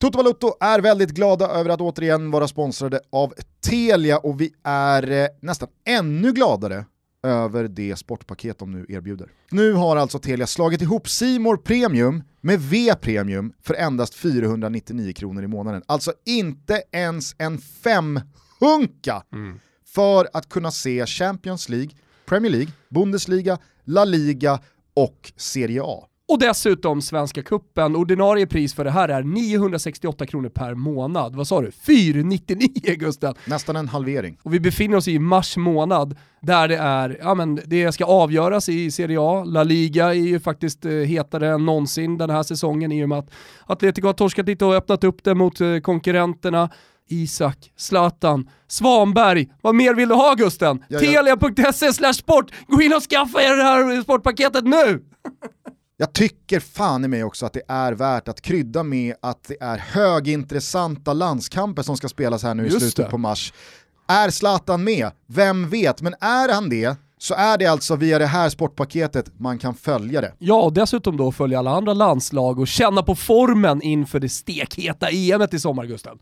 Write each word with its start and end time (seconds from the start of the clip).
Toto 0.00 0.18
Balutto 0.18 0.56
är 0.60 0.80
väldigt 0.80 1.10
glada 1.10 1.48
över 1.48 1.70
att 1.70 1.80
återigen 1.80 2.30
vara 2.30 2.48
sponsrade 2.48 3.00
av 3.10 3.34
Telia 3.60 4.18
och 4.18 4.40
vi 4.40 4.52
är 4.64 5.10
eh, 5.10 5.26
nästan 5.40 5.68
ännu 5.84 6.32
gladare 6.32 6.84
över 7.22 7.68
det 7.68 7.96
sportpaket 7.96 8.58
de 8.58 8.72
nu 8.72 8.86
erbjuder. 8.88 9.28
Nu 9.50 9.72
har 9.72 9.96
alltså 9.96 10.18
Telia 10.18 10.46
slagit 10.46 10.82
ihop 10.82 11.08
Simor 11.08 11.56
Premium 11.56 12.22
med 12.40 12.60
V-Premium 12.60 13.52
för 13.62 13.74
endast 13.74 14.14
499 14.14 15.12
kronor 15.12 15.44
i 15.44 15.46
månaden. 15.46 15.82
Alltså 15.86 16.12
inte 16.26 16.82
ens 16.92 17.34
en 17.38 17.58
femhunka 17.58 19.22
mm. 19.32 19.60
för 19.86 20.28
att 20.32 20.48
kunna 20.48 20.70
se 20.70 21.06
Champions 21.06 21.68
League, 21.68 21.90
Premier 22.26 22.52
League, 22.52 22.72
Bundesliga, 22.88 23.58
La 23.84 24.04
Liga 24.04 24.60
och 24.94 25.32
Serie 25.36 25.82
A. 25.84 26.09
Och 26.30 26.38
dessutom 26.38 27.02
Svenska 27.02 27.42
Kuppen. 27.42 27.96
ordinarie 27.96 28.46
pris 28.46 28.74
för 28.74 28.84
det 28.84 28.90
här 28.90 29.08
är 29.08 29.22
968 29.22 30.26
kronor 30.26 30.48
per 30.48 30.74
månad. 30.74 31.36
Vad 31.36 31.46
sa 31.46 31.60
du? 31.60 31.70
499 31.70 32.70
Gusten! 32.98 33.34
Nästan 33.44 33.76
en 33.76 33.88
halvering. 33.88 34.38
Och 34.42 34.54
vi 34.54 34.60
befinner 34.60 34.96
oss 34.96 35.08
i 35.08 35.18
mars 35.18 35.56
månad 35.56 36.16
där 36.40 36.68
det 36.68 36.76
är, 36.76 37.18
ja 37.20 37.34
men 37.34 37.60
det 37.66 37.92
ska 37.92 38.04
avgöras 38.04 38.68
i 38.68 38.90
Serie 38.90 39.20
A. 39.20 39.44
La 39.44 39.62
Liga 39.62 40.06
är 40.08 40.12
ju 40.12 40.40
faktiskt 40.40 40.84
eh, 40.84 40.92
hetare 40.92 41.48
än 41.48 41.66
någonsin 41.66 42.18
den 42.18 42.30
här 42.30 42.42
säsongen 42.42 42.92
i 42.92 43.04
och 43.04 43.08
med 43.08 43.18
att 43.18 43.30
Atletico 43.66 44.06
har 44.06 44.12
torskat 44.12 44.46
lite 44.46 44.64
och 44.64 44.74
öppnat 44.74 45.04
upp 45.04 45.24
det 45.24 45.34
mot 45.34 45.60
eh, 45.60 45.78
konkurrenterna. 45.78 46.70
Isak, 47.08 47.72
Zlatan, 47.76 48.48
Svanberg. 48.68 49.48
Vad 49.62 49.74
mer 49.74 49.94
vill 49.94 50.08
du 50.08 50.14
ha 50.14 50.34
Gusten? 50.34 50.84
Telia.se 50.88 52.14
sport. 52.14 52.50
Gå 52.66 52.82
in 52.82 52.92
och 52.92 53.02
skaffa 53.02 53.42
er 53.42 53.56
det 53.56 53.62
här 53.62 54.02
sportpaketet 54.02 54.64
nu! 54.64 55.09
Jag 56.00 56.12
tycker 56.12 56.60
fan 56.60 57.04
i 57.04 57.08
mig 57.08 57.24
också 57.24 57.46
att 57.46 57.52
det 57.52 57.62
är 57.68 57.92
värt 57.92 58.28
att 58.28 58.40
krydda 58.40 58.82
med 58.82 59.14
att 59.22 59.44
det 59.48 59.56
är 59.60 59.78
högintressanta 59.78 61.12
landskamper 61.12 61.82
som 61.82 61.96
ska 61.96 62.08
spelas 62.08 62.42
här 62.42 62.54
nu 62.54 62.62
Just 62.64 62.76
i 62.76 62.80
slutet 62.80 63.04
det. 63.04 63.10
på 63.10 63.18
mars. 63.18 63.52
Är 64.08 64.30
Zlatan 64.30 64.84
med? 64.84 65.10
Vem 65.26 65.68
vet? 65.68 66.02
Men 66.02 66.14
är 66.20 66.54
han 66.54 66.68
det 66.68 66.96
så 67.18 67.34
är 67.34 67.58
det 67.58 67.66
alltså 67.66 67.96
via 67.96 68.18
det 68.18 68.26
här 68.26 68.48
sportpaketet 68.48 69.32
man 69.40 69.58
kan 69.58 69.74
följa 69.74 70.20
det. 70.20 70.32
Ja, 70.38 70.62
och 70.62 70.72
dessutom 70.72 71.16
då 71.16 71.32
följa 71.32 71.58
alla 71.58 71.70
andra 71.70 71.92
landslag 71.94 72.58
och 72.58 72.68
känna 72.68 73.02
på 73.02 73.14
formen 73.14 73.82
inför 73.82 74.20
det 74.20 74.28
stekheta 74.28 75.10
EMet 75.10 75.54
i 75.54 75.58
sommar, 75.58 75.84
Gusten. 75.84 76.18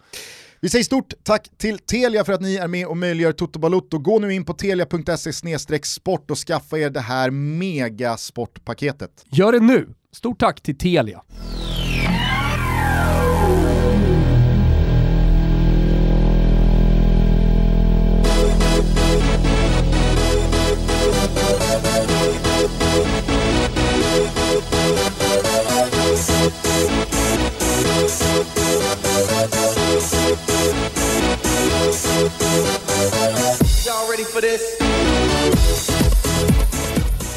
Vi 0.60 0.68
säger 0.68 0.84
stort 0.84 1.12
tack 1.22 1.48
till 1.56 1.78
Telia 1.78 2.24
för 2.24 2.32
att 2.32 2.40
ni 2.40 2.56
är 2.56 2.68
med 2.68 2.86
och 2.86 2.96
möjliggör 2.96 3.32
Toto 3.32 3.58
Balotto. 3.58 3.98
Gå 3.98 4.18
nu 4.18 4.34
in 4.34 4.44
på 4.44 4.54
telia.se 4.54 5.78
sport 5.84 6.30
och 6.30 6.38
skaffa 6.38 6.78
er 6.78 6.90
det 6.90 7.00
här 7.00 7.30
megasportpaketet. 7.30 9.10
Gör 9.30 9.52
det 9.52 9.60
nu! 9.60 9.88
Stort 10.12 10.40
tack 10.40 10.60
till 10.60 10.78
Telia. 10.78 11.22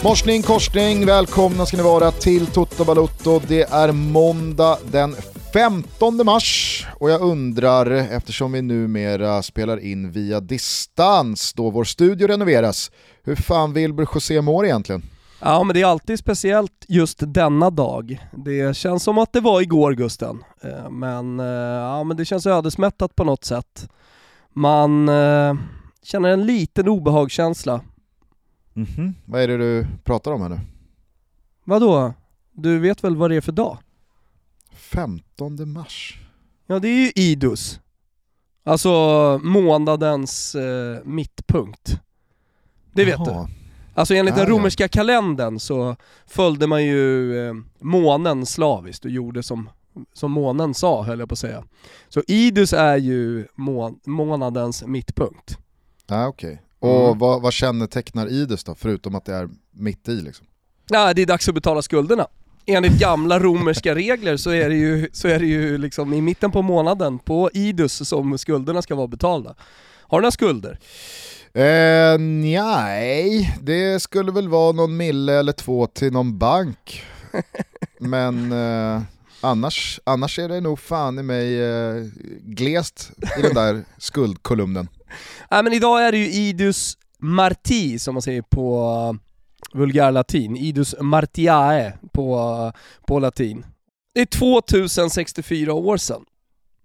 Morsning, 0.04 0.42
korsning, 0.42 1.06
välkomna 1.06 1.66
ska 1.66 1.78
ni 1.78 1.84
vara 1.84 2.12
till 2.12 2.48
Toto 2.48 2.86
Balotto. 2.86 3.42
Det 3.48 3.62
är 3.62 3.92
måndag 3.92 4.78
den 4.92 5.16
15 5.54 6.26
mars 6.26 6.88
och 7.00 7.10
jag 7.10 7.22
undrar, 7.22 7.92
eftersom 7.92 8.52
vi 8.52 8.62
numera 8.62 9.44
spelar 9.44 9.78
in 9.78 10.12
via 10.12 10.40
distans 10.40 11.54
då 11.54 11.70
vår 11.70 11.84
studio 11.84 12.28
renoveras, 12.28 12.92
hur 13.24 13.36
fan 13.36 13.74
Wilbur 13.74 14.08
José 14.14 14.42
mår 14.42 14.66
egentligen? 14.66 15.04
Ja 15.42 15.64
men 15.64 15.74
det 15.74 15.82
är 15.82 15.86
alltid 15.86 16.20
speciellt 16.20 16.86
just 16.88 17.18
denna 17.28 17.70
dag. 17.70 18.28
Det 18.32 18.78
känns 18.78 19.04
som 19.04 19.18
att 19.18 19.34
det 19.34 19.40
var 19.40 19.62
igår 19.62 19.92
Gusten. 19.92 20.44
Eh, 20.62 20.90
men, 20.90 21.40
eh, 21.40 21.46
ja, 21.46 22.04
men 22.04 22.18
det 22.18 22.26
känns 22.26 22.46
ödesmättat 22.46 23.16
på 23.16 23.24
något 23.24 23.44
sätt. 23.44 23.90
Man 24.54 25.10
eh, 25.10 25.56
känner 26.04 26.30
en 26.30 26.46
liten 26.46 26.88
obehagskänsla 26.88 27.82
Mm 28.76 28.88
-hmm. 28.88 29.14
Vad 29.26 29.42
är 29.42 29.48
det 29.48 29.58
du 29.58 29.88
pratar 30.04 30.32
om 30.32 30.42
här 30.42 30.50
nu? 30.50 30.60
Vadå? 31.64 32.14
Du 32.52 32.80
vet 32.80 33.04
väl 33.04 33.16
vad 33.16 33.32
det 33.32 33.36
är 33.36 33.42
för 33.42 33.52
dag? 33.52 33.78
15 34.74 35.72
mars. 35.72 36.20
Ja 36.68 36.80
det 36.80 36.88
är 36.88 37.00
ju 37.00 37.12
idus. 37.16 37.80
Alltså 38.64 38.90
månadens 39.44 40.56
eh, 40.56 41.00
mittpunkt. 41.04 42.00
Det 42.94 43.06
vet 43.06 43.20
Jaha. 43.26 43.48
du. 43.48 43.61
Alltså 43.94 44.14
enligt 44.14 44.36
den 44.36 44.46
romerska 44.46 44.88
kalendern 44.88 45.60
så 45.60 45.96
följde 46.28 46.68
man 46.68 46.84
ju 46.84 47.38
eh, 47.48 47.54
månen 47.80 48.46
slaviskt 48.46 49.06
och 49.06 49.12
gjorde 49.12 49.44
som, 49.44 49.70
som 50.14 50.32
månen 50.32 50.74
sa 50.74 51.04
höll 51.04 51.20
jag 51.20 51.30
på 51.30 51.34
att 51.34 51.40
säga. 51.40 51.64
Så 52.10 52.24
idus 52.28 52.74
är 52.74 52.98
ju 52.98 53.48
må 53.56 53.96
månadens 54.06 54.84
mittpunkt. 54.84 55.58
Ja, 56.08 56.28
okej. 56.28 56.54
Okay. 56.54 56.90
Och 56.92 57.06
mm. 57.06 57.18
vad, 57.18 57.42
vad 57.42 57.54
kännetecknar 57.54 58.28
Idus 58.28 58.64
då, 58.64 58.76
förutom 58.76 59.16
att 59.16 59.26
det 59.26 59.36
är 59.36 59.50
mitt 59.72 60.10
i 60.10 60.22
liksom? 60.22 60.48
Ja, 60.90 61.14
det 61.14 61.22
är 61.22 61.26
dags 61.26 61.50
att 61.50 61.56
betala 61.56 61.82
skulderna. 61.82 62.28
Enligt 62.66 63.00
gamla 63.00 63.40
romerska 63.40 63.96
regler 63.96 64.38
så 64.38 64.50
är 64.50 64.70
det 64.70 64.76
ju, 64.76 65.10
så 65.14 65.28
är 65.28 65.40
det 65.40 65.46
ju 65.46 65.78
liksom 65.78 66.14
i 66.14 66.22
mitten 66.22 66.52
på 66.52 66.62
månaden, 66.62 67.20
på 67.20 67.50
Idus, 67.54 68.08
som 68.10 68.38
skulderna 68.38 68.82
ska 68.82 68.96
vara 68.96 69.08
betalda. 69.08 69.56
Har 70.02 70.18
du 70.18 70.22
några 70.22 70.32
skulder? 70.32 70.80
Eh, 71.54 72.18
nej, 72.20 73.58
det 73.62 74.02
skulle 74.02 74.32
väl 74.32 74.50
vara 74.50 74.72
någon 74.72 74.98
mille 74.98 75.34
eller 75.34 75.52
två 75.52 75.88
till 75.88 76.14
någon 76.14 76.38
bank. 76.38 77.04
Men 78.00 78.52
eh, 78.52 79.02
annars, 79.42 80.00
annars 80.04 80.40
är 80.40 80.50
det 80.50 80.62
nog 80.62 80.80
fan 80.80 81.20
i 81.20 81.24
mig 81.24 81.62
eh, 81.62 82.06
glest 82.42 83.12
i 83.40 83.42
den 83.42 83.54
där 83.54 83.84
skuldkolumnen. 83.98 84.88
Nej 85.52 85.64
men 85.64 85.74
idag 85.74 86.08
är 86.08 86.12
det 86.12 86.18
ju 86.18 86.32
Idus 86.32 86.98
Marti 87.20 88.00
som 88.00 88.16
man 88.16 88.22
säger 88.22 88.42
på 88.42 89.18
vulgärlatin, 89.74 90.58
Idus 90.58 90.96
Martiae 91.00 91.94
på, 92.12 92.72
på 93.08 93.20
latin. 93.20 93.66
Det 94.14 94.22
är 94.22 94.26
2064 94.26 95.74
år 95.74 95.98
sedan. 95.98 96.22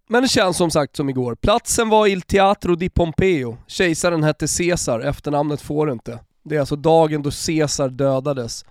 Men 0.09 0.23
det 0.23 0.29
känns 0.29 0.57
som 0.57 0.71
sagt 0.71 0.97
som 0.97 1.09
igår. 1.09 1.35
Platsen 1.35 1.89
var 1.89 2.07
Il 2.07 2.23
Teatro 2.23 2.75
di 2.75 2.89
Pompeo. 2.89 3.57
Kejsaren 3.67 4.23
hette 4.25 4.47
Caesar, 4.59 5.01
efternamnet 5.01 5.61
får 5.61 5.87
du 5.87 5.93
inte. 5.93 6.19
Det 6.45 6.57
är 6.57 6.61
alltså 6.61 6.77
dagen 6.77 7.23
då 7.23 7.31
Caesar 7.47 7.89
dödades. 7.89 8.65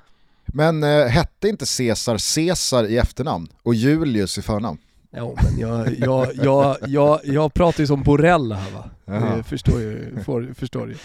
Men 0.45 0.83
eh, 0.83 1.05
hette 1.05 1.47
inte 1.47 1.65
Caesar 1.77 2.35
Caesar 2.35 2.83
i 2.83 2.97
efternamn 2.97 3.47
och 3.63 3.75
Julius 3.75 4.37
i 4.37 4.41
förnamn? 4.41 4.77
Jo 5.17 5.37
men 5.43 5.59
jag, 5.59 5.93
jag, 5.97 6.27
jag, 6.35 6.77
jag, 6.87 7.19
jag 7.23 7.53
pratar 7.53 7.79
ju 7.79 7.87
som 7.87 8.03
Borrell 8.03 8.51
här 8.51 8.71
va. 8.71 8.89
Det 9.35 9.43
förstår 9.43 9.81
ju, 9.81 10.23
får, 10.25 10.53
förstår 10.59 10.89
ju. 10.89 10.95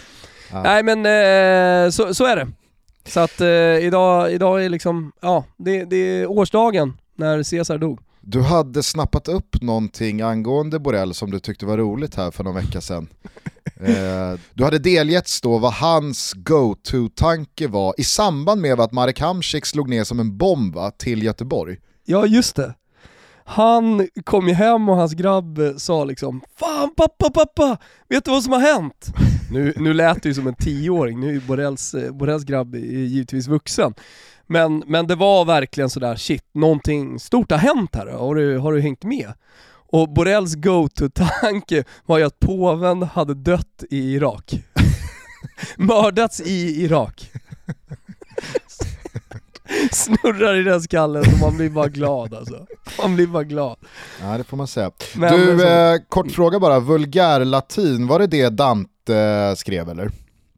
Ja. 0.51 0.63
Nej 0.63 0.83
men 0.83 0.97
eh, 1.05 1.89
så, 1.89 2.13
så 2.13 2.25
är 2.25 2.35
det. 2.35 2.47
Så 3.05 3.19
att 3.19 3.41
eh, 3.41 3.47
idag, 3.85 4.31
idag 4.31 4.65
är 4.65 4.69
liksom, 4.69 5.11
ja, 5.21 5.45
det, 5.57 5.83
det 5.83 5.95
är 5.95 6.31
årsdagen 6.31 6.97
när 7.15 7.43
Caesar 7.43 7.77
dog. 7.77 7.99
Du 8.31 8.41
hade 8.41 8.83
snappat 8.83 9.27
upp 9.27 9.61
någonting 9.61 10.21
angående 10.21 10.79
Borrell 10.79 11.13
som 11.13 11.31
du 11.31 11.39
tyckte 11.39 11.65
var 11.65 11.77
roligt 11.77 12.15
här 12.15 12.31
för 12.31 12.43
någon 12.43 12.55
vecka 12.55 12.81
sedan. 12.81 13.07
eh, 13.75 14.39
du 14.53 14.63
hade 14.63 14.79
delgetts 14.79 15.41
då 15.41 15.57
vad 15.57 15.73
hans 15.73 16.33
go-to-tanke 16.35 17.67
var 17.67 17.93
i 17.97 18.03
samband 18.03 18.61
med 18.61 18.79
att 18.79 18.91
Marek 18.91 19.19
Hamsik 19.19 19.65
slog 19.65 19.89
ner 19.89 20.03
som 20.03 20.19
en 20.19 20.37
bomb 20.37 20.75
va, 20.75 20.91
till 20.91 21.23
Göteborg. 21.23 21.77
Ja 22.05 22.25
just 22.25 22.55
det 22.55 22.73
han 23.45 24.07
kom 24.23 24.47
ju 24.47 24.53
hem 24.53 24.89
och 24.89 24.95
hans 24.95 25.13
grabb 25.13 25.59
sa 25.77 26.03
liksom 26.03 26.41
Fan 26.55 26.95
pappa, 26.95 27.29
pappa! 27.29 27.77
Vet 28.09 28.25
du 28.25 28.31
vad 28.31 28.43
som 28.43 28.53
har 28.53 28.59
hänt? 28.59 29.13
nu, 29.51 29.73
nu 29.77 29.93
lät 29.93 30.23
det 30.23 30.29
ju 30.29 30.35
som 30.35 30.47
en 30.47 30.55
tioåring, 30.55 31.19
nu 31.19 31.27
är 31.27 31.33
ju 31.33 31.41
Borrells, 31.41 31.93
eh, 31.93 32.11
Borrells 32.11 32.43
grabb 32.43 32.75
givetvis 32.75 33.47
vuxen. 33.47 33.93
Men, 34.51 34.83
men 34.87 35.07
det 35.07 35.15
var 35.15 35.45
verkligen 35.45 35.89
sådär, 35.89 36.15
shit, 36.15 36.43
någonting 36.53 37.19
stort 37.19 37.51
har 37.51 37.57
hänt 37.57 37.95
här, 37.95 38.07
har 38.07 38.35
du, 38.35 38.57
har 38.57 38.73
du 38.73 38.81
hängt 38.81 39.03
med? 39.03 39.33
Och 39.91 40.13
Borrells 40.13 40.55
go-to-tanke 40.55 41.83
var 42.05 42.17
ju 42.17 42.23
att 42.23 42.39
påven 42.39 43.03
hade 43.03 43.33
dött 43.33 43.83
i 43.89 44.13
Irak. 44.13 44.53
Mördats 45.77 46.41
i 46.41 46.83
Irak. 46.83 47.31
snurrar 49.91 50.55
i 50.55 50.63
den 50.63 50.81
skallen 50.81 51.23
så 51.23 51.45
man 51.45 51.57
blir 51.57 51.69
bara 51.69 51.87
glad 51.87 52.33
alltså. 52.33 52.65
Man 53.01 53.15
blir 53.15 53.27
bara 53.27 53.43
glad. 53.43 53.77
Ja 54.21 54.37
det 54.37 54.43
får 54.43 54.57
man 54.57 54.67
säga. 54.67 54.91
Men, 55.15 55.39
du, 55.39 55.59
så... 55.59 55.67
eh, 55.67 55.97
kort 56.09 56.31
fråga 56.31 56.59
bara, 56.59 56.79
vulgärlatin, 56.79 58.07
var 58.07 58.19
det 58.19 58.27
det 58.27 58.49
Dante 58.49 59.15
eh, 59.15 59.55
skrev 59.55 59.89
eller? 59.89 60.11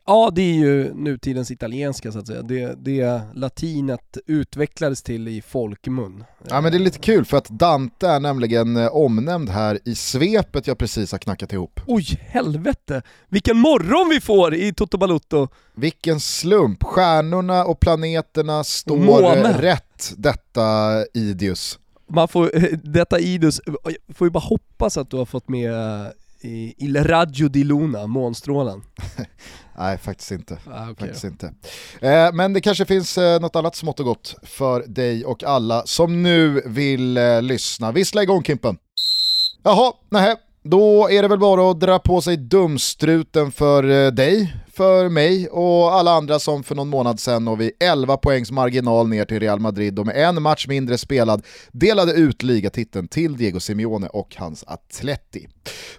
Ja, 0.05 0.31
det 0.35 0.41
är 0.41 0.53
ju 0.53 0.93
nutidens 0.93 1.51
italienska 1.51 2.11
så 2.11 2.19
att 2.19 2.27
säga. 2.27 2.41
Det, 2.41 2.75
det 2.85 3.21
latinet 3.33 4.17
utvecklades 4.25 5.03
till 5.03 5.27
i 5.27 5.41
folkmun. 5.41 6.23
Ja 6.49 6.61
men 6.61 6.71
det 6.71 6.77
är 6.77 6.79
lite 6.79 6.99
kul 6.99 7.25
för 7.25 7.37
att 7.37 7.49
Dante 7.49 8.07
är 8.07 8.19
nämligen 8.19 8.77
eh, 8.77 8.87
omnämnd 8.87 9.49
här 9.49 9.79
i 9.85 9.95
svepet 9.95 10.67
jag 10.67 10.77
precis 10.77 11.11
har 11.11 11.19
knackat 11.19 11.53
ihop. 11.53 11.79
Oj, 11.87 12.05
helvete! 12.21 13.01
Vilken 13.29 13.57
morgon 13.57 14.09
vi 14.09 14.21
får 14.21 14.55
i 14.55 14.73
Toto 14.73 14.97
Balutto! 14.97 15.47
Vilken 15.75 16.19
slump, 16.19 16.83
stjärnorna 16.83 17.65
och 17.65 17.79
planeterna 17.79 18.63
står 18.63 18.97
Måne. 18.97 19.57
rätt 19.61 20.13
detta 20.17 20.61
Idius. 21.13 21.79
Man 22.09 22.27
får, 22.27 22.51
detta 22.93 23.19
Idus, 23.19 23.61
får 24.13 24.27
ju 24.27 24.31
bara 24.31 24.39
hoppas 24.39 24.97
att 24.97 25.09
du 25.09 25.17
har 25.17 25.25
fått 25.25 25.49
med 25.49 25.73
i 26.41 26.73
Il 26.77 27.03
Raggio 27.03 27.47
di 27.47 27.63
Luna, 27.63 28.07
månstrålen. 28.07 28.81
Nej, 29.77 29.97
faktiskt 29.97 30.31
inte. 30.31 30.57
Ah, 30.71 30.89
okay 30.89 31.07
faktiskt 31.07 31.23
inte. 31.23 31.53
Eh, 32.01 32.33
men 32.33 32.53
det 32.53 32.61
kanske 32.61 32.85
finns 32.85 33.17
eh, 33.17 33.41
något 33.41 33.55
annat 33.55 33.75
smått 33.75 33.99
och 33.99 34.05
gott 34.05 34.35
för 34.43 34.83
dig 34.87 35.25
och 35.25 35.43
alla 35.43 35.85
som 35.85 36.23
nu 36.23 36.61
vill 36.65 37.17
eh, 37.17 37.41
lyssna. 37.41 37.91
Vissla 37.91 38.23
igång 38.23 38.43
Kimpen. 38.43 38.77
Jaha, 39.63 39.93
nej. 40.09 40.35
Då 40.63 41.09
är 41.09 41.21
det 41.21 41.27
väl 41.27 41.39
bara 41.39 41.71
att 41.71 41.79
dra 41.79 41.99
på 41.99 42.21
sig 42.21 42.37
dumstruten 42.37 43.51
för 43.51 43.89
eh, 43.89 44.11
dig, 44.11 44.55
för 44.75 45.09
mig 45.09 45.47
och 45.47 45.93
alla 45.93 46.11
andra 46.11 46.39
som 46.39 46.63
för 46.63 46.75
någon 46.75 46.89
månad 46.89 47.19
sedan 47.19 47.47
och 47.47 47.61
vid 47.61 47.71
11 47.79 48.17
poängs 48.17 48.51
marginal 48.51 49.07
ner 49.07 49.25
till 49.25 49.39
Real 49.39 49.59
Madrid 49.59 49.99
och 49.99 50.05
med 50.05 50.15
en 50.15 50.41
match 50.41 50.67
mindre 50.67 50.97
spelad 50.97 51.45
delade 51.71 52.13
ut 52.13 52.43
ligatiteln 52.43 53.07
till 53.07 53.37
Diego 53.37 53.59
Simeone 53.59 54.07
och 54.07 54.35
hans 54.37 54.63
Atleti. 54.67 55.47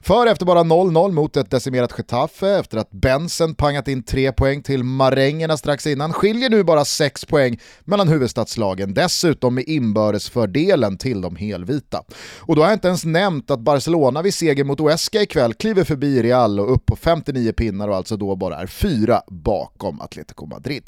För 0.00 0.26
efter 0.26 0.46
bara 0.46 0.60
0-0 0.60 1.12
mot 1.12 1.36
ett 1.36 1.50
decimerat 1.50 1.94
Getafe, 1.98 2.58
efter 2.58 2.78
att 2.78 2.90
Bensen 2.90 3.54
pangat 3.54 3.88
in 3.88 4.02
3 4.02 4.32
poäng 4.32 4.62
till 4.62 4.84
marängerna 4.84 5.56
strax 5.56 5.86
innan, 5.86 6.12
skiljer 6.12 6.50
nu 6.50 6.62
bara 6.62 6.84
6 6.84 7.24
poäng 7.24 7.60
mellan 7.84 8.08
huvudstadslagen, 8.08 8.94
dessutom 8.94 9.54
med 9.54 9.64
inbördesfördelen 9.66 10.98
till 10.98 11.20
de 11.20 11.36
helvita. 11.36 12.02
Och 12.38 12.56
då 12.56 12.62
har 12.62 12.68
jag 12.68 12.76
inte 12.76 12.88
ens 12.88 13.04
nämnt 13.04 13.50
att 13.50 13.60
Barcelona 13.60 14.22
vid 14.22 14.34
seger 14.34 14.64
mot 14.64 14.80
Oesca 14.80 15.22
ikväll 15.22 15.54
kliver 15.54 15.84
förbi 15.84 16.22
Real 16.22 16.60
och 16.60 16.72
upp 16.72 16.86
på 16.86 16.96
59 16.96 17.52
pinnar 17.52 17.88
och 17.88 17.96
alltså 17.96 18.16
då 18.16 18.36
bara 18.36 18.63
är 18.64 18.68
fyra 18.68 19.22
bakom 19.26 20.00
Atletico 20.00 20.46
Madrid. 20.46 20.82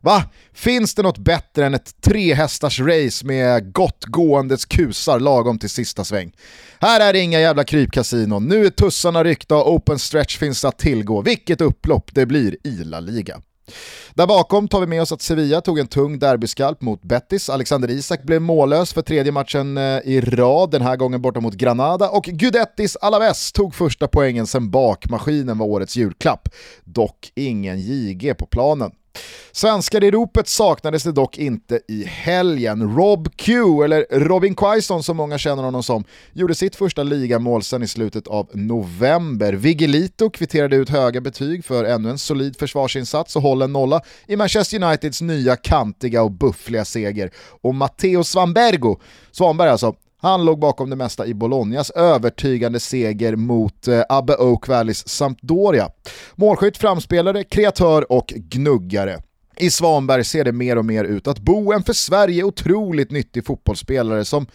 Va? 0.00 0.24
Finns 0.52 0.94
det 0.94 1.02
något 1.02 1.18
bättre 1.18 1.66
än 1.66 1.74
ett 1.74 2.00
trehästars 2.00 2.80
race 2.80 3.26
med 3.26 3.72
gott 3.72 4.04
gåendes 4.04 4.64
kusar 4.64 5.20
lagom 5.20 5.58
till 5.58 5.70
sista 5.70 6.04
sväng? 6.04 6.32
Här 6.80 7.00
är 7.00 7.12
det 7.12 7.18
inga 7.18 7.40
jävla 7.40 7.64
krypkasinon, 7.64 8.48
nu 8.48 8.66
är 8.66 8.70
tussarna 8.70 9.24
ryckta 9.24 9.56
och 9.56 9.72
open 9.72 9.98
stretch 9.98 10.38
finns 10.38 10.64
att 10.64 10.78
tillgå. 10.78 11.22
Vilket 11.22 11.60
upplopp 11.60 12.14
det 12.14 12.26
blir 12.26 12.56
i 12.64 12.84
La 12.84 13.00
Liga. 13.00 13.40
Där 14.14 14.26
bakom 14.26 14.68
tar 14.68 14.80
vi 14.80 14.86
med 14.86 15.02
oss 15.02 15.12
att 15.12 15.22
Sevilla 15.22 15.60
tog 15.60 15.78
en 15.78 15.86
tung 15.86 16.18
derbyskalp 16.18 16.80
mot 16.80 17.02
Betis. 17.02 17.50
Alexander 17.50 17.90
Isak 17.90 18.22
blev 18.22 18.42
mållös 18.42 18.92
för 18.92 19.02
tredje 19.02 19.32
matchen 19.32 19.76
eh, 19.76 19.82
i 20.04 20.20
rad, 20.20 20.70
den 20.70 20.82
här 20.82 20.96
gången 20.96 21.22
borta 21.22 21.40
mot 21.40 21.54
Granada. 21.54 22.08
Och 22.08 22.24
Gudettis 22.24 22.96
Alaves 22.96 23.52
tog 23.52 23.74
första 23.74 24.08
poängen 24.08 24.46
sen 24.46 24.70
bakmaskinen 24.70 25.58
var 25.58 25.66
årets 25.66 25.96
julklapp. 25.96 26.48
Dock 26.84 27.32
ingen 27.34 27.80
JG 27.80 28.34
på 28.34 28.46
planen. 28.46 28.90
Svenskar 29.52 30.04
i 30.04 30.10
ropet 30.10 30.48
saknades 30.48 31.02
det 31.02 31.12
dock 31.12 31.38
inte 31.38 31.80
i 31.88 32.04
helgen. 32.04 32.96
Rob 32.96 33.36
Q, 33.36 33.82
eller 33.84 34.06
Robin 34.10 34.54
Quaison 34.54 35.02
som 35.02 35.16
många 35.16 35.38
känner 35.38 35.62
honom 35.62 35.82
som, 35.82 36.04
gjorde 36.32 36.54
sitt 36.54 36.76
första 36.76 37.02
ligamål 37.02 37.62
sen 37.62 37.82
i 37.82 37.88
slutet 37.88 38.26
av 38.26 38.48
november. 38.52 39.52
Viggelito 39.52 40.30
kvitterade 40.30 40.76
ut 40.76 40.88
höga 40.88 41.20
betyg 41.20 41.64
för 41.64 41.84
ännu 41.84 42.10
en 42.10 42.18
solid 42.18 42.58
försvarsinsats 42.58 43.36
och 43.36 43.42
håller 43.42 43.68
nolla 43.68 44.00
i 44.26 44.36
Manchester 44.36 44.82
Uniteds 44.82 45.20
nya 45.20 45.56
kantiga 45.56 46.22
och 46.22 46.30
buffliga 46.30 46.84
seger. 46.84 47.30
Och 47.62 47.74
Matteo 47.74 48.24
Svanbergo, 48.24 49.00
Svanberg 49.32 49.70
alltså, 49.70 49.94
han 50.26 50.44
låg 50.44 50.58
bakom 50.58 50.90
det 50.90 50.96
mesta 50.96 51.26
i 51.26 51.34
Bolognas 51.34 51.90
övertygande 51.90 52.80
seger 52.80 53.36
mot 53.36 53.88
eh, 53.88 54.02
Abbe 54.08 54.36
Oak 54.36 54.68
Valleys 54.68 55.08
Sampdoria. 55.08 55.90
Målskytt, 56.34 56.76
framspelare, 56.76 57.44
kreatör 57.44 58.12
och 58.12 58.26
gnuggare. 58.36 59.22
I 59.56 59.70
Svanberg 59.70 60.24
ser 60.24 60.44
det 60.44 60.52
mer 60.52 60.78
och 60.78 60.84
mer 60.84 61.04
ut 61.04 61.26
att 61.26 61.38
bo 61.38 61.72
en 61.72 61.82
för 61.82 61.92
Sverige 61.92 62.44
otroligt 62.44 63.10
nyttig 63.10 63.46
fotbollsspelare 63.46 64.24
som, 64.24 64.46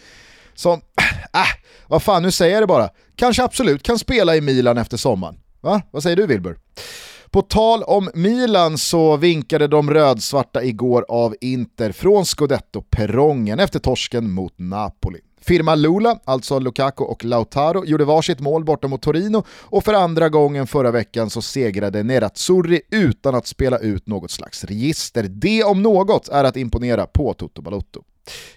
som, 0.55 0.73
äh, 1.33 1.41
vad 1.87 2.03
fan 2.03 2.23
nu 2.23 2.31
säger 2.31 2.53
jag 2.53 2.63
det 2.63 2.67
bara, 2.67 2.89
kanske 3.15 3.43
absolut 3.43 3.83
kan 3.83 3.99
spela 3.99 4.35
i 4.35 4.41
Milan 4.41 4.77
efter 4.77 4.97
sommaren. 4.97 5.35
Va? 5.61 5.81
Vad 5.91 6.03
säger 6.03 6.15
du 6.15 6.25
Wilbur? 6.25 6.57
På 7.31 7.41
tal 7.41 7.83
om 7.83 8.09
Milan 8.13 8.77
så 8.77 9.17
vinkade 9.17 9.67
de 9.67 9.89
rödsvarta 9.89 10.63
igår 10.63 11.05
av 11.09 11.35
Inter 11.41 11.91
från 11.91 12.25
Scudetto-perrongen 12.25 13.59
efter 13.59 13.79
torsken 13.79 14.31
mot 14.31 14.53
Napoli. 14.57 15.19
Firma 15.41 15.75
Lula, 15.75 16.19
alltså 16.25 16.59
Lukaku 16.59 17.03
och 17.03 17.25
Lautaro, 17.25 17.85
gjorde 17.85 18.05
varsitt 18.05 18.39
mål 18.39 18.65
borta 18.65 18.87
mot 18.87 19.01
Torino 19.01 19.43
och 19.49 19.83
för 19.83 19.93
andra 19.93 20.29
gången 20.29 20.67
förra 20.67 20.91
veckan 20.91 21.29
så 21.29 21.41
segrade 21.41 22.03
Nerazzurri 22.03 22.81
utan 22.91 23.35
att 23.35 23.47
spela 23.47 23.77
ut 23.77 24.07
något 24.07 24.31
slags 24.31 24.63
register. 24.63 25.23
Det 25.23 25.63
om 25.63 25.81
något 25.81 26.29
är 26.29 26.43
att 26.43 26.57
imponera 26.57 27.05
på 27.05 27.33
Toto 27.33 27.61
Balotto. 27.61 28.03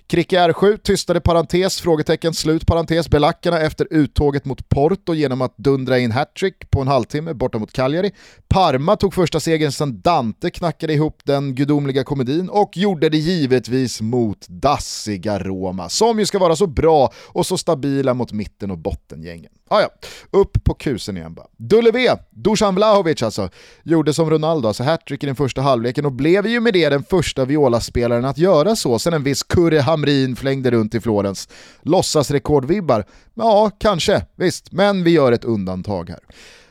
Kricke 0.06 0.38
R7 0.38 0.76
tystade 0.76 1.20
parentes, 1.20 1.80
frågetecken, 1.80 2.34
slut 2.34 2.66
parentes, 2.66 3.10
belackarna 3.10 3.60
efter 3.60 3.88
uttåget 3.90 4.44
mot 4.44 4.68
Porto 4.68 5.14
genom 5.14 5.42
att 5.42 5.56
dundra 5.56 5.98
in 5.98 6.12
hattrick 6.12 6.70
på 6.70 6.80
en 6.80 6.88
halvtimme 6.88 7.34
borta 7.34 7.58
mot 7.58 7.72
Cagliari. 7.72 8.12
Parma 8.48 8.96
tog 8.96 9.14
första 9.14 9.40
segern 9.40 9.72
sedan 9.72 10.00
Dante 10.00 10.50
knackade 10.50 10.92
ihop 10.92 11.20
den 11.24 11.54
gudomliga 11.54 12.04
komedin 12.04 12.48
och 12.48 12.76
gjorde 12.76 13.08
det 13.08 13.18
givetvis 13.18 14.00
mot 14.00 14.48
dassiga 14.48 15.38
Roma, 15.38 15.88
som 15.88 16.18
ju 16.18 16.26
ska 16.26 16.38
vara 16.38 16.56
så 16.56 16.66
bra 16.66 17.12
och 17.26 17.46
så 17.46 17.58
stabila 17.58 18.14
mot 18.14 18.32
mitten 18.32 18.70
och 18.70 18.78
bottengängen. 18.78 19.50
Ah, 19.68 19.80
ja, 19.80 19.88
upp 20.30 20.64
på 20.64 20.74
kusen 20.74 21.16
igen 21.16 21.34
bara. 21.34 21.46
Dulleve, 21.56 22.18
Dusan 22.30 22.74
Vlahovic 22.74 23.22
alltså, 23.22 23.48
gjorde 23.82 24.14
som 24.14 24.30
Ronaldo, 24.30 24.68
alltså 24.68 24.82
hattrick 24.82 25.22
i 25.22 25.26
den 25.26 25.36
första 25.36 25.62
halvleken 25.62 26.06
och 26.06 26.12
blev 26.12 26.46
ju 26.46 26.60
med 26.60 26.72
det 26.72 26.88
den 26.88 27.04
första 27.04 27.44
Viola-spelaren 27.44 28.24
att 28.24 28.38
göra 28.38 28.76
så 28.76 28.98
sen 28.98 29.14
en 29.14 29.22
viss 29.22 29.42
Ture 29.64 29.80
Hamrin 29.80 30.36
flängde 30.36 30.70
runt 30.70 30.94
i 30.94 31.00
Florens. 31.00 31.48
Låtsasrekordvibbar? 31.82 33.04
Ja, 33.34 33.70
kanske, 33.78 34.26
visst, 34.36 34.72
men 34.72 35.04
vi 35.04 35.10
gör 35.10 35.32
ett 35.32 35.44
undantag 35.44 36.10
här. 36.10 36.20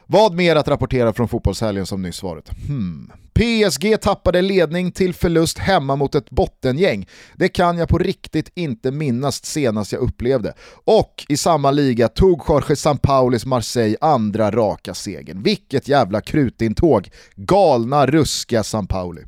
Vad 0.06 0.34
mer 0.34 0.56
att 0.56 0.68
rapportera 0.68 1.14
från 1.14 1.28
fotbollshelgen 1.28 1.86
som 1.86 2.02
nyss 2.02 2.24
varit? 2.24 2.50
Hmm. 2.68 3.12
PSG 3.34 4.02
tappade 4.02 4.42
ledning 4.42 4.92
till 4.92 5.14
förlust 5.14 5.58
hemma 5.58 5.96
mot 5.96 6.16
ett 6.16 6.30
bottengäng. 6.30 7.08
Det 7.36 7.50
kan 7.50 7.78
jag 7.78 7.90
på 7.90 7.98
riktigt 7.98 8.52
inte 8.56 8.92
minnas 8.92 9.46
senast 9.46 9.92
jag 9.92 10.02
upplevde. 10.02 10.54
Och 10.86 11.26
i 11.30 11.38
samma 11.38 11.72
liga 11.72 12.08
tog 12.08 12.42
Jorge 12.48 12.76
Sampaulis 12.76 13.46
Marseille 13.46 13.98
andra 14.02 14.52
raka 14.52 14.94
segern. 14.94 15.44
Vilket 15.44 15.88
jävla 15.88 16.22
krutintåg. 16.22 17.10
Galna, 17.36 18.06
ruska 18.08 18.64
Sampauli. 18.64 19.22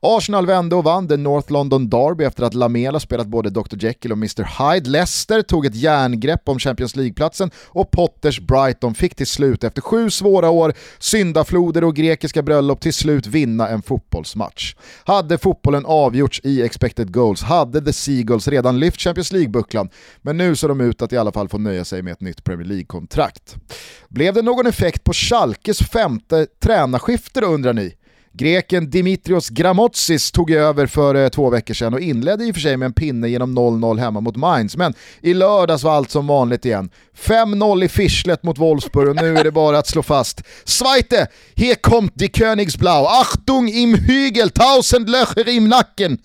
Arsenal 0.00 0.46
vände 0.46 0.76
och 0.76 0.84
vann 0.84 1.08
the 1.08 1.16
North 1.16 1.52
London 1.52 1.90
Derby 1.90 2.24
efter 2.24 2.42
att 2.42 2.54
Lamela 2.54 3.00
spelat 3.00 3.26
både 3.26 3.50
Dr 3.50 3.84
Jekyll 3.84 4.12
och 4.12 4.18
Mr 4.18 4.72
Hyde. 4.74 4.90
Leicester 4.90 5.42
tog 5.42 5.66
ett 5.66 5.74
järngrepp 5.74 6.48
om 6.48 6.58
Champions 6.58 6.96
League-platsen 6.96 7.50
och 7.66 7.90
Potters 7.90 8.40
Brighton 8.40 8.94
fick 8.94 9.14
till 9.14 9.26
slut 9.26 9.64
efter 9.64 9.82
sju 9.82 10.10
svåra 10.10 10.50
år, 10.50 10.74
syndafloder 10.98 11.84
och 11.84 11.96
grekiska 11.96 12.42
bröllop 12.42 12.80
till 12.80 12.94
slut 12.94 13.26
vinna 13.26 13.68
en 13.68 13.82
fotbollsmatch. 13.82 14.74
Hade 15.04 15.38
fotbollen 15.38 15.86
avgjorts 15.86 16.40
i 16.44 16.62
expected 16.62 17.12
goals 17.12 17.42
hade 17.42 17.80
The 17.80 17.92
Seagulls 17.92 18.48
redan 18.48 18.78
lyft 18.78 19.00
Champions 19.00 19.32
League-bucklan, 19.32 19.88
men 20.22 20.36
nu 20.36 20.56
ser 20.56 20.68
de 20.68 20.80
ut 20.80 21.02
att 21.02 21.12
i 21.12 21.16
alla 21.16 21.32
fall 21.32 21.48
få 21.48 21.58
nöja 21.58 21.84
sig 21.84 22.02
med 22.02 22.12
ett 22.12 22.20
nytt 22.20 22.44
Premier 22.44 22.68
League-kontrakt. 22.68 23.56
Blev 24.08 24.34
det 24.34 24.42
någon 24.42 24.66
effekt 24.66 25.04
på 25.04 25.12
Schalkes 25.12 25.78
femte 25.78 26.46
tränarskifte 26.62 27.40
då 27.40 27.46
undrar 27.46 27.72
ni? 27.72 27.94
Greken 28.32 28.90
Dimitrios 28.90 29.48
Gramotsis 29.48 30.32
tog 30.32 30.50
över 30.50 30.86
för 30.86 31.14
eh, 31.14 31.28
två 31.28 31.50
veckor 31.50 31.74
sedan 31.74 31.94
och 31.94 32.00
inledde 32.00 32.44
i 32.44 32.50
och 32.50 32.54
för 32.54 32.60
sig 32.60 32.76
med 32.76 32.86
en 32.86 32.92
pinne 32.92 33.28
genom 33.28 33.58
0-0 33.58 33.98
hemma 33.98 34.20
mot 34.20 34.36
Mainz, 34.36 34.76
men 34.76 34.94
i 35.20 35.34
lördags 35.34 35.82
var 35.82 35.92
allt 35.92 36.10
som 36.10 36.26
vanligt 36.26 36.64
igen. 36.64 36.90
5-0 37.18 37.84
i 37.84 37.88
Fischlet 37.88 38.42
mot 38.42 38.58
Wolfsburg 38.58 39.08
och 39.08 39.16
nu 39.16 39.36
är 39.36 39.44
det 39.44 39.52
bara 39.52 39.78
att 39.78 39.86
slå 39.86 40.02
fast. 40.02 40.42
Zweite, 40.64 41.26
hier 41.54 41.74
kommt 41.74 42.12
die 42.14 42.28
Königsblau, 42.28 43.06
Achtung 43.06 43.68
im 43.68 43.94
Hügel, 43.94 44.50
tausend 44.50 45.08
Löcher 45.08 45.48
im 45.48 45.68
Nacken. 45.68 46.18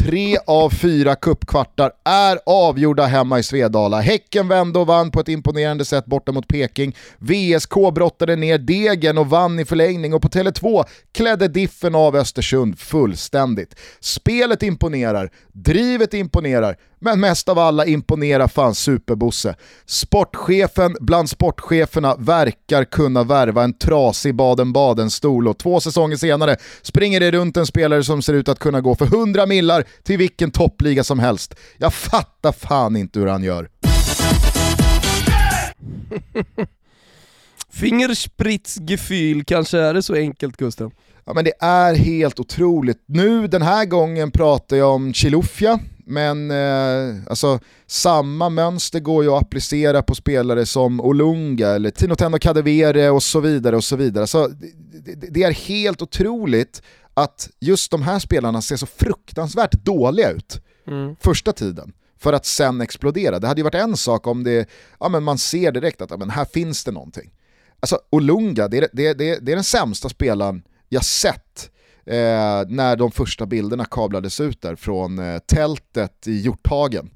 Tre 0.00 0.38
av 0.46 0.70
fyra 0.70 1.14
kuppkvartar 1.14 1.92
är 2.04 2.38
avgjorda 2.46 3.06
hemma 3.06 3.38
i 3.38 3.42
Svedala. 3.42 4.00
Häcken 4.00 4.48
vände 4.48 4.78
och 4.78 4.86
vann 4.86 5.10
på 5.10 5.20
ett 5.20 5.28
imponerande 5.28 5.84
sätt 5.84 6.06
borta 6.06 6.32
mot 6.32 6.48
Peking. 6.48 6.96
VSK 7.18 7.74
brottade 7.94 8.36
ner 8.36 8.58
degen 8.58 9.18
och 9.18 9.30
vann 9.30 9.58
i 9.58 9.64
förlängning 9.64 10.14
och 10.14 10.22
på 10.22 10.28
Tele2 10.28 10.84
klädde 11.12 11.48
Diffen 11.48 11.94
av 11.94 12.16
Östersund 12.16 12.78
fullständigt. 12.78 13.74
Spelet 14.00 14.62
imponerar, 14.62 15.30
drivet 15.52 16.14
imponerar, 16.14 16.76
men 17.02 17.20
mest 17.20 17.48
av 17.48 17.58
alla 17.58 17.86
imponerar 17.86 18.48
fan 18.48 18.74
Superbosse. 18.74 19.54
Sportchefen 19.86 20.96
bland 21.00 21.30
sportcheferna 21.30 22.16
verkar 22.18 22.84
kunna 22.84 23.24
värva 23.24 23.64
en 23.64 23.78
trasig 23.78 24.34
Baden-Baden-stol 24.34 25.48
och 25.48 25.58
två 25.58 25.80
säsonger 25.80 26.16
senare 26.16 26.56
springer 26.82 27.20
det 27.20 27.30
runt 27.30 27.56
en 27.56 27.66
spelare 27.66 28.04
som 28.04 28.22
ser 28.22 28.34
ut 28.34 28.48
att 28.48 28.58
kunna 28.58 28.80
gå 28.80 28.94
för 28.94 29.06
100 29.06 29.46
millar 29.46 29.84
till 30.02 30.18
vilken 30.18 30.50
toppliga 30.50 31.04
som 31.04 31.18
helst. 31.18 31.54
Jag 31.78 31.94
fattar 31.94 32.52
fan 32.52 32.96
inte 32.96 33.20
hur 33.20 33.26
han 33.26 33.42
gör. 33.42 33.68
Fingerspritzgefühl, 37.72 39.44
kanske 39.44 39.78
är 39.78 39.94
det 39.94 40.02
så 40.02 40.14
enkelt 40.14 40.56
Gusten? 40.56 40.90
Ja 41.24 41.34
men 41.34 41.44
det 41.44 41.52
är 41.60 41.94
helt 41.94 42.40
otroligt. 42.40 43.04
Nu 43.06 43.46
den 43.46 43.62
här 43.62 43.84
gången 43.84 44.30
pratar 44.30 44.76
jag 44.76 44.94
om 44.94 45.12
Chilufya, 45.12 45.78
men 46.10 46.50
eh, 46.50 47.22
alltså, 47.26 47.58
samma 47.86 48.48
mönster 48.48 49.00
går 49.00 49.24
ju 49.24 49.30
att 49.30 49.42
applicera 49.42 50.02
på 50.02 50.14
spelare 50.14 50.66
som 50.66 51.00
Olunga 51.00 51.68
eller 51.68 51.90
Tinotendo 51.90 52.38
Kadewere 52.38 53.10
och 53.10 53.22
så 53.22 53.40
vidare. 53.40 53.76
och 53.76 53.84
så 53.84 53.96
vidare. 53.96 54.22
Alltså, 54.22 54.48
det, 55.04 55.30
det, 55.30 55.42
är 55.42 55.52
helt 55.52 56.02
otroligt 56.02 56.82
att 57.14 57.50
just 57.60 57.90
de 57.90 58.02
här 58.02 58.18
spelarna 58.18 58.62
ser 58.62 58.76
så 58.76 58.86
fruktansvärt 58.86 59.72
dåliga 59.72 60.30
ut 60.30 60.60
mm. 60.86 61.16
första 61.20 61.52
tiden 61.52 61.92
för 62.18 62.32
att 62.32 62.46
sen 62.46 62.80
explodera. 62.80 63.38
Det 63.38 63.46
hade 63.46 63.60
ju 63.60 63.64
varit 63.64 63.74
en 63.74 63.96
sak 63.96 64.26
om 64.26 64.44
det, 64.44 64.68
ja, 65.00 65.08
men 65.08 65.22
man 65.22 65.38
ser 65.38 65.72
direkt 65.72 66.00
att 66.00 66.10
ja, 66.10 66.16
men 66.16 66.30
här 66.30 66.44
finns 66.44 66.84
det 66.84 66.92
någonting. 66.92 67.30
Alltså 67.80 67.98
Olunga, 68.10 68.68
det 68.68 68.78
är, 68.78 68.88
det, 68.92 69.12
det, 69.12 69.38
det 69.38 69.52
är 69.52 69.56
den 69.56 69.64
sämsta 69.64 70.08
spelaren 70.08 70.62
jag 70.88 71.04
sett 71.04 71.70
eh, 72.06 72.68
när 72.68 72.96
de 72.96 73.10
första 73.10 73.46
bilderna 73.46 73.84
kablades 73.84 74.40
ut 74.40 74.62
där 74.62 74.76
från 74.76 75.18
eh, 75.18 75.38
tältet 75.38 76.26
i 76.26 76.40
Hjorthagen. 76.40 77.10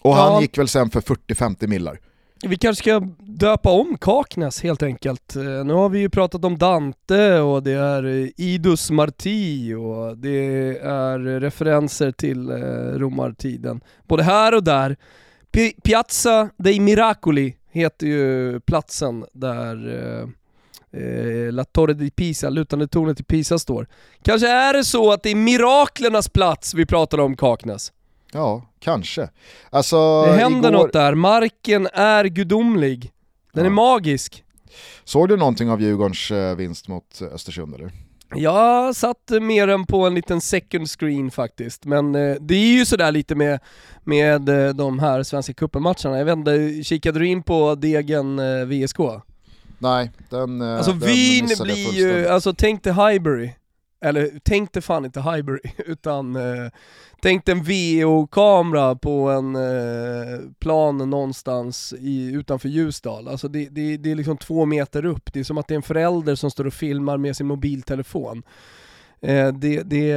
Och 0.00 0.10
ja. 0.10 0.30
han 0.30 0.42
gick 0.42 0.58
väl 0.58 0.68
sen 0.68 0.90
för 0.90 1.00
40-50 1.00 1.66
millar. 1.66 1.98
Vi 2.46 2.56
kanske 2.56 2.82
ska 2.82 3.00
döpa 3.18 3.70
om 3.70 3.98
Kaknäs 4.00 4.62
helt 4.62 4.82
enkelt. 4.82 5.36
Eh, 5.36 5.42
nu 5.42 5.72
har 5.72 5.88
vi 5.88 5.98
ju 5.98 6.10
pratat 6.10 6.44
om 6.44 6.58
Dante 6.58 7.40
och 7.40 7.62
det 7.62 7.72
är 7.72 8.04
eh, 8.04 8.28
Idus 8.36 8.90
Marti 8.90 9.74
och 9.74 10.18
det 10.18 10.78
är 10.78 11.40
referenser 11.40 12.12
till 12.12 12.50
eh, 12.50 12.56
romartiden. 12.98 13.80
Både 14.08 14.22
här 14.22 14.54
och 14.54 14.64
där. 14.64 14.96
Piazza 15.84 16.50
dei 16.56 16.80
Miracoli 16.80 17.56
heter 17.70 18.06
ju 18.06 18.60
platsen 18.60 19.24
där 19.32 19.76
eh, 20.96 21.52
La 21.52 21.64
Torre 21.64 21.94
di 21.94 22.10
Pisa, 22.10 22.50
lutande 22.50 22.88
tornet 22.88 23.20
i 23.20 23.22
Pisa 23.22 23.58
står. 23.58 23.86
Kanske 24.22 24.48
är 24.48 24.72
det 24.72 24.84
så 24.84 25.12
att 25.12 25.22
det 25.22 25.30
är 25.30 25.34
miraklernas 25.34 26.28
plats 26.28 26.74
vi 26.74 26.86
pratar 26.86 27.18
om 27.18 27.36
Kaknäs? 27.36 27.92
Ja, 28.32 28.62
kanske. 28.78 29.28
Alltså, 29.70 30.22
det 30.26 30.32
händer 30.32 30.68
igår... 30.68 30.82
något 30.82 30.92
där, 30.92 31.14
marken 31.14 31.88
är 31.92 32.24
gudomlig. 32.24 33.12
Den 33.52 33.64
ja. 33.64 33.70
är 33.70 33.74
magisk. 33.74 34.44
Såg 35.04 35.28
du 35.28 35.36
någonting 35.36 35.70
av 35.70 35.82
Djurgårdens 35.82 36.30
eh, 36.30 36.56
vinst 36.56 36.88
mot 36.88 37.22
Östersund 37.32 37.74
eller? 37.74 37.92
Jag 38.36 38.96
satt 38.96 39.30
mer 39.40 39.68
än 39.68 39.86
på 39.86 40.06
en 40.06 40.14
liten 40.14 40.40
second 40.40 40.88
screen 40.90 41.30
faktiskt, 41.30 41.84
men 41.84 42.14
eh, 42.14 42.36
det 42.40 42.54
är 42.54 42.78
ju 42.78 42.86
sådär 42.86 43.12
lite 43.12 43.34
med, 43.34 43.60
med 44.04 44.48
eh, 44.48 44.74
de 44.74 44.98
här 44.98 45.22
Svenska 45.22 45.52
cupen-matcherna. 45.52 46.18
Jag 46.18 46.24
vet 46.24 46.36
inte, 46.36 46.82
kikade 46.84 47.18
du 47.18 47.26
in 47.26 47.42
på 47.42 47.74
Degen 47.74 48.38
eh, 48.38 48.64
VSK? 48.66 48.98
Nej, 49.84 50.10
den 50.30 50.62
Alltså 50.62 50.92
den 50.92 51.08
Wien 51.08 51.48
blir 51.60 51.92
ju, 51.92 52.28
alltså 52.28 52.54
tänk 52.54 52.82
dig 52.82 52.92
Highbury, 52.92 53.50
eller 54.00 54.30
tänk 54.44 54.72
dig 54.72 54.82
fan 54.82 55.04
inte 55.04 55.20
Highbury, 55.20 55.60
utan 55.86 56.36
eh, 56.36 56.70
tänk 57.22 57.46
dig 57.46 57.52
en 57.52 57.62
VO-kamera 57.62 58.96
på 58.96 59.30
en 59.30 59.56
eh, 59.56 60.40
plan 60.58 61.10
någonstans 61.10 61.94
i, 61.98 62.32
utanför 62.32 62.68
Ljusdal. 62.68 63.28
Alltså 63.28 63.48
det, 63.48 63.68
det, 63.68 63.96
det 63.96 64.10
är 64.10 64.14
liksom 64.14 64.36
två 64.36 64.66
meter 64.66 65.04
upp, 65.04 65.32
det 65.32 65.40
är 65.40 65.44
som 65.44 65.58
att 65.58 65.68
det 65.68 65.74
är 65.74 65.76
en 65.76 65.82
förälder 65.82 66.34
som 66.34 66.50
står 66.50 66.66
och 66.66 66.74
filmar 66.74 67.16
med 67.16 67.36
sin 67.36 67.46
mobiltelefon. 67.46 68.42
Eh, 69.24 69.48
det, 69.48 69.82
det, 69.82 70.14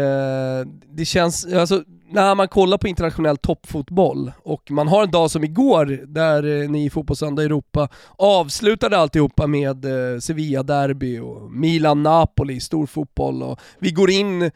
det 0.87 1.05
känns, 1.05 1.45
alltså 1.53 1.83
när 2.09 2.35
man 2.35 2.47
kollar 2.47 2.77
på 2.77 2.87
internationell 2.87 3.37
toppfotboll 3.37 4.31
och 4.43 4.71
man 4.71 4.87
har 4.87 5.03
en 5.03 5.11
dag 5.11 5.31
som 5.31 5.43
igår 5.43 5.85
där 6.07 6.61
eh, 6.61 6.69
ni 6.69 6.85
i 6.85 6.89
Fotbollssöndag 6.89 7.43
Europa 7.43 7.89
avslutade 8.15 8.97
alltihopa 8.97 9.47
med 9.47 9.85
eh, 9.85 10.19
Sevilla-derby 10.19 11.19
och 11.19 11.51
Milan-Napoli, 11.51 12.59
stor 12.59 12.85
fotboll 12.85 13.43
och 13.43 13.59
vi 13.79 13.91
går 13.91 14.09
in 14.09 14.51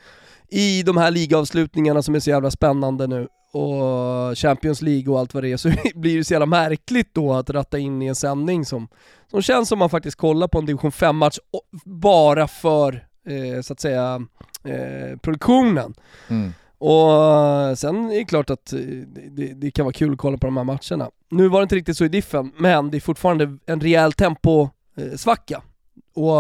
i 0.49 0.83
de 0.83 0.97
här 0.97 1.11
ligavslutningarna 1.11 2.01
som 2.01 2.15
är 2.15 2.19
så 2.19 2.29
jävla 2.29 2.51
spännande 2.51 3.07
nu 3.07 3.27
och 3.53 4.37
Champions 4.37 4.81
League 4.81 5.13
och 5.13 5.19
allt 5.19 5.33
vad 5.33 5.43
det 5.43 5.51
är 5.51 5.57
så 5.57 5.71
blir 5.95 6.17
det 6.17 6.23
så 6.23 6.33
jävla 6.33 6.45
märkligt 6.45 7.13
då 7.13 7.33
att 7.33 7.49
ratta 7.49 7.77
in 7.77 8.01
i 8.01 8.05
en 8.05 8.15
sändning 8.15 8.65
som, 8.65 8.87
som 9.31 9.41
känns 9.41 9.69
som 9.69 9.79
man 9.79 9.89
faktiskt 9.89 10.17
kollar 10.17 10.47
på 10.47 10.59
en 10.59 10.65
division 10.65 10.91
5-match 10.91 11.37
bara 11.85 12.47
för 12.47 13.10
eh, 13.25 13.61
så 13.61 13.73
att 13.73 13.79
säga 13.79 14.21
eh, 14.63 15.17
produktionen. 15.17 15.93
Mm. 16.27 16.53
Och 16.77 17.77
sen 17.77 18.11
är 18.11 18.17
det 18.17 18.25
klart 18.25 18.49
att 18.49 18.73
det, 19.29 19.53
det, 19.53 19.71
kan 19.71 19.85
vara 19.85 19.93
kul 19.93 20.13
att 20.13 20.17
kolla 20.17 20.37
på 20.37 20.47
de 20.47 20.57
här 20.57 20.63
matcherna. 20.63 21.11
Nu 21.29 21.47
var 21.47 21.59
det 21.59 21.63
inte 21.63 21.75
riktigt 21.75 21.97
så 21.97 22.05
i 22.05 22.09
diffen, 22.09 22.51
men 22.57 22.91
det 22.91 22.97
är 22.97 23.01
fortfarande 23.01 23.57
en 23.65 23.81
rejäl 23.81 24.13
temposvacka. 24.13 25.61
Och 26.13 26.35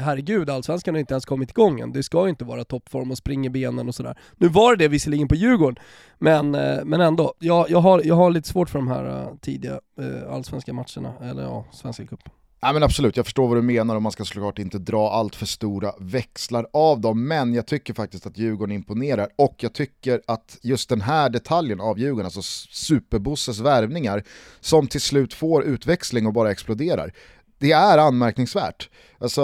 herregud, 0.00 0.50
allsvenskan 0.50 0.94
har 0.94 1.00
inte 1.00 1.14
ens 1.14 1.24
kommit 1.24 1.50
igång 1.50 1.80
än. 1.80 1.92
Det 1.92 2.02
ska 2.02 2.22
ju 2.22 2.28
inte 2.30 2.44
vara 2.44 2.64
toppform 2.64 3.10
och 3.10 3.18
springa 3.18 3.50
benen 3.50 3.88
och 3.88 3.94
sådär. 3.94 4.18
Nu 4.36 4.48
var 4.48 4.76
det 4.76 4.84
det 4.84 4.88
visserligen 4.88 5.28
på 5.28 5.34
Djurgården, 5.34 5.84
men, 6.18 6.54
eh, 6.54 6.84
men 6.84 7.00
ändå. 7.00 7.34
Jag, 7.38 7.70
jag, 7.70 7.80
har, 7.80 8.02
jag 8.04 8.14
har 8.14 8.30
lite 8.30 8.48
svårt 8.48 8.70
för 8.70 8.78
de 8.78 8.88
här 8.88 9.22
eh, 9.22 9.36
tidiga 9.40 9.80
eh, 10.00 10.32
allsvenska 10.32 10.72
matcherna, 10.72 11.12
eller 11.22 11.42
ja, 11.42 11.64
Svenska 11.72 12.06
cupen. 12.06 12.32
Ja, 12.60 12.72
men 12.72 12.82
absolut, 12.82 13.16
jag 13.16 13.26
förstår 13.26 13.48
vad 13.48 13.56
du 13.56 13.62
menar 13.62 13.96
och 13.96 14.02
man 14.02 14.12
ska 14.12 14.24
såklart 14.24 14.58
inte 14.58 14.78
dra 14.78 15.10
allt 15.10 15.36
för 15.36 15.46
stora 15.46 15.92
växlar 16.00 16.66
av 16.72 17.00
dem, 17.00 17.28
men 17.28 17.54
jag 17.54 17.66
tycker 17.66 17.94
faktiskt 17.94 18.26
att 18.26 18.38
Djurgården 18.38 18.74
imponerar 18.74 19.28
och 19.36 19.54
jag 19.58 19.72
tycker 19.72 20.20
att 20.26 20.58
just 20.62 20.88
den 20.88 21.00
här 21.00 21.30
detaljen 21.30 21.80
av 21.80 21.98
Djurgården, 21.98 22.24
alltså 22.24 22.42
Superbosses 22.70 23.58
värvningar, 23.58 24.22
som 24.60 24.86
till 24.86 25.00
slut 25.00 25.34
får 25.34 25.64
utväxling 25.64 26.26
och 26.26 26.32
bara 26.32 26.50
exploderar, 26.50 27.12
det 27.58 27.72
är 27.72 27.98
anmärkningsvärt. 27.98 28.90
Alltså, 29.18 29.40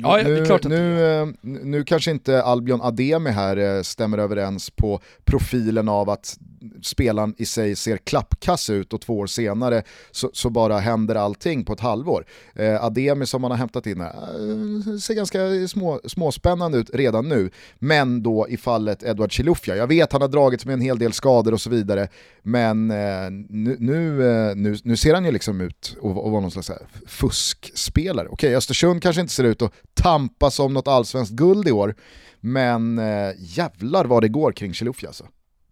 ja, 0.00 0.20
nu, 0.24 0.58
nu, 0.64 1.04
eh, 1.04 1.28
nu 1.42 1.84
kanske 1.84 2.10
inte 2.10 2.42
Albion 2.42 2.82
Ademi 2.82 3.30
här 3.30 3.56
eh, 3.56 3.82
stämmer 3.82 4.18
överens 4.18 4.70
på 4.70 5.00
profilen 5.24 5.88
av 5.88 6.10
att 6.10 6.38
spelaren 6.82 7.34
i 7.38 7.46
sig 7.46 7.76
ser 7.76 7.96
klappkass 7.96 8.70
ut 8.70 8.92
och 8.92 9.00
två 9.00 9.18
år 9.18 9.26
senare 9.26 9.82
så, 10.10 10.30
så 10.32 10.50
bara 10.50 10.78
händer 10.78 11.14
allting 11.14 11.64
på 11.64 11.72
ett 11.72 11.80
halvår. 11.80 12.24
Eh, 12.54 12.84
Ademi 12.84 13.26
som 13.26 13.42
man 13.42 13.50
har 13.50 13.58
hämtat 13.58 13.86
in 13.86 14.00
här, 14.00 14.10
eh, 14.10 14.96
ser 14.96 15.14
ganska 15.14 15.68
små, 15.68 16.00
småspännande 16.04 16.78
ut 16.78 16.90
redan 16.94 17.28
nu, 17.28 17.50
men 17.78 18.22
då 18.22 18.46
i 18.48 18.56
fallet 18.56 19.02
Edward 19.02 19.32
Chilufya. 19.32 19.76
Jag 19.76 19.86
vet 19.86 20.12
han 20.12 20.22
har 20.22 20.28
dragits 20.28 20.66
med 20.66 20.72
en 20.72 20.80
hel 20.80 20.98
del 20.98 21.12
skador 21.12 21.52
och 21.52 21.60
så 21.60 21.70
vidare, 21.70 22.08
men 22.42 22.90
eh, 22.90 23.30
nu, 23.48 23.76
nu, 23.78 24.76
nu, 24.84 24.96
ser 24.96 25.14
han 25.14 25.24
ju 25.24 25.32
liksom 25.32 25.60
ut 25.60 25.96
att 25.96 26.14
vara 26.14 26.40
någon 26.40 26.50
slags 26.50 26.70
fuskspelare. 27.06 28.28
Okej, 28.28 28.56
Östersund 28.56 29.02
kanske 29.10 29.20
inte 29.20 29.32
ser 29.32 29.44
ut 29.44 29.62
att 29.62 29.72
tampas 29.94 30.58
om 30.60 30.74
något 30.74 30.88
allsvenskt 30.88 31.34
guld 31.34 31.68
i 31.68 31.72
år, 31.72 31.94
men 32.40 32.98
eh, 32.98 33.32
jävlar 33.38 34.04
vad 34.04 34.22
det 34.22 34.28
går 34.28 34.52
kring 34.52 34.74
Chilufya 34.74 35.08
alltså. 35.08 35.24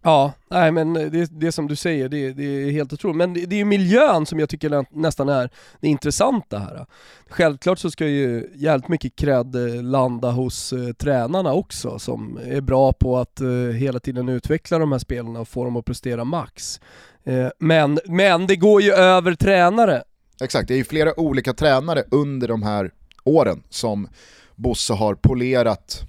Ja, 0.03 0.33
nej 0.49 0.71
men 0.71 0.93
det, 0.93 1.39
det 1.39 1.51
som 1.51 1.67
du 1.67 1.75
säger, 1.75 2.09
det, 2.09 2.33
det 2.33 2.43
är 2.43 2.71
helt 2.71 2.93
otroligt. 2.93 3.17
Men 3.17 3.33
det, 3.33 3.45
det 3.45 3.55
är 3.55 3.57
ju 3.57 3.65
miljön 3.65 4.25
som 4.25 4.39
jag 4.39 4.49
tycker 4.49 4.85
nästan 4.99 5.29
är 5.29 5.49
det 5.81 5.87
intressanta 5.87 6.59
här. 6.59 6.85
Självklart 7.29 7.79
så 7.79 7.91
ska 7.91 8.07
ju 8.07 8.49
jävligt 8.55 8.87
mycket 8.87 9.15
cred 9.15 9.55
eh, 9.55 9.83
landa 9.83 10.31
hos 10.31 10.73
eh, 10.73 10.93
tränarna 10.93 11.53
också, 11.53 11.99
som 11.99 12.39
är 12.45 12.61
bra 12.61 12.93
på 12.93 13.17
att 13.17 13.41
eh, 13.41 13.49
hela 13.75 13.99
tiden 13.99 14.29
utveckla 14.29 14.79
de 14.79 14.91
här 14.91 14.99
spelarna 14.99 15.39
och 15.39 15.47
få 15.47 15.63
dem 15.63 15.75
att 15.75 15.85
prestera 15.85 16.23
max. 16.23 16.79
Eh, 17.23 17.47
men, 17.59 17.99
men 18.05 18.47
det 18.47 18.55
går 18.55 18.81
ju 18.81 18.91
över 18.91 19.33
tränare. 19.33 20.03
Exakt, 20.41 20.67
det 20.67 20.73
är 20.73 20.77
ju 20.77 20.83
flera 20.83 21.19
olika 21.19 21.53
tränare 21.53 22.03
under 22.11 22.47
de 22.47 22.63
här 22.63 22.91
åren 23.29 23.63
som 23.69 24.07
Bosse 24.55 24.93
har 24.93 25.15
polerat, 25.15 26.01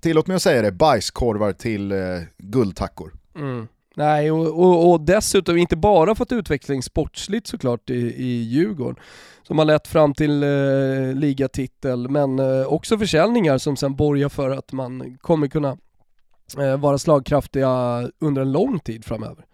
tillåt 0.00 0.26
mig 0.26 0.34
att 0.34 0.42
säga 0.42 0.62
det, 0.62 0.72
bajskorvar 0.72 1.52
till 1.52 1.92
eh, 1.92 1.98
guldtackor. 2.38 3.12
Mm. 3.36 3.68
Nej, 3.96 4.30
och, 4.30 4.46
och, 4.46 4.90
och, 4.90 5.00
dessutom 5.00 5.56
inte 5.56 5.76
bara 5.76 6.14
fått 6.14 6.32
utveckling 6.32 6.82
sportsligt 6.82 7.46
såklart 7.46 7.90
i, 7.90 7.94
i 8.16 8.42
Djurgården, 8.42 8.96
som 9.42 9.58
har 9.58 9.64
lett 9.64 9.86
fram 9.86 10.14
till 10.14 10.42
eh, 10.42 11.14
ligatitel, 11.14 12.08
men 12.08 12.38
eh, 12.38 12.66
också 12.66 12.98
försäljningar 12.98 13.58
som 13.58 13.76
sen 13.76 13.94
borgar 13.96 14.28
för 14.28 14.50
att 14.50 14.72
man 14.72 15.18
kommer 15.20 15.48
kunna 15.48 15.76
eh, 16.58 16.76
vara 16.76 16.98
slagkraftiga 16.98 18.02
under 18.18 18.42
en 18.42 18.52
lång 18.52 18.80
tid 18.80 19.04
framöver. 19.04 19.44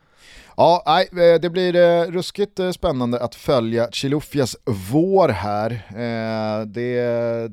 Ja, 0.57 0.83
nej, 0.87 1.09
eh, 1.13 1.41
det 1.41 1.51
blir 1.51 1.77
eh, 1.77 2.11
ruskigt 2.11 2.59
eh, 2.59 2.71
spännande 2.71 3.21
att 3.21 3.35
följa 3.35 3.89
Chilufyas 3.93 4.57
vår 4.93 5.29
här. 5.29 5.83
Det 6.65 7.53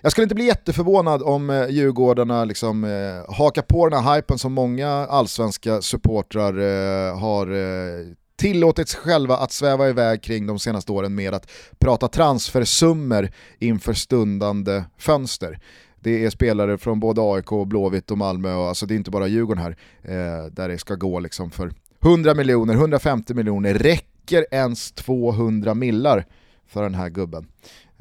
Jag 0.00 0.12
skulle 0.12 0.22
inte 0.22 0.34
bli 0.34 0.44
jätteförvånad 0.44 1.22
om 1.22 1.66
Djurgårdarna 1.70 2.44
liksom, 2.44 2.84
eh, 2.84 3.34
hakar 3.34 3.62
på 3.62 3.88
den 3.88 4.04
här 4.04 4.16
hypen 4.16 4.38
som 4.38 4.52
många 4.52 4.88
allsvenska 4.88 5.82
supportrar 5.82 6.58
eh, 6.58 7.18
har 7.18 7.46
eh, 7.46 8.06
tillåtit 8.36 8.88
sig 8.88 9.00
själva 9.00 9.36
att 9.36 9.52
sväva 9.52 9.88
iväg 9.88 10.22
kring 10.22 10.46
de 10.46 10.58
senaste 10.58 10.92
åren 10.92 11.14
med 11.14 11.34
att 11.34 11.50
prata 11.78 12.08
transfersummor 12.08 13.28
inför 13.58 13.92
stundande 13.92 14.84
fönster. 14.98 15.58
Det 16.00 16.24
är 16.24 16.30
spelare 16.30 16.78
från 16.78 17.00
både 17.00 17.20
AIK, 17.20 17.66
Blåvitt 17.66 18.10
och 18.10 18.18
Malmö, 18.18 18.54
och 18.54 18.68
alltså 18.68 18.86
det 18.86 18.94
är 18.94 18.96
inte 18.96 19.10
bara 19.10 19.26
Djurgården 19.26 19.62
här, 19.62 19.76
eh, 20.02 20.46
där 20.46 20.68
det 20.68 20.78
ska 20.78 20.94
gå 20.94 21.20
liksom 21.20 21.50
för 21.50 21.72
100 22.04 22.34
miljoner, 22.34 22.74
150 22.74 23.34
miljoner, 23.34 23.74
räcker 23.74 24.46
ens 24.50 24.92
200 24.92 25.74
millar 25.74 26.26
för 26.66 26.82
den 26.82 26.94
här 26.94 27.08
gubben? 27.08 27.46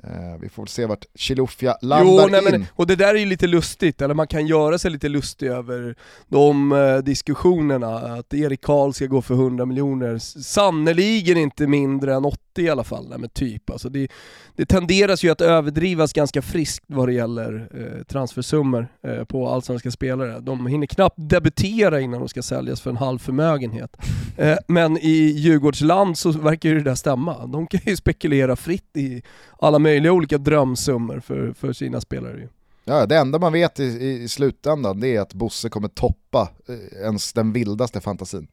Eh, 0.04 0.40
vi 0.42 0.50
får 0.50 0.66
se 0.66 0.86
vart 0.86 1.06
Chilufya 1.16 1.78
landar 1.82 2.24
jo, 2.24 2.28
nej, 2.32 2.46
in. 2.46 2.52
Men, 2.52 2.66
och 2.76 2.88
det 2.88 2.96
där 2.96 3.16
är 3.16 3.20
ju 3.20 3.26
lite 3.26 3.48
lustigt, 3.48 4.02
eller 4.02 4.14
man 4.14 4.28
kan 4.28 4.48
göra 4.48 4.78
sig 4.78 4.92
lite 4.92 5.10
lustig 5.10 5.48
över 5.48 5.96
de 6.28 6.72
eh, 6.72 6.98
diskussionerna, 6.98 7.98
att 7.98 8.34
Erik 8.34 8.62
Karl 8.62 8.92
ska 8.92 9.06
gå 9.06 9.22
för 9.22 9.34
100 9.34 9.66
miljoner, 9.66 10.18
sannoliken 10.42 11.38
inte 11.38 11.68
mindre 11.68 12.16
än 12.16 12.26
80 12.26 12.40
i 12.58 12.70
alla 12.70 12.84
fall, 12.84 13.10
nej, 13.10 13.20
men 13.20 13.30
typ. 13.30 13.70
Alltså 13.70 13.90
det, 13.90 14.08
det 14.56 14.66
tenderas 14.66 15.24
ju 15.24 15.30
att 15.30 15.42
överdrivas 15.42 16.14
ganska 16.14 16.42
friskt 16.42 16.86
vad 16.88 17.08
det 17.08 17.14
gäller 17.14 17.70
eh, 17.74 18.04
transfersummor 18.04 18.88
eh, 19.04 19.24
på 19.24 19.50
allsvenska 19.50 19.92
spelare. 19.92 20.40
De 20.40 20.68
hinner 20.68 20.88
knappt 20.88 21.16
debutera 21.18 22.00
innan 22.00 22.20
de 22.20 22.30
ska 22.30 22.42
säljas 22.42 22.82
för 22.82 22.90
en 22.90 22.98
halv 22.98 23.20
förmögenhet. 23.20 23.98
Eh, 24.38 24.58
men 24.68 24.98
i 24.98 25.34
Djurgårdsland 25.38 26.18
så 26.18 26.32
verkar 26.32 26.70
ju 26.70 26.76
det 26.76 26.84
där 26.84 26.96
stämma. 26.96 27.48
De 27.48 27.68
kan 27.68 27.80
ju 27.86 27.96
spekulera 27.96 28.56
fritt 28.56 28.98
i 28.98 29.22
alla 29.60 29.80
möjliga 29.80 30.12
olika 30.12 30.38
drömsummor 30.38 31.20
för, 31.20 31.54
för 31.54 31.74
sina 31.74 32.02
spelare. 32.02 32.48
Ja, 32.86 33.06
det 33.06 33.18
enda 33.18 33.40
man 33.40 33.54
vet 33.54 33.80
i, 33.80 33.84
i, 33.84 34.28
slutändan 34.28 35.00
det 35.00 35.16
är 35.16 35.22
att 35.22 35.34
Bosse 35.34 35.70
kommer 35.70 35.88
toppa 35.88 36.50
eh, 36.68 37.02
ens 37.02 37.34
den 37.34 37.54
vildaste 37.54 38.02
fantasin. 38.02 38.48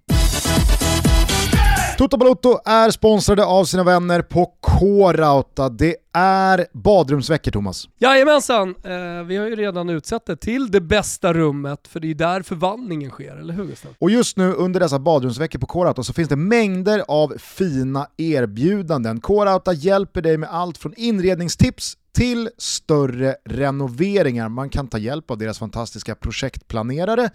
Toto 1.99 2.17
Balotto 2.17 2.59
är 2.65 2.91
sponsrade 2.91 3.45
av 3.45 3.65
sina 3.65 3.85
vänner 3.85 4.23
på 4.23 4.53
K-Rauta. 4.61 5.69
Det 5.69 5.97
är 6.13 6.67
badrumsveckor 6.73 7.51
Thomas. 7.51 7.89
Jajamensan, 7.99 8.69
eh, 8.69 9.25
vi 9.27 9.37
har 9.37 9.47
ju 9.47 9.57
redan 9.57 9.89
utsett 9.89 10.27
det 10.27 10.37
till 10.37 10.71
det 10.71 10.81
bästa 10.81 11.33
rummet 11.33 11.89
för 11.89 12.01
det 12.01 12.11
är 12.11 12.15
där 12.15 12.43
förvandlingen 12.43 13.11
sker, 13.11 13.37
eller 13.37 13.55
hur 13.55 13.65
Gustav? 13.65 13.91
Och 13.99 14.11
just 14.11 14.37
nu 14.37 14.53
under 14.53 14.81
dessa 14.81 14.99
badrumsveckor 14.99 15.59
på 15.59 15.67
K-Rauta 15.67 16.03
så 16.03 16.13
finns 16.13 16.29
det 16.29 16.37
mängder 16.37 17.05
av 17.09 17.33
fina 17.39 18.07
erbjudanden. 18.17 19.21
K-Rauta 19.21 19.73
hjälper 19.73 20.23
dig 20.23 20.37
med 20.37 20.49
allt 20.53 20.79
från 20.79 20.95
inredningstips 20.97 21.97
till 22.19 22.51
större 22.59 23.37
renoveringar. 23.45 24.49
Man 24.49 24.71
kan 24.71 24.89
ta 24.89 24.99
hjälp 24.99 25.31
av 25.31 25.39
deras 25.39 25.59
fantastiska 25.59 26.15
projektplanerare 26.15 27.31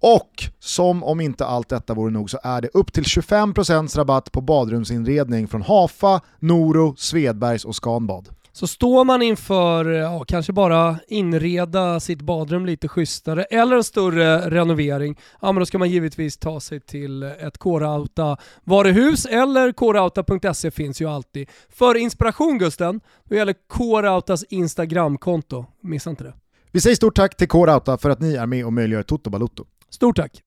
och 0.00 0.44
som 0.58 1.04
om 1.04 1.20
inte 1.20 1.46
allt 1.46 1.68
detta 1.68 1.94
vore 1.94 2.10
nog 2.10 2.30
så 2.30 2.38
är 2.42 2.60
det 2.60 2.68
upp 2.74 2.92
till 2.92 3.02
25% 3.04 3.96
rabatt 3.96 4.32
på 4.32 4.40
badrumsinredning 4.40 5.48
från 5.48 5.62
Hafa, 5.62 6.20
Noro, 6.38 6.94
Svedbergs 6.96 7.64
och 7.64 7.76
Scanbad. 7.76 8.28
Så 8.54 8.66
står 8.66 9.04
man 9.04 9.22
inför, 9.22 9.84
ja, 9.84 10.24
kanske 10.24 10.52
bara 10.52 10.96
inreda 11.08 12.00
sitt 12.00 12.22
badrum 12.22 12.66
lite 12.66 12.88
schysstare 12.88 13.44
eller 13.44 13.76
en 13.76 13.84
större 13.84 14.50
renovering, 14.50 15.18
ja 15.40 15.52
men 15.52 15.60
då 15.60 15.66
ska 15.66 15.78
man 15.78 15.90
givetvis 15.90 16.36
ta 16.36 16.60
sig 16.60 16.80
till 16.80 17.22
ett 17.22 17.58
K-Rauta 17.58 18.36
varuhus 18.64 19.26
eller 19.26 19.72
krauta.se 19.72 20.70
finns 20.70 21.00
ju 21.00 21.08
alltid. 21.08 21.48
För 21.68 21.96
inspiration 21.96 22.58
Gusten, 22.58 23.00
då 23.24 23.34
gäller 23.34 23.54
K-Rautas 23.68 24.44
Instagramkonto, 24.44 25.66
missa 25.80 26.10
inte 26.10 26.24
det. 26.24 26.34
Vi 26.70 26.80
säger 26.80 26.96
stort 26.96 27.16
tack 27.16 27.36
till 27.36 27.48
K-Rauta 27.48 27.98
för 27.98 28.10
att 28.10 28.20
ni 28.20 28.34
är 28.34 28.46
med 28.46 28.66
och 28.66 28.72
möjliggör 28.72 29.02
Toto 29.02 29.30
Balutto. 29.30 29.64
Stort 29.90 30.16
tack! 30.16 30.42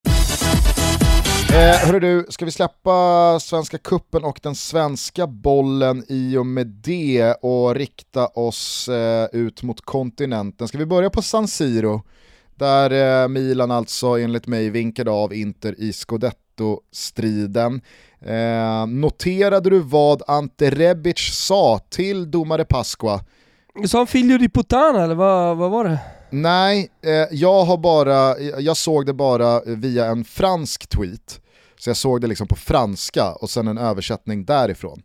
Eh, 1.55 1.87
hörru 1.87 1.99
du, 1.99 2.25
ska 2.29 2.45
vi 2.45 2.51
släppa 2.51 3.39
Svenska 3.39 3.77
Kuppen 3.77 4.23
och 4.23 4.39
den 4.43 4.55
svenska 4.55 5.27
bollen 5.27 6.03
i 6.07 6.37
och 6.37 6.45
med 6.45 6.67
det 6.67 7.33
och 7.33 7.75
rikta 7.75 8.27
oss 8.27 8.89
eh, 8.89 9.27
ut 9.31 9.63
mot 9.63 9.81
kontinenten? 9.81 10.67
Ska 10.67 10.77
vi 10.77 10.85
börja 10.85 11.09
på 11.09 11.21
San 11.21 11.47
Siro? 11.47 12.01
Där 12.55 13.21
eh, 13.23 13.27
Milan 13.27 13.71
alltså 13.71 14.07
enligt 14.07 14.47
mig 14.47 14.69
vinkade 14.69 15.11
av 15.11 15.33
Inter 15.33 15.75
i 15.77 15.93
Scudetto-striden. 15.93 17.81
Eh, 18.21 18.87
noterade 18.87 19.69
du 19.69 19.79
vad 19.79 20.21
Ante 20.27 20.69
Rebic 20.69 21.19
sa 21.33 21.79
till 21.89 22.31
domare 22.31 22.65
Pasqua? 22.65 23.19
Sa 23.87 23.97
han 23.97 24.07
figlio 24.07 24.37
di 24.37 24.49
puttana 24.49 25.03
eller 25.03 25.15
vad, 25.15 25.57
vad 25.57 25.71
var 25.71 25.83
det? 25.83 25.99
Nej, 26.29 26.89
eh, 27.01 27.27
jag, 27.31 27.63
har 27.63 27.77
bara, 27.77 28.39
jag 28.39 28.77
såg 28.77 29.05
det 29.05 29.13
bara 29.13 29.61
via 29.65 30.05
en 30.05 30.23
fransk 30.23 30.89
tweet. 30.89 31.41
Så 31.85 31.89
jag 31.89 31.97
såg 31.97 32.21
det 32.21 32.27
liksom 32.27 32.47
på 32.47 32.55
franska 32.55 33.31
och 33.31 33.49
sen 33.49 33.67
en 33.67 33.77
översättning 33.77 34.45
därifrån. 34.45 35.01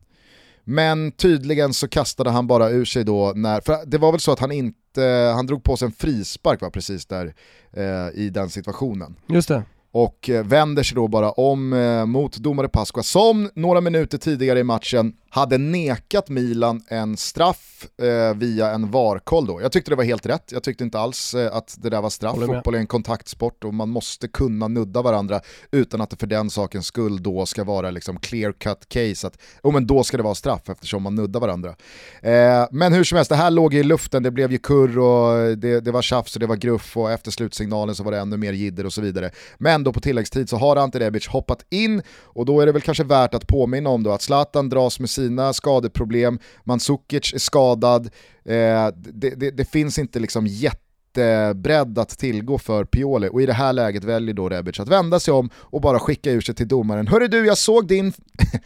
Men 0.64 1.12
tydligen 1.12 1.75
så 1.75 1.88
kastade 1.88 2.31
han 2.31 2.47
bara 2.47 2.71
ur 2.71 2.85
sig 2.85 3.05
då 3.05 3.33
när, 3.37 3.61
för 3.61 3.87
det 3.87 3.99
var 3.99 4.12
väl 4.12 4.21
så 4.21 4.33
att 4.33 4.38
han 4.38 4.53
inte, 4.53 5.33
han 5.35 5.47
drog 5.47 5.64
på 5.64 5.77
sig 5.77 5.87
en 5.87 5.93
frispark 5.93 6.61
va, 6.61 6.71
precis 6.71 7.07
där 7.07 7.35
eh, 7.73 8.09
i 8.14 8.31
den 8.31 8.51
situationen. 8.51 9.16
Just 9.29 9.49
det 9.49 9.62
och 9.92 10.31
eh, 10.31 10.44
vänder 10.44 10.83
sig 10.83 10.94
då 10.94 11.09
bara 11.09 11.31
om 11.31 11.72
eh, 11.72 12.07
mot 12.07 12.37
domare 12.37 12.68
Pasqua 12.68 13.03
som 13.03 13.50
några 13.55 13.81
minuter 13.81 14.18
tidigare 14.18 14.59
i 14.59 14.64
matchen 14.64 15.12
hade 15.31 15.59
nekat 15.59 16.29
Milan 16.29 16.83
en 16.88 17.16
straff 17.16 17.87
eh, 18.03 18.37
via 18.37 18.70
en 18.70 18.90
varkoll 18.90 19.46
då. 19.46 19.61
Jag 19.62 19.72
tyckte 19.72 19.90
det 19.90 19.96
var 19.96 20.05
helt 20.05 20.26
rätt, 20.26 20.53
jag 20.53 20.62
tyckte 20.62 20.85
inte 20.85 20.98
alls 20.98 21.35
eh, 21.35 21.57
att 21.57 21.76
det 21.79 21.90
där 21.90 22.03
var 22.03 22.11
straff. 22.11 22.37
Fotboll 22.46 22.74
är 22.74 22.79
en 22.79 22.87
kontaktsport 22.87 23.64
och 23.64 23.74
man 23.74 23.88
måste 23.88 24.29
kunna 24.29 24.68
nudda 24.68 25.03
varandra 25.03 25.40
utan 25.70 26.00
att 26.00 26.11
det 26.11 26.16
för 26.16 26.26
den 26.26 26.50
sakens 26.50 26.87
skull 26.87 27.22
då 27.22 27.46
ska 27.46 27.64
vara 27.64 27.90
liksom 27.90 28.20
clear 28.20 28.53
cut 28.53 28.88
case 28.88 29.26
att 29.26 29.38
oh, 29.62 29.72
men 29.72 29.87
då 29.87 30.05
ska 30.05 30.16
det 30.16 30.22
vara 30.22 30.35
straff 30.35 30.68
eftersom 30.68 31.03
man 31.03 31.14
nuddar 31.14 31.40
varandra. 31.40 31.74
Eh, 32.22 32.66
men 32.70 32.92
hur 32.92 33.05
som 33.05 33.16
helst, 33.16 33.29
det 33.29 33.37
här 33.37 33.50
låg 33.50 33.74
i 33.74 33.83
luften, 33.83 34.22
det 34.22 34.31
blev 34.31 34.53
ju 34.53 34.59
kurr 34.59 34.98
och 34.98 35.59
det, 35.59 35.81
det 35.81 35.90
var 35.90 36.03
tjafs 36.03 36.37
och 36.37 36.40
det 36.40 36.46
var 36.46 36.57
gruff 36.57 36.96
och 36.96 37.12
efter 37.12 37.31
slutsignalen 37.31 37.94
så 37.94 38.03
var 38.03 38.12
det 38.12 38.18
ännu 38.18 38.37
mer 38.37 38.53
jidder 38.53 38.87
och 38.87 38.92
så 38.92 39.00
vidare. 39.00 39.31
Men 39.59 39.80
då 39.85 39.93
på 39.93 40.01
tilläggstid 40.01 40.49
så 40.49 40.57
har 40.57 40.77
Ante 40.77 41.01
Rebic 41.01 41.29
hoppat 41.29 41.64
in 41.71 42.03
och 42.25 42.47
då 42.47 42.61
är 42.61 42.66
det 42.66 42.73
väl 42.73 42.83
kanske 42.83 43.05
värt 43.05 43.35
att 43.35 43.47
påminna 43.47 43.90
om 43.90 44.03
då 44.03 44.12
att 44.12 44.23
Zlatan 44.23 44.69
dras 44.69 45.01
med 45.01 45.11
sina 45.11 45.53
skadeproblem, 45.53 46.38
Mandzukic 46.64 47.35
är 47.35 47.38
skadad, 47.38 48.07
eh, 48.45 48.88
det, 48.95 49.31
det, 49.31 49.51
det, 49.51 49.64
finns 49.64 49.99
inte 49.99 50.19
liksom 50.19 50.47
jättebredd 50.47 51.99
att 51.99 52.19
tillgå 52.19 52.59
för 52.59 52.85
Pioli 52.85 53.29
och 53.33 53.43
i 53.43 53.47
det 53.47 53.53
här 53.53 53.73
läget 53.73 54.05
väljer 54.05 54.35
då 54.35 54.49
Rebic 54.49 54.81
att 54.81 54.88
vända 54.88 55.21
sig 55.21 55.35
om 55.35 55.51
och 55.55 55.81
bara 55.81 55.99
skicka 55.99 56.31
ur 56.31 56.40
sig 56.40 56.55
till 56.55 56.69
domaren. 56.69 57.07
Hörru 57.07 57.29
du, 57.29 57.47
jag 57.47 57.59
såg 57.59 57.88
din, 57.88 58.12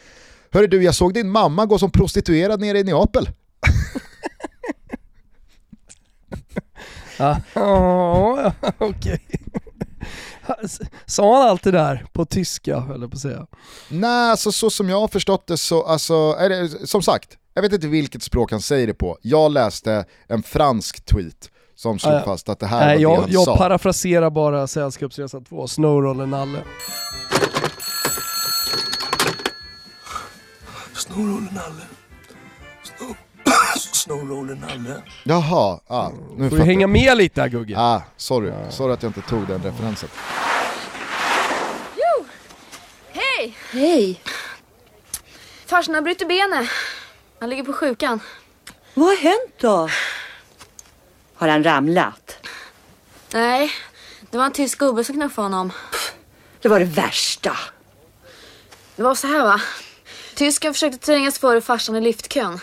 Hörru 0.50 0.66
du, 0.66 0.82
jag 0.82 0.94
såg 0.94 1.14
din 1.14 1.30
mamma 1.30 1.66
gå 1.66 1.78
som 1.78 1.90
prostituerad 1.90 2.60
nere 2.60 2.78
i 2.78 2.84
Neapel. 2.84 3.28
ja, 7.18 8.52
okej. 8.78 9.20
Sa 11.06 11.36
han 11.38 11.48
allt 11.48 11.62
det 11.62 11.70
där 11.70 12.06
på 12.12 12.24
tyska, 12.24 12.84
eller 12.94 13.08
på 13.08 13.14
att 13.14 13.20
säga? 13.20 13.46
Nej, 13.88 14.30
alltså, 14.30 14.52
så 14.52 14.70
som 14.70 14.88
jag 14.88 15.00
har 15.00 15.08
förstått 15.08 15.46
det 15.46 15.56
så, 15.56 15.84
alltså, 15.84 16.14
är 16.14 16.48
det, 16.48 16.86
som 16.86 17.02
sagt, 17.02 17.38
jag 17.54 17.62
vet 17.62 17.72
inte 17.72 17.86
vilket 17.86 18.22
språk 18.22 18.50
han 18.50 18.60
säger 18.60 18.86
det 18.86 18.94
på. 18.94 19.18
Jag 19.22 19.52
läste 19.52 20.04
en 20.28 20.42
fransk 20.42 21.04
tweet 21.04 21.50
som 21.74 21.98
slog 21.98 22.14
ja. 22.14 22.22
fast 22.24 22.48
att 22.48 22.60
det 22.60 22.66
här 22.66 22.86
Nej, 22.86 22.96
var 22.96 23.02
jag, 23.02 23.18
det 23.18 23.22
han 23.22 23.32
jag 23.32 23.44
sa. 23.44 23.50
Jag 23.50 23.58
parafraserar 23.58 24.30
bara 24.30 24.66
Sällskapsresa 24.66 25.40
2, 25.40 25.68
Snowroller 25.68 26.26
Nalle. 26.26 26.58
Snowroller 30.94 31.52
Nalle. 31.52 31.82
Snow... 33.94 34.18
Snowroller 34.18 34.54
Nalle. 34.54 35.02
Jaha, 35.22 35.80
ah, 35.86 36.10
nu 36.36 36.50
Får 36.50 36.56
du 36.56 36.62
hänga 36.62 36.86
med 36.86 37.16
lite 37.16 37.40
här 37.40 37.48
Gugge. 37.48 37.74
Ah, 37.78 38.02
sorry. 38.16 38.50
Ah. 38.50 38.70
sorry 38.70 38.92
att 38.92 39.02
jag 39.02 39.10
inte 39.10 39.20
tog 39.20 39.46
den 39.46 39.62
referensen. 39.62 40.08
Jo! 41.96 42.24
Hej! 43.12 43.56
Hej! 43.70 44.20
Farsan 45.66 45.94
har 45.94 46.02
brutit 46.02 46.28
benet. 46.28 46.68
Han 47.40 47.50
ligger 47.50 47.64
på 47.64 47.72
sjukan. 47.72 48.20
Vad 48.94 49.06
har 49.06 49.16
hänt 49.16 49.54
då? 49.60 49.88
Har 51.34 51.48
han 51.48 51.64
ramlat? 51.64 52.36
Nej, 53.32 53.70
det 54.30 54.38
var 54.38 54.44
en 54.44 54.52
tysk 54.52 54.78
gubbe 54.78 55.04
som 55.04 55.14
knuffade 55.14 55.44
honom. 55.44 55.72
Det 56.60 56.68
var 56.68 56.78
det 56.78 56.84
värsta. 56.84 57.56
Det 58.96 59.02
var 59.02 59.14
så 59.14 59.26
här 59.26 59.42
va. 59.44 59.60
Tysken 60.34 60.72
försökte 60.72 60.98
trängas 60.98 61.38
före 61.38 61.60
farsan 61.60 61.96
i 61.96 62.00
liftkön. 62.00 62.60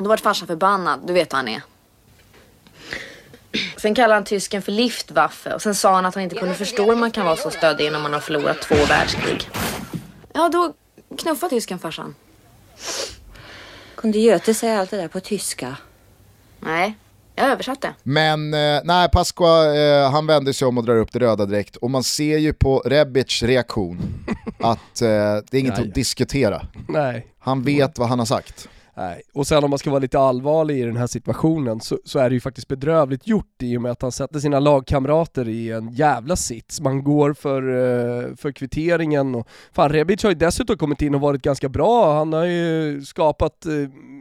Då 0.00 0.08
var 0.08 0.16
farsan 0.16 0.48
förbannad, 0.48 1.00
du 1.06 1.12
vet 1.12 1.32
vad 1.32 1.38
han 1.38 1.48
är. 1.48 1.62
Sen 3.76 3.94
kallade 3.94 4.14
han 4.14 4.24
tysken 4.24 4.62
för 4.62 4.72
Liftwaffe 4.72 5.54
och 5.54 5.62
sen 5.62 5.74
sa 5.74 5.94
han 5.94 6.06
att 6.06 6.14
han 6.14 6.24
inte 6.24 6.36
kunde 6.36 6.54
förstå 6.54 6.84
hur 6.90 6.96
man 6.96 7.10
kan 7.10 7.26
vara 7.26 7.36
så 7.36 7.50
stöddig 7.50 7.92
när 7.92 7.98
man 7.98 8.12
har 8.12 8.20
förlorat 8.20 8.60
två 8.60 8.74
världskrig. 8.74 9.48
Ja, 10.32 10.48
då 10.48 10.74
knuffade 11.18 11.50
tysken 11.50 11.78
farsan. 11.78 12.14
Kunde 13.94 14.18
Göte 14.18 14.54
säga 14.54 14.80
allt 14.80 14.90
det 14.90 14.96
där 14.96 15.08
på 15.08 15.20
tyska? 15.20 15.76
Nej, 16.60 16.96
Jag 17.34 17.46
översatte. 17.46 17.94
Men 18.02 18.54
eh, 18.54 18.80
nej, 18.84 19.08
Pasqua 19.12 19.74
eh, 19.76 20.10
han 20.10 20.26
vänder 20.26 20.52
sig 20.52 20.68
om 20.68 20.78
och 20.78 20.84
drar 20.84 20.96
upp 20.96 21.12
det 21.12 21.18
röda 21.18 21.46
direkt 21.46 21.76
och 21.76 21.90
man 21.90 22.04
ser 22.04 22.38
ju 22.38 22.52
på 22.52 22.78
Rebic 22.78 23.42
reaktion 23.42 24.24
att 24.60 25.02
eh, 25.02 25.08
det 25.08 25.54
är 25.54 25.58
inget 25.60 25.78
Nej. 25.78 25.88
att 25.88 25.94
diskutera. 25.94 26.66
Nej. 26.88 27.26
Han 27.38 27.62
vet 27.62 27.98
vad 27.98 28.08
han 28.08 28.18
har 28.18 28.26
sagt. 28.26 28.68
Nej. 28.94 29.22
Och 29.32 29.46
sen 29.46 29.64
om 29.64 29.70
man 29.70 29.78
ska 29.78 29.90
vara 29.90 30.00
lite 30.00 30.18
allvarlig 30.18 30.78
i 30.78 30.82
den 30.82 30.96
här 30.96 31.06
situationen 31.06 31.80
så, 31.80 31.98
så 32.04 32.18
är 32.18 32.30
det 32.30 32.34
ju 32.34 32.40
faktiskt 32.40 32.68
bedrövligt 32.68 33.26
gjort 33.26 33.62
i 33.62 33.76
och 33.76 33.82
med 33.82 33.92
att 33.92 34.02
han 34.02 34.12
sätter 34.12 34.40
sina 34.40 34.60
lagkamrater 34.60 35.48
i 35.48 35.70
en 35.70 35.92
jävla 35.92 36.36
sits. 36.36 36.80
Man 36.80 37.04
går 37.04 37.32
för, 37.32 37.62
eh, 37.62 38.34
för 38.36 38.52
kvitteringen 38.52 39.34
och 39.34 39.48
fan 39.72 39.88
Rebic 39.88 40.22
har 40.22 40.30
ju 40.30 40.36
dessutom 40.36 40.76
kommit 40.76 41.02
in 41.02 41.14
och 41.14 41.20
varit 41.20 41.42
ganska 41.42 41.68
bra. 41.68 42.18
Han 42.18 42.32
har 42.32 42.44
ju 42.44 43.02
skapat 43.02 43.66
eh, 43.66 43.72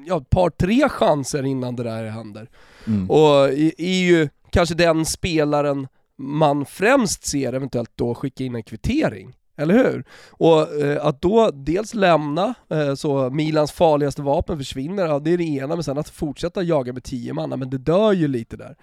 ja, 0.05 0.17
ett 0.17 0.29
par, 0.29 0.49
tre 0.49 0.89
chanser 0.89 1.45
innan 1.45 1.75
det 1.75 1.84
där 1.84 2.05
händer. 2.05 2.49
Mm. 2.88 3.10
Och 3.10 3.49
är 3.77 4.08
ju 4.08 4.29
kanske 4.49 4.75
den 4.75 5.05
spelaren 5.05 5.88
man 6.17 6.65
främst 6.65 7.25
ser 7.25 7.53
eventuellt 7.53 7.91
då 7.95 8.15
skicka 8.15 8.43
in 8.43 8.55
en 8.55 8.63
kvittering. 8.63 9.36
Eller 9.59 9.73
hur? 9.73 10.03
Och 10.29 10.81
eh, 10.81 11.05
att 11.05 11.21
då 11.21 11.51
dels 11.51 11.93
lämna, 11.93 12.53
eh, 12.69 12.93
så 12.95 13.29
Milans 13.29 13.71
farligaste 13.71 14.21
vapen 14.21 14.57
försvinner, 14.57 15.05
ja 15.05 15.19
det 15.19 15.33
är 15.33 15.37
det 15.37 15.43
ena, 15.43 15.75
men 15.75 15.83
sen 15.83 15.97
att 15.97 16.09
fortsätta 16.09 16.63
jaga 16.63 16.93
med 16.93 17.03
tio 17.03 17.33
manna, 17.33 17.57
men 17.57 17.69
det 17.69 17.77
dör 17.77 18.11
ju 18.11 18.27
lite 18.27 18.57
där. 18.57 18.75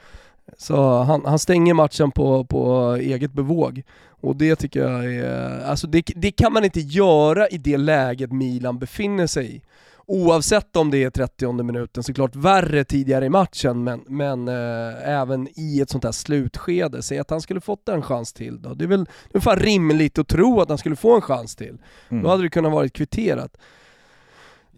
Så 0.58 1.02
han, 1.02 1.24
han 1.24 1.38
stänger 1.38 1.74
matchen 1.74 2.10
på, 2.10 2.44
på 2.44 2.92
eget 3.00 3.32
bevåg. 3.32 3.82
Och 4.20 4.36
det 4.36 4.56
tycker 4.56 4.80
jag 4.80 5.14
är, 5.14 5.60
alltså 5.64 5.86
det, 5.86 6.02
det 6.16 6.30
kan 6.30 6.52
man 6.52 6.64
inte 6.64 6.80
göra 6.80 7.48
i 7.48 7.58
det 7.58 7.76
läget 7.76 8.32
Milan 8.32 8.78
befinner 8.78 9.26
sig 9.26 9.56
i. 9.56 9.62
Oavsett 10.08 10.76
om 10.76 10.90
det 10.90 11.04
är 11.04 11.10
30 11.10 11.62
minuten, 11.62 12.02
såklart 12.02 12.36
värre 12.36 12.84
tidigare 12.84 13.26
i 13.26 13.28
matchen, 13.28 13.84
men, 13.84 14.04
men 14.08 14.48
eh, 14.48 15.08
även 15.08 15.48
i 15.56 15.80
ett 15.80 15.90
sånt 15.90 16.04
här 16.04 16.12
slutskede. 16.12 17.02
Säg 17.02 17.18
att 17.18 17.30
han 17.30 17.40
skulle 17.40 17.60
fått 17.60 17.88
en 17.88 18.02
chans 18.02 18.32
till 18.32 18.62
då. 18.62 18.74
Det 18.74 18.84
är 18.84 18.88
väl 18.88 19.04
det 19.32 19.38
är 19.38 19.40
fan 19.40 19.56
rimligt 19.58 20.18
att 20.18 20.28
tro 20.28 20.60
att 20.60 20.68
han 20.68 20.78
skulle 20.78 20.96
få 20.96 21.14
en 21.14 21.20
chans 21.20 21.56
till. 21.56 21.78
Mm. 22.08 22.22
Då 22.22 22.28
hade 22.30 22.42
det 22.42 22.48
kunnat 22.50 22.72
varit 22.72 22.92
kvitterat. 22.92 23.56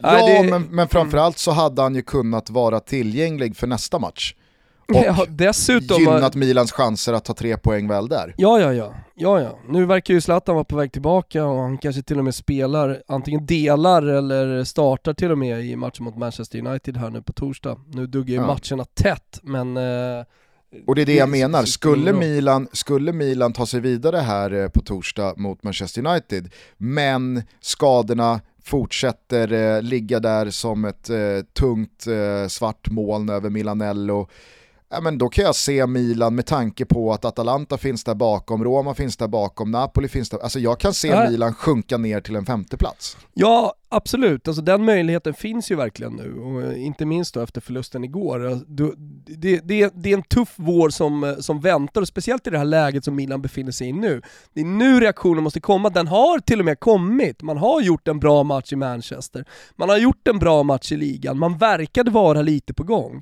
Ja, 0.01 0.11
Nej, 0.11 0.43
det- 0.43 0.49
men, 0.49 0.61
men 0.63 0.87
framförallt 0.87 1.37
så 1.37 1.51
hade 1.51 1.81
han 1.81 1.95
ju 1.95 2.01
kunnat 2.01 2.49
vara 2.49 2.79
tillgänglig 2.79 3.55
för 3.57 3.67
nästa 3.67 3.99
match. 3.99 4.35
Och 4.89 4.95
Ja, 5.05 5.25
dessutom... 5.29 5.97
gynnat 5.99 6.35
Milans 6.35 6.71
chanser 6.71 7.13
att 7.13 7.25
ta 7.25 7.33
tre 7.33 7.57
poäng 7.57 7.87
väl 7.87 8.07
där. 8.07 8.33
Ja, 8.37 8.59
ja, 8.59 8.73
ja. 8.73 8.93
ja, 9.15 9.41
ja. 9.41 9.59
Nu 9.69 9.85
verkar 9.85 10.13
ju 10.13 10.21
Zlatan 10.21 10.55
vara 10.55 10.65
på 10.65 10.75
väg 10.75 10.91
tillbaka 10.91 11.45
och 11.45 11.61
han 11.61 11.77
kanske 11.77 12.01
till 12.01 12.17
och 12.17 12.23
med 12.23 12.35
spelar, 12.35 13.01
antingen 13.07 13.45
delar 13.45 14.01
eller 14.03 14.63
startar 14.63 15.13
till 15.13 15.31
och 15.31 15.37
med 15.37 15.65
i 15.65 15.75
matchen 15.75 16.03
mot 16.05 16.17
Manchester 16.17 16.59
United 16.67 16.97
här 16.97 17.09
nu 17.09 17.21
på 17.21 17.33
torsdag. 17.33 17.77
Nu 17.93 18.07
duggar 18.07 18.29
ju 18.29 18.35
Ja. 18.35 18.47
matcherna 18.47 18.85
tätt, 18.93 19.39
men... 19.43 19.77
Eh, 19.77 20.23
Och 20.87 20.95
det 20.95 21.01
är 21.01 21.05
det 21.05 21.15
jag 21.15 21.29
menar, 21.29 21.63
skulle. 21.63 22.13
Milan, 22.13 22.67
skulle 22.73 23.13
Milan 23.13 23.53
ta 23.53 23.65
sig 23.65 23.79
vidare 23.79 24.17
här 24.17 24.53
eh, 24.53 24.67
på 24.69 24.81
torsdag 24.81 25.33
mot 25.37 25.63
Manchester 25.63 26.05
United, 26.07 26.51
men 26.77 27.43
skadorna 27.61 28.41
fortsätter 28.63 29.51
eh, 29.53 29.81
ligga 29.81 30.19
där 30.19 30.49
som 30.49 30.85
ett 30.85 31.09
eh, 31.09 31.17
tungt 31.59 32.07
eh, 32.07 32.47
svart 32.47 32.89
moln 32.89 33.29
över 33.29 33.49
Milanello, 33.49 34.27
ja, 34.91 35.01
men 35.01 35.17
då 35.17 35.29
kan 35.29 35.45
jag 35.45 35.55
se 35.55 35.87
Milan 35.87 36.35
med 36.35 36.45
tanke 36.45 36.85
på 36.85 37.13
att 37.13 37.25
Atalanta 37.25 37.77
finns 37.77 38.03
där 38.03 38.15
bakom, 38.15 38.63
Roma 38.63 38.93
finns 38.93 39.17
där 39.17 39.27
bakom, 39.27 39.71
Napoli 39.71 40.07
finns 40.07 40.29
där, 40.29 40.39
alltså 40.39 40.59
jag 40.59 40.79
kan 40.79 40.93
se 40.93 41.07
Ja. 41.07 41.29
Milan 41.29 41.53
sjunka 41.53 41.97
ner 41.97 42.21
till 42.21 42.35
en 42.35 42.45
femteplats. 42.45 43.17
Ja, 43.33 43.73
absolut. 43.89 44.47
Alltså 44.47 44.61
den 44.61 44.85
möjligheten 44.85 45.33
finns 45.33 45.71
ju 45.71 45.75
verkligen 45.75 46.13
nu 46.13 46.33
och 46.39 46.61
eh, 46.63 46.85
inte 46.85 47.05
minst 47.05 47.33
då 47.33 47.41
efter 47.41 47.61
förlusten 47.61 48.03
igår. 48.03 48.45
Alltså, 48.47 48.65
du- 48.67 48.95
Det, 49.37 49.59
det, 49.63 49.91
det 49.95 50.09
är 50.09 50.13
en 50.17 50.23
tuff 50.23 50.53
vår 50.55 50.89
som, 50.89 51.23
eh, 51.23 51.35
som 51.35 51.59
väntar 51.59 52.01
och 52.01 52.07
speciellt 52.07 52.47
i 52.47 52.49
det 52.49 52.57
här 52.57 52.65
läget 52.65 53.03
som 53.05 53.15
Milan 53.15 53.41
befinner 53.41 53.71
sig 53.71 53.87
i 53.87 53.93
nu. 53.93 54.21
Det 54.53 54.61
är 54.61 54.65
nu 54.65 54.99
reaktionen 54.99 55.43
måste 55.43 55.59
komma. 55.59 55.89
Den 55.89 56.07
har 56.07 56.39
till 56.39 56.59
och 56.59 56.65
med 56.65 56.79
kommit. 56.79 57.41
Man 57.41 57.57
har 57.57 57.81
gjort 57.81 58.07
en 58.07 58.19
bra 58.19 58.43
match 58.43 58.73
i 58.73 58.75
Manchester. 58.75 59.45
Man 59.75 59.89
har 59.89 59.97
gjort 59.97 60.27
en 60.27 60.39
bra 60.39 60.63
match 60.63 60.91
i 60.91 60.97
ligan. 60.97 61.39
Man 61.39 61.57
verkade 61.57 62.11
vara 62.11 62.41
lite 62.41 62.73
på 62.73 62.83
gång. 62.83 63.21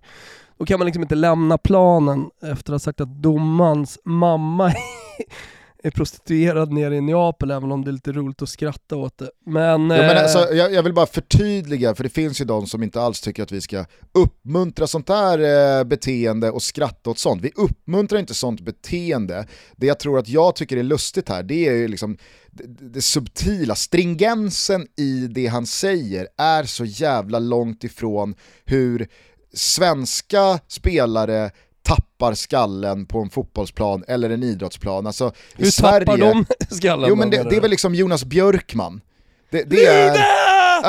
Då 0.58 0.65
kan 0.65 0.80
man 0.80 0.86
liksom 0.86 1.04
inte 1.04 1.15
lämna 1.15 1.58
planen 1.58 2.30
efter 2.41 2.74
att 2.74 2.74
ha 2.74 2.80
sagt 2.80 3.02
att 3.02 3.22
domarens 3.22 4.00
mamma 4.04 4.74
är 5.84 5.91
prostituerad 5.91 6.72
nere 6.72 6.96
i 6.96 7.02
Neapel, 7.02 7.52
även 7.52 7.72
om 7.72 7.84
det 7.84 7.89
är 7.89 7.93
lite 7.93 8.12
roligt 8.12 8.41
att 8.41 8.50
skratta 8.50 8.96
åt 8.96 9.17
det. 9.17 9.30
Men... 9.46 9.82
Ja, 9.82 9.98
men 9.98 10.17
eh, 10.17 10.24
alltså, 10.24 10.39
jag, 10.54 10.74
jag 10.74 10.84
vill 10.84 10.93
bara 10.93 11.06
förtydliga, 11.06 11.96
för 11.96 12.04
det 12.04 12.10
finns 12.10 12.41
ju 12.41 12.46
de 12.46 12.67
som 12.67 12.84
inte 12.84 13.02
alls 13.02 13.22
tycker 13.22 13.43
att 13.43 13.52
vi 13.52 13.62
ska 13.62 13.86
uppmuntra 14.12 14.88
sånt 14.88 15.10
här 15.10 15.39
eh, 15.80 15.84
beteende 15.84 16.52
och 16.52 16.62
skratta 16.62 17.10
åt 17.10 17.20
sånt. 17.20 17.41
Vi 17.41 17.52
uppmuntrar 17.56 18.20
inte 18.20 18.34
sånt 18.34 18.62
beteende. 18.62 19.48
Det 19.76 19.88
jag 19.88 20.00
tror 20.00 20.20
att 20.20 20.28
jag 20.28 20.56
tycker 20.56 20.78
är 20.78 20.84
lustigt 20.84 21.30
här, 21.30 21.43
det 21.43 21.67
är 21.67 21.74
ju 21.74 21.88
liksom 21.88 22.17
det, 22.52 22.89
det 22.93 23.02
subtila, 23.02 23.76
stringensen 23.76 24.88
i 24.98 25.28
det 25.28 25.48
han 25.48 25.65
säger 25.65 26.28
är 26.38 26.63
så 26.63 26.86
jävla 26.86 27.39
långt 27.39 27.84
ifrån 27.84 28.36
hur 28.65 29.08
svenska 29.53 30.60
spelare 30.67 31.51
tappar 31.83 32.33
skallen 32.33 33.05
på 33.05 33.19
en 33.19 33.29
fotbollsplan 33.29 34.03
eller 34.07 34.29
en 34.29 34.43
idrottsplan. 34.43 35.07
Alltså, 35.07 35.27
i 35.27 35.63
Hur 35.63 35.71
Sverige, 35.71 36.05
tappar 36.05 36.17
de 36.17 36.45
skallen? 36.75 37.10
Jo 37.10 37.15
men 37.15 37.29
det, 37.29 37.38
det 37.38 37.49
är 37.49 37.49
du? 37.49 37.60
väl 37.60 37.71
liksom 37.71 37.95
Jonas 37.95 38.23
Björkman. 38.25 39.01
Det, 39.49 39.63
det 39.63 39.86
är... 39.86 40.17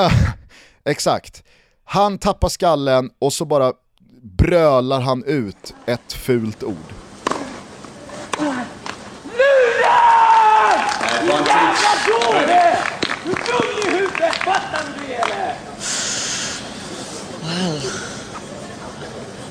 Exakt. 0.85 1.43
Han 1.85 2.19
tappar 2.19 2.49
skallen 2.49 3.11
och 3.19 3.33
så 3.33 3.45
bara 3.45 3.73
brölar 4.23 5.01
han 5.01 5.25
ut 5.25 5.75
ett 5.87 6.13
fult 6.13 6.63
ord. 6.63 6.95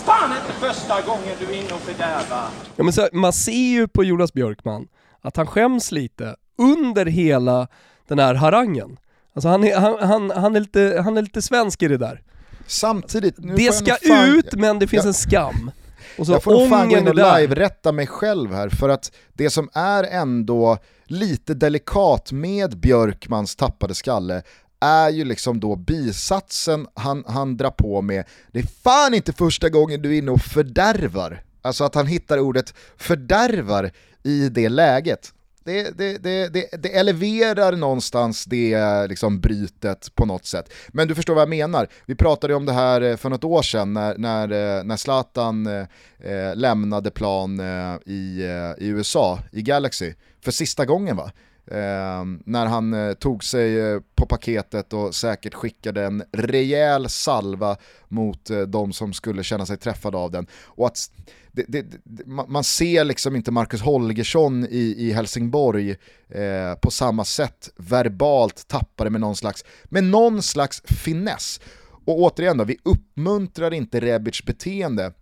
Fan 0.08 0.32
inte 0.32 0.54
första 0.60 1.02
gången 1.02 1.36
du 1.40 1.46
är 1.46 1.60
inne 1.60 1.74
och 1.74 1.80
fördärvar. 1.80 2.48
Ja, 2.76 2.84
men 2.84 2.94
så, 2.94 3.08
man 3.14 3.34
ser 3.34 3.52
ju 3.52 3.88
på 3.88 4.04
Jonas 4.04 4.34
Björkman 4.34 4.88
att 5.22 5.38
han 5.38 5.48
skäms 5.48 5.92
lite 5.92 6.36
under 6.58 7.06
hela 7.06 7.68
den 8.08 8.20
här 8.20 8.34
harangen. 8.36 8.98
Alltså 9.34 9.50
han 9.50 9.64
är, 9.64 9.78
han, 9.80 10.00
han, 10.10 10.32
han 10.32 10.56
är, 10.56 10.60
lite, 10.60 11.02
han 11.04 11.18
är 11.18 11.22
lite 11.22 11.42
svensk 11.42 11.84
i 11.84 11.88
det 11.88 11.98
där. 11.98 12.22
Samtidigt, 12.68 13.36
nu 13.38 13.56
det 13.56 13.72
ska 13.74 13.96
fan- 14.08 14.30
ut 14.30 14.54
men 14.54 14.80
det 14.80 14.88
finns 14.88 15.04
Jag- 15.04 15.08
en 15.08 15.14
skam. 15.14 15.72
Och 16.18 16.26
så 16.26 16.32
jag 16.32 16.44
får 16.44 16.52
nog 16.52 16.70
fan 16.70 16.90
gå 16.90 16.98
in 16.98 17.08
och 17.08 17.16
live-rätta 17.16 17.92
mig 17.92 18.08
själv 18.08 18.54
här, 18.54 18.70
för 18.70 18.90
att 18.90 19.12
det 19.34 19.50
som 19.50 19.70
är 19.74 20.04
ändå 20.04 20.78
lite 21.06 21.54
delikat 21.54 22.32
med 22.32 22.78
Björkmans 22.80 23.56
tappade 23.56 23.96
skalle 23.96 24.42
är 24.80 25.10
ju 25.10 25.26
liksom 25.26 25.60
då 25.60 25.76
bisatsen 25.76 26.88
han, 26.94 27.24
han 27.28 27.58
drar 27.58 27.72
på 27.72 28.02
med, 28.02 28.26
det 28.52 28.60
är 28.60 28.68
fan 28.84 29.14
inte 29.14 29.34
första 29.34 29.70
gången 29.70 30.02
du 30.02 30.14
är 30.14 30.18
inne 30.18 30.32
och 30.32 30.42
fördärvar. 30.42 31.44
Alltså 31.62 31.84
att 31.84 31.96
han 31.96 32.08
hittar 32.08 32.40
ordet 32.40 32.74
fördärvar 32.98 33.92
i 34.24 34.50
det 34.50 34.70
läget. 34.70 35.34
Det, 35.68 35.98
det, 35.98 36.18
det, 36.18 36.48
det, 36.48 36.82
det 36.84 36.98
eleverar 36.98 37.72
någonstans 37.72 38.46
det 38.46 39.08
liksom 39.08 39.40
brytet 39.40 40.16
på 40.16 40.26
något 40.26 40.46
sätt. 40.46 40.74
Men 40.88 41.08
du 41.08 41.16
förstår 41.16 41.34
vad 41.34 41.42
jag 41.42 41.50
menar. 41.50 41.88
Vi 42.06 42.16
pratade 42.16 42.54
ju 42.54 42.58
om 42.58 42.66
det 42.66 42.74
här 42.74 43.02
eh, 43.02 43.16
för 43.16 43.30
något 43.30 43.44
år 43.44 43.62
sedan 43.62 43.94
när, 43.94 44.18
när, 44.18 44.78
eh, 44.78 44.84
när 44.84 44.98
Zlatan 44.98 45.68
eh, 45.68 45.86
eh, 46.20 46.56
lämnade 46.56 47.12
plan 47.12 47.60
eh, 47.60 47.96
i, 48.06 48.44
i 48.78 48.88
USA, 48.88 49.40
i 49.52 49.62
Galaxy, 49.62 50.14
för 50.42 50.52
sista 50.52 50.86
gången 50.86 51.16
va? 51.16 51.32
Eh, 51.72 52.24
när 52.46 52.66
han 52.66 52.94
eh, 52.94 53.14
tog 53.14 53.44
sig 53.44 53.80
eh, 53.80 54.00
på 54.16 54.26
paketet 54.26 54.94
och 54.94 55.16
säkert 55.16 55.54
skickade 55.54 56.06
en 56.06 56.24
rejäl 56.32 57.10
salva 57.10 57.78
mot 58.08 58.50
eh, 58.50 58.62
de 58.62 58.94
som 58.94 59.14
skulle 59.14 59.44
känna 59.44 59.66
sig 59.66 59.78
träffade 59.78 60.18
av 60.18 60.32
den. 60.32 60.48
Och 60.66 60.88
att 60.88 61.12
det, 61.52 61.66
det, 61.68 61.86
det, 62.04 62.26
man 62.26 62.52
man 62.52 62.64
ser 62.64 63.04
liksom 63.04 63.36
inte 63.36 63.52
Marcus 63.52 63.82
Holgersson 63.82 64.66
i, 64.70 64.96
i 64.98 65.12
Helsingborg 65.12 65.96
eh, 66.30 66.76
på 66.82 66.92
samma 66.92 67.26
sätt 67.26 67.70
verbalt 67.78 68.68
tappade 68.68 69.10
med 69.10 69.22
någon 69.22 69.36
slags, 69.36 69.66
med 69.84 70.04
någon 70.04 70.42
slags 70.42 70.82
finess. 70.86 71.60
Och 72.06 72.20
återigen 72.20 72.58
då, 72.58 72.64
vi 72.64 72.78
uppmuntrar 72.84 73.74
inte 73.74 74.00
Rebic 74.00 74.46
beteende 74.46 75.14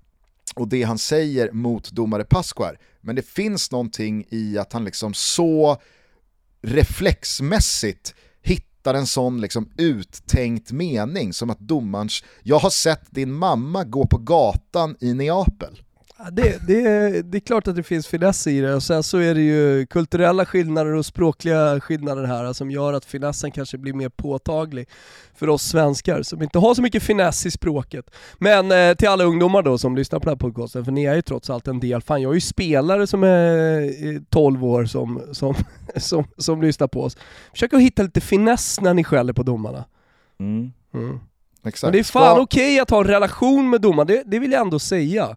och 0.56 0.68
det 0.68 0.84
han 0.84 0.98
säger 0.98 1.52
mot 1.52 1.92
domare 1.92 2.24
Pasquar. 2.24 2.78
Men 3.02 3.16
det 3.16 3.26
finns 3.26 3.72
någonting 3.72 4.26
i 4.30 4.58
att 4.58 4.74
han 4.74 4.86
liksom 4.86 5.14
så 5.14 5.78
reflexmässigt 6.66 8.16
hittar 8.44 8.94
en 8.94 9.08
sån 9.08 9.42
liksom 9.42 9.70
uttänkt 9.78 10.72
mening 10.72 11.34
som 11.34 11.50
att 11.50 11.60
domarens, 11.60 12.24
jag 12.44 12.60
har 12.60 12.70
sett 12.70 13.12
din 13.12 13.34
mamma 13.34 13.84
gå 13.84 14.08
på 14.08 14.18
gatan 14.18 14.96
i 15.00 15.14
Neapel. 15.14 15.82
Det, 16.32 16.68
det, 16.68 17.22
det 17.22 17.38
är 17.38 17.40
klart 17.40 17.68
att 17.68 17.76
det 17.76 17.84
finns 17.84 18.08
finess 18.08 18.48
i 18.48 18.62
det 18.62 18.76
och 18.76 18.84
sen 18.84 19.04
så 19.04 19.18
är 19.18 19.36
det 19.36 19.42
ju 19.42 19.86
kulturella 19.86 20.46
skillnader 20.46 20.94
och 20.94 21.06
språkliga 21.06 21.80
skillnader 21.80 22.24
här 22.24 22.54
som 22.54 22.72
gör 22.72 22.94
att 22.94 23.06
finessen 23.06 23.52
kanske 23.52 23.78
blir 23.78 23.94
mer 23.94 24.10
påtaglig 24.10 24.90
för 25.36 25.50
oss 25.50 25.64
svenskar 25.64 26.22
som 26.22 26.42
inte 26.42 26.60
har 26.60 26.74
så 26.74 26.82
mycket 26.82 27.04
finess 27.04 27.46
i 27.46 27.52
språket. 27.52 28.12
Men 28.38 28.72
eh, 28.72 28.96
till 28.96 29.08
alla 29.08 29.24
ungdomar 29.24 29.62
då 29.62 29.78
som 29.78 29.96
lyssnar 29.96 30.20
på 30.20 30.24
den 30.24 30.32
här 30.32 30.38
podcasten, 30.38 30.86
för 30.86 30.92
ni 30.92 31.04
är 31.06 31.16
ju 31.16 31.22
trots 31.22 31.50
allt 31.50 31.68
en 31.68 31.80
del, 31.80 32.02
fan 32.02 32.22
jag 32.22 32.30
är 32.30 32.36
ju 32.36 32.42
spelare 32.42 33.08
som 33.08 33.24
är 33.24 33.82
eh, 34.08 34.22
12 34.30 34.66
år 34.66 34.86
som, 34.86 35.22
som, 35.32 35.56
som, 35.96 36.24
som 36.38 36.62
lyssnar 36.62 36.88
på 36.88 37.02
oss. 37.02 37.18
Försök 37.52 37.74
att 37.74 37.82
hitta 37.82 38.04
lite 38.04 38.22
finess 38.22 38.82
när 38.82 38.94
ni 38.94 39.04
skäller 39.04 39.34
på 39.34 39.44
domarna. 39.44 39.86
Mm. 40.40 40.72
Exakt. 41.66 41.84
Men 41.84 41.92
det 41.92 42.00
är 42.00 42.04
fan 42.04 42.40
okej 42.40 42.80
att 42.80 42.90
ha 42.90 42.98
en 42.98 43.08
relation 43.08 43.70
med 43.70 43.82
domaren, 43.82 44.08
det, 44.08 44.24
det 44.26 44.40
vill 44.40 44.52
jag 44.52 44.62
ändå 44.62 44.80
säga. 44.80 45.36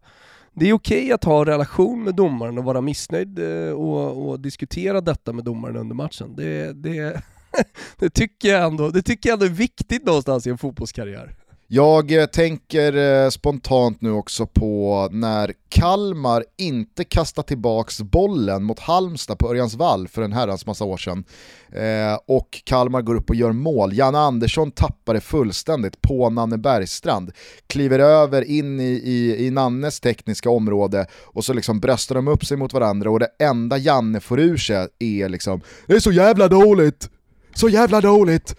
Det 0.58 0.68
är 0.68 0.72
okej 0.72 1.12
att 1.12 1.24
ha 1.24 1.38
en 1.38 1.44
relation 1.44 2.04
med 2.04 2.14
domaren 2.14 2.58
och 2.58 2.64
vara 2.64 2.80
missnöjd 2.80 3.38
eh, 3.38 3.70
och, 3.70 4.28
och 4.28 4.40
diskutera 4.40 5.00
detta 5.00 5.32
med 5.32 5.44
domaren 5.44 5.76
under 5.76 5.94
matchen. 5.94 6.34
Det, 6.36 6.72
det, 6.72 7.22
det, 7.98 8.10
tycker 8.10 8.48
jag 8.48 8.66
ändå, 8.66 8.90
det 8.90 9.02
tycker 9.02 9.28
jag 9.28 9.34
ändå 9.34 9.46
är 9.46 9.50
viktigt 9.50 10.06
någonstans 10.06 10.46
i 10.46 10.50
en 10.50 10.58
fotbollskarriär. 10.58 11.34
Jag 11.70 12.12
eh, 12.12 12.26
tänker 12.26 12.96
eh, 12.96 13.30
spontant 13.30 14.00
nu 14.00 14.10
också 14.12 14.46
på 14.46 15.08
när 15.12 15.52
Kalmar 15.68 16.44
inte 16.58 17.04
kastar 17.04 17.42
tillbaks 17.42 18.00
bollen 18.00 18.64
mot 18.64 18.78
Halmstad 18.78 19.38
på 19.38 19.50
Örjans 19.50 19.74
vall 19.74 20.08
för 20.08 20.22
en 20.22 20.32
herrans 20.32 20.66
massa 20.66 20.84
år 20.84 20.96
sedan. 20.96 21.24
Eh, 21.72 22.18
och 22.26 22.62
Kalmar 22.64 23.02
går 23.02 23.14
upp 23.14 23.30
och 23.30 23.36
gör 23.36 23.52
mål. 23.52 23.92
Janne 23.92 24.18
Andersson 24.18 24.70
tappar 24.70 25.14
det 25.14 25.20
fullständigt 25.20 26.00
på 26.00 26.30
Nanne 26.30 26.58
Bergstrand. 26.58 27.32
Kliver 27.66 27.98
över 27.98 28.42
in 28.42 28.80
i, 28.80 29.02
i, 29.04 29.46
i 29.46 29.50
Nannes 29.50 30.00
tekniska 30.00 30.50
område 30.50 31.06
och 31.24 31.44
så 31.44 31.52
liksom 31.52 31.80
bröstar 31.80 32.14
de 32.14 32.28
upp 32.28 32.44
sig 32.44 32.56
mot 32.56 32.72
varandra 32.72 33.10
och 33.10 33.20
det 33.20 33.30
enda 33.38 33.78
Janne 33.78 34.20
får 34.20 34.40
ur 34.40 34.56
sig 34.56 34.88
är 34.98 35.28
liksom 35.28 35.60
“Det 35.86 35.94
är 35.94 36.00
så 36.00 36.12
jävla 36.12 36.48
dåligt! 36.48 37.10
Så 37.54 37.68
jävla 37.68 38.00
dåligt!” 38.00 38.56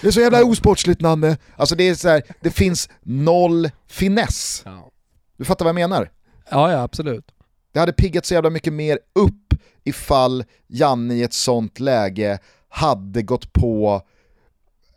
Det 0.00 0.06
är 0.06 0.10
så 0.10 0.20
jävla 0.20 0.44
osportsligt 0.44 1.00
Nanne. 1.00 1.36
Alltså 1.56 1.74
det 1.74 1.88
är 1.88 1.94
så 1.94 2.08
här, 2.08 2.22
det 2.40 2.50
finns 2.50 2.88
noll 3.02 3.70
finess. 3.86 4.64
Du 5.36 5.44
fattar 5.44 5.64
vad 5.64 5.70
jag 5.70 5.90
menar? 5.90 6.10
ja, 6.50 6.72
ja 6.72 6.82
absolut. 6.82 7.34
Det 7.72 7.80
hade 7.80 7.92
piggat 7.92 8.26
så 8.26 8.34
jävla 8.34 8.50
mycket 8.50 8.72
mer 8.72 8.98
upp 9.12 9.54
ifall 9.84 10.44
Janne 10.66 11.14
i 11.14 11.22
ett 11.22 11.32
sånt 11.32 11.80
läge 11.80 12.38
hade 12.68 13.22
gått 13.22 13.52
på 13.52 14.02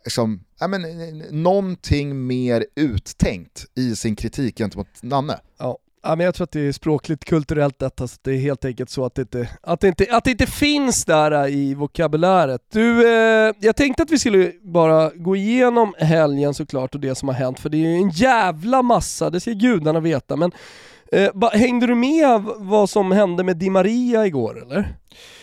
liksom, 0.04 0.44
ja, 0.60 0.68
men, 0.68 0.82
någonting 1.30 2.26
mer 2.26 2.66
uttänkt 2.76 3.66
i 3.74 3.96
sin 3.96 4.16
kritik 4.16 4.58
gentemot 4.58 5.02
Nanne. 5.02 5.40
Ja. 5.58 5.78
Ja, 6.04 6.16
men 6.16 6.26
jag 6.26 6.34
tror 6.34 6.44
att 6.44 6.50
det 6.50 6.60
är 6.60 6.72
språkligt, 6.72 7.24
kulturellt 7.24 7.78
detta, 7.78 8.08
så 8.08 8.16
det 8.22 8.30
är 8.32 8.38
helt 8.38 8.64
enkelt 8.64 8.90
så 8.90 9.04
att 9.04 9.14
det 9.14 9.22
inte, 9.22 9.48
att 9.62 9.80
det 9.80 9.88
inte, 9.88 10.06
att 10.10 10.24
det 10.24 10.30
inte 10.30 10.46
finns 10.46 11.04
där 11.04 11.48
i 11.48 11.74
vokabuläret. 11.74 12.60
Du, 12.72 13.08
eh, 13.08 13.54
jag 13.60 13.76
tänkte 13.76 14.02
att 14.02 14.10
vi 14.10 14.18
skulle 14.18 14.52
bara 14.62 15.10
gå 15.14 15.36
igenom 15.36 15.94
helgen 15.98 16.54
såklart 16.54 16.94
och 16.94 17.00
det 17.00 17.14
som 17.14 17.28
har 17.28 17.34
hänt, 17.34 17.60
för 17.60 17.68
det 17.68 17.76
är 17.76 17.88
ju 17.88 17.94
en 17.96 18.10
jävla 18.10 18.82
massa, 18.82 19.30
det 19.30 19.40
ska 19.40 19.50
gudarna 19.50 20.00
veta, 20.00 20.36
men 20.36 20.52
eh, 21.12 21.30
ba, 21.34 21.48
hängde 21.50 21.86
du 21.86 21.94
med 21.94 22.42
vad 22.58 22.90
som 22.90 23.12
hände 23.12 23.44
med 23.44 23.56
Di 23.56 23.70
Maria 23.70 24.26
igår 24.26 24.62
eller? 24.62 24.96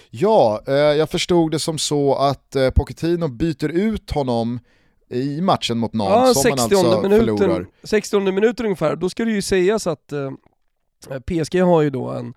Ja, 0.09 0.61
eh, 0.67 0.73
jag 0.73 1.09
förstod 1.09 1.51
det 1.51 1.59
som 1.59 1.77
så 1.77 2.15
att 2.15 2.55
eh, 2.55 2.69
Pochettino 2.69 3.27
byter 3.27 3.69
ut 3.69 4.11
honom 4.11 4.59
i 5.11 5.41
matchen 5.41 5.77
mot 5.77 5.93
Nantes 5.93 6.15
Ja, 6.15 6.41
som 6.41 6.49
man 6.49 6.57
60 6.59 6.75
alltså 6.75 7.01
förlorar. 7.01 7.47
minuten, 7.47 7.65
60 7.83 8.19
minuten 8.19 8.65
ungefär, 8.65 8.95
då 8.95 9.09
ska 9.09 9.25
det 9.25 9.31
ju 9.31 9.41
sägas 9.41 9.87
att 9.87 10.11
eh, 10.11 10.31
PSG 11.25 11.61
har 11.61 11.81
ju 11.81 11.89
då 11.89 12.09
en 12.09 12.33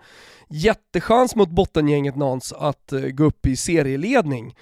jättechans 0.49 1.35
mot 1.37 1.49
bottengänget 1.51 2.17
Nantes 2.17 2.53
att 2.53 2.93
eh, 2.93 3.01
gå 3.01 3.25
upp 3.25 3.47
i 3.47 3.57
serieledning 3.57 4.55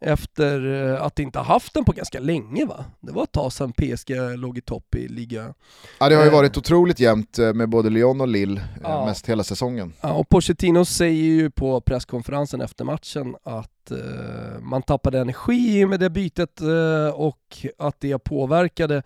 efter 0.00 0.66
eh, 0.92 1.02
att 1.02 1.18
inte 1.18 1.38
ha 1.38 1.46
haft 1.46 1.74
den 1.74 1.84
på 1.84 1.92
ganska 1.92 2.20
länge 2.20 2.64
va? 2.66 2.84
Det 3.00 3.12
var 3.12 3.22
ett 3.22 3.32
tag 3.32 3.52
sedan 3.52 3.72
PSG 3.72 4.10
låg 4.36 4.58
i 4.58 4.60
topp 4.60 4.94
i 4.94 5.08
liga. 5.08 5.54
Ja, 6.00 6.08
det 6.08 6.14
har 6.14 6.22
ju 6.22 6.28
Eh. 6.28 6.34
varit 6.34 6.56
otroligt 6.56 7.00
jämnt 7.00 7.38
eh, 7.38 7.52
med 7.52 7.68
både 7.68 7.90
Lyon 7.90 8.20
och 8.20 8.28
Lille 8.28 8.60
eh, 8.60 8.66
Ja. 8.82 9.06
mest 9.06 9.26
hela 9.28 9.44
säsongen. 9.44 9.92
Ja, 10.00 10.12
och 10.12 10.28
Pochettino 10.28 10.84
säger 10.84 11.22
ju 11.24 11.50
på 11.50 11.80
presskonferensen 11.80 12.60
efter 12.60 12.84
matchen 12.84 13.36
att 13.42 13.90
eh, 13.90 14.60
man 14.60 14.82
tappade 14.82 15.20
energi 15.20 15.86
med 15.86 16.00
det 16.00 16.10
bytet 16.10 16.60
eh, 16.60 17.14
och 17.14 17.66
att 17.78 18.00
det 18.00 18.18
påverkade 18.18 18.96
eh, 18.96 19.02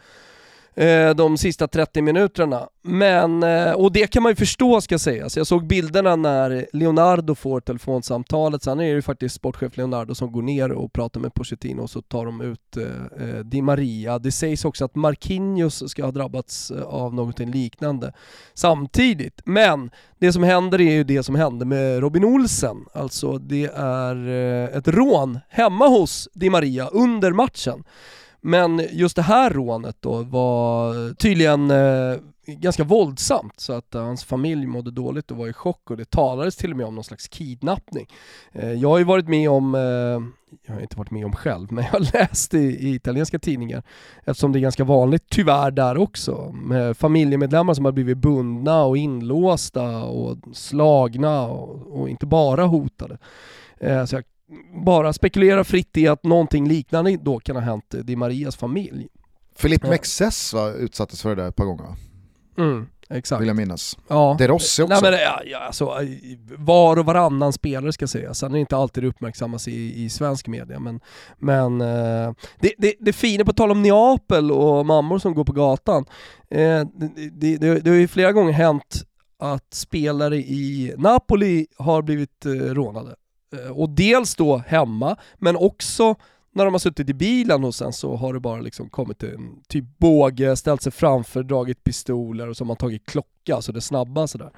Eh, 0.74 1.14
de 1.14 1.38
sista 1.38 1.68
30 1.68 2.02
minuterna. 2.02 2.68
Men, 2.82 3.42
eh, 3.42 3.72
och 3.72 3.92
det 3.92 4.06
kan 4.06 4.22
man 4.22 4.32
ju 4.32 4.36
förstå 4.36 4.80
ska 4.80 4.98
sägas. 4.98 5.36
Jag 5.36 5.46
såg 5.46 5.66
bilderna 5.66 6.16
när 6.16 6.66
Leonardo 6.72 7.34
får 7.34 7.60
telefonsamtalet, 7.60 8.62
sen 8.62 8.80
är 8.80 8.84
det 8.84 8.90
ju 8.90 9.02
faktiskt 9.02 9.34
sportchef 9.34 9.76
Leonardo 9.76 10.14
som 10.14 10.32
går 10.32 10.42
ner 10.42 10.72
och 10.72 10.92
pratar 10.92 11.20
med 11.20 11.34
Pochettino 11.34 11.82
och 11.82 11.90
så 11.90 12.02
tar 12.02 12.26
de 12.26 12.40
ut 12.40 12.76
eh, 12.76 13.28
eh, 13.28 13.44
Di 13.44 13.62
Maria. 13.62 14.18
Det 14.18 14.32
sägs 14.32 14.64
också 14.64 14.84
att 14.84 14.94
Marquinhos 14.94 15.90
ska 15.90 16.04
ha 16.04 16.10
drabbats 16.10 16.70
av 16.70 17.14
någonting 17.14 17.50
liknande 17.50 18.12
samtidigt. 18.54 19.40
Men 19.44 19.90
det 20.18 20.32
som 20.32 20.42
händer 20.42 20.80
är 20.80 20.92
ju 20.92 21.04
det 21.04 21.22
som 21.22 21.34
hände 21.34 21.64
med 21.64 22.00
Robin 22.00 22.24
Olsen. 22.24 22.76
Alltså 22.92 23.38
det 23.38 23.70
är 23.74 24.28
eh, 24.28 24.76
ett 24.76 24.88
rån 24.88 25.38
hemma 25.48 25.88
hos 25.88 26.28
Di 26.34 26.50
Maria 26.50 26.86
under 26.86 27.32
matchen. 27.32 27.84
Men 28.40 28.82
just 28.92 29.16
det 29.16 29.22
här 29.22 29.50
rånet 29.50 29.96
då 30.00 30.22
var 30.22 31.14
tydligen 31.14 31.70
eh, 31.70 32.16
ganska 32.54 32.84
våldsamt 32.84 33.60
så 33.60 33.72
att 33.72 33.94
eh, 33.94 34.02
hans 34.02 34.24
familj 34.24 34.66
mådde 34.66 34.90
dåligt 34.90 35.30
och 35.30 35.36
var 35.36 35.48
i 35.48 35.52
chock 35.52 35.90
och 35.90 35.96
det 35.96 36.10
talades 36.10 36.56
till 36.56 36.70
och 36.70 36.76
med 36.76 36.86
om 36.86 36.94
någon 36.94 37.04
slags 37.04 37.28
kidnappning. 37.28 38.06
Eh, 38.52 38.72
jag 38.72 38.88
har 38.88 38.98
ju 38.98 39.04
varit 39.04 39.28
med 39.28 39.50
om, 39.50 39.74
eh, 39.74 39.80
jag 40.66 40.74
har 40.74 40.80
inte 40.80 40.98
varit 40.98 41.10
med 41.10 41.24
om 41.24 41.32
själv, 41.32 41.68
men 41.72 41.84
jag 41.84 41.90
har 41.90 42.12
läst 42.12 42.54
i, 42.54 42.58
i 42.58 42.94
italienska 42.94 43.38
tidningar 43.38 43.82
eftersom 44.24 44.52
det 44.52 44.58
är 44.58 44.60
ganska 44.60 44.84
vanligt 44.84 45.24
tyvärr 45.28 45.70
där 45.70 45.98
också 45.98 46.52
med 46.52 46.96
familjemedlemmar 46.96 47.74
som 47.74 47.84
har 47.84 47.92
blivit 47.92 48.18
bundna 48.18 48.84
och 48.84 48.96
inlåsta 48.96 50.02
och 50.04 50.36
slagna 50.52 51.42
och, 51.42 52.00
och 52.00 52.08
inte 52.08 52.26
bara 52.26 52.64
hotade. 52.64 53.18
Eh, 53.80 54.04
så 54.04 54.16
jag 54.16 54.24
bara 54.84 55.12
spekulerar 55.12 55.64
fritt 55.64 55.96
i 55.96 56.08
att 56.08 56.24
någonting 56.24 56.68
liknande 56.68 57.16
då 57.16 57.40
kan 57.40 57.56
ha 57.56 57.62
hänt 57.62 57.94
Di 58.02 58.16
Marias 58.16 58.56
familj. 58.56 59.08
Philippe 59.60 59.86
Ja. 59.86 59.90
Mexes 59.90 60.52
va, 60.52 60.70
utsattes 60.70 61.22
för 61.22 61.36
det 61.36 61.42
där 61.42 61.48
ett 61.48 61.56
par 61.56 61.64
gånger 61.64 61.82
va? 61.82 61.96
Mm, 62.58 62.86
exakt. 63.10 63.40
vill 63.40 63.48
jag 63.48 63.56
minnas. 63.56 63.98
Ja. 64.08 64.36
De 64.38 64.48
Rossi 64.48 64.82
också. 64.82 65.00
Nej, 65.02 65.12
men, 65.12 65.20
ja, 65.46 65.58
alltså, 65.58 65.94
var 66.56 66.98
och 66.98 67.04
varannan 67.04 67.52
spelare 67.52 67.92
ska 67.92 68.06
säga. 68.06 68.34
Sen 68.34 68.50
är 68.50 68.54
det 68.54 68.60
inte 68.60 68.76
alltid 68.76 69.02
det 69.02 69.08
uppmärksammas 69.08 69.68
i, 69.68 70.04
i 70.04 70.08
svensk 70.08 70.46
media. 70.46 70.78
Men, 70.80 71.00
men 71.38 71.80
eh, 71.80 72.32
det, 72.60 72.72
det, 72.78 72.94
det 73.00 73.12
fina, 73.12 73.44
på 73.44 73.52
tal 73.52 73.70
om 73.70 73.82
Neapel 73.82 74.52
och 74.52 74.86
mammor 74.86 75.18
som 75.18 75.34
går 75.34 75.44
på 75.44 75.52
gatan. 75.52 76.04
Eh, 76.50 76.58
det, 76.58 77.30
det, 77.32 77.56
det, 77.56 77.80
det 77.80 77.90
har 77.90 77.96
ju 77.96 78.08
flera 78.08 78.32
gånger 78.32 78.52
hänt 78.52 79.04
att 79.38 79.74
spelare 79.74 80.36
i 80.36 80.94
Napoli 80.98 81.66
har 81.78 82.02
blivit 82.02 82.46
eh, 82.46 82.50
rånade. 82.50 83.14
Eh, 83.52 83.70
och 83.70 83.90
dels 83.90 84.34
då 84.34 84.56
hemma, 84.56 85.16
men 85.36 85.56
också 85.56 86.14
när 86.52 86.64
de 86.64 86.74
har 86.74 86.78
suttit 86.78 87.08
i 87.08 87.14
bilen 87.14 87.64
och 87.64 87.74
sen 87.74 87.92
så 87.92 88.16
har 88.16 88.34
det 88.34 88.40
bara 88.40 88.60
liksom 88.60 88.88
kommit 88.88 89.22
en 89.22 89.62
typ 89.68 89.84
båge, 89.98 90.56
ställt 90.56 90.82
sig 90.82 90.92
framför, 90.92 91.42
dragit 91.42 91.84
pistoler 91.84 92.48
och 92.48 92.56
så 92.56 92.64
har 92.64 92.66
man 92.66 92.76
tagit 92.76 93.06
klocka, 93.06 93.62
så 93.62 93.72
det 93.72 93.80
snabba 93.80 94.26
sådär. 94.26 94.46
Och 94.46 94.52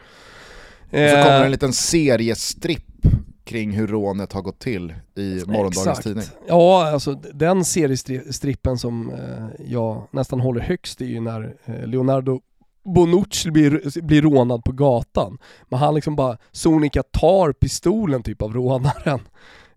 så 0.90 0.96
kommer 0.96 1.38
Eh, 1.38 1.44
en 1.44 1.50
liten 1.50 1.72
seriestripp 1.72 3.06
kring 3.44 3.72
hur 3.72 3.86
rånet 3.86 4.32
har 4.32 4.42
gått 4.42 4.58
till 4.58 4.94
i 5.16 5.42
morgondagens 5.46 5.78
exakt. 5.86 6.02
tidning. 6.02 6.24
Ja, 6.48 6.92
alltså 6.92 7.14
den 7.14 7.64
seriestrippen 7.64 8.78
som 8.78 9.10
eh, 9.10 9.66
jag 9.72 10.08
nästan 10.10 10.40
håller 10.40 10.60
högst 10.60 11.00
är 11.00 11.06
ju 11.06 11.20
när 11.20 11.56
Leonardo 11.86 12.40
Bonucci 12.84 13.50
blir, 13.50 14.00
blir 14.02 14.22
rånad 14.22 14.64
på 14.64 14.72
gatan. 14.72 15.38
Men 15.68 15.78
han 15.78 15.94
liksom 15.94 16.16
bara 16.16 16.38
sonika 16.52 17.02
tar 17.02 17.52
pistolen 17.52 18.22
typ 18.22 18.42
av 18.42 18.54
rånaren. 18.54 19.20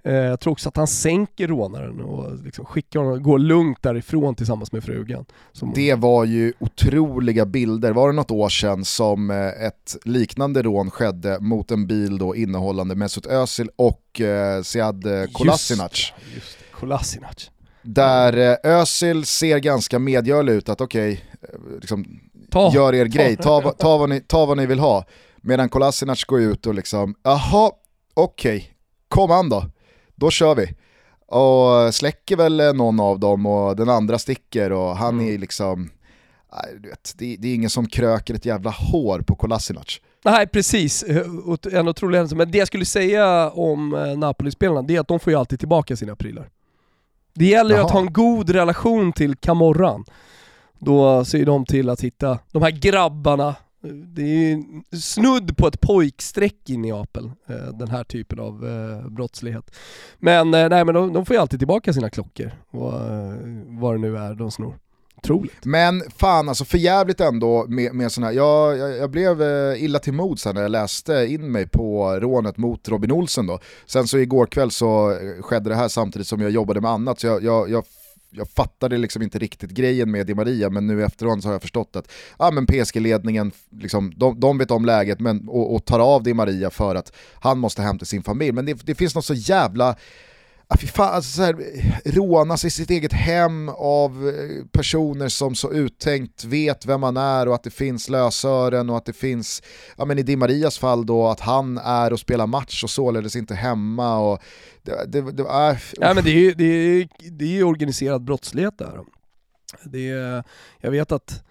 Eh, 0.05 0.13
jag 0.13 0.39
tror 0.39 0.53
också 0.53 0.69
att 0.69 0.77
han 0.77 0.87
sänker 0.87 1.47
rånaren 1.47 2.01
och 2.01 2.43
liksom 2.43 2.65
skickar 2.65 2.99
honom, 2.99 3.23
går 3.23 3.39
lugnt 3.39 3.81
därifrån 3.81 4.35
tillsammans 4.35 4.71
med 4.71 4.83
frugan. 4.83 5.25
Som 5.51 5.71
Det 5.75 5.95
var 5.95 6.25
ju 6.25 6.53
otroliga 6.59 7.45
bilder, 7.45 7.91
var 7.91 8.07
det 8.07 8.15
något 8.15 8.31
år 8.31 8.49
sedan 8.49 8.85
som 8.85 9.29
eh, 9.29 9.47
ett 9.47 9.97
liknande 10.05 10.61
rån 10.61 10.91
skedde 10.91 11.39
mot 11.39 11.71
en 11.71 11.87
bil 11.87 12.17
då 12.17 12.35
innehållande 12.35 12.95
Mesut 12.95 13.25
Özil 13.25 13.69
och 13.75 14.21
eh, 14.21 14.61
Sead 14.61 15.05
eh, 15.05 15.25
Kolasinac. 15.31 15.91
Just, 15.91 16.35
just 16.35 16.57
Kolasinac. 16.71 17.49
Där 17.81 18.37
eh, 18.37 18.71
Özil 18.71 19.25
ser 19.25 19.59
ganska 19.59 19.99
medgörlig 19.99 20.53
ut 20.53 20.69
att 20.69 20.81
okej, 20.81 21.25
eh, 21.41 21.79
liksom, 21.81 22.19
Ta. 22.53 22.71
gör 22.73 22.95
er 22.95 23.05
grej, 23.05 23.37
ta, 23.37 23.61
va- 23.61 23.71
ta, 23.77 23.97
vad 23.97 24.09
ni, 24.09 24.21
ta 24.21 24.45
vad 24.45 24.57
ni 24.57 24.65
vill 24.65 24.79
ha. 24.79 25.05
Medan 25.41 25.69
Kolasinac 25.69 26.23
går 26.23 26.41
ut 26.41 26.65
och 26.65 26.73
liksom, 26.75 27.15
jaha, 27.23 27.71
okej, 28.13 28.73
kom 29.07 29.31
an 29.31 29.49
då, 29.49 29.65
då 30.15 30.29
kör 30.29 30.55
vi. 30.55 30.73
Och 31.27 31.93
släcker 31.95 32.35
väl 32.37 32.59
eh, 32.59 32.73
någon 32.73 32.99
av 32.99 33.19
dem 33.19 33.45
och 33.45 33.75
den 33.75 33.89
andra 33.89 34.19
sticker 34.19 34.71
och 34.71 34.97
han 34.97 35.21
är 35.21 35.37
liksom, 35.37 35.89
du 36.79 36.89
vet, 36.89 37.13
det, 37.17 37.35
det 37.39 37.47
är 37.47 37.55
ingen 37.55 37.69
som 37.69 37.87
kröker 37.87 38.33
ett 38.33 38.45
jävla 38.45 38.71
hår 38.71 39.19
på 39.19 39.35
Kolasinac. 39.35 39.99
Nej 40.25 40.47
precis, 40.47 41.03
en 41.71 41.87
otrolig 41.87 42.17
händelse. 42.17 42.35
Men 42.35 42.51
det 42.51 42.57
jag 42.57 42.67
skulle 42.67 42.85
säga 42.85 43.49
om 43.49 43.93
eh, 43.93 44.17
Napoli-spelarna, 44.17 44.81
det 44.81 44.95
är 44.95 44.99
att 44.99 45.07
de 45.07 45.19
får 45.19 45.33
ju 45.33 45.39
alltid 45.39 45.59
tillbaka 45.59 45.95
sina 45.95 46.15
prylar. 46.15 46.49
Det 47.33 47.45
gäller 47.45 47.75
ju 47.75 47.81
att 47.81 47.91
ha 47.91 47.99
en 47.99 48.13
god 48.13 48.49
relation 48.49 49.13
till 49.13 49.35
Camorran. 49.35 50.05
Då 50.85 51.25
ser 51.25 51.45
de 51.45 51.65
till 51.65 51.89
att 51.89 52.01
hitta 52.01 52.39
de 52.51 52.61
här 52.61 52.71
grabbarna. 52.71 53.55
Det 54.15 54.21
är 54.21 54.25
ju 54.25 54.63
snudd 55.01 55.57
på 55.57 55.67
ett 55.67 55.81
pojkstreck 55.81 56.69
i 56.69 56.77
Neapel, 56.77 57.25
eh, 57.25 57.77
den 57.79 57.87
här 57.87 58.03
typen 58.03 58.39
av 58.39 58.67
eh, 58.67 59.09
brottslighet. 59.09 59.75
Men, 60.19 60.53
eh, 60.53 60.69
nej, 60.69 60.85
men 60.85 60.95
de, 60.95 61.13
de 61.13 61.25
får 61.25 61.35
ju 61.35 61.41
alltid 61.41 61.59
tillbaka 61.59 61.93
sina 61.93 62.09
klockor, 62.09 62.51
och, 62.71 62.93
vad 63.67 63.93
det 63.93 63.97
nu 63.97 64.17
är 64.17 64.35
de 64.35 64.51
snor. 64.51 64.77
Otroligt. 65.17 65.65
Men 65.65 66.01
fan 66.17 66.49
alltså 66.49 66.65
för 66.65 66.77
jävligt 66.77 67.21
ändå 67.21 67.65
med, 67.67 67.93
med 67.93 68.11
sån 68.11 68.23
här, 68.23 68.31
jag, 68.31 68.77
jag, 68.77 68.97
jag 68.97 69.11
blev 69.11 69.41
illa 69.77 69.99
till 69.99 70.13
mods 70.13 70.45
när 70.45 70.61
jag 70.61 70.71
läste 70.71 71.25
in 71.29 71.51
mig 71.51 71.67
på 71.67 72.19
rånet 72.19 72.57
mot 72.57 72.89
Robin 72.89 73.11
Olsen 73.11 73.47
då. 73.47 73.59
Sen 73.85 74.07
så 74.07 74.17
igår 74.17 74.45
kväll 74.45 74.71
så 74.71 75.17
skedde 75.41 75.69
det 75.69 75.75
här 75.75 75.87
samtidigt 75.87 76.27
som 76.27 76.41
jag 76.41 76.51
jobbade 76.51 76.81
med 76.81 76.91
annat 76.91 77.19
så 77.19 77.27
jag, 77.27 77.43
jag, 77.43 77.69
jag 77.69 77.83
jag 78.33 78.49
fattade 78.49 78.97
liksom 78.97 79.21
inte 79.21 79.39
riktigt 79.39 79.71
grejen 79.71 80.11
med 80.11 80.27
Di 80.27 80.35
Maria 80.35 80.69
men 80.69 80.87
nu 80.87 81.03
efteråt 81.03 81.41
så 81.41 81.47
har 81.47 81.53
jag 81.53 81.61
förstått 81.61 81.95
att 81.95 82.11
ja, 82.39 82.51
men 82.51 82.65
PSG-ledningen, 82.65 83.51
liksom, 83.69 84.13
de, 84.15 84.39
de 84.39 84.57
vet 84.57 84.71
om 84.71 84.85
läget 84.85 85.19
men, 85.19 85.49
och, 85.49 85.75
och 85.75 85.85
tar 85.85 85.99
av 85.99 86.23
Di 86.23 86.33
Maria 86.33 86.69
för 86.69 86.95
att 86.95 87.13
han 87.33 87.59
måste 87.59 87.81
hem 87.81 87.97
till 87.97 88.07
sin 88.07 88.23
familj. 88.23 88.51
Men 88.51 88.65
det, 88.65 88.85
det 88.85 88.95
finns 88.95 89.15
något 89.15 89.25
så 89.25 89.33
jävla 89.33 89.95
Ah, 90.73 90.77
fy 90.77 90.87
fan, 90.87 91.13
alltså 91.13 91.31
så 91.31 91.43
här, 91.43 91.55
rånas 92.05 92.65
i 92.65 92.69
sitt 92.69 92.89
eget 92.89 93.13
hem 93.13 93.69
av 93.69 94.29
eh, 94.29 94.65
personer 94.71 95.29
som 95.29 95.55
så 95.55 95.71
uttänkt 95.71 96.43
vet 96.43 96.85
vem 96.85 97.01
man 97.01 97.17
är 97.17 97.47
och 97.47 97.55
att 97.55 97.63
det 97.63 97.69
finns 97.69 98.09
lösören 98.09 98.89
och 98.89 98.97
att 98.97 99.05
det 99.05 99.13
finns, 99.13 99.63
ja 99.97 100.05
men 100.05 100.19
i 100.19 100.23
Di 100.23 100.35
Marias 100.35 100.77
fall 100.77 101.05
då, 101.05 101.27
att 101.27 101.39
han 101.39 101.77
är 101.77 102.13
och 102.13 102.19
spelar 102.19 102.47
match 102.47 102.83
och 102.83 102.89
således 102.89 103.35
inte 103.35 103.55
hemma 103.55 104.17
och 104.17 104.41
det, 104.83 105.05
det, 105.07 105.31
det, 105.31 105.43
äh, 105.43 105.77
Nej 105.97 106.15
men 106.15 106.23
det 106.23 106.29
är 106.29 106.39
ju 106.39 106.53
det 106.53 106.65
är, 106.65 107.07
det 107.31 107.59
är 107.59 107.63
organiserad 107.63 108.23
brottslighet 108.23 108.77
där. 108.77 108.99
Det 109.83 110.09
är, 110.09 110.43
jag 110.79 110.91
vet 110.91 111.11
att, 111.11 111.43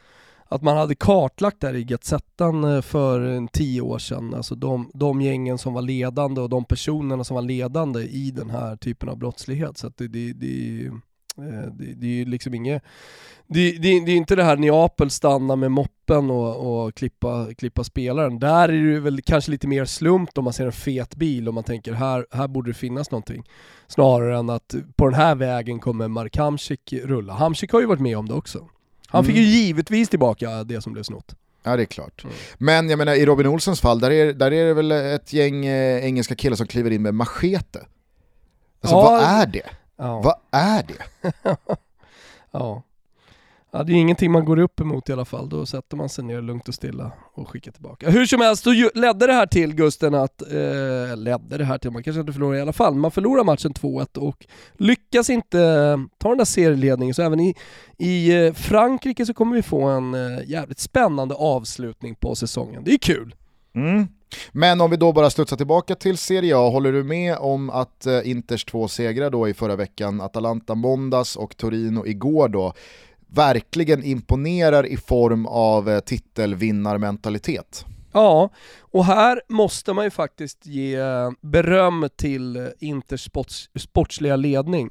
att 0.52 0.62
man 0.62 0.76
hade 0.76 0.94
kartlagt 0.94 1.60
det 1.60 1.66
här 1.66 1.74
i 1.74 1.84
Gazettan 1.84 2.64
eh, 2.64 2.82
för 2.82 3.20
en 3.20 3.48
tio 3.48 3.80
år 3.80 3.98
sedan, 3.98 4.34
alltså 4.34 4.54
de, 4.54 4.90
de 4.94 5.20
gängen 5.20 5.58
som 5.58 5.74
var 5.74 5.82
ledande 5.82 6.40
och 6.40 6.48
de 6.48 6.64
personerna 6.64 7.24
som 7.24 7.34
var 7.34 7.42
ledande 7.42 8.00
i 8.00 8.30
den 8.30 8.50
här 8.50 8.76
typen 8.76 9.08
av 9.08 9.18
brottslighet. 9.18 9.78
Så 9.78 9.86
att 9.86 9.96
det, 9.96 10.08
det, 10.08 10.32
det, 10.32 10.84
eh, 11.38 11.72
det, 11.72 11.94
det 11.94 12.06
är 12.06 12.14
ju 12.14 12.24
liksom 12.24 12.54
inget, 12.54 12.82
det, 13.46 13.72
det, 13.72 14.00
det 14.00 14.12
är 14.12 14.16
inte 14.16 14.36
det 14.36 14.44
här 14.44 14.56
Neapel 14.56 15.10
stanna 15.10 15.56
med 15.56 15.70
moppen 15.70 16.30
och, 16.30 16.84
och 16.84 16.94
klippa, 16.94 17.46
klippa 17.58 17.84
spelaren. 17.84 18.38
Där 18.38 18.68
är 18.68 18.92
det 18.92 19.00
väl 19.00 19.22
kanske 19.22 19.50
lite 19.50 19.68
mer 19.68 19.84
slump 19.84 20.38
om 20.38 20.44
man 20.44 20.52
ser 20.52 20.66
en 20.66 20.72
fet 20.72 21.16
bil 21.16 21.48
och 21.48 21.54
man 21.54 21.64
tänker 21.64 21.92
här, 21.92 22.26
här 22.30 22.48
borde 22.48 22.70
det 22.70 22.74
finnas 22.74 23.10
någonting. 23.10 23.44
Snarare 23.86 24.38
än 24.38 24.50
att 24.50 24.74
på 24.96 25.04
den 25.04 25.14
här 25.14 25.34
vägen 25.34 25.80
kommer 25.80 26.08
Mark 26.08 26.36
Hamsik 26.36 26.92
rulla. 26.92 27.32
Hamsik 27.32 27.72
har 27.72 27.80
ju 27.80 27.86
varit 27.86 28.00
med 28.00 28.18
om 28.18 28.28
det 28.28 28.34
också. 28.34 28.68
Han 29.12 29.24
fick 29.24 29.36
ju 29.36 29.42
givetvis 29.42 30.08
tillbaka 30.08 30.64
det 30.64 30.80
som 30.82 30.92
blev 30.92 31.02
snott. 31.02 31.34
Ja 31.62 31.76
det 31.76 31.82
är 31.82 31.86
klart. 31.86 32.24
Mm. 32.24 32.36
Men 32.58 32.90
jag 32.90 32.98
menar 32.98 33.14
i 33.14 33.26
Robin 33.26 33.46
Olsens 33.46 33.80
fall, 33.80 34.00
där 34.00 34.10
är, 34.10 34.32
där 34.32 34.52
är 34.52 34.66
det 34.66 34.74
väl 34.74 34.92
ett 34.92 35.32
gäng 35.32 35.66
eh, 35.66 36.04
engelska 36.04 36.34
killar 36.34 36.56
som 36.56 36.66
kliver 36.66 36.90
in 36.90 37.02
med 37.02 37.14
machete. 37.14 37.86
Alltså 38.80 38.96
Ja. 38.96 39.02
vad 39.02 39.22
är 39.22 39.46
det? 39.46 39.70
Ja. 39.96 40.20
Vad 40.20 40.34
är 40.50 40.82
det? 40.82 41.32
ja 42.50 42.82
ja. 43.72 43.82
Det 43.82 43.92
är 43.92 43.96
ingenting 43.96 44.32
man 44.32 44.44
går 44.44 44.58
upp 44.58 44.80
emot 44.80 45.08
i 45.08 45.12
alla 45.12 45.24
fall. 45.24 45.48
Då 45.48 45.66
sätter 45.66 45.96
man 45.96 46.08
sig 46.08 46.24
ner 46.24 46.42
lugnt 46.42 46.68
och 46.68 46.74
stilla 46.74 47.12
och 47.34 47.48
skickar 47.48 47.72
tillbaka. 47.72 48.10
Hur 48.10 48.26
som 48.26 48.40
helst, 48.40 48.64
då 48.64 48.70
ledde 48.94 49.26
det 49.26 49.32
här 49.32 49.46
till 49.46 49.74
Gusten 49.74 50.14
att, 50.14 50.42
eh, 50.42 51.16
ledde 51.16 51.58
det 51.58 51.64
här 51.64 51.78
till, 51.78 51.90
man 51.90 52.02
kanske 52.02 52.20
inte 52.20 52.32
förlorar 52.32 52.58
i 52.58 52.60
alla 52.60 52.72
fall, 52.72 52.94
man 52.94 53.10
förlorar 53.10 53.44
matchen 53.44 53.74
2-1 53.74 54.18
och 54.18 54.46
lyckas 54.72 55.30
inte 55.30 55.60
eh, 55.60 55.98
ta 56.18 56.28
den 56.28 56.38
där 56.38 56.44
serieledningen. 56.44 57.14
Så 57.14 57.22
även 57.22 57.40
i, 57.40 57.54
i 57.98 58.44
eh, 58.46 58.52
Frankrike 58.52 59.26
så 59.26 59.34
kommer 59.34 59.56
vi 59.56 59.62
få 59.62 59.82
en 59.82 60.14
eh, 60.14 60.50
jävligt 60.50 60.78
spännande 60.78 61.34
avslutning 61.34 62.14
på 62.14 62.34
säsongen. 62.34 62.82
Det 62.84 62.92
är 62.92 62.98
kul. 62.98 63.34
Mm. 63.74 64.08
Men 64.52 64.80
om 64.80 64.90
vi 64.90 64.96
då 64.96 65.12
bara 65.12 65.30
studsar 65.30 65.56
tillbaka 65.56 65.94
till 65.94 66.18
Serie 66.18 66.56
A, 66.56 66.68
håller 66.68 66.92
du 66.92 67.02
med 67.04 67.36
om 67.36 67.70
att 67.70 68.06
eh, 68.06 68.30
Inters 68.30 68.64
två 68.64 68.88
segrar 68.88 69.30
då 69.30 69.48
i 69.48 69.54
förra 69.54 69.76
veckan, 69.76 70.20
Atalanta 70.20 70.74
måndags 70.74 71.36
och 71.36 71.56
Torino 71.56 72.06
igår 72.06 72.48
då, 72.48 72.72
verkligen 73.34 74.04
imponerar 74.04 74.86
i 74.86 74.96
form 74.96 75.46
av 75.46 75.90
eh, 75.90 76.00
titelvinnarmentalitet? 76.00 77.84
Ja, 78.12 78.50
och 78.80 79.04
här 79.04 79.42
måste 79.48 79.92
man 79.92 80.04
ju 80.04 80.10
faktiskt 80.10 80.66
ge 80.66 80.96
eh, 80.96 81.30
beröm 81.40 82.08
till 82.16 82.56
eh, 82.56 82.66
Inters 82.78 83.24
sports, 83.24 83.70
sportsliga 83.78 84.36
ledning. 84.36 84.90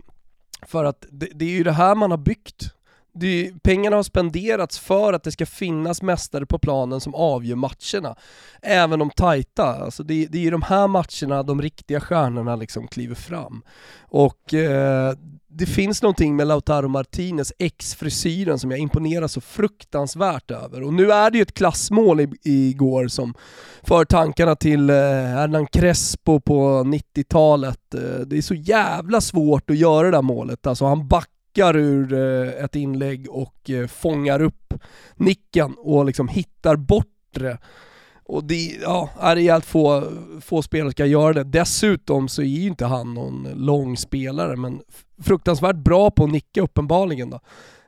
För 0.67 0.85
att 0.85 1.05
det, 1.11 1.27
det 1.33 1.45
är 1.45 1.49
ju 1.49 1.63
det 1.63 1.71
här 1.71 1.95
man 1.95 2.11
har 2.11 2.17
byggt. 2.17 2.73
Det 3.13 3.47
är, 3.47 3.51
pengarna 3.63 3.95
har 3.95 4.03
spenderats 4.03 4.79
för 4.79 5.13
att 5.13 5.23
det 5.23 5.31
ska 5.31 5.45
finnas 5.45 6.01
mästare 6.01 6.45
på 6.45 6.59
planen 6.59 7.01
som 7.01 7.15
avgör 7.15 7.55
matcherna. 7.55 8.15
Även 8.61 8.99
de 8.99 9.09
tajta. 9.09 9.65
Alltså 9.65 10.03
det, 10.03 10.25
det 10.25 10.37
är 10.37 10.41
ju 10.41 10.51
de 10.51 10.61
här 10.61 10.87
matcherna 10.87 11.43
de 11.43 11.61
riktiga 11.61 11.99
stjärnorna 11.99 12.55
liksom 12.55 12.87
kliver 12.87 13.15
fram. 13.15 13.63
Och 14.01 14.53
eh, 14.53 15.13
det 15.53 15.65
finns 15.65 16.01
någonting 16.01 16.35
med 16.35 16.47
Lautaro 16.47 16.87
Martinez 16.87 17.53
ex-frisyren 17.59 18.59
som 18.59 18.71
jag 18.71 18.79
imponerar 18.79 19.27
så 19.27 19.41
fruktansvärt 19.41 20.51
över. 20.51 20.83
Och 20.83 20.93
nu 20.93 21.11
är 21.11 21.31
det 21.31 21.37
ju 21.37 21.41
ett 21.41 21.53
klassmål 21.53 22.19
i, 22.19 22.29
igår 22.43 23.07
som 23.07 23.33
för 23.83 24.05
tankarna 24.05 24.55
till 24.55 24.89
eh, 24.89 24.95
Hernan 24.95 25.67
Crespo 25.67 26.39
på 26.39 26.83
90-talet. 26.83 27.93
Eh, 27.93 28.19
det 28.25 28.37
är 28.37 28.41
så 28.41 28.53
jävla 28.53 29.21
svårt 29.21 29.69
att 29.69 29.77
göra 29.77 30.05
det 30.05 30.17
där 30.17 30.21
målet. 30.21 30.67
Alltså 30.67 30.85
han 30.85 31.07
backar 31.07 31.40
ur 31.57 32.13
eh, 32.13 32.63
ett 32.63 32.75
inlägg 32.75 33.29
och 33.29 33.69
eh, 33.69 33.87
fångar 33.87 34.41
upp 34.41 34.73
nicken 35.15 35.75
och 35.77 36.05
liksom 36.05 36.27
hittar 36.27 36.75
bort 36.75 37.07
det. 37.33 37.57
Och 38.23 38.43
det, 38.43 38.77
ja, 38.81 39.09
är 39.19 39.35
rejält 39.35 39.65
få, 39.65 40.03
få 40.41 40.61
spelare 40.61 40.91
ska 40.91 41.05
göra 41.05 41.33
det. 41.33 41.43
Dessutom 41.43 42.27
så 42.29 42.41
är 42.41 42.45
ju 42.45 42.67
inte 42.67 42.85
han 42.85 43.13
någon 43.13 43.47
lång 43.55 43.97
spelare, 43.97 44.55
men 44.55 44.81
fruktansvärt 45.23 45.75
bra 45.75 46.11
på 46.11 46.23
att 46.23 46.31
nicka 46.31 46.61
uppenbarligen 46.61 47.29
då. 47.29 47.39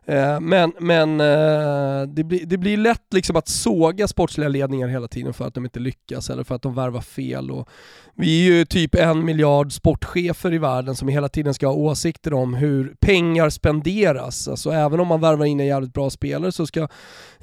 Eh, 0.06 0.39
Men, 0.39 0.74
men 0.80 1.22
eh, 1.22 2.08
det, 2.08 2.24
blir, 2.24 2.46
det 2.46 2.58
blir 2.58 2.78
lätt 2.78 3.13
liksom 3.13 3.36
att 3.36 3.48
såga 3.48 4.08
sportsliga 4.08 4.50
ledningar 4.50 4.88
hela 4.88 5.08
tiden 5.08 5.34
för 5.34 5.48
att 5.48 5.54
de 5.54 5.66
inte 5.66 5.80
lyckas 5.80 6.30
eller 6.30 6.44
för 6.44 6.56
att 6.56 6.62
de 6.62 6.76
värvar 6.76 7.02
fel. 7.02 7.52
Och 7.52 7.70
vi 8.16 8.48
är 8.48 8.52
ju 8.52 8.66
typ 8.66 8.96
en 8.96 9.26
miljard 9.26 9.74
sportchefer 9.74 10.54
i 10.54 10.58
världen 10.58 10.96
som 10.96 11.08
hela 11.08 11.30
tiden 11.30 11.54
ska 11.54 11.68
ha 11.68 11.74
åsikter 11.74 12.34
om 12.34 12.54
hur 12.54 12.96
pengar 13.00 13.50
spenderas. 13.50 14.48
Alltså 14.48 14.72
även 14.72 15.00
om 15.00 15.08
man 15.08 15.22
värvar 15.22 15.46
in 15.46 15.60
en 15.60 15.66
jävligt 15.66 15.94
bra 15.94 16.10
spelare 16.10 16.52
så 16.52 16.68
ska 16.68 16.88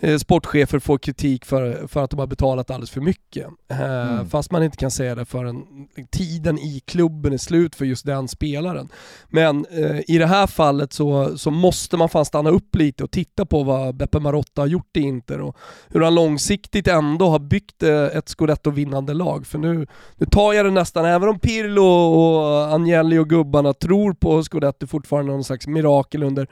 eh, 0.01 0.19
sportchefer 0.19 0.79
få 0.79 0.99
kritik 0.99 1.45
för, 1.45 1.87
för 1.87 2.05
att 2.05 2.11
de 2.11 2.19
har 2.21 2.27
betalat 2.27 2.71
alldeles 2.71 2.91
för 2.91 3.01
mycket. 3.01 3.47
Mm. 3.69 4.29
Fast 4.29 4.51
man 4.51 4.63
inte 4.63 4.77
kan 4.77 4.91
säga 4.91 5.15
det 5.15 5.25
förrän 5.25 5.65
tiden 6.11 6.59
i 6.59 6.81
klubben 6.87 7.33
är 7.33 7.39
slut 7.39 7.75
för 7.75 7.85
just 7.85 8.07
den 8.07 8.29
spelaren. 8.29 8.89
Men 9.29 9.67
i 10.07 10.19
det 10.19 10.27
här 10.27 10.47
fallet 10.47 10.93
så, 10.93 11.39
så 11.39 11.51
måste 11.51 11.97
man 11.97 12.09
fan 12.09 12.25
stanna 12.25 12.50
upp 12.51 12.77
lite 12.77 13.05
och 13.05 13.11
titta 13.11 13.47
på 13.47 13.63
vad 13.63 13.95
Beppe 13.95 14.21
Marotta 14.21 14.63
har 14.63 14.67
gjort 14.67 14.97
i 14.97 15.01
Inter 15.01 15.41
och 15.41 15.57
hur 15.89 16.01
han 16.01 16.15
långsiktigt 16.15 16.89
ändå 16.89 17.29
har 17.29 17.39
byggt 17.39 17.83
eh, 17.83 18.05
ett 18.05 18.29
scudetto-vinnande 18.29 19.15
lag. 19.15 19.47
För 19.47 19.59
nu, 19.59 19.87
nu 20.17 20.27
tar 20.27 20.53
jag 20.53 20.67
det 20.67 20.71
nästan, 20.71 21.05
även 21.05 21.29
om 21.29 21.39
Pirlo 21.39 21.85
och 21.85 22.75
Agnelli 22.75 23.19
och 23.19 23.29
gubbarna 23.29 23.73
tror 23.73 24.13
på 24.13 24.43
scudetto 24.43 24.87
fortfarande 24.87 25.33
någon 25.33 25.45
slags 25.45 25.67
mirakel 25.67 26.23
under, 26.23 26.47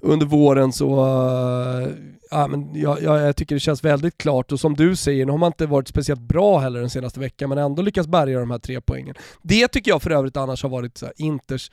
under 0.00 0.26
våren 0.26 0.72
så 0.72 1.04
uh, 1.04 1.88
ja, 2.30 2.46
men 2.46 2.74
jag, 2.74 3.02
jag, 3.02 3.20
jag 3.20 3.36
tycker 3.36 3.54
det 3.54 3.60
känns 3.60 3.84
väldigt 3.84 4.18
klart 4.18 4.52
och 4.52 4.60
som 4.60 4.74
du 4.74 4.96
säger, 4.96 5.26
nu 5.26 5.32
har 5.32 5.38
man 5.38 5.46
inte 5.46 5.66
varit 5.66 5.88
speciellt 5.88 6.20
bra 6.20 6.58
heller 6.58 6.80
den 6.80 6.90
senaste 6.90 7.20
veckan 7.20 7.48
men 7.48 7.58
ändå 7.58 7.82
lyckats 7.82 8.08
bärga 8.08 8.40
de 8.40 8.50
här 8.50 8.58
tre 8.58 8.80
poängen. 8.80 9.14
Det 9.42 9.68
tycker 9.68 9.90
jag 9.90 10.02
för 10.02 10.10
övrigt 10.10 10.36
annars 10.36 10.62
har 10.62 10.70
varit 10.70 10.98
så 10.98 11.06
här, 11.06 11.14
Inters 11.16 11.70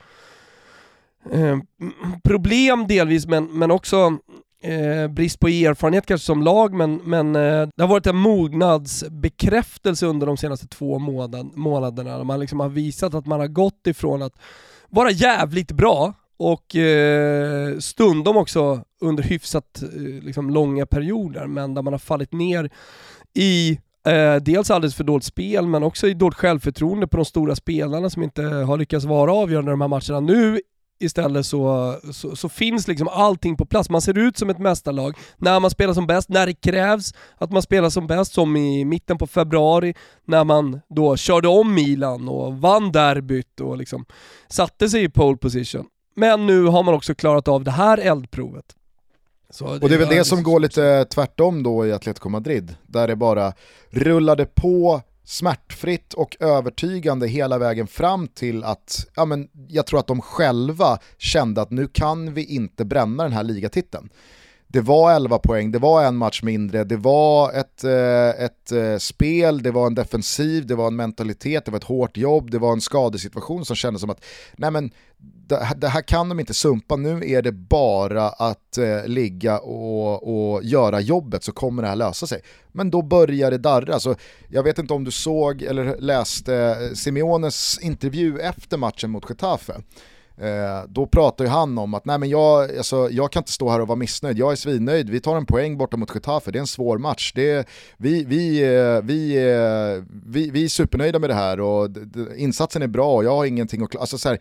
eh, 1.32 1.58
problem 2.24 2.86
delvis 2.86 3.26
men, 3.26 3.44
men 3.44 3.70
också 3.70 4.18
eh, 4.62 5.08
brist 5.10 5.40
på 5.40 5.48
erfarenhet 5.48 6.06
kanske 6.06 6.26
som 6.26 6.42
lag 6.42 6.74
men, 6.74 7.00
men 7.04 7.36
eh, 7.36 7.68
det 7.76 7.82
har 7.82 7.88
varit 7.88 8.06
en 8.06 8.16
mognadsbekräftelse 8.16 10.06
under 10.06 10.26
de 10.26 10.36
senaste 10.36 10.68
två 10.68 10.98
månad, 10.98 11.56
månaderna. 11.56 12.24
Man 12.24 12.40
liksom 12.40 12.60
har 12.60 12.68
visat 12.68 13.14
att 13.14 13.26
man 13.26 13.40
har 13.40 13.48
gått 13.48 13.86
ifrån 13.86 14.22
att 14.22 14.34
vara 14.90 15.10
jävligt 15.10 15.72
bra 15.72 16.14
och 16.36 16.76
eh, 16.76 17.78
stundom 17.78 18.36
också 18.36 18.82
under 19.00 19.22
hyfsat 19.22 19.82
eh, 19.82 20.24
liksom 20.24 20.50
långa 20.50 20.86
perioder 20.86 21.46
men 21.46 21.74
där 21.74 21.82
man 21.82 21.92
har 21.92 21.98
fallit 21.98 22.32
ner 22.32 22.70
i 23.34 23.78
eh, 24.06 24.36
dels 24.36 24.70
alldeles 24.70 24.94
för 24.94 25.04
dåligt 25.04 25.24
spel 25.24 25.66
men 25.66 25.82
också 25.82 26.08
i 26.08 26.14
dåligt 26.14 26.38
självförtroende 26.38 27.06
på 27.06 27.16
de 27.16 27.24
stora 27.24 27.54
spelarna 27.54 28.10
som 28.10 28.22
inte 28.22 28.42
har 28.42 28.76
lyckats 28.76 29.04
vara 29.04 29.32
avgörande 29.32 29.70
i 29.70 29.72
de 29.72 29.80
här 29.80 29.88
matcherna. 29.88 30.20
Nu 30.20 30.60
istället 31.00 31.46
så, 31.46 31.94
så, 32.12 32.36
så, 32.36 32.48
finns 32.48 32.88
liksom 32.88 33.08
allting 33.08 33.56
på 33.56 33.66
plats. 33.66 33.90
Man 33.90 34.00
ser 34.00 34.18
ut 34.18 34.38
som 34.38 34.50
ett 34.50 34.58
mästarlag 34.58 35.16
när 35.36 35.60
man 35.60 35.70
spelar 35.70 35.94
som 35.94 36.06
bäst, 36.06 36.28
när 36.28 36.46
det 36.46 36.54
krävs 36.54 37.14
att 37.38 37.52
man 37.52 37.62
spelar 37.62 37.90
som 37.90 38.06
bäst, 38.06 38.32
som 38.32 38.56
i 38.56 38.84
mitten 38.84 39.18
på 39.18 39.26
februari 39.26 39.94
när 40.24 40.44
man 40.44 40.80
då 40.88 41.16
körde 41.16 41.48
om 41.48 41.74
Milan 41.74 42.28
och 42.28 42.60
vann 42.60 42.92
derbyt 42.92 43.60
och 43.60 43.76
liksom 43.76 44.04
satte 44.48 44.88
sig 44.88 45.04
i 45.04 45.08
pole 45.08 45.36
position. 45.36 45.86
Men 46.16 46.46
nu 46.46 46.64
har 46.64 46.82
man 46.82 46.94
också 46.94 47.14
klarat 47.14 47.48
av 47.48 47.64
det 47.64 47.70
här 47.70 47.98
eldprovet. 47.98 48.74
Så 49.50 49.66
och 49.66 49.88
det 49.88 49.94
är 49.94 49.98
väl 49.98 50.08
det 50.08 50.24
som 50.24 50.42
går 50.42 50.60
lite 50.60 51.04
tvärtom 51.04 51.62
då 51.62 51.86
i 51.86 51.92
Atletico 51.92 52.28
Madrid, 52.28 52.74
där 52.86 53.08
det 53.08 53.16
bara 53.16 53.52
rullade 53.90 54.46
på 54.46 55.02
smärtfritt 55.28 56.14
och 56.14 56.36
övertygande 56.40 57.28
hela 57.28 57.58
vägen 57.58 57.86
fram 57.86 58.28
till 58.28 58.64
att, 58.64 59.06
ja 59.14 59.24
men 59.24 59.48
jag 59.68 59.86
tror 59.86 60.00
att 60.00 60.06
de 60.06 60.20
själva 60.20 60.98
kände 61.18 61.62
att 61.62 61.70
nu 61.70 61.88
kan 61.88 62.34
vi 62.34 62.44
inte 62.44 62.84
bränna 62.84 63.22
den 63.22 63.32
här 63.32 63.42
ligatiteln. 63.42 64.08
Det 64.70 64.80
var 64.80 65.12
11 65.12 65.38
poäng, 65.38 65.72
det 65.72 65.78
var 65.78 66.04
en 66.04 66.16
match 66.16 66.42
mindre, 66.42 66.84
det 66.84 66.96
var 66.96 67.52
ett, 67.52 67.84
eh, 67.84 68.44
ett 68.44 68.72
eh, 68.72 68.96
spel, 68.98 69.62
det 69.62 69.70
var 69.70 69.86
en 69.86 69.94
defensiv, 69.94 70.66
det 70.66 70.74
var 70.74 70.86
en 70.86 70.96
mentalitet, 70.96 71.64
det 71.64 71.70
var 71.70 71.78
ett 71.78 71.84
hårt 71.84 72.16
jobb, 72.16 72.50
det 72.50 72.58
var 72.58 72.72
en 72.72 72.80
skadesituation 72.80 73.64
som 73.64 73.76
kändes 73.76 74.00
som 74.00 74.10
att 74.10 74.24
nej 74.56 74.70
men, 74.70 74.90
det 75.76 75.88
här 75.88 76.02
kan 76.02 76.28
de 76.28 76.40
inte 76.40 76.54
sumpa, 76.54 76.96
nu 76.96 77.30
är 77.30 77.42
det 77.42 77.52
bara 77.52 78.28
att 78.28 78.78
eh, 78.78 79.06
ligga 79.06 79.58
och, 79.58 80.54
och 80.54 80.64
göra 80.64 81.00
jobbet 81.00 81.44
så 81.44 81.52
kommer 81.52 81.82
det 81.82 81.88
här 81.88 81.96
lösa 81.96 82.26
sig. 82.26 82.40
Men 82.72 82.90
då 82.90 83.02
börjar 83.02 83.50
det 83.50 83.58
darra, 83.58 84.00
så 84.00 84.14
jag 84.48 84.62
vet 84.62 84.78
inte 84.78 84.94
om 84.94 85.04
du 85.04 85.10
såg 85.10 85.62
eller 85.62 85.96
läste 86.00 86.54
eh, 86.54 86.94
Simeones 86.94 87.78
intervju 87.82 88.40
efter 88.40 88.76
matchen 88.76 89.10
mot 89.10 89.30
Getafe. 89.30 89.74
Eh, 90.40 90.84
då 90.88 91.06
pratar 91.06 91.44
ju 91.44 91.50
han 91.50 91.78
om 91.78 91.94
att 91.94 92.04
nej 92.04 92.18
men 92.18 92.28
jag, 92.28 92.76
alltså, 92.76 93.10
jag 93.10 93.32
kan 93.32 93.40
inte 93.40 93.52
stå 93.52 93.70
här 93.70 93.80
och 93.80 93.88
vara 93.88 93.96
missnöjd, 93.96 94.38
jag 94.38 94.52
är 94.52 94.56
svinnöjd, 94.56 95.10
vi 95.10 95.20
tar 95.20 95.36
en 95.36 95.46
poäng 95.46 95.78
borta 95.78 95.96
mot 95.96 96.14
Getafe, 96.14 96.50
det 96.50 96.58
är 96.58 96.60
en 96.60 96.66
svår 96.66 96.98
match. 96.98 97.32
Det, 97.34 97.68
vi, 97.96 98.24
vi, 98.24 98.62
eh, 98.62 99.02
vi, 99.02 99.36
eh, 99.36 100.04
vi, 100.26 100.50
vi 100.50 100.64
är 100.64 100.68
supernöjda 100.68 101.18
med 101.18 101.30
det 101.30 101.34
här 101.34 101.60
och 101.60 101.88
insatsen 102.36 102.82
är 102.82 102.86
bra 102.86 103.14
och 103.14 103.24
jag 103.24 103.36
har 103.36 103.44
ingenting 103.44 103.82
att 103.82 103.96
alltså, 103.96 104.18
så 104.18 104.28
här, 104.28 104.38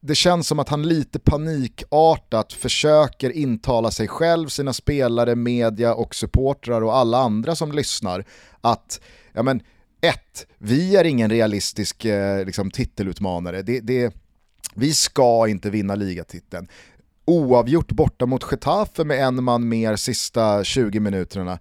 det 0.00 0.14
känns 0.14 0.48
som 0.48 0.58
att 0.58 0.68
han 0.68 0.88
lite 0.88 1.18
panikartat 1.18 2.52
försöker 2.52 3.30
intala 3.30 3.90
sig 3.90 4.08
själv, 4.08 4.48
sina 4.48 4.72
spelare, 4.72 5.34
media 5.34 5.94
och 5.94 6.14
supportrar 6.14 6.82
och 6.82 6.96
alla 6.96 7.18
andra 7.18 7.56
som 7.56 7.72
lyssnar 7.72 8.24
att, 8.60 9.00
ja 9.32 9.42
men, 9.42 9.62
ett, 10.00 10.46
vi 10.58 10.96
är 10.96 11.04
ingen 11.04 11.30
realistisk 11.30 12.04
eh, 12.04 12.44
liksom, 12.46 12.70
titelutmanare. 12.70 13.62
Det, 13.62 13.80
det, 13.80 14.14
vi 14.74 14.94
ska 14.94 15.48
inte 15.48 15.70
vinna 15.70 15.94
ligatiteln. 15.94 16.68
Oavgjort 17.24 17.92
borta 17.92 18.26
mot 18.26 18.44
Getafe 18.50 19.04
med 19.04 19.24
en 19.24 19.44
man 19.44 19.68
mer 19.68 19.96
sista 19.96 20.64
20 20.64 21.00
minuterna. 21.00 21.58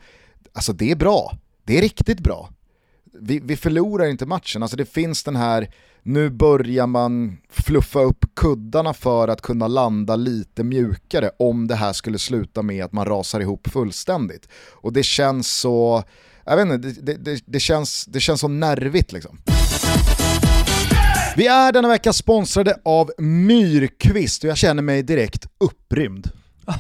Alltså 0.54 0.74
det 0.74 0.92
är 0.92 0.96
bra. 0.96 1.38
Det 1.64 1.78
är 1.78 1.82
riktigt 1.82 2.20
bra. 2.20 2.50
Vi, 3.22 3.40
vi 3.40 3.58
förlorar 3.58 4.06
inte 4.06 4.26
matchen. 4.26 4.64
Alltså 4.64 4.78
det 4.78 4.86
finns 4.86 5.24
den 5.24 5.36
här, 5.36 5.74
nu 6.04 6.30
börjar 6.30 6.88
man 6.88 7.38
fluffa 7.50 8.00
upp 8.00 8.26
kuddarna 8.36 8.94
för 8.94 9.28
att 9.28 9.42
kunna 9.42 9.68
landa 9.68 10.16
lite 10.16 10.64
mjukare 10.64 11.32
om 11.40 11.68
det 11.68 11.76
här 11.76 11.94
skulle 11.94 12.20
sluta 12.20 12.62
med 12.62 12.86
att 12.86 12.92
man 12.92 13.06
rasar 13.06 13.40
ihop 13.40 13.68
fullständigt. 13.68 14.50
Och 14.72 14.94
det 14.94 15.04
känns 15.04 15.52
så, 15.52 16.04
jag 16.46 16.58
vet 16.58 16.66
inte, 16.66 17.02
det, 17.02 17.14
det, 17.14 17.44
det 17.46 17.60
känns, 17.60 18.06
det 18.06 18.20
känns 18.20 18.42
så 18.42 18.48
nervigt 18.48 19.12
liksom. 19.12 19.38
Vi 21.38 21.48
är 21.48 21.72
denna 21.72 21.88
vecka 21.88 22.14
sponsrade 22.14 22.78
av 22.86 23.12
Myrkvist 23.18 24.44
och 24.44 24.50
jag 24.50 24.58
känner 24.58 24.82
mig 24.84 25.04
direkt 25.04 25.48
upprymd. 25.58 26.32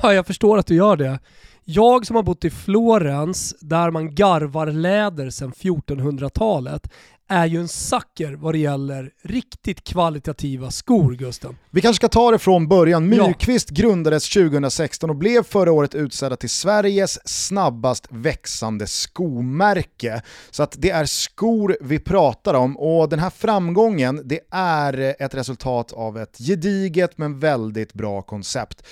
Ja, 0.02 0.14
jag 0.14 0.28
förstår 0.28 0.58
att 0.58 0.68
du 0.68 0.76
gör 0.76 0.95
det. 0.95 1.20
Jag 1.66 2.06
som 2.06 2.16
har 2.16 2.24
bott 2.24 2.45
i 2.45 2.50
Florens, 2.50 3.56
där 3.60 3.91
man 3.91 4.16
garvar 4.16 4.68
läder 4.68 5.30
sedan 5.30 5.52
1400-talet, 5.52 6.89
är 7.30 7.45
ju 7.45 7.59
en 7.59 7.67
sucker 7.67 8.34
vad 8.34 8.53
det 8.53 8.57
gäller 8.57 9.11
riktigt 9.23 9.84
kvalitativa 9.84 10.71
skor, 10.71 11.11
Gusten. 11.13 11.57
Vi 11.69 11.82
kanske 11.82 11.95
ska 11.95 12.07
ta 12.07 12.32
det 12.32 12.39
från 12.39 12.67
början. 12.67 13.09
Myrkvist 13.09 13.67
ja. 13.71 13.82
grundades 13.82 14.30
2016 14.30 15.09
och 15.09 15.15
blev 15.15 15.43
förra 15.43 15.71
året 15.71 15.95
utsedda 15.95 16.36
till 16.36 16.49
Sveriges 16.49 17.19
snabbast 17.25 18.07
växande 18.09 18.88
skomärke. 18.88 20.21
Så 20.49 20.63
att 20.63 20.75
det 20.77 20.89
är 20.89 21.05
skor 21.05 21.77
vi 21.82 21.99
pratar 21.99 22.53
om 22.53 22.77
och 22.77 23.09
den 23.09 23.19
här 23.19 23.30
framgången 23.30 24.21
det 24.25 24.39
är 24.51 25.15
ett 25.19 25.34
resultat 25.34 25.93
av 25.93 26.17
ett 26.17 26.38
gediget 26.38 27.17
men 27.17 27.39
väldigt 27.39 27.93
bra 27.93 28.21
koncept. 28.21 28.84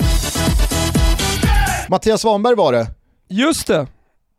Mattias 1.88 2.20
Svanberg 2.20 2.54
var 2.54 2.72
det. 2.72 2.86
Just 3.28 3.66
det. 3.66 3.86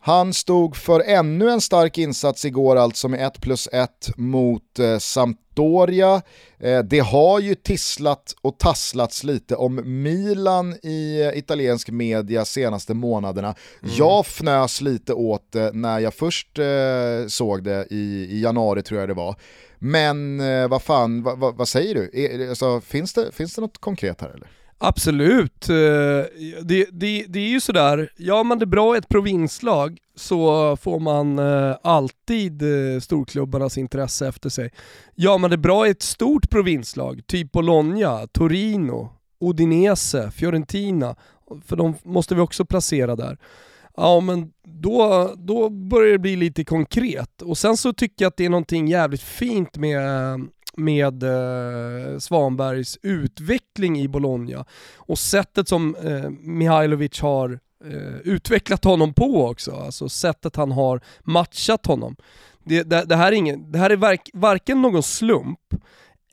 Han 0.01 0.33
stod 0.33 0.75
för 0.75 0.99
ännu 0.99 1.49
en 1.49 1.61
stark 1.61 1.97
insats 1.97 2.45
igår 2.45 2.75
alltså 2.75 3.07
med 3.07 3.27
1 3.27 3.41
plus 3.41 3.69
1 3.71 3.89
mot 4.17 4.79
eh, 4.79 4.97
Sampdoria. 4.97 6.21
Eh, 6.59 6.79
det 6.79 6.99
har 6.99 7.39
ju 7.39 7.55
tisslat 7.55 8.35
och 8.41 8.57
tasslats 8.57 9.23
lite 9.23 9.55
om 9.55 10.03
Milan 10.03 10.73
i 10.83 11.21
eh, 11.21 11.37
italiensk 11.37 11.89
media 11.89 12.45
senaste 12.45 12.93
månaderna. 12.93 13.55
Mm. 13.83 13.95
Jag 13.97 14.25
fnös 14.25 14.81
lite 14.81 15.13
åt 15.13 15.51
det 15.51 15.71
när 15.73 15.99
jag 15.99 16.13
först 16.13 16.59
eh, 16.59 17.27
såg 17.27 17.63
det 17.63 17.87
i, 17.89 18.27
i, 18.31 18.41
januari 18.41 18.81
tror 18.81 18.99
jag 18.99 19.09
det 19.09 19.13
var. 19.13 19.35
Men 19.79 20.39
eh, 20.39 20.67
vad 20.67 20.81
fan, 20.81 21.23
vad, 21.23 21.39
vad, 21.39 21.55
vad 21.55 21.67
säger 21.67 21.95
du? 21.95 22.11
Är, 22.13 22.49
alltså, 22.49 22.81
finns, 22.81 23.13
det, 23.13 23.31
finns 23.31 23.55
det 23.55 23.61
något 23.61 23.77
konkret 23.77 24.21
här 24.21 24.29
eller? 24.29 24.47
Absolut. 24.77 25.69
Eh, 25.69 25.75
det, 26.61 26.87
det, 26.91 27.25
det 27.27 27.39
är 27.39 27.49
ju 27.49 27.59
sådär, 27.59 28.09
gör 28.17 28.43
man 28.43 28.59
det 28.59 28.65
bra 28.65 28.95
i 28.95 28.97
ett 28.97 29.09
provinslag 29.09 29.97
så 30.15 30.77
får 30.77 30.99
man 30.99 31.39
eh, 31.39 31.75
alltid 31.83 32.61
eh, 32.61 32.99
storklubbarnas 32.99 33.77
intresse 33.77 34.27
efter 34.27 34.49
sig. 34.49 34.71
Gör 35.15 35.37
man 35.37 35.49
det 35.49 35.57
bra 35.57 35.87
i 35.87 35.89
ett 35.89 36.01
stort 36.01 36.49
provinslag, 36.49 37.21
typ 37.27 37.51
Bologna, 37.51 38.27
Torino, 38.27 39.09
Udinese, 39.39 40.31
Fiorentina, 40.31 41.15
för 41.65 41.75
de 41.75 41.95
måste 42.03 42.35
vi 42.35 42.41
också 42.41 42.65
placera 42.65 43.15
där. 43.15 43.37
Ja 43.97 44.19
men 44.19 44.51
då, 44.63 45.31
då 45.37 45.69
börjar 45.69 46.11
det 46.11 46.19
bli 46.19 46.35
lite 46.35 46.63
konkret. 46.63 47.41
Och 47.41 47.57
sen 47.57 47.77
så 47.77 47.93
tycker 47.93 48.25
jag 48.25 48.29
att 48.29 48.37
det 48.37 48.45
är 48.45 48.49
någonting 48.49 48.87
jävligt 48.87 49.21
fint 49.21 49.77
med 49.77 50.01
med 50.77 51.23
eh, 51.23 52.19
Svanbergs 52.19 52.97
utveckling 53.01 53.99
i 53.99 54.07
Bologna 54.07 54.65
och 54.95 55.19
sättet 55.19 55.67
som 55.67 55.95
eh, 55.95 56.29
Mihailovic 56.29 57.19
har 57.21 57.59
eh, 57.85 58.17
utvecklat 58.23 58.83
honom 58.83 59.13
på 59.13 59.45
också, 59.45 59.71
alltså 59.71 60.09
sättet 60.09 60.55
han 60.55 60.71
har 60.71 61.01
matchat 61.23 61.85
honom. 61.85 62.15
Det, 62.63 62.83
det, 62.83 63.05
det 63.05 63.15
här 63.15 63.31
är, 63.31 63.35
ingen, 63.35 63.71
det 63.71 63.79
här 63.79 63.89
är 63.89 63.95
vark, 63.95 64.29
varken 64.33 64.81
någon 64.81 65.03
slump 65.03 65.59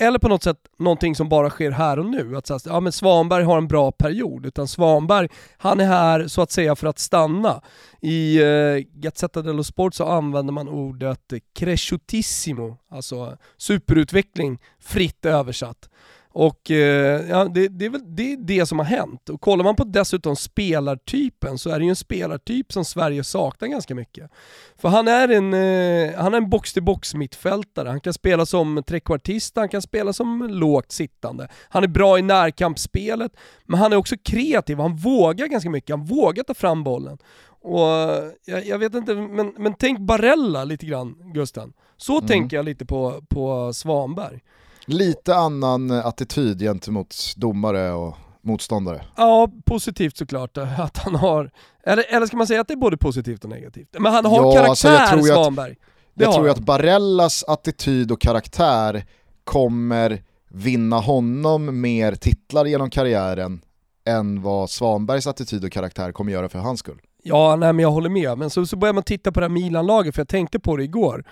eller 0.03 0.19
på 0.19 0.29
något 0.29 0.43
sätt 0.43 0.59
någonting 0.79 1.15
som 1.15 1.29
bara 1.29 1.51
sker 1.51 1.71
här 1.71 1.99
och 1.99 2.07
nu. 2.07 2.37
Att 2.37 2.47
säga, 2.47 2.61
ja, 2.65 2.81
men 2.81 2.93
Svanberg 2.93 3.45
har 3.45 3.59
en 3.59 3.69
bra 3.69 3.93
period, 3.93 4.47
utan 4.47 4.69
Svanberg, 4.69 5.29
han 5.57 5.81
är 5.81 5.87
här 5.87 6.29
så 6.29 6.43
att 6.43 6.51
säga 6.51 6.77
för 6.77 6.87
att 6.87 6.99
stanna. 6.99 7.63
I 8.01 8.43
eh, 8.43 8.77
Gazzetta 8.93 9.43
dello 9.43 9.65
Sport 9.65 9.95
så 9.95 10.05
använder 10.05 10.53
man 10.53 10.69
ordet 10.69 11.33
cresciutissimo, 11.55 12.77
alltså 12.91 13.37
superutveckling, 13.57 14.59
fritt 14.81 15.27
översatt. 15.27 15.89
Och 16.35 16.71
eh, 16.71 17.29
ja, 17.29 17.45
det, 17.45 17.69
det, 17.69 17.85
är 17.85 17.91
väl 17.91 18.17
det, 18.17 18.33
är 18.33 18.37
det 18.37 18.67
som 18.67 18.79
har 18.79 18.87
hänt. 18.87 19.29
Och 19.29 19.41
kollar 19.41 19.65
man 19.65 19.77
på 19.77 19.85
dessutom 19.85 20.37
spelartypen 20.37 21.59
så 21.59 21.71
är 21.71 21.79
det 21.79 21.85
ju 21.85 21.89
en 21.89 21.97
spelartyp 21.97 22.73
som 22.73 22.85
Sverige 22.85 23.25
saknar 23.25 23.69
ganska 23.69 23.95
mycket. 23.95 24.31
För 24.79 24.89
han 24.89 25.09
är 25.09 25.29
en, 25.29 25.55
eh, 25.55 26.21
han 26.23 26.35
är 26.35 26.39
en 26.39 26.51
box-till-box 26.51 27.15
mittfältare. 27.15 27.89
Han 27.89 28.01
kan 28.01 28.13
spela 28.13 28.47
som 28.47 28.83
trekvartist, 28.87 29.57
han 29.57 29.69
kan 29.69 29.83
spela 29.83 30.13
som 30.13 30.47
lågt 30.51 30.93
sittande. 30.93 31.49
Han 31.69 31.85
är 31.85 31.89
bra 31.89 32.19
i 32.19 32.23
närkampsspelet, 32.23 33.33
men 33.65 33.81
han 33.81 33.93
är 33.93 33.97
också 33.97 34.17
kreativ. 34.25 34.79
Han 34.79 34.97
vågar 34.97 35.47
ganska 35.47 35.71
mycket, 35.71 35.91
han 35.97 36.05
vågar 36.05 36.45
ta 36.45 36.55
fram 36.55 36.85
bollen. 36.85 37.19
Och 37.65 37.89
jag, 38.45 38.67
jag 38.67 38.79
vet 38.79 38.95
inte, 38.95 39.15
men, 39.15 39.55
men 39.59 39.75
tänk 39.75 39.99
Barella 39.99 40.65
lite 40.65 40.87
grann, 40.87 41.33
Gusten. 41.35 41.73
Så 41.97 42.13
Mm. 42.13 42.29
tänker 42.29 42.57
jag 42.57 42.65
lite 42.65 42.87
på, 42.87 43.23
på 43.29 43.73
Svanberg. 43.73 44.41
Lite 44.87 45.35
annan 45.35 45.91
attityd 45.91 46.61
gentemot 46.61 47.15
domare 47.37 47.93
och 47.93 48.17
motståndare. 48.43 49.05
Ja, 49.17 49.49
positivt 49.65 50.17
såklart 50.17 50.57
att 50.57 50.99
han 50.99 51.15
har, 51.15 51.51
eller, 51.87 52.15
eller 52.15 52.27
ska 52.27 52.37
man 52.37 52.47
säga 52.47 52.61
att 52.61 52.69
det 52.69 52.75
är 52.75 52.77
både 52.77 52.97
positivt 52.97 53.45
och 53.45 53.51
negativt? 53.51 53.89
Men 53.99 54.13
han 54.13 54.25
har 54.25 54.37
Ja, 54.37 54.53
karaktär, 54.53 54.69
alltså 54.69 54.89
jag 54.89 55.09
tror 55.09 55.19
att- 55.21 55.27
Svanberg. 55.27 55.75
Det 56.15 56.25
Jag 56.25 56.35
tror 56.35 56.47
ju 56.47 56.53
att 56.53 56.59
Barellas 56.59 57.45
attityd 57.45 58.13
och 58.13 58.21
karaktär 58.21 59.05
kommer 59.45 60.23
vinna 60.49 60.99
honom 60.99 61.81
mer 61.81 62.15
titlar 62.15 62.65
genom 62.65 62.91
karriären 62.91 63.61
än 64.07 64.43
vad 64.43 64.71
Svanbergs 64.71 65.27
attityd 65.27 65.65
och 65.65 65.73
karaktär 65.73 66.13
kommer 66.13 66.33
göra 66.33 66.49
för 66.49 66.59
hans 66.59 66.81
skull. 66.81 67.01
Ja, 67.23 67.57
nej 67.57 67.73
men 67.73 67.83
jag 67.83 67.91
håller 67.91 68.11
med. 68.11 68.39
Men 68.39 68.51
så, 68.51 68.67
så 68.67 68.77
börjar 68.77 68.93
man 68.93 69.03
titta 69.03 69.33
på 69.33 69.41
det 69.41 69.45
här 69.47 69.51
Milan-laget, 69.51 70.15
för 70.15 70.21
jag 70.21 70.29
tänkte 70.29 70.61
på 70.61 70.77
det 70.77 70.85
igår 70.85 71.25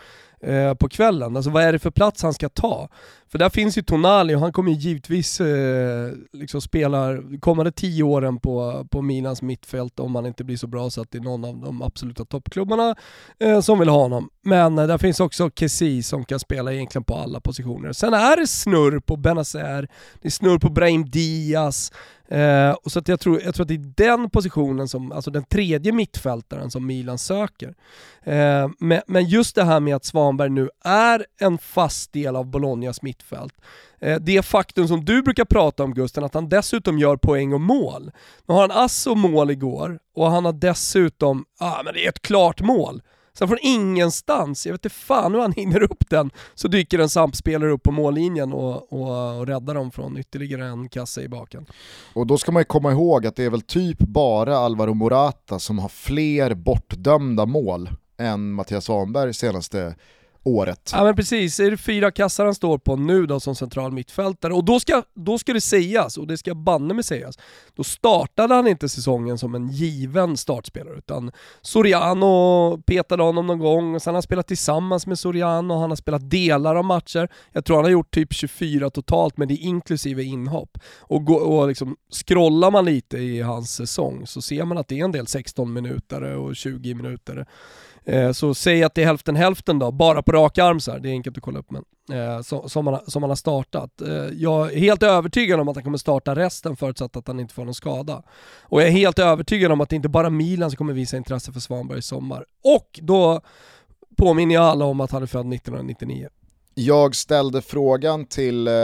eh, 0.43 0.75
på 0.75 0.89
kvällen. 0.89 1.37
Alltså 1.37 1.51
vad 1.51 1.63
är 1.63 1.73
det 1.73 1.79
för 1.79 1.91
plats 1.91 2.23
han 2.23 2.35
ska 2.35 2.49
ta? 2.49 2.89
För 3.31 3.39
där 3.39 3.51
finns 3.51 3.79
ju 3.79 3.83
Tonali 3.83 4.35
och 4.35 4.41
han 4.41 4.53
kommer 4.53 4.71
ju 4.71 4.77
givetvis 4.77 5.41
eh, 5.41 6.13
liksom 6.33 6.61
spela 6.61 7.17
kommande 7.41 7.73
tio 7.73 8.03
åren 8.03 8.41
på, 8.41 8.87
på 8.91 9.03
Milans 9.03 9.43
mittfält 9.43 10.01
om 10.01 10.15
han 10.15 10.27
inte 10.27 10.45
blir 10.45 10.57
så 10.57 10.67
bra 10.67 10.91
så 10.91 11.01
att 11.03 11.11
det 11.11 11.19
är 11.19 11.23
någon 11.23 11.45
av 11.45 11.57
de 11.57 11.83
absoluta 11.83 12.25
toppklubbarna 12.25 12.97
eh, 13.41 13.61
som 13.61 13.79
vill 13.79 13.89
ha 13.89 14.03
honom. 14.03 14.31
Men 14.43 14.79
eh, 14.79 14.87
där 14.87 14.99
finns 14.99 15.21
också 15.21 15.51
Kessi 15.51 16.03
som 16.03 16.25
kan 16.25 16.39
spela 16.39 16.73
egentligen 16.73 17.05
på 17.05 17.15
alla 17.15 17.41
positioner. 17.41 17.93
Sen 17.93 18.15
är 18.15 18.37
det 18.37 18.47
snurr 18.47 19.01
på 19.01 19.17
Benazer, 19.17 19.89
det 20.21 20.29
är 20.29 20.31
snurr 20.31 20.59
på 20.59 20.69
Brahim 20.69 21.11
Diaz, 21.11 21.93
Eh, 22.31 22.71
och 22.71 22.93
så 22.93 22.99
att 22.99 23.09
jag, 23.09 23.21
tror, 23.21 23.43
jag 23.43 23.55
tror 23.55 23.65
att 23.65 23.69
det 23.69 23.75
är 23.75 24.19
den 24.19 24.31
positionen, 24.31 24.89
som, 24.89 25.13
alltså 25.13 25.31
den 25.31 25.45
tredje 25.45 25.93
mittfältaren 25.93 26.71
som 26.71 26.87
Milan 26.87 27.19
söker. 27.19 27.75
Eh, 28.23 28.69
men, 28.79 29.01
men 29.07 29.25
just 29.25 29.55
det 29.55 29.65
här 29.65 29.81
med 29.81 29.97
att 29.97 30.05
Svanberg 30.05 30.51
nu 30.51 30.69
är 30.85 31.27
en 31.41 31.59
fast 31.59 32.13
del 32.13 32.37
av 32.37 32.47
Bolognas 32.47 33.03
mittfält. 33.21 33.55
Eh, 34.01 34.17
det 34.21 34.43
faktum 34.43 34.89
som 34.89 35.05
du 35.05 35.23
brukar 35.23 35.45
prata 35.45 35.85
om 35.85 35.95
Gusten, 35.95 36.25
att 36.25 36.35
han 36.35 36.49
dessutom 36.49 36.99
gör 36.99 37.17
poäng 37.17 37.53
och 37.53 37.61
mål. 37.61 38.11
Nu 38.47 38.55
har 38.55 38.61
han 38.61 38.85
ass 38.85 39.07
och 39.07 39.17
mål 39.17 39.51
igår 39.51 39.99
och 40.15 40.31
han 40.31 40.45
har 40.45 40.53
dessutom, 40.53 41.45
ja 41.61 41.79
ah, 41.79 41.83
men 41.83 41.95
det 41.95 42.05
är 42.05 42.09
ett 42.09 42.23
klart 42.23 42.61
mål. 42.61 43.03
Sen 43.33 43.49
från 43.49 43.59
ingenstans, 43.63 44.67
jag 44.67 44.73
vet 44.73 44.85
inte 44.85 44.97
fan 44.97 45.35
hur 45.35 45.41
han 45.41 45.53
hinner 45.57 45.83
upp 45.83 46.11
den, 46.11 46.31
så 46.55 46.69
dyker 46.69 46.99
en 46.99 47.09
samspelare 47.09 47.71
upp 47.71 47.83
på 47.83 47.93
mållinjen 47.93 48.53
och, 48.53 48.93
och, 48.93 49.39
och 49.39 49.47
räddar 49.47 49.75
dem 49.75 49.91
från 49.91 50.19
ytterligare 50.19 50.67
en 50.67 50.89
kasse 50.89 51.23
i 51.23 51.29
baken. 51.29 51.67
Och 52.15 52.27
då 52.27 52.39
ska 52.39 52.53
man 52.53 52.61
ju 52.61 52.65
komma 52.65 52.93
ihåg 52.93 53.27
att 53.27 53.37
det 53.37 53.45
är 53.45 53.51
väl 53.51 53.61
typ 53.61 53.99
bara 53.99 54.57
Alvaro 54.57 54.95
Morata 54.95 55.59
som 55.59 55.79
har 55.79 55.89
fler 55.89 56.55
bortdömda 56.55 57.47
mål 57.47 57.91
än 58.19 58.53
Mattias 58.53 58.85
Svanberg 58.85 59.35
senaste 59.35 59.95
året. 60.45 60.91
Ja 60.93 61.05
men 61.05 61.17
precis, 61.17 61.61
är 61.61 61.71
det 61.71 61.77
fyra 61.77 62.11
kassar 62.11 62.45
han 62.45 62.55
står 62.55 62.79
på 62.79 62.97
nu 62.97 63.27
då 63.27 63.41
som 63.41 63.55
central 63.55 63.93
mittfältare? 63.93 64.55
Och 64.55 64.65
då 64.65 64.81
ska, 64.81 65.03
då 65.15 65.39
ska 65.39 65.53
det 65.53 65.61
sägas, 65.61 66.17
och 66.17 66.27
det 66.27 66.39
ska 66.39 66.55
banne 66.55 66.95
mig 66.95 67.05
sägas, 67.05 67.39
då 67.75 67.85
startade 67.85 68.55
han 68.55 68.67
inte 68.67 68.89
säsongen 68.89 69.39
som 69.39 69.55
en 69.55 69.69
given 69.69 70.37
startspelare 70.37 70.99
utan 70.99 71.33
Soriano 71.63 72.83
petade 72.87 73.23
honom 73.23 73.47
någon 73.47 73.59
gång, 73.59 73.95
och 73.95 74.03
sen 74.03 74.11
har 74.11 74.17
han 74.17 74.23
spelat 74.23 74.47
tillsammans 74.49 75.07
med 75.07 75.19
Soriano, 75.19 75.75
han 75.75 75.91
har 75.91 75.97
spelat 75.97 76.31
delar 76.31 76.77
av 76.77 76.85
matcher. 76.85 77.29
Jag 77.53 77.65
tror 77.65 77.77
han 77.77 77.85
har 77.85 77.91
gjort 77.91 78.11
typ 78.11 78.33
24 78.33 78.91
totalt, 78.91 79.37
men 79.37 79.49
det 79.49 79.55
är 79.55 79.63
inklusive 79.63 80.23
inhopp. 80.23 80.79
Och, 80.99 81.25
gå, 81.25 81.35
och 81.35 81.69
liksom, 81.69 81.97
scrollar 82.13 82.71
man 82.71 82.85
lite 82.85 83.19
i 83.19 83.41
hans 83.41 83.75
säsong 83.75 84.27
så 84.27 84.43
ser 84.43 84.65
man 84.65 84.79
att 84.79 84.89
det 84.89 85.01
är 85.01 85.05
en 85.05 85.13
del 85.13 85.27
16 85.27 85.73
minuter 85.73 86.23
och 86.23 86.57
20 86.57 86.95
minuter. 86.95 87.47
Eh, 88.05 88.33
så 88.33 88.55
säg 88.55 88.83
att 88.85 88.95
det 88.95 89.03
är 89.03 89.07
hälften 89.07 89.37
hälften 89.37 89.79
då, 89.79 89.91
bara 89.91 90.23
på 90.23 90.33
rak 90.33 90.59
arm 90.59 90.81
så 90.81 90.93
här. 90.93 90.99
det 90.99 91.09
är 91.09 91.13
enkelt 91.13 91.37
att 91.37 91.43
kolla 91.43 91.59
upp 91.59 91.71
men, 91.71 91.85
eh, 92.21 92.41
som, 92.43 92.87
han 92.87 92.95
har- 92.95 93.11
som 93.11 93.23
han 93.23 93.31
har 93.31 93.37
startat. 93.37 94.01
Eh, 94.01 94.09
jag 94.37 94.73
är 94.73 94.79
helt 94.79 95.03
övertygad 95.03 95.61
om 95.61 95.69
att 95.69 95.77
han 95.77 95.85
kommer 95.85 95.99
starta 95.99 96.35
resten 96.35 96.77
förutsatt 96.77 97.17
att 97.17 97.27
han 97.29 97.41
inte 97.41 97.55
får 97.55 97.65
någon 97.65 97.75
skada. 97.75 98.23
Och 98.63 98.81
jag 98.81 98.89
är 98.89 98.93
helt 98.93 99.19
övertygad 99.19 99.73
om 99.73 99.81
att 99.81 99.89
det 99.89 99.97
inte 99.97 100.09
bara 100.09 100.31
Milan 100.31 100.71
som 100.71 100.77
kommer 100.77 100.93
visa 100.93 101.17
intresse 101.17 101.53
för 101.53 101.61
Svanberg 101.61 101.99
i 101.99 102.03
sommar. 102.03 102.45
Och 102.65 103.01
då 103.03 103.41
påminner 104.17 104.55
jag 104.55 104.65
alla 104.65 104.85
om 104.85 105.01
att 105.01 105.11
han 105.11 105.23
är 105.23 105.27
född 105.27 105.53
1999. 105.55 106.29
Jag 106.75 107.15
ställde 107.17 107.63
frågan 107.63 108.25
till 108.27 108.69
eh, 108.69 108.75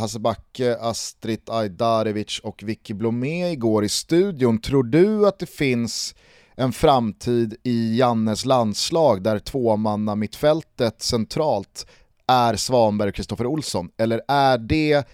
Hasse 0.00 0.18
Backe, 0.18 0.76
Astrid 0.80 1.40
Ajdarevic 1.50 2.40
och 2.42 2.62
Vicky 2.62 2.94
Blomé 2.94 3.50
igår 3.52 3.84
i 3.84 3.88
studion. 3.88 4.60
Tror 4.60 4.82
du 4.82 5.28
att 5.28 5.38
det 5.38 5.50
finns 5.50 6.14
en 6.56 6.72
framtid 6.72 7.56
i 7.62 7.98
Jannes 7.98 8.44
landslag 8.44 9.22
där 9.22 9.38
tvåmanna 9.38 10.14
mittfältet 10.14 11.02
centralt 11.02 11.86
är 12.26 12.56
Svanberg 12.56 13.08
och 13.08 13.14
Kristoffer 13.14 13.46
Olsson? 13.46 13.90
Eller 13.96 14.20
är 14.28 14.58
det 14.58 15.08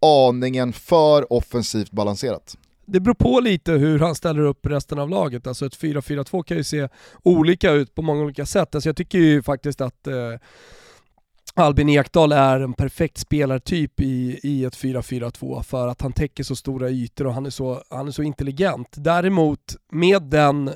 aningen 0.00 0.72
för 0.72 1.32
offensivt 1.32 1.90
balanserat? 1.90 2.56
Det 2.86 3.00
beror 3.00 3.14
på 3.14 3.40
lite 3.40 3.72
hur 3.72 3.98
han 3.98 4.14
ställer 4.14 4.42
upp 4.42 4.66
resten 4.66 4.98
av 4.98 5.10
laget. 5.10 5.46
Alltså 5.46 5.66
ett 5.66 5.78
4-4-2 5.78 6.42
kan 6.42 6.56
ju 6.56 6.64
se 6.64 6.88
olika 7.22 7.70
ut 7.70 7.94
på 7.94 8.02
många 8.02 8.22
olika 8.22 8.46
sätt. 8.46 8.74
Alltså 8.74 8.88
jag 8.88 8.96
tycker 8.96 9.18
ju 9.18 9.42
faktiskt 9.42 9.80
att 9.80 10.06
eh, 10.06 10.14
Albin 11.54 11.88
Ekdal 11.88 12.32
är 12.32 12.60
en 12.60 12.72
perfekt 12.72 13.18
spelartyp 13.18 14.00
i, 14.00 14.40
i 14.42 14.64
ett 14.64 14.76
4-4-2 14.76 15.62
för 15.62 15.88
att 15.88 16.00
han 16.00 16.12
täcker 16.12 16.44
så 16.44 16.56
stora 16.56 16.90
ytor 16.90 17.26
och 17.26 17.34
han 17.34 17.46
är 17.46 17.50
så, 17.50 17.82
han 17.90 18.08
är 18.08 18.12
så 18.12 18.22
intelligent. 18.22 18.88
Däremot 18.90 19.76
med 19.92 20.22
den 20.22 20.70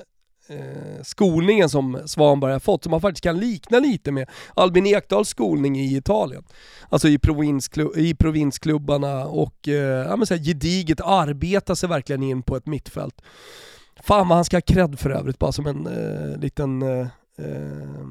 eh, 0.50 1.02
skolningen 1.02 1.68
som 1.68 1.98
Svanberg 2.06 2.52
har 2.52 2.60
fått, 2.60 2.82
som 2.82 2.90
man 2.90 3.00
faktiskt 3.00 3.24
kan 3.24 3.38
likna 3.38 3.78
lite 3.78 4.12
med 4.12 4.28
Albin 4.54 4.86
Ekdals 4.86 5.28
skolning 5.28 5.78
i 5.78 5.96
Italien. 5.96 6.44
Alltså 6.88 7.08
i, 7.08 7.18
provinsklu- 7.18 7.98
i 7.98 8.14
provinsklubbarna 8.14 9.24
och 9.26 9.68
eh, 9.68 10.06
ja, 10.08 10.16
men 10.16 10.26
så 10.26 10.34
här, 10.34 10.44
gediget 10.44 11.00
arbeta 11.00 11.76
sig 11.76 11.88
verkligen 11.88 12.22
in 12.22 12.42
på 12.42 12.56
ett 12.56 12.66
mittfält. 12.66 13.22
Fan 14.02 14.28
vad 14.28 14.36
han 14.36 14.44
ska 14.44 14.56
ha 14.56 14.60
cred 14.60 14.98
för 14.98 15.10
övrigt, 15.10 15.38
bara 15.38 15.52
som 15.52 15.66
en 15.66 15.86
eh, 15.86 16.38
liten 16.38 16.82
eh, 16.82 17.06
eh, 17.38 18.06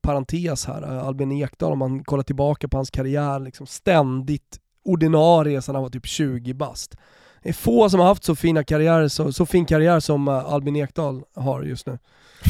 parentes 0.00 0.66
här. 0.66 0.82
Albin 0.82 1.32
Ekdal, 1.32 1.72
om 1.72 1.78
man 1.78 2.04
kollar 2.04 2.22
tillbaka 2.22 2.68
på 2.68 2.76
hans 2.76 2.90
karriär, 2.90 3.40
liksom 3.40 3.66
ständigt 3.66 4.58
ordinarie 4.84 5.62
sedan 5.62 5.74
han 5.74 5.82
var 5.82 5.90
typ 5.90 6.06
20 6.06 6.54
bast. 6.54 6.96
Det 7.42 7.48
är 7.48 7.52
få 7.52 7.90
som 7.90 8.00
har 8.00 8.06
haft 8.06 8.24
så, 8.24 8.34
fina 8.34 8.64
karriärer, 8.64 9.08
så, 9.08 9.32
så 9.32 9.46
fin 9.46 9.66
karriär 9.66 10.00
som 10.00 10.28
eh, 10.28 10.52
Albin 10.52 10.76
Ekdal 10.76 11.22
har 11.34 11.62
just 11.62 11.86
nu. 11.86 11.98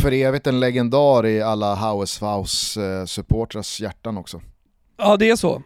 För 0.02 0.12
evigt 0.12 0.46
en 0.46 0.60
legendar 0.60 1.26
i 1.26 1.42
alla 1.42 1.74
Hauesfaus 1.74 2.78
supportrars 3.06 3.80
hjärtan 3.80 4.18
också. 4.18 4.40
Ja 4.96 5.16
det 5.16 5.30
är 5.30 5.36
så. 5.36 5.62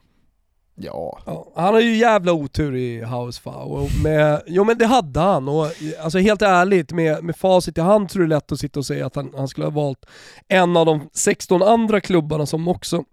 Ja, 0.79 1.19
Ja, 1.27 1.53
han 1.57 1.75
har 1.75 1.81
ju 1.81 1.97
jävla 1.97 2.33
otur 2.33 2.75
i 2.75 3.03
Hausfau. 3.03 3.89
Med, 4.03 4.43
jo 4.47 4.65
men 4.65 4.79
det 4.79 4.87
hade 4.87 5.21
han. 5.21 5.49
Och, 5.49 5.67
alltså 6.01 6.19
helt 6.19 6.43
ärligt, 6.43 6.93
med, 6.93 7.25
med 7.25 7.37
facit 7.37 7.79
i 7.79 7.81
hand 7.81 8.11
så 8.11 8.19
är 8.19 8.23
det 8.23 8.29
lätt 8.29 8.53
att 8.53 8.61
sitta 8.61 8.81
och 8.81 8.87
säga 8.87 9.07
att 9.07 9.17
han, 9.17 9.33
han 9.37 9.49
skulle 9.49 9.67
ha 9.67 9.71
valt 9.71 10.07
en 10.49 10.77
av 10.77 10.87
de 10.87 11.09
16 11.13 11.63
andra 11.63 12.01
klubbarna 12.01 12.47
som 12.47 12.69
också 12.69 13.05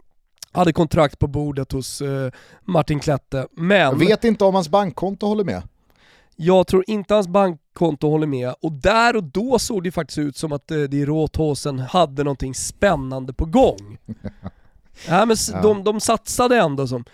hade 0.51 0.73
kontrakt 0.73 1.19
på 1.19 1.27
bordet 1.27 1.71
hos 1.71 2.01
eh, 2.01 2.31
Martin 2.61 2.99
Klette. 2.99 3.47
Men 3.51 3.77
jag 3.77 3.99
vet 3.99 4.23
inte 4.23 4.45
om 4.45 4.55
hans 4.55 4.69
bankkonto 4.69 5.27
håller 5.27 5.43
med. 5.43 5.61
Jag 6.35 6.67
tror 6.67 6.83
inte 6.87 7.13
hans 7.13 7.27
bankkonto 7.27 8.09
håller 8.09 8.27
med. 8.27 8.53
Och 8.61 8.71
där 8.71 9.15
och 9.15 9.23
då 9.23 9.59
såg 9.59 9.83
det 9.83 9.91
faktiskt 9.91 10.17
ut 10.17 10.37
som 10.37 10.51
att 10.51 10.71
eh, 10.71 10.77
de 10.81 11.05
Råthåsen 11.05 11.79
hade 11.79 12.23
någonting 12.23 12.53
spännande 12.55 13.33
på 13.33 13.45
gång. 13.45 13.97
ja, 15.07 15.25
men 15.25 15.37
Ja. 15.53 15.61
de, 15.61 15.83
de 15.83 15.99
satsade 15.99 16.57
ändå 16.57 16.87
som 16.87 17.05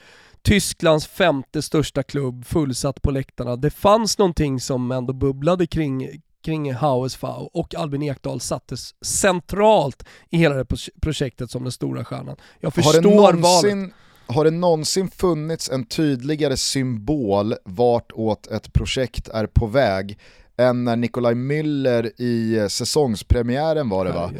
Tysklands 0.41 1.07
femte 1.07 1.61
största 1.61 2.03
klubb, 2.03 2.45
fullsatt 2.45 3.01
på 3.01 3.11
läktarna. 3.11 3.55
Det 3.55 3.70
fanns 3.70 4.17
någonting 4.17 4.59
som 4.59 4.91
ändå 4.91 5.13
bubblade 5.13 5.67
kring, 5.67 6.09
kring 6.45 6.74
HSV 6.74 7.28
och 7.53 7.76
Albin 7.76 8.03
Ekdal 8.03 8.39
sattes 8.39 9.05
centralt 9.05 10.03
i 10.30 10.38
hela 10.38 10.55
det 10.55 10.65
pro- 10.65 10.91
projektet 11.01 11.51
som 11.51 11.63
den 11.63 11.72
stora 11.72 12.05
stjärnan. 12.05 12.36
Jag 12.59 12.67
Har 12.76 12.82
förstår 12.82 13.34
valet. 13.34 13.93
Har 14.30 14.44
det 14.46 14.52
någonsin 14.52 15.08
funnits 15.08 15.70
en 15.70 15.86
tydligare 15.86 16.58
symbol 16.58 17.54
vartåt 17.66 18.48
ett 18.48 18.74
projekt 18.74 19.28
är 19.30 19.46
på 19.48 19.66
väg 19.68 20.18
än 20.58 20.84
när 20.84 20.96
Nikolaj 20.96 21.34
Müller 21.34 22.12
i 22.22 22.58
eh, 22.58 22.68
säsongspremiären 22.68 23.90
var 23.90 24.06
det 24.06 24.12
va? 24.12 24.32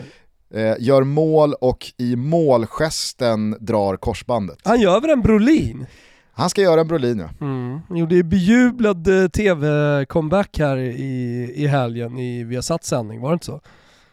Eh, 0.54 0.76
gör 0.80 1.04
mål 1.04 1.54
och 1.54 1.86
i 1.98 2.16
målgesten 2.16 3.56
drar 3.60 3.98
korsbandet. 3.98 4.58
Han 4.64 4.82
gör 4.82 5.02
väl 5.02 5.10
en 5.10 5.22
Brolin? 5.22 5.86
Han 6.32 6.50
ska 6.50 6.62
göra 6.62 6.82
en 6.82 6.88
Brolin 6.88 7.20
ja. 7.20 7.46
Mm. 7.46 7.80
Gjorde 8.00 8.16
ju 8.16 8.24
bejublad 8.24 9.08
eh, 9.24 9.28
tv-comeback 9.28 10.60
här 10.60 10.78
i, 10.78 11.52
i 11.56 11.68
helgen 11.68 12.18
i 12.20 12.44
Viasat 12.44 12.84
sändning, 12.84 13.22
var 13.22 13.30
det 13.30 13.34
inte 13.34 13.46
så? 13.46 13.62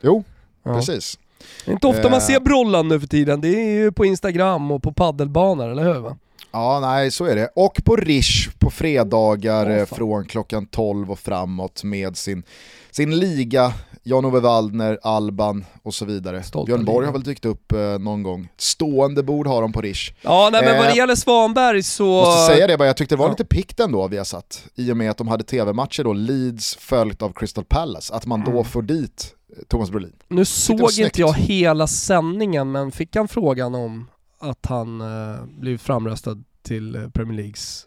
Jo, 0.01 0.25
Ja. 0.63 0.75
precis. 0.75 1.19
Det 1.65 1.71
är 1.71 1.73
inte 1.73 1.87
ofta 1.87 2.03
Eh. 2.05 2.11
man 2.11 2.21
ser 2.21 2.41
Brollan 2.41 2.89
nu 2.89 3.01
för 3.01 3.07
tiden, 3.07 3.41
det 3.41 3.49
är 3.49 3.71
ju 3.71 3.93
på 3.93 4.05
Instagram 4.05 4.71
och 4.71 4.83
på 4.83 4.93
paddelbanor, 4.93 5.69
eller 5.71 5.85
hur? 5.85 6.01
Va? 6.01 6.17
Ja, 6.53 6.81
nej 6.81 7.11
så 7.11 7.25
är 7.25 7.37
det. 7.37 7.49
Och 7.55 7.81
på 7.85 7.97
Rish 7.97 8.49
på 8.59 8.71
fredagar 8.71 9.71
eh, 9.71 9.85
fan. 9.85 9.97
från 9.97 10.25
klockan 10.25 10.67
12 10.67 11.11
och 11.13 11.19
framåt 11.19 11.85
med 11.85 12.17
sin, 12.17 12.43
sin 12.91 13.19
liga, 13.19 13.73
Jan-Ove 14.03 14.41
Waldner, 14.41 14.99
Alban 15.03 15.65
och 15.83 15.95
så 15.95 16.05
vidare. 16.05 16.43
Stolta 16.43 16.67
Björn 16.67 16.85
Borg 16.85 17.07
har 17.07 17.13
väl 17.13 17.23
dykt 17.23 17.45
upp 17.45 17.73
eh, 17.73 17.79
någon 17.99 18.23
gång. 18.23 18.49
Stående 18.57 19.23
bord 19.23 19.47
har 19.47 19.63
de 19.63 19.73
på 19.73 19.81
Rish. 19.81 20.13
Ja, 20.23 20.49
nej 20.53 20.63
men 20.65 20.77
vad 20.77 20.87
det 20.87 20.91
Eh, 20.91 20.97
gäller 20.97 21.15
Svanberg 21.15 21.83
så... 21.83 22.05
Måste 22.07 22.53
säga 22.55 22.67
det 22.67 22.77
bara, 22.79 22.87
jag 22.87 22.97
tyckte 22.97 23.15
det 23.15 23.19
var 23.19 23.27
Ja. 23.27 23.31
lite 23.31 23.45
pikt 23.45 23.81
ändå 23.81 24.09
vi 24.09 24.17
har 24.17 24.25
satt 24.25 24.65
i 24.75 24.93
och 24.93 24.97
med 24.97 25.11
att 25.11 25.17
de 25.19 25.29
hade 25.29 25.45
tv-matcher 25.45 26.05
då, 26.05 26.13
Leeds 26.13 26.77
följt 26.77 27.23
av 27.23 27.33
Crystal 27.33 27.65
Palace, 27.65 28.15
att 28.15 28.27
man 28.27 28.45
då 28.45 28.51
Mm. 28.51 28.65
får 28.65 28.83
dit 28.83 29.27
eh, 29.33 29.36
Thomas 29.69 29.91
Brolin. 29.91 30.13
Nu 30.29 30.45
såg 30.45 30.93
inte 30.99 31.21
jag 31.21 31.33
hela 31.33 31.87
sändningen, 31.87 32.73
men 32.73 32.93
fick 32.93 33.17
han 33.17 33.29
frågan 33.29 33.75
om 33.75 34.11
att 34.39 34.67
han 34.67 35.01
eh, 35.01 35.45
blivit 35.59 35.83
framröstad 35.83 36.37
till 36.63 36.95
eh, 36.97 37.09
Premier 37.09 37.37
Leagues 37.37 37.87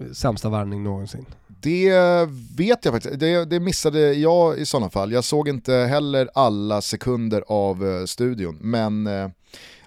eh, 0.00 0.12
sämsta 0.12 0.48
värvning 0.48 0.82
någonsin? 0.82 1.26
Det 1.62 1.92
vet 2.56 2.84
jag 2.84 2.94
faktiskt, 2.94 3.20
det, 3.20 3.44
det 3.44 3.60
missade 3.60 4.12
jag 4.14 4.58
i 4.58 4.66
sådana 4.66 4.90
fall. 4.90 5.12
Jag 5.12 5.24
såg 5.24 5.48
inte 5.48 5.72
heller 5.74 6.28
alla 6.34 6.82
sekunder 6.82 7.44
av 7.46 7.86
eh, 7.88 8.04
studion, 8.04 8.58
men 8.60 9.06
eh, 9.06 9.28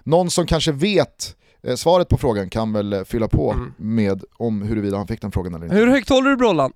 någon 0.02 0.30
som 0.30 0.46
kanske 0.46 0.72
vet 0.72 1.36
eh, 1.62 1.74
svaret 1.76 2.08
på 2.08 2.18
frågan 2.18 2.50
kan 2.50 2.72
väl 2.72 2.92
eh, 2.92 3.04
fylla 3.04 3.28
på 3.28 3.52
Mm. 3.52 3.72
med 3.76 4.24
om 4.36 4.62
huruvida 4.62 4.96
han 4.96 5.06
fick 5.06 5.20
den 5.20 5.32
frågan 5.32 5.54
eller 5.54 5.64
inte. 5.64 5.76
Hur 5.76 5.86
högt 5.86 6.08
håller 6.08 6.30
du 6.30 6.36
Brollan? 6.36 6.72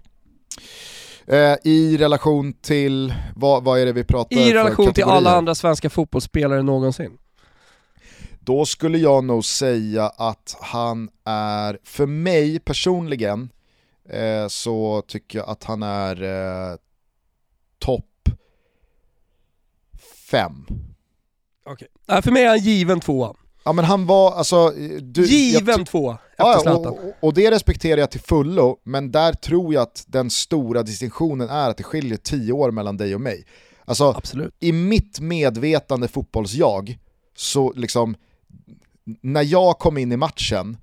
Eh, 1.27 1.57
I 1.65 1.97
relation 1.97 2.53
till, 2.53 3.15
vad, 3.37 3.65
vad 3.65 3.81
är 3.81 3.87
det 3.87 3.93
vi 3.93 4.05
pratar 4.05 4.37
I 4.37 4.45
för 4.49 4.55
relation 4.55 4.93
till 4.93 5.05
alla 5.05 5.37
andra 5.37 5.55
svenska 5.55 5.91
fotbollsspelare 5.91 6.63
någonsin? 6.63 7.19
Då 8.41 8.67
skulle 8.67 8.99
jag 8.99 9.25
nog 9.25 9.45
säga 9.45 10.07
att 10.07 10.57
han 10.61 11.11
är, 11.25 11.79
för 11.85 12.07
mig 12.07 12.61
personligen, 12.61 13.51
eh, 14.09 14.49
så 14.49 15.03
tycker 15.07 15.39
jag 15.39 15.49
att 15.49 15.65
han 15.65 15.83
är 15.83 16.23
eh, 16.23 16.77
topp 17.79 18.29
fem. 20.31 20.67
Okej. 21.67 21.89
Nej, 22.07 22.23
för 22.23 22.31
mig 22.31 22.45
är 22.45 22.49
han 22.49 22.59
given 22.59 23.01
tvåa. 23.01 23.35
Ja 23.65 23.73
men 23.73 23.85
han 23.85 24.07
var, 24.07 24.33
alltså... 24.33 24.71
Du, 25.01 25.27
given 25.27 25.81
efter 25.81 26.19
Ja, 26.37 26.77
och, 26.77 26.99
och 27.21 27.35
det 27.35 27.51
respekterar 27.51 28.01
jag 28.01 28.11
till 28.11 28.21
fullo, 28.21 28.79
men 28.83 29.13
där 29.13 29.33
tror 29.33 29.75
jag 29.75 29.83
att 29.83 30.05
den 30.07 30.31
stora 30.31 30.83
distinktionen 30.83 31.49
är 31.49 31.71
att 31.71 31.77
det 31.77 31.83
skiljer 31.83 32.17
tio 32.17 32.53
år 32.53 32.71
mellan 32.71 32.97
dig 32.97 33.15
och 33.15 33.21
mig. 33.21 33.45
Alltså, 33.85 34.15
Absolut. 34.17 34.55
i 34.61 34.73
mitt 34.73 35.21
medvetande 35.21 36.09
fotbollsjag, 36.09 36.99
så 37.37 37.73
liksom, 37.77 38.17
när 39.21 39.43
jag 39.43 39.79
kom 39.79 39.99
in 39.99 40.13
i 40.13 40.17
matchen, 40.17 40.77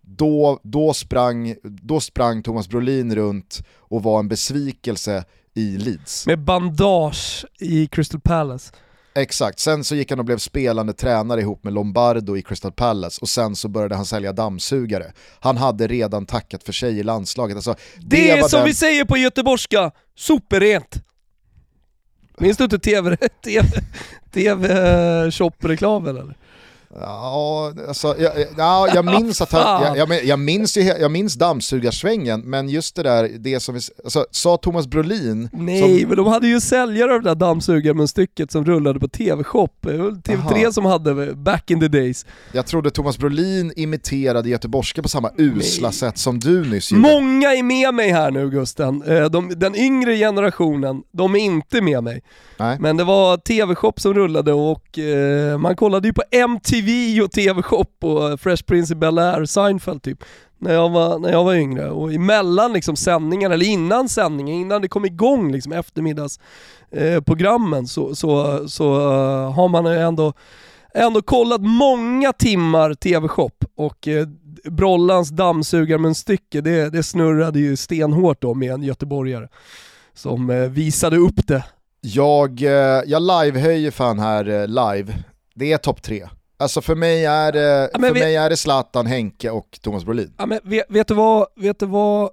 då, 0.00 0.60
då, 0.62 0.94
sprang, 0.94 1.54
då 1.62 2.00
sprang 2.00 2.42
Thomas 2.42 2.68
Brolin 2.68 3.14
runt 3.14 3.62
och 3.76 4.02
var 4.02 4.18
en 4.18 4.28
besvikelse 4.28 5.24
i 5.54 5.78
Leeds. 5.78 6.26
Med 6.26 6.38
bandage 6.38 7.46
i 7.60 7.86
Crystal 7.86 8.20
Palace. 8.20 8.72
Exakt, 9.16 9.58
sen 9.58 9.84
så 9.84 9.94
gick 9.94 10.10
han 10.10 10.18
och 10.18 10.24
blev 10.24 10.38
spelande 10.38 10.92
tränare 10.92 11.40
ihop 11.40 11.64
med 11.64 11.72
Lombardo 11.72 12.36
i 12.36 12.42
Crystal 12.42 12.72
Palace 12.72 13.18
och 13.22 13.28
sen 13.28 13.56
så 13.56 13.68
började 13.68 13.94
han 13.94 14.06
sälja 14.06 14.32
dammsugare. 14.32 15.12
Han 15.40 15.56
hade 15.56 15.86
redan 15.86 16.26
tackat 16.26 16.62
för 16.64 16.72
sig 16.72 16.98
i 16.98 17.02
landslaget. 17.02 17.56
Alltså, 17.56 17.74
Det, 18.00 18.30
är 18.30 18.40
var 18.42 18.48
som 18.48 18.58
den- 18.58 18.66
vi 18.66 18.74
säger 18.74 19.04
på 19.04 19.16
göteborgska, 19.16 19.90
superrent. 20.18 20.94
Minns 22.38 22.56
du 22.56 22.64
inte 22.64 22.78
TV, 22.78 23.16
TV, 23.44 23.68
TV 24.32 24.72
eller? 26.10 26.36
Ja, 27.00 27.72
alltså, 27.88 28.14
jag, 28.18 28.32
ja, 28.56 28.88
jag 28.94 29.04
minns 29.04 29.40
att 29.40 29.52
han, 29.52 29.96
jag, 29.96 30.08
jag, 30.10 30.24
jag, 30.24 30.38
minns 30.38 30.76
ju, 30.76 30.82
jag 30.82 31.10
minns 31.10 31.34
dammsugarsvängen, 31.34 32.40
men 32.40 32.68
just 32.68 32.96
det 32.96 33.02
där, 33.02 33.30
det 33.38 33.60
som 33.60 33.74
vi, 33.74 33.80
alltså, 34.04 34.26
sa 34.30 34.56
Thomas 34.56 34.86
Brolin, 34.86 35.48
Nej, 35.52 36.00
som, 36.00 36.08
men 36.08 36.16
de 36.16 36.26
hade 36.26 36.48
ju 36.48 36.60
säljare 36.60 37.14
av 37.14 37.22
det 37.22 37.28
där 37.30 37.34
dammsugarmunstycket 37.34 38.52
som 38.52 38.64
rullade 38.64 39.00
på 39.00 39.08
TV-shop. 39.08 39.68
Det 39.80 39.96
var 39.96 40.10
TV3 40.10 40.62
Aha. 40.62 40.72
som 40.72 40.84
hade 40.84 41.34
back 41.34 41.70
in 41.70 41.80
the 41.80 41.88
days. 41.88 42.26
jag 42.52 42.66
trodde 42.66 42.90
Thomas 42.90 43.18
Brolin 43.18 43.72
imiterade 43.76 44.48
göteborgska 44.48 45.02
på 45.02 45.08
samma 45.08 45.30
usla 45.38 45.88
Nej. 45.88 45.94
sätt 45.94 46.18
som 46.18 46.38
du 46.38 46.64
nyss 46.70 46.92
gjorde. 46.92 47.02
Många 47.02 47.54
är 47.54 47.62
med 47.62 47.94
mig 47.94 48.10
här 48.10 48.30
nu 48.30 48.50
Gusten. 48.50 49.02
Eh, 49.02 49.24
De, 49.24 49.52
den 49.56 49.76
yngre 49.76 50.16
generationen, 50.16 51.02
de 51.12 51.34
är 51.34 51.38
inte 51.38 51.80
med 51.80 52.04
mig. 52.04 52.22
Nej. 52.58 52.76
Men 52.80 52.96
det 52.96 53.04
var 53.04 53.36
TV-shop 53.36 53.92
som 53.96 54.14
rullade 54.14 54.52
och 54.52 54.98
eh, 54.98 55.58
man 55.58 55.76
kollade 55.76 56.08
ju 56.08 56.14
på 56.14 56.22
MTV 56.30 56.83
och 57.24 57.32
TV-shop 57.32 57.86
och 58.02 58.30
eh, 58.30 58.36
Fresh 58.36 58.64
Prince 58.64 58.92
i 58.92 58.96
Bel-Air, 58.96 59.44
Seinfeld 59.44 60.02
typ. 60.02 60.24
När 60.58 60.74
jag, 60.74 60.90
var, 60.90 61.18
när 61.18 61.32
jag 61.32 61.44
var 61.44 61.54
yngre. 61.54 61.90
Och 61.90 62.12
emellan 62.12 62.72
liksom 62.72 62.96
sändningen, 62.96 63.52
eller 63.52 63.66
innan 63.66 64.08
sändningen, 64.08 64.54
innan 64.54 64.82
det 64.82 64.88
kom 64.88 65.04
igång 65.04 65.52
liksom 65.52 65.72
eftermiddagsprogrammen 65.72 67.80
eh, 67.80 67.86
så, 67.86 68.14
så, 68.14 68.62
så 68.68 68.96
uh, 68.96 69.52
har 69.52 69.68
man 69.68 69.84
ju 69.84 69.98
ändå, 69.98 70.32
ändå 70.94 71.22
kollat 71.22 71.60
många 71.60 72.32
timmar 72.32 72.94
TV-shop 72.94 73.50
och 73.76 74.08
eh, 74.08 74.26
Brollans 74.70 75.28
dammsugarmunstycke, 75.28 76.60
det, 76.60 76.90
det 76.90 77.02
snurrade 77.02 77.58
ju 77.58 77.76
stenhårt 77.76 78.42
då 78.42 78.54
med 78.54 78.72
en 78.72 78.82
göteborgare 78.82 79.48
som 80.14 80.50
eh, 80.50 80.68
visade 80.68 81.16
upp 81.16 81.46
det 81.46 81.64
Jag, 82.00 82.62
eh, 82.62 83.02
jag 83.06 83.22
livehöjer 83.22 83.90
fan 83.90 84.18
här 84.18 84.48
eh, 84.48 84.66
live, 84.66 85.14
det 85.54 85.72
är 85.72 85.78
topp 85.78 86.02
tre. 86.02 86.28
Alltså 86.56 86.80
för 86.80 86.94
mig 86.94 87.24
är 87.24 87.52
det, 87.52 87.90
Ja, 87.92 87.98
för 88.08 88.14
vi- 88.14 88.20
mig 88.20 88.36
är 88.36 88.50
det 88.50 88.56
Zlatan, 88.56 89.06
Henke 89.06 89.50
och 89.50 89.78
Thomas 89.82 90.04
Brolin. 90.04 90.32
Ja, 90.38 90.46
men 90.46 90.60
vet, 90.64 90.84
vet, 90.88 91.08
du 91.08 91.14
vad, 91.14 91.46
vet 91.56 91.78
du 91.78 91.86
vad 91.86 92.30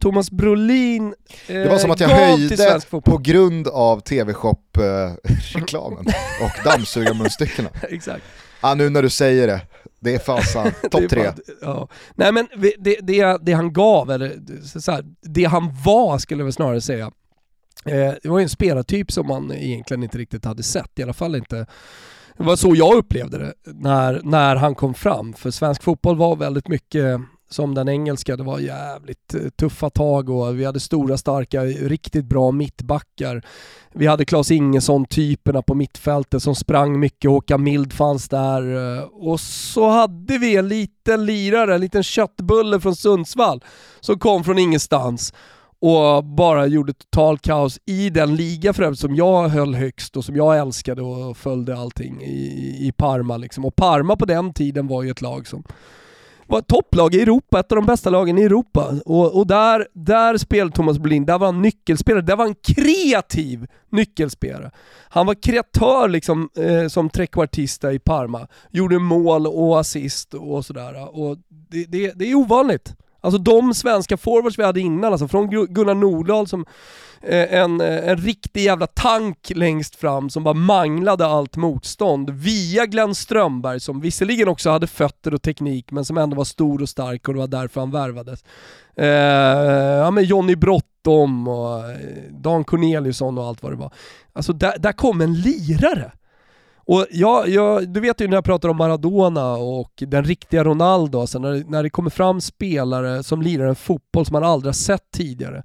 Thomas 0.00 0.30
Brolin 0.30 1.06
eh, 1.48 1.54
Det 1.54 1.68
var 1.68 1.78
som 1.78 1.90
att 1.90 2.00
jag 2.00 2.08
höjde 2.08 2.80
på 3.04 3.18
grund 3.18 3.68
av 3.68 4.00
TV-shop-reklamen 4.00 6.06
och 6.42 6.64
dammsugarmunstyckena. 6.64 7.68
Exakt. 7.88 8.24
Ja, 8.62 8.74
nu 8.74 8.90
när 8.90 9.02
du 9.02 9.10
säger 9.10 9.46
det, 9.46 9.60
det 10.00 10.14
är 10.14 10.18
är 10.84 10.88
Topp 10.88 11.08
tre. 11.10 11.32
Ja. 11.62 11.88
Nej 12.14 12.32
men 12.32 12.48
det, 12.56 12.74
det, 12.78 12.98
det 13.42 13.52
han 13.52 13.72
gav, 13.72 14.10
eller 14.10 14.40
så 14.80 14.92
här, 14.92 15.04
det 15.22 15.44
han 15.44 15.76
var 15.84 16.18
skulle 16.18 16.40
jag 16.40 16.44
väl 16.44 16.52
snarare 16.52 16.80
säga, 16.80 17.10
eh, 17.84 18.12
det 18.22 18.28
var 18.28 18.38
ju 18.38 18.42
en 18.42 18.48
spelartyp 18.48 19.12
som 19.12 19.26
man 19.26 19.52
egentligen 19.52 20.02
inte 20.02 20.18
riktigt 20.18 20.44
hade 20.44 20.62
sett, 20.62 20.98
i 20.98 21.02
alla 21.02 21.12
fall 21.12 21.36
inte 21.36 21.66
det 22.36 22.44
var 22.44 22.56
så 22.56 22.74
jag 22.74 22.94
upplevde 22.94 23.38
det 23.38 23.54
när, 23.64 24.20
när 24.24 24.56
han 24.56 24.74
kom 24.74 24.94
fram, 24.94 25.32
för 25.32 25.50
svensk 25.50 25.82
fotboll 25.82 26.16
var 26.16 26.36
väldigt 26.36 26.68
mycket 26.68 27.20
som 27.54 27.74
den 27.74 27.88
engelska. 27.88 28.36
Det 28.36 28.42
var 28.42 28.58
jävligt 28.58 29.34
eh, 29.34 29.40
tuffa 29.58 29.90
tag 29.90 30.30
och 30.30 30.60
vi 30.60 30.64
hade 30.64 30.80
stora, 30.80 31.16
starka, 31.16 31.64
riktigt 31.64 32.24
bra 32.24 32.50
mittbackar. 32.50 33.42
Vi 33.92 34.06
hade 34.06 34.24
Klas 34.24 34.50
Ingesson-typerna 34.50 35.62
på 35.62 35.74
mittfältet 35.74 36.42
som 36.42 36.54
sprang 36.54 37.00
mycket, 37.00 37.30
Håkan 37.30 37.62
Mild 37.62 37.92
fanns 37.92 38.28
där. 38.28 38.96
Eh, 38.96 39.04
och 39.04 39.40
så 39.40 39.88
hade 39.88 40.38
vi 40.38 40.56
en 40.56 40.68
liten 40.68 41.26
lirare, 41.26 41.74
en 41.74 41.80
liten 41.80 42.02
köttbulle 42.02 42.80
från 42.80 42.96
Sundsvall 42.96 43.64
som 44.00 44.18
kom 44.18 44.44
från 44.44 44.58
ingenstans 44.58 45.32
och 45.84 46.24
bara 46.24 46.66
gjorde 46.66 46.92
total 46.92 47.38
kaos 47.38 47.78
i 47.86 48.10
den 48.10 48.36
liga 48.36 48.72
för 48.72 48.82
övrigt 48.82 49.00
som 49.00 49.16
jag 49.16 49.48
höll 49.48 49.74
högst 49.74 50.16
och 50.16 50.24
som 50.24 50.36
jag 50.36 50.58
älskade 50.58 51.02
och 51.02 51.36
följde 51.36 51.76
allting 51.76 52.22
i, 52.22 52.78
i 52.88 52.92
Parma. 52.96 53.36
Liksom. 53.36 53.64
Och 53.64 53.76
Parma 53.76 54.16
på 54.16 54.24
den 54.24 54.52
tiden 54.52 54.86
var 54.86 55.02
ju 55.02 55.10
ett 55.10 55.20
lag 55.20 55.46
som 55.46 55.64
var 56.46 56.58
ett 56.58 56.66
topplag 56.66 57.14
i 57.14 57.22
Europa, 57.22 57.60
ett 57.60 57.72
av 57.72 57.76
de 57.76 57.86
bästa 57.86 58.10
lagen 58.10 58.38
i 58.38 58.42
Europa. 58.42 58.94
Och, 59.04 59.38
och 59.38 59.46
där, 59.46 59.88
där 59.92 60.36
spelade 60.36 60.72
Thomas 60.72 60.98
Brolin, 60.98 61.26
där 61.26 61.38
var 61.38 61.46
han 61.46 61.62
nyckelspelare, 61.62 62.22
där 62.22 62.36
var 62.36 62.44
han 62.44 62.54
kreativ 62.54 63.66
nyckelspelare. 63.90 64.70
Han 65.08 65.26
var 65.26 65.34
kreatör 65.34 66.08
liksom, 66.08 66.48
eh, 66.56 66.88
som 66.88 67.10
trekvartista 67.10 67.92
i 67.92 67.98
Parma, 67.98 68.48
gjorde 68.70 68.98
mål 68.98 69.46
och 69.46 69.80
assist 69.80 70.34
och 70.34 70.64
sådär. 70.64 71.18
Och 71.18 71.36
det, 71.70 71.84
det, 71.84 72.12
det 72.14 72.30
är 72.30 72.34
ovanligt. 72.34 72.94
Alltså 73.24 73.38
de 73.38 73.74
svenska 73.74 74.16
forwards 74.16 74.58
vi 74.58 74.64
hade 74.64 74.80
innan, 74.80 75.12
alltså 75.12 75.28
från 75.28 75.50
Gunnar 75.50 75.94
Nordahl 75.94 76.46
som 76.46 76.66
eh, 77.22 77.54
en, 77.54 77.80
eh, 77.80 78.08
en 78.08 78.16
riktig 78.16 78.64
jävla 78.64 78.86
tank 78.86 79.52
längst 79.54 79.96
fram 79.96 80.30
som 80.30 80.44
bara 80.44 80.54
manglade 80.54 81.26
allt 81.26 81.56
motstånd, 81.56 82.30
via 82.30 82.86
Glenn 82.86 83.14
Strömberg 83.14 83.80
som 83.80 84.00
visserligen 84.00 84.48
också 84.48 84.70
hade 84.70 84.86
fötter 84.86 85.34
och 85.34 85.42
teknik 85.42 85.90
men 85.90 86.04
som 86.04 86.18
ändå 86.18 86.36
var 86.36 86.44
stor 86.44 86.82
och 86.82 86.88
stark 86.88 87.28
och 87.28 87.34
det 87.34 87.40
var 87.40 87.46
därför 87.46 87.80
han 87.80 87.90
värvades. 87.90 88.44
Eh, 88.96 89.06
ja 89.06 90.10
men 90.10 90.24
Jonny 90.24 90.56
Brottom 90.56 91.48
och 91.48 91.90
eh, 91.90 91.96
Dan 92.30 92.64
Corneliusson 92.64 93.38
och 93.38 93.44
allt 93.44 93.62
vad 93.62 93.72
det 93.72 93.76
var. 93.76 93.92
Alltså 94.32 94.52
där, 94.52 94.78
där 94.78 94.92
kom 94.92 95.20
en 95.20 95.34
lirare. 95.34 96.12
Och 96.86 97.06
jag, 97.10 97.48
jag, 97.48 97.88
du 97.88 98.00
vet 98.00 98.20
ju 98.20 98.28
när 98.28 98.36
jag 98.36 98.44
pratar 98.44 98.68
om 98.68 98.76
Maradona 98.76 99.52
och 99.52 99.92
den 99.96 100.24
riktiga 100.24 100.64
Ronaldo, 100.64 101.20
alltså 101.20 101.38
när, 101.38 101.64
när 101.68 101.82
det 101.82 101.90
kommer 101.90 102.10
fram 102.10 102.40
spelare 102.40 103.22
som 103.22 103.42
lirar 103.42 103.66
en 103.66 103.74
fotboll 103.74 104.26
som 104.26 104.32
man 104.32 104.44
aldrig 104.44 104.68
har 104.68 104.74
sett 104.74 105.10
tidigare. 105.10 105.62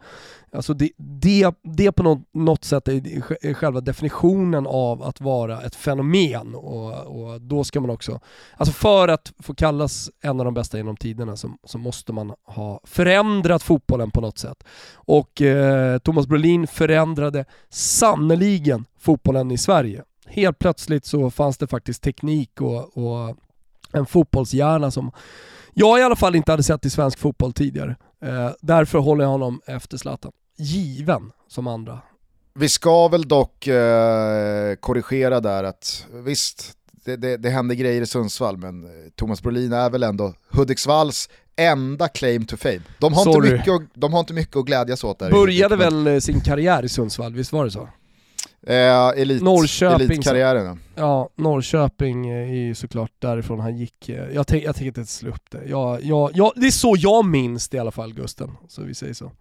Alltså 0.52 0.74
det, 0.74 0.90
det, 0.98 1.56
det 1.64 1.92
på 1.92 2.04
något, 2.04 2.20
något 2.34 2.64
sätt 2.64 2.88
är, 2.88 3.54
själva 3.54 3.82
definitionen 3.82 4.68
av 4.68 5.04
att 5.04 5.22
vara 5.22 5.62
ett 5.62 5.76
fenomen 5.76 6.56
och, 6.56 6.94
och 6.94 7.42
då 7.42 7.64
ska 7.64 7.82
man 7.82 7.90
också, 7.90 8.20
alltså 8.58 8.74
för 8.74 9.08
att 9.08 9.34
få 9.40 9.56
kallas 9.56 10.10
en 10.22 10.40
av 10.40 10.46
de 10.46 10.54
bästa 10.54 10.78
genom 10.78 10.98
tiderna 10.98 11.36
så, 11.36 11.52
så 11.64 11.78
måste 11.78 12.14
man 12.14 12.34
ha 12.44 12.80
förändrat 12.84 13.64
fotbollen 13.64 14.12
på 14.12 14.22
något 14.22 14.38
sätt. 14.38 14.64
Och 14.94 15.42
eh, 15.42 15.98
Thomas 15.98 16.28
Brolin 16.28 16.68
förändrade 16.68 17.46
sannoliken 17.70 18.86
fotbollen 19.00 19.52
i 19.52 19.58
Sverige 19.58 20.04
helt 20.30 20.60
plötsligt 20.60 21.06
så 21.06 21.30
fanns 21.32 21.58
det 21.58 21.68
faktiskt 21.68 22.04
teknik 22.04 22.62
och, 22.62 22.98
och 22.98 23.36
en 23.94 24.06
fotbollshjärna 24.06 24.92
som 24.92 25.12
jag 25.74 26.00
i 26.00 26.04
alla 26.04 26.16
fall 26.16 26.36
inte 26.36 26.52
hade 26.52 26.64
sett 26.64 26.86
i 26.86 26.90
svensk 26.90 27.20
fotboll 27.20 27.54
tidigare. 27.54 27.96
Eh, 28.26 28.50
därför 28.62 29.00
håller 29.00 29.24
jag 29.24 29.32
honom 29.32 29.62
efter 29.66 29.98
Zlatan. 29.98 30.32
Given 30.58 31.32
som 31.48 31.68
andra. 31.68 32.00
Vi 32.54 32.70
ska 32.70 33.08
väl 33.08 33.28
dock 33.28 33.68
eh, 33.68 34.76
korrigera 34.76 35.40
där 35.40 35.64
att 35.64 36.06
visst, 36.12 36.74
det, 37.06 37.16
det, 37.16 37.38
det 37.38 37.50
händer 37.50 37.76
grejer 37.76 38.02
i 38.02 38.06
Sundsvall 38.06 38.58
men 38.58 38.86
Thomas 39.16 39.42
Brolin 39.42 39.74
är 39.74 39.90
väl 39.90 40.04
ändå 40.04 40.34
Hudiksvalls 40.50 41.30
enda 41.56 42.08
claim 42.08 42.46
to 42.46 42.58
fame. 42.58 42.82
De 43.00 43.14
har, 43.14 43.36
inte 43.38 43.52
mycket, 43.54 43.74
att- 43.74 43.82
de 43.94 44.14
har 44.14 44.20
inte 44.20 44.34
mycket 44.34 44.56
att 44.56 44.66
glädjas 44.66 45.04
åt 45.04 45.20
där. 45.20 45.32
Började 45.32 45.76
väl 45.76 46.08
eh, 46.08 46.20
sin 46.20 46.42
karriär 46.42 46.84
i 46.86 46.90
Sundsvall, 46.90 47.34
visst 47.34 47.52
var 47.52 47.66
det 47.66 47.72
så? 47.72 47.90
Eh, 48.68 49.08
elit, 49.22 49.42
Norrköping, 49.44 50.06
elitkarriären. 50.06 50.80
ja. 50.96 51.30
Norrköping 51.36 52.30
är 52.30 52.46
ju 52.54 52.76
såklart 52.76 53.12
därifrån 53.20 53.60
han 53.60 53.78
gick. 53.78 54.10
eh, 54.10 54.30
Jag, 54.34 54.48
tänk, 54.48 54.64
jag 54.64 54.76
tänker 54.76 55.00
inte 55.02 55.12
slå 55.12 55.30
upp 55.30 55.44
det. 55.52 55.62
Jag, 55.68 56.04
jag, 56.04 56.32
jag, 56.34 56.52
det 56.56 56.68
är 56.68 56.72
så 56.72 56.96
jag 56.98 57.26
minns 57.26 57.70
det 57.70 57.78
i 57.78 57.80
alla 57.80 57.92
fall 57.92 58.14
Gusten, 58.14 58.52
så 58.68 58.82
vi 58.84 58.94
säger 58.96 59.14
så. 59.14 59.32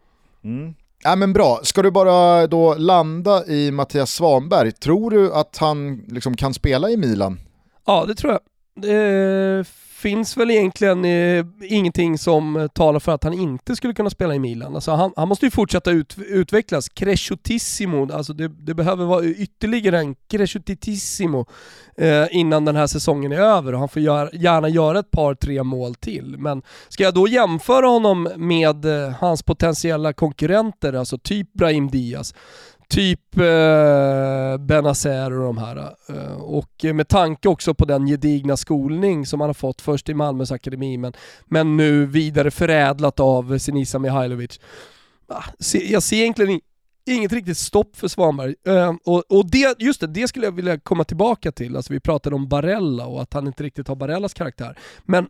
Mm. 0.45 0.75
Ja, 1.05 1.17
men 1.17 1.33
bra, 1.33 1.61
ska 1.63 1.83
du 1.83 1.91
bara 1.91 2.47
då 2.47 2.75
landa 2.75 3.47
i 3.47 3.71
Mattias 3.71 4.11
Svanberg, 4.13 4.73
tror 4.73 5.11
du 5.11 5.33
att 5.35 5.57
han 5.57 6.05
liksom 6.09 6.37
kan 6.37 6.55
spela 6.55 6.91
i 6.91 6.97
Milan? 6.97 7.41
Ja, 7.87 8.05
det 8.09 8.15
tror 8.15 8.33
jag. 8.33 8.41
Det 8.83 9.65
finns 9.99 10.37
väl 10.37 10.51
egentligen 10.51 11.05
eh, 11.05 11.47
ingenting 11.63 12.19
som 12.19 12.57
eh, 12.57 12.67
talar 12.67 13.01
för 13.01 13.13
att 13.13 13.25
han 13.25 13.33
inte 13.33 13.77
skulle 13.77 13.95
kunna 13.95 14.11
spela 14.11 14.35
i 14.35 14.39
Milan. 14.39 14.75
Alltså 14.75 14.91
han, 14.91 15.13
han 15.17 15.29
måste 15.29 15.47
ju 15.47 15.51
fortsätta 15.51 15.91
ut, 15.91 16.17
utvecklas. 16.19 16.89
Cresciutissimo, 16.89 18.13
alltså 18.13 18.33
det, 18.33 18.49
det 18.49 18.75
behöver 18.75 19.05
vara 19.05 19.25
ytterligare 19.25 19.99
en 19.99 20.15
cresciutissimo 20.31 21.47
eh, 21.97 22.27
innan 22.31 22.65
den 22.65 22.77
här 22.77 22.87
säsongen 22.87 23.33
är 23.33 23.41
över 23.41 23.73
och 23.73 23.79
han 23.79 23.89
får 23.89 24.03
gör, 24.03 24.31
gärna 24.33 24.69
göra 24.69 24.99
ett 24.99 25.11
par, 25.11 25.35
tre 25.35 25.63
mål 25.63 25.95
till. 25.95 26.39
Men 26.39 26.63
ska 26.89 27.03
jag 27.03 27.15
då 27.15 27.29
jämföra 27.29 27.87
honom 27.87 28.29
med 28.37 28.85
eh, 28.85 29.11
hans 29.21 29.43
potentiella 29.43 30.13
konkurrenter, 30.13 30.93
alltså 30.93 31.19
typ 31.19 31.53
Brahim 31.53 31.89
Diaz, 31.89 32.35
typ 32.89 33.37
eh, 33.37 34.59
Benazer 34.59 35.33
och 35.33 35.45
de 35.45 35.59
här. 35.59 35.77
Eh, 36.09 36.33
och 36.33 36.85
med 36.95 37.09
tanke 37.09 37.49
också 37.49 37.75
på 37.75 37.85
den 37.85 38.07
gedigna 38.07 38.57
skolning 38.57 39.27
som 39.27 39.41
han 39.41 39.49
har 39.49 39.55
fått 39.55 39.81
först 39.81 40.09
i 40.09 40.15
Malmös 40.15 40.53
akademi 40.53 40.99
men, 40.99 41.13
men 41.47 41.77
nu 41.77 42.07
vidare 42.07 42.51
förädlat 42.51 43.21
av 43.21 43.59
Senisa 43.59 43.99
Mihailovic. 43.99 44.61
Ah, 45.29 45.45
jag 45.73 46.03
ser 46.03 46.17
egentligen 46.17 46.61
inget 47.07 47.33
riktigt 47.33 47.59
stopp 47.59 47.97
för 47.97 48.09
Svanberg. 48.09 48.55
Eh, 48.67 48.95
och 49.05 49.25
och 49.29 49.51
det, 49.51 49.79
just 49.79 50.01
det, 50.01 50.07
det 50.07 50.29
skulle 50.29 50.47
jag 50.47 50.53
vilja 50.53 50.81
komma 50.81 51.05
tillbaka 51.05 51.53
till. 51.53 51.77
Alltså 51.77 51.93
vi 51.93 52.01
pratade 52.01 52.37
om 52.37 52.49
Barella 52.49 53.07
och 53.07 53.23
att 53.23 53.35
han 53.35 53.47
inte 53.47 53.63
riktigt 53.63 53.89
har 53.89 53.97
Barellas 53.97 54.35
karaktär. 54.35 54.79
Men 55.05 55.29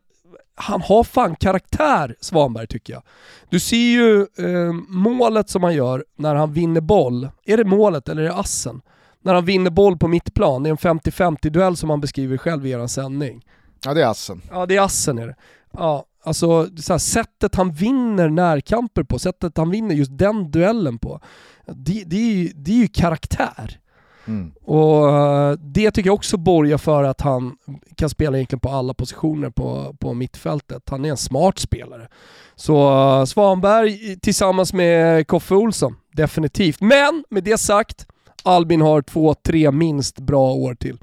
han 0.54 0.82
har 0.82 1.04
fan 1.04 1.36
karaktär, 1.36 2.16
Svanberg 2.20 2.66
tycker 2.66 2.92
jag. 2.92 3.02
Du 3.48 3.60
ser 3.60 3.76
ju 3.76 4.20
eh, 4.20 4.72
målet 4.88 5.50
som 5.50 5.62
han 5.62 5.74
gör 5.74 6.04
när 6.16 6.34
han 6.34 6.52
vinner 6.52 6.80
boll. 6.80 7.28
Är 7.44 7.56
det 7.56 7.64
målet 7.64 8.08
eller 8.08 8.22
är 8.22 8.26
det 8.26 8.34
assen? 8.34 8.80
När 9.22 9.34
han 9.34 9.44
vinner 9.44 9.70
boll 9.70 9.98
på 9.98 10.08
mittplan, 10.08 10.62
det 10.62 10.68
är 10.68 10.70
en 10.70 10.98
50-50 10.98 11.50
duell 11.50 11.76
som 11.76 11.90
han 11.90 12.00
beskriver 12.00 12.36
själv 12.36 12.66
i 12.66 12.70
er 12.70 12.86
sändning. 12.86 13.44
Ja 13.84 13.94
det 13.94 14.02
är 14.02 14.06
assen. 14.06 14.42
Ja 14.50 14.66
det 14.66 14.76
är 14.76 14.80
assen 14.80 15.18
är 15.18 15.26
det. 15.26 15.36
Ja, 15.72 16.04
alltså 16.24 16.66
så 16.76 16.92
här, 16.92 16.98
sättet 16.98 17.54
han 17.54 17.72
vinner 17.72 18.28
närkamper 18.28 19.02
på, 19.02 19.18
sättet 19.18 19.56
han 19.56 19.70
vinner 19.70 19.94
just 19.94 20.18
den 20.18 20.50
duellen 20.50 20.98
på, 20.98 21.20
det, 21.66 22.04
det, 22.06 22.16
är, 22.16 22.32
ju, 22.32 22.48
det 22.54 22.70
är 22.70 22.76
ju 22.76 22.88
karaktär. 22.88 23.80
Mm. 24.28 24.52
Och 24.64 25.10
eh, 25.10 25.52
det 25.52 25.90
tycker 25.90 26.08
jag 26.08 26.14
också 26.14 26.36
borgar 26.36 26.78
för 26.78 27.04
att 27.04 27.20
han 27.20 27.56
kan 27.96 28.10
spela 28.10 28.36
egentligen 28.36 28.60
på 28.60 28.68
alla 28.68 28.94
positioner 28.94 29.50
på, 29.50 29.96
på 30.00 30.14
mittfältet. 30.14 30.82
Han 30.90 31.04
är 31.04 31.10
en 31.10 31.16
smart 31.16 31.58
spelare. 31.58 32.08
Så 32.56 32.88
eh, 33.20 33.24
Svanberg 33.24 34.16
tillsammans 34.20 34.72
med 34.72 35.26
Koffe 35.26 35.54
Olsson, 35.54 35.96
definitivt. 36.12 36.80
Men 36.80 37.24
med 37.30 37.44
det 37.44 37.58
sagt, 37.58 38.06
Albin 38.42 38.80
har 38.80 39.02
två, 39.02 39.34
tre 39.34 39.70
minst 39.70 40.18
bra 40.18 40.52
år 40.52 40.74
till. 40.74 40.98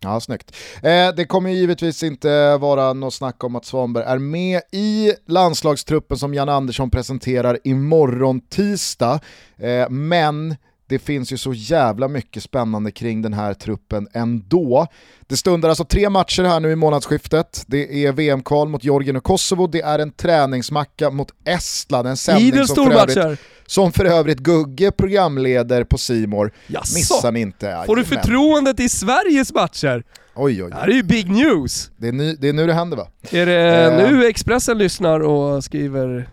Ja, 0.00 0.20
snyggt. 0.20 0.56
Eh, 0.82 1.08
det 1.16 1.24
kommer 1.28 1.50
givetvis 1.50 2.02
inte 2.02 2.56
vara 2.56 2.92
något 2.92 3.14
snack 3.14 3.44
om 3.44 3.56
att 3.56 3.64
Svanberg 3.64 4.04
är 4.04 4.18
med 4.18 4.60
i 4.72 5.12
landslagstruppen 5.26 6.18
som 6.18 6.34
Jan 6.34 6.48
Andersson 6.48 6.90
presenterar 6.90 7.58
imorgon 7.64 8.40
tisdag. 8.40 9.20
Eh, 9.56 9.90
men 9.90 10.56
det 10.86 10.98
finns 10.98 11.32
ju 11.32 11.36
så 11.38 11.52
jävla 11.52 12.08
mycket 12.08 12.42
spännande 12.42 12.90
kring 12.90 13.22
den 13.22 13.34
här 13.34 13.54
truppen 13.54 14.08
ändå. 14.12 14.86
Det 15.26 15.36
stundar 15.36 15.68
alltså 15.68 15.84
tre 15.84 16.10
matcher 16.10 16.42
här 16.42 16.60
nu 16.60 16.70
i 16.70 16.76
månadsskiftet. 16.76 17.64
Det 17.66 18.06
är 18.06 18.12
VM-kval 18.12 18.68
mot 18.68 18.84
Georgien 18.84 19.16
och 19.16 19.24
Kosovo, 19.24 19.66
det 19.66 19.80
är 19.82 19.98
en 19.98 20.10
träningsmacka 20.12 21.10
mot 21.10 21.28
Estland, 21.44 22.08
en 22.08 22.16
sändning 22.16 22.66
som 22.66 22.76
för, 22.90 22.92
övrigt, 22.92 23.40
som 23.66 23.92
för 23.92 24.04
övrigt 24.04 24.38
Gugge 24.38 24.90
programleder 24.90 25.84
på 25.84 25.98
Simor. 25.98 26.52
Missar 26.68 27.32
ni 27.32 27.40
inte. 27.40 27.82
Får 27.86 27.96
du 27.96 28.04
förtroendet 28.04 28.80
i 28.80 28.88
Sveriges 28.88 29.52
matcher? 29.54 30.04
Oj, 30.36 30.52
oj, 30.52 30.56
Det 30.56 30.64
oj. 30.64 30.70
här 30.80 30.88
är 30.88 30.92
ju 30.92 31.02
big 31.02 31.30
news. 31.30 31.90
Det 31.96 32.08
är, 32.08 32.12
ny, 32.12 32.34
det 32.36 32.48
är 32.48 32.52
nu 32.52 32.66
det 32.66 32.72
händer 32.74 32.96
va? 32.96 33.08
Är 33.30 33.46
det 33.46 33.92
Eh. 34.04 34.10
nu 34.10 34.26
Expressen 34.26 34.78
lyssnar 34.78 35.20
och 35.20 35.64
skriver, 35.64 36.28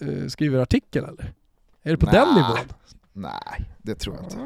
eh, 0.00 0.28
skriver 0.28 0.58
artikel 0.58 1.04
eller? 1.04 1.32
Är 1.84 1.90
det 1.90 1.96
på 1.96 2.06
den 2.06 2.28
Nä. 2.28 2.34
nivån? 2.34 2.58
Nej, 3.16 3.64
det 3.82 3.94
tror 3.94 4.16
jag 4.16 4.24
inte. 4.24 4.36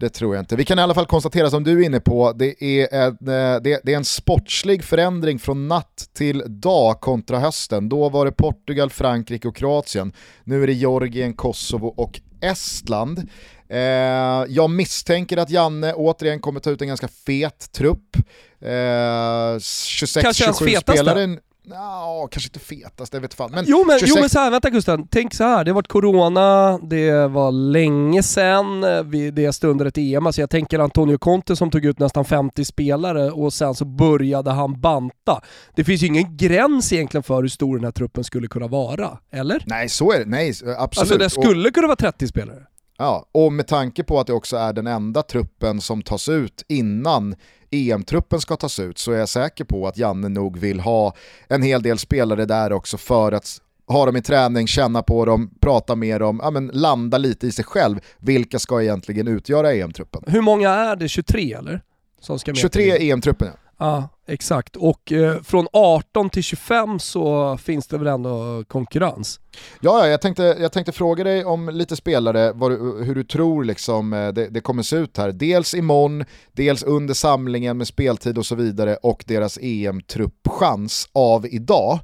Det 0.00 0.08
tror 0.08 0.34
jag 0.34 0.42
inte. 0.42 0.56
Vi 0.56 0.64
kan 0.64 0.78
i 0.78 0.82
alla 0.82 0.94
fall 0.94 1.06
konstatera 1.06 1.50
som 1.50 1.64
du 1.64 1.80
är 1.82 1.86
inne 1.86 2.00
på, 2.00 2.32
det 2.32 2.64
är 2.64 2.94
en, 2.94 3.08
eh, 3.28 3.60
det, 3.62 3.80
det 3.84 3.92
är 3.92 3.96
en 3.96 4.04
sportslig 4.04 4.84
förändring 4.84 5.38
från 5.38 5.68
natt 5.68 6.08
till 6.14 6.42
dag 6.46 7.00
kontra 7.00 7.38
hösten. 7.38 7.88
Då 7.88 8.08
var 8.08 8.24
det 8.24 8.32
Portugal, 8.32 8.90
Frankrike 8.90 9.48
och 9.48 9.56
Kroatien. 9.56 10.12
Nu 10.44 10.62
är 10.62 10.66
det 10.66 10.72
Georgien, 10.72 11.34
Kosovo 11.34 11.86
och 11.86 12.20
Estland. 12.40 13.18
Eh, 13.68 13.78
jag 14.48 14.70
misstänker 14.70 15.36
att 15.36 15.50
Janne 15.50 15.92
återigen 15.94 16.40
kommer 16.40 16.60
ta 16.60 16.70
ut 16.70 16.82
en 16.82 16.88
ganska 16.88 17.08
fet 17.08 17.72
trupp. 17.72 18.16
Eh, 18.60 18.70
Kanske 18.70 20.44
hans 20.44 20.60
26-27 20.60 20.64
fetaste. 20.66 20.92
spelare. 20.92 21.38
Ja, 21.64 22.28
kanske 22.30 22.48
inte 22.48 22.58
fetast, 22.58 23.12
det 23.12 23.20
vet 23.20 23.34
fan. 23.34 23.50
Men 23.50 23.64
Jo 23.68 23.84
men, 23.86 23.98
26 23.98 24.14
jo 24.16 24.20
men 24.20 24.30
så 24.30 24.38
här, 24.38 24.50
vänta 24.50 24.70
Gusten, 24.70 25.06
tänk 25.10 25.34
så 25.34 25.44
här. 25.44 25.64
det 25.64 25.70
har 25.70 25.74
varit 25.74 25.88
corona, 25.88 26.78
det 26.78 27.28
var 27.28 27.52
länge 27.52 28.22
sedan, 28.22 28.84
eh, 28.84 29.02
vi- 29.02 29.30
det 29.30 29.52
stundade 29.52 29.88
ett 29.88 29.98
EM, 29.98 30.26
alltså 30.26 30.40
jag 30.40 30.50
tänker 30.50 30.78
Antonio 30.78 31.18
Conte 31.18 31.56
som 31.56 31.70
tog 31.70 31.84
ut 31.84 31.98
nästan 31.98 32.24
50 32.24 32.64
spelare 32.64 33.30
och 33.30 33.52
sen 33.52 33.74
så 33.74 33.84
började 33.84 34.50
han 34.50 34.80
banta. 34.80 35.40
Det 35.74 35.84
finns 35.84 36.02
ju 36.02 36.06
ingen 36.06 36.36
gräns 36.36 36.92
egentligen 36.92 37.22
för 37.22 37.42
hur 37.42 37.48
stor 37.48 37.76
den 37.76 37.84
här 37.84 37.92
truppen 37.92 38.24
skulle 38.24 38.48
kunna 38.48 38.66
vara, 38.66 39.18
eller? 39.32 39.62
Nej, 39.66 39.88
så 39.88 40.12
är 40.12 40.18
det. 40.18 40.24
Nej, 40.26 40.48
absolut. 40.78 40.98
Alltså 40.98 41.18
det 41.18 41.30
skulle 41.30 41.70
kunna 41.70 41.86
vara 41.86 41.96
30 41.96 42.26
spelare. 42.28 42.58
Ja, 43.02 43.26
och 43.32 43.52
med 43.52 43.66
tanke 43.66 44.02
på 44.04 44.20
att 44.20 44.26
det 44.26 44.32
också 44.32 44.56
är 44.56 44.72
den 44.72 44.86
enda 44.86 45.22
truppen 45.22 45.80
som 45.80 46.02
tas 46.02 46.28
ut 46.28 46.64
innan 46.68 47.34
EM-truppen 47.70 48.40
ska 48.40 48.56
tas 48.56 48.78
ut 48.78 48.98
så 48.98 49.12
är 49.12 49.18
jag 49.18 49.28
säker 49.28 49.64
på 49.64 49.86
att 49.86 49.98
Janne 49.98 50.28
nog 50.28 50.58
vill 50.58 50.80
ha 50.80 51.14
en 51.48 51.62
hel 51.62 51.82
del 51.82 51.98
spelare 51.98 52.44
där 52.44 52.72
också 52.72 52.96
för 52.96 53.32
att 53.32 53.46
ha 53.86 54.06
dem 54.06 54.16
i 54.16 54.22
träning, 54.22 54.66
känna 54.66 55.02
på 55.02 55.24
dem, 55.24 55.50
prata 55.60 55.94
med 55.94 56.20
dem, 56.20 56.40
ja, 56.42 56.50
men 56.50 56.70
landa 56.74 57.18
lite 57.18 57.46
i 57.46 57.52
sig 57.52 57.64
själv. 57.64 58.00
Vilka 58.18 58.58
ska 58.58 58.82
egentligen 58.82 59.28
utgöra 59.28 59.72
EM-truppen? 59.72 60.22
Hur 60.26 60.40
många 60.40 60.70
är 60.70 60.96
det? 60.96 61.08
23 61.08 61.52
eller? 61.52 61.82
Som 62.20 62.38
ska 62.38 62.50
med 62.50 62.56
23 62.58 62.96
till- 62.96 63.10
EM-truppen 63.10 63.48
ja. 63.52 63.61
Ja, 63.82 64.08
exakt. 64.26 64.76
Och 64.76 65.12
eh, 65.12 65.42
från 65.42 65.66
18 65.72 66.30
till 66.30 66.42
25 66.42 66.98
så 66.98 67.56
finns 67.56 67.86
det 67.86 67.98
väl 67.98 68.06
ändå 68.06 68.64
konkurrens? 68.68 69.40
Ja, 69.80 69.98
ja, 69.98 70.08
jag 70.08 70.20
tänkte, 70.20 70.42
jag 70.42 70.72
tänkte 70.72 70.92
fråga 70.92 71.24
dig 71.24 71.44
om 71.44 71.68
lite 71.68 71.96
spelare, 71.96 72.52
du, 72.52 73.04
hur 73.04 73.14
du 73.14 73.24
tror 73.24 73.64
liksom, 73.64 74.12
eh, 74.12 74.28
det, 74.28 74.48
det 74.48 74.60
kommer 74.60 74.82
se 74.82 74.96
ut 74.96 75.18
här. 75.18 75.32
Dels 75.32 75.74
imorgon, 75.74 76.24
dels 76.52 76.82
under 76.82 77.14
samlingen 77.14 77.78
med 77.78 77.86
speltid 77.86 78.38
och 78.38 78.46
så 78.46 78.54
vidare 78.54 78.96
och 78.96 79.24
deras 79.26 79.58
EM-truppchans 79.62 81.08
av 81.12 81.46
idag. 81.46 81.98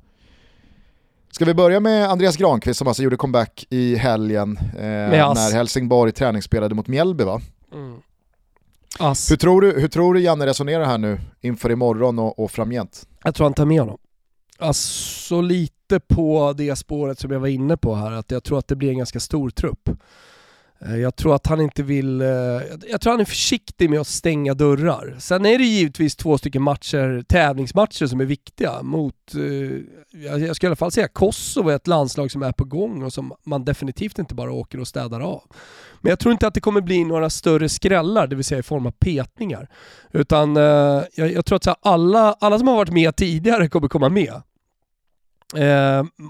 Ska 1.31 1.45
vi 1.45 1.55
börja 1.55 1.81
med 1.81 2.11
Andreas 2.11 2.37
Granqvist 2.37 2.79
som 2.79 2.89
alltså 2.89 3.03
gjorde 3.03 3.17
comeback 3.17 3.67
i 3.71 3.97
helgen 3.97 4.59
eh, 4.77 4.83
när 4.83 5.53
Helsingborg 5.53 6.13
träningsspelade 6.13 6.75
mot 6.75 6.87
Mjällby 6.87 7.25
va? 7.25 7.41
Ass. 8.99 9.31
Hur 9.31 9.37
tror, 9.37 9.61
du, 9.61 9.81
hur 9.81 9.89
tror 9.89 10.15
du 10.15 10.21
Janne 10.21 10.47
resonerar 10.47 10.85
här 10.85 10.99
nu 10.99 11.21
inför 11.41 11.71
imorgon 11.71 12.19
och, 12.19 12.39
och 12.39 12.51
framgent? 12.51 13.09
Jag 13.25 13.35
tror 13.35 13.45
han 13.45 13.55
tar 13.55 13.65
med 13.65 13.81
honom. 13.81 13.99
Alltså 14.59 15.41
lite 15.41 16.01
på 16.01 16.55
det 16.57 16.77
spåret 16.77 17.19
som 17.19 17.31
jag 17.31 17.41
var 17.41 17.49
inne 17.49 17.77
på 17.77 17.95
här, 17.95 18.13
att 18.13 18.31
jag 18.31 18.45
tror 18.45 18.59
att 18.59 18.69
det 18.69 18.77
blir 18.77 18.91
en 18.91 18.99
ganska 18.99 19.21
stor 19.21 19.51
trupp. 19.51 19.91
Eh, 20.81 20.97
jag 20.97 21.17
tror 21.17 21.35
att 21.35 21.47
han 21.47 21.61
inte 21.61 21.83
vill, 21.83 22.21
eh, 22.21 22.29
jag 22.91 23.01
tror 23.01 23.11
han 23.11 23.21
är 23.21 23.25
försiktig 23.25 23.91
med 23.91 24.01
att 24.01 24.07
stänga 24.07 24.55
dörrar. 24.55 25.17
Sen 25.19 25.47
är 25.47 25.59
det 25.59 25.65
givetvis 25.65 26.17
två 26.17 26.39
stycken 26.39 26.63
matcher, 26.63 27.23
tävlingsmatcher 27.29 28.07
som 28.07 28.21
är 28.21 28.25
viktiga 28.25 28.83
mot, 28.83 29.35
eh, 29.35 29.43
jag 30.23 30.57
skulle 30.57 30.69
i 30.69 30.71
alla 30.71 30.77
fall 30.77 30.91
säga 30.91 31.09
Kosovo 31.09 31.69
är 31.69 31.77
ett 31.77 31.87
landslag 31.87 32.31
som 32.31 32.43
är 32.43 32.53
på 32.53 32.65
gång 32.65 33.03
och 33.03 33.13
som 33.13 33.33
man 33.45 33.65
definitivt 33.65 34.19
inte 34.19 34.35
bara 34.35 34.53
åker 34.53 34.81
och 34.81 34.89
städar 34.89 35.21
av. 35.21 35.43
Men 36.01 36.11
jag 36.11 36.19
tror 36.19 36.33
inte 36.33 36.47
att 36.47 36.55
det 36.55 36.61
kommer 36.61 36.81
bli 36.81 37.05
några 37.05 37.31
större 37.31 37.69
skrällar, 37.69 38.27
det 38.27 38.37
vill 38.37 38.45
säga 38.45 38.59
i 38.59 38.63
form 38.63 38.87
av 38.87 38.91
petningar. 38.91 39.69
Utan 40.13 40.57
jag, 41.15 41.45
tror 41.47 41.57
att 41.57 41.87
alla, 41.87 42.33
alla 42.41 42.59
som 42.59 42.69
har 42.69 42.77
varit 42.77 42.93
med 42.93 43.17
tidigare 43.17 43.69
kommer 43.69 43.89
komma 43.89 44.09
med. 44.09 44.43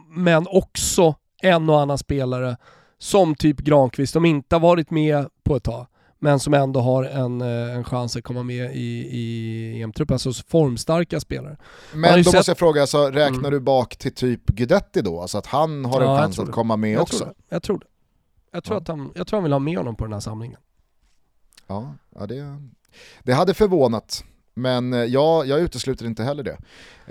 Men 0.09 0.47
också 0.47 1.15
en 1.43 1.71
och 1.71 1.81
annan 1.81 1.99
spelare 1.99 2.57
som 2.99 3.35
typ 3.35 3.59
Granqvist, 3.59 4.13
som 4.13 4.25
inte 4.25 4.55
har 4.55 4.61
varit 4.61 4.91
med 4.91 5.27
på 5.45 5.57
ett 5.57 5.63
tag, 5.65 5.87
men 6.19 6.41
som 6.41 6.55
ändå 6.55 6.81
har 6.81 7.05
en, 7.05 7.41
eh, 7.41 7.77
en 7.77 7.85
chans 7.85 8.17
att 8.17 8.25
komma 8.25 8.43
med 8.43 8.77
i, 8.77 9.09
i 9.11 9.83
EM-truppen, 9.83 10.15
alltså 10.15 10.33
formstarka 10.33 11.21
spelare. 11.21 11.57
Men 11.95 12.19
då 12.19 12.25
sett- 12.25 12.35
måste 12.35 12.51
jag 12.51 12.59
fråga, 12.59 12.81
alltså, 12.81 13.07
räknar 13.11 13.39
Mm. 13.39 13.51
du 13.51 13.61
bak 13.61 13.97
till 13.97 14.15
typ 14.15 14.47
Guidetti 14.47 15.03
då? 15.03 15.21
Alltså 15.21 15.39
att 15.39 15.47
han 15.47 15.85
har 15.85 16.01
en 16.01 16.07
Ja, 16.07 16.13
jag 16.13 16.21
chans 16.23 16.39
att 16.39 16.51
komma 16.53 16.77
med 16.77 16.91
jag 16.93 17.03
också? 17.03 17.19
Tror. 17.25 17.35
Jag 17.49 17.63
tror 17.63 17.79
det. 17.79 17.87
Jag 18.53 18.65
tror, 18.65 18.77
Ja. 18.77 18.81
att 18.81 18.89
han, 18.89 19.13
jag 19.15 19.27
tror 19.27 19.37
han 19.37 19.43
vill 19.45 19.53
ha 19.53 19.59
med 19.59 19.77
honom 19.79 19.97
på 19.97 20.05
den 20.05 20.13
här 20.13 20.21
samlingen. 20.21 20.59
Ja, 21.67 21.95
ja 22.19 22.27
det, 22.27 22.57
det 23.23 23.33
hade 23.33 23.55
förvånat. 23.55 24.25
Men 24.55 24.93
eh, 24.93 25.05
ja, 25.05 25.45
jag 25.45 25.61
utesluter 25.61 26.07
inte 26.07 26.23
heller 26.23 26.43
det. 26.43 26.59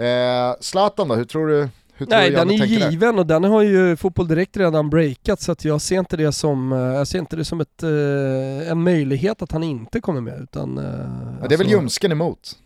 Eh, 0.08 0.56
Zlatan 0.62 1.08
då, 1.08 1.16
hur 1.16 1.26
tror 1.26 1.48
du, 1.48 1.70
hur 1.98 2.06
tror 2.06 2.18
Nej, 2.18 2.30
du 2.30 2.36
den 2.36 2.50
är 2.52 2.58
tänker 2.58 2.80
där? 2.80 2.91
given 2.91 3.20
och 3.20 3.26
den 3.26 3.43
har 3.43 3.62
ju 3.62 3.95
Fotboll 3.95 4.28
Direkt 4.28 4.58
redan 4.58 4.89
breakat 4.89 5.41
så 5.41 5.52
att 5.52 5.66
jag 5.66 5.82
ser 5.82 6.00
inte 6.00 6.18
det 6.18 6.32
som, 6.32 6.72
eh, 6.74 6.80
jag 6.80 7.08
ser 7.08 7.20
inte 7.20 7.36
det 7.36 7.45
som 7.45 7.62
ett, 7.62 7.84
eh, 7.84 8.72
en 8.72 8.84
möjlighet 8.84 9.41
att 9.41 9.52
han 9.52 9.64
inte 9.64 10.02
kommer 10.02 10.22
med 10.22 10.39
utan... 10.41 10.78
eh, 10.78 10.84
Ja, 10.84 10.89
det 10.89 11.00
är 11.00 11.39
väl 11.50 11.52
alltså- 11.52 11.66
ljumsken 11.72 12.12
emot? 12.12 12.58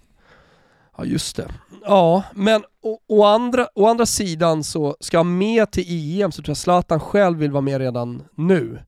Ja 0.98 1.06
just 1.06 1.36
det. 1.36 1.48
Ja, 1.86 2.24
men 2.34 2.62
å, 2.84 3.00
å, 3.08 3.24
andra, 3.24 3.68
å 3.76 3.88
andra 3.88 4.06
sidan 4.06 4.64
så 4.64 4.96
ska 5.00 5.18
han 5.18 5.38
med 5.38 5.72
till 5.72 6.22
EM 6.22 6.32
så 6.32 6.42
tror 6.42 6.50
jag 6.50 6.58
Zlatan 6.58 7.00
själv 7.00 7.38
vill 7.40 7.52
vara 7.52 7.62
med 7.62 7.78
redan 7.82 8.24
nu. 8.36 8.80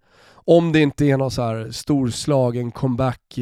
Om 0.46 0.72
det 0.72 0.80
inte 0.80 1.06
är 1.06 1.18
någon 1.18 1.32
så 1.32 1.42
här 1.42 1.72
storslagen 1.72 2.72
comeback 2.72 3.38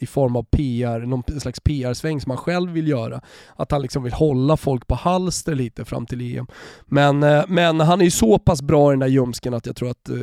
i, 0.00 0.06
form 0.06 0.36
av 0.36 0.42
PR, 0.42 1.00
någon 1.00 1.40
slags 1.40 1.60
PR-sväng 1.60 2.20
som 2.20 2.30
han 2.30 2.38
själv 2.38 2.70
vill 2.70 2.88
göra. 2.88 3.20
Att 3.56 3.72
han 3.72 3.82
liksom 3.82 4.02
vill 4.02 4.12
hålla 4.12 4.56
folk 4.56 4.86
på 4.86 4.94
halster 4.94 5.54
lite 5.54 5.84
fram 5.84 6.06
till 6.06 6.36
EM. 6.36 6.46
Men, 6.86 7.22
eh, 7.22 7.44
men 7.48 7.80
han 7.80 8.00
är 8.00 8.04
ju 8.04 8.10
så 8.10 8.38
pass 8.38 8.62
bra 8.62 8.90
i 8.90 8.92
den 8.92 9.00
där 9.00 9.06
ljumsken 9.06 9.54
att 9.54 9.66
jag 9.66 9.76
tror 9.76 9.90
att 9.90 10.08
eh, 10.08 10.16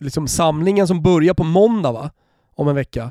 liksom 0.00 0.28
samlingen 0.28 0.86
som 0.86 1.02
börjar 1.02 1.34
på 1.34 1.44
måndag 1.44 1.92
va? 1.92 2.10
Om 2.54 2.68
en 2.68 2.74
vecka. 2.74 3.10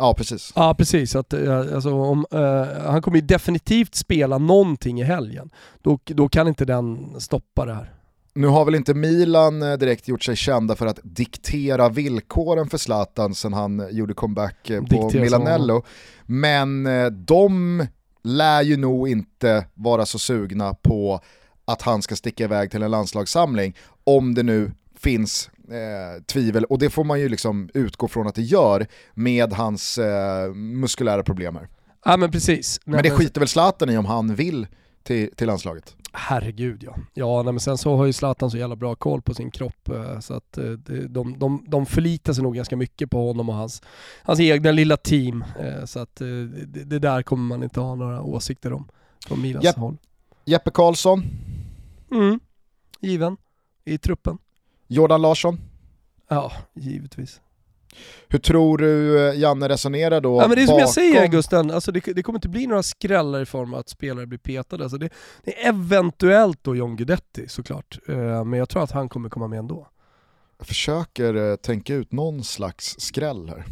Ja, 0.00 0.14
precis. 0.14 0.52
Ja 0.56 0.74
precis, 0.74 1.16
att, 1.16 1.32
eh, 1.32 1.58
alltså, 1.58 1.94
om, 1.94 2.26
eh, 2.30 2.90
han 2.90 3.02
kommer 3.02 3.18
ju 3.18 3.26
definitivt 3.26 3.94
spela 3.94 4.38
någonting 4.38 5.00
i 5.00 5.04
helgen. 5.04 5.50
Då, 5.82 5.98
då 6.04 6.28
kan 6.28 6.48
inte 6.48 6.64
den 6.64 7.20
stoppa 7.20 7.66
det 7.66 7.74
här. 7.74 7.99
Nu 8.34 8.46
har 8.46 8.64
väl 8.64 8.74
inte 8.74 8.94
Milan 8.94 9.62
eh, 9.62 9.72
direkt 9.72 10.08
gjort 10.08 10.22
sig 10.22 10.36
kända 10.36 10.76
för 10.76 10.86
att 10.86 10.98
diktera 11.02 11.88
villkoren 11.88 12.70
för 12.70 12.78
Zlatan 12.78 13.34
sen 13.34 13.52
han 13.52 13.88
gjorde 13.90 14.14
comeback 14.14 14.70
eh, 14.70 14.80
på 14.80 14.86
Diktera 14.86 15.22
Milanello. 15.22 15.82
Men 16.26 16.86
eh, 16.86 17.06
de 17.06 17.86
lär 18.22 18.62
ju 18.62 18.76
nog 18.76 19.08
inte 19.08 19.66
vara 19.74 20.06
så 20.06 20.18
sugna 20.18 20.74
på 20.74 21.20
att 21.64 21.82
han 21.82 22.02
ska 22.02 22.16
sticka 22.16 22.44
iväg 22.44 22.70
till 22.70 22.82
en 22.82 22.90
landslagssamling 22.90 23.76
om 24.04 24.34
det 24.34 24.42
nu 24.42 24.72
finns 24.96 25.50
eh, 25.70 26.22
tvivel, 26.22 26.64
och 26.64 26.78
det 26.78 26.90
får 26.90 27.04
man 27.04 27.20
ju 27.20 27.28
liksom 27.28 27.70
utgå 27.74 28.08
från 28.08 28.26
att 28.26 28.34
det 28.34 28.42
gör 28.42 28.86
med 29.14 29.52
hans 29.52 29.98
eh, 29.98 30.54
muskulära 30.54 31.22
problem 31.22 31.56
här. 31.56 31.68
Ja 32.04 32.16
men 32.16 32.30
precis. 32.30 32.80
Men 32.84 33.02
det 33.02 33.10
skiter 33.10 33.40
väl 33.40 33.48
Zlatan 33.48 33.90
i 33.90 33.98
om 33.98 34.06
han 34.06 34.34
vill 34.34 34.66
till, 35.02 35.34
till 35.36 35.46
landslaget. 35.46 35.96
Herregud 36.12 36.82
ja. 36.82 36.96
Ja 37.14 37.42
nej, 37.42 37.52
men 37.52 37.60
sen 37.60 37.78
så 37.78 37.96
har 37.96 38.06
ju 38.06 38.12
Zlatan 38.12 38.50
så 38.50 38.58
jävla 38.58 38.76
bra 38.76 38.94
koll 38.94 39.22
på 39.22 39.34
sin 39.34 39.50
kropp 39.50 39.88
eh, 39.88 40.20
så 40.20 40.34
att 40.34 40.58
eh, 40.58 40.64
de, 41.08 41.38
de, 41.38 41.64
de 41.68 41.86
förlitar 41.86 42.32
sig 42.32 42.42
nog 42.42 42.54
ganska 42.54 42.76
mycket 42.76 43.10
på 43.10 43.26
honom 43.26 43.48
och 43.48 43.54
hans, 43.54 43.82
hans 44.22 44.40
egna 44.40 44.70
lilla 44.72 44.96
team. 44.96 45.44
eh, 45.60 45.84
Så 45.84 46.00
att 46.00 46.16
det, 46.16 46.84
det 46.84 46.98
där 46.98 47.22
kommer 47.22 47.44
man 47.44 47.62
inte 47.62 47.80
ha 47.80 47.94
några 47.94 48.22
åsikter 48.22 48.72
om 48.72 48.88
från 49.26 49.40
Milans 49.42 49.64
Japp. 49.64 49.76
håll. 49.76 49.96
Jeppe 50.44 50.70
Karlsson, 50.70 51.22
Mm. 52.10 52.40
Given 53.00 53.36
i 53.84 53.98
truppen. 53.98 54.38
Jordan 54.86 55.22
Larsson. 55.22 55.60
Ja, 56.28 56.52
givetvis. 56.74 57.40
Hur 58.28 58.38
tror 58.38 58.78
du 58.78 59.28
eh, 59.28 59.38
Janne 59.40 59.68
resonerar 59.68 60.20
då 60.20 60.40
Ja, 60.42 60.48
men 60.48 60.56
det 60.56 60.62
är 60.62 60.66
som 60.66 60.74
jag 60.74 60.80
bakom- 60.80 60.92
säger 60.92 61.26
Gusten, 61.26 61.70
alltså 61.70 61.92
det, 61.92 62.00
det 62.00 62.22
kommer 62.22 62.36
inte 62.38 62.48
bli 62.48 62.66
några 62.66 62.82
skrällar 62.82 63.40
i 63.42 63.46
form 63.46 63.74
av 63.74 63.80
att 63.80 63.88
spelare 63.88 64.26
blir 64.26 64.38
petade. 64.38 64.82
Alltså 64.84 64.98
det, 64.98 65.08
det 65.44 65.64
är 65.64 65.68
eventuellt 65.68 66.58
då 66.64 66.76
John 66.76 66.96
Guidetti 66.96 67.48
såklart, 67.48 67.98
eh, 68.08 68.44
men 68.44 68.52
jag 68.58 68.68
tror 68.68 68.82
att 68.82 68.90
han 68.90 69.08
kommer 69.08 69.28
komma 69.28 69.48
med 69.48 69.58
ändå. 69.58 69.86
Jag 70.58 70.66
försöker 70.66 71.34
eh, 71.50 71.56
tänka 71.56 71.94
ut 71.94 72.12
någon 72.12 72.44
slags 72.44 73.00
skräll 73.00 73.48
här. 73.48 73.64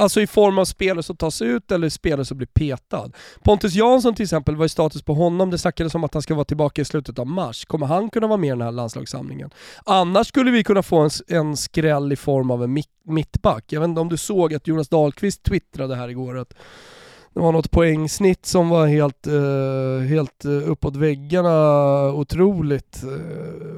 Alltså 0.00 0.20
i 0.20 0.26
form 0.26 0.58
av 0.58 0.64
spelare 0.64 1.02
som 1.02 1.16
tas 1.16 1.42
ut 1.42 1.72
eller 1.72 1.88
spelare 1.88 2.24
som 2.24 2.36
blir 2.36 2.46
petad. 2.46 3.10
Pontus 3.44 3.74
Jansson 3.74 4.14
till 4.14 4.22
exempel, 4.22 4.56
vad 4.56 4.64
är 4.64 4.68
status 4.68 5.02
på 5.02 5.14
honom? 5.14 5.50
Det 5.50 5.58
snackades 5.58 5.94
om 5.94 6.04
att 6.04 6.14
han 6.14 6.22
ska 6.22 6.34
vara 6.34 6.44
tillbaka 6.44 6.82
i 6.82 6.84
slutet 6.84 7.18
av 7.18 7.26
mars. 7.26 7.64
Kommer 7.64 7.86
han 7.86 8.10
kunna 8.10 8.26
vara 8.26 8.36
med 8.36 8.48
i 8.48 8.50
den 8.50 8.60
här 8.60 8.72
landslagssamlingen? 8.72 9.50
Annars 9.84 10.26
skulle 10.26 10.50
vi 10.50 10.64
kunna 10.64 10.82
få 10.82 10.98
en, 10.98 11.10
en 11.28 11.56
skräll 11.56 12.12
i 12.12 12.16
form 12.16 12.50
av 12.50 12.64
en 12.64 12.82
mittback. 13.04 13.64
Jag 13.68 13.80
vet 13.80 13.88
inte 13.88 14.00
om 14.00 14.08
du 14.08 14.16
såg 14.16 14.54
att 14.54 14.66
Jonas 14.66 14.88
Dahlqvist 14.88 15.42
twittrade 15.42 15.96
här 15.96 16.08
igår 16.08 16.38
att 16.38 16.54
det 17.34 17.40
var 17.40 17.52
något 17.52 17.70
poängsnitt 17.70 18.46
som 18.46 18.68
var 18.68 18.86
helt, 18.86 19.26
eh, 19.26 20.08
helt 20.08 20.44
eh, 20.44 20.70
uppåt 20.70 20.96
väggarna 20.96 22.12
otroligt. 22.12 23.02
eh, 23.02 23.08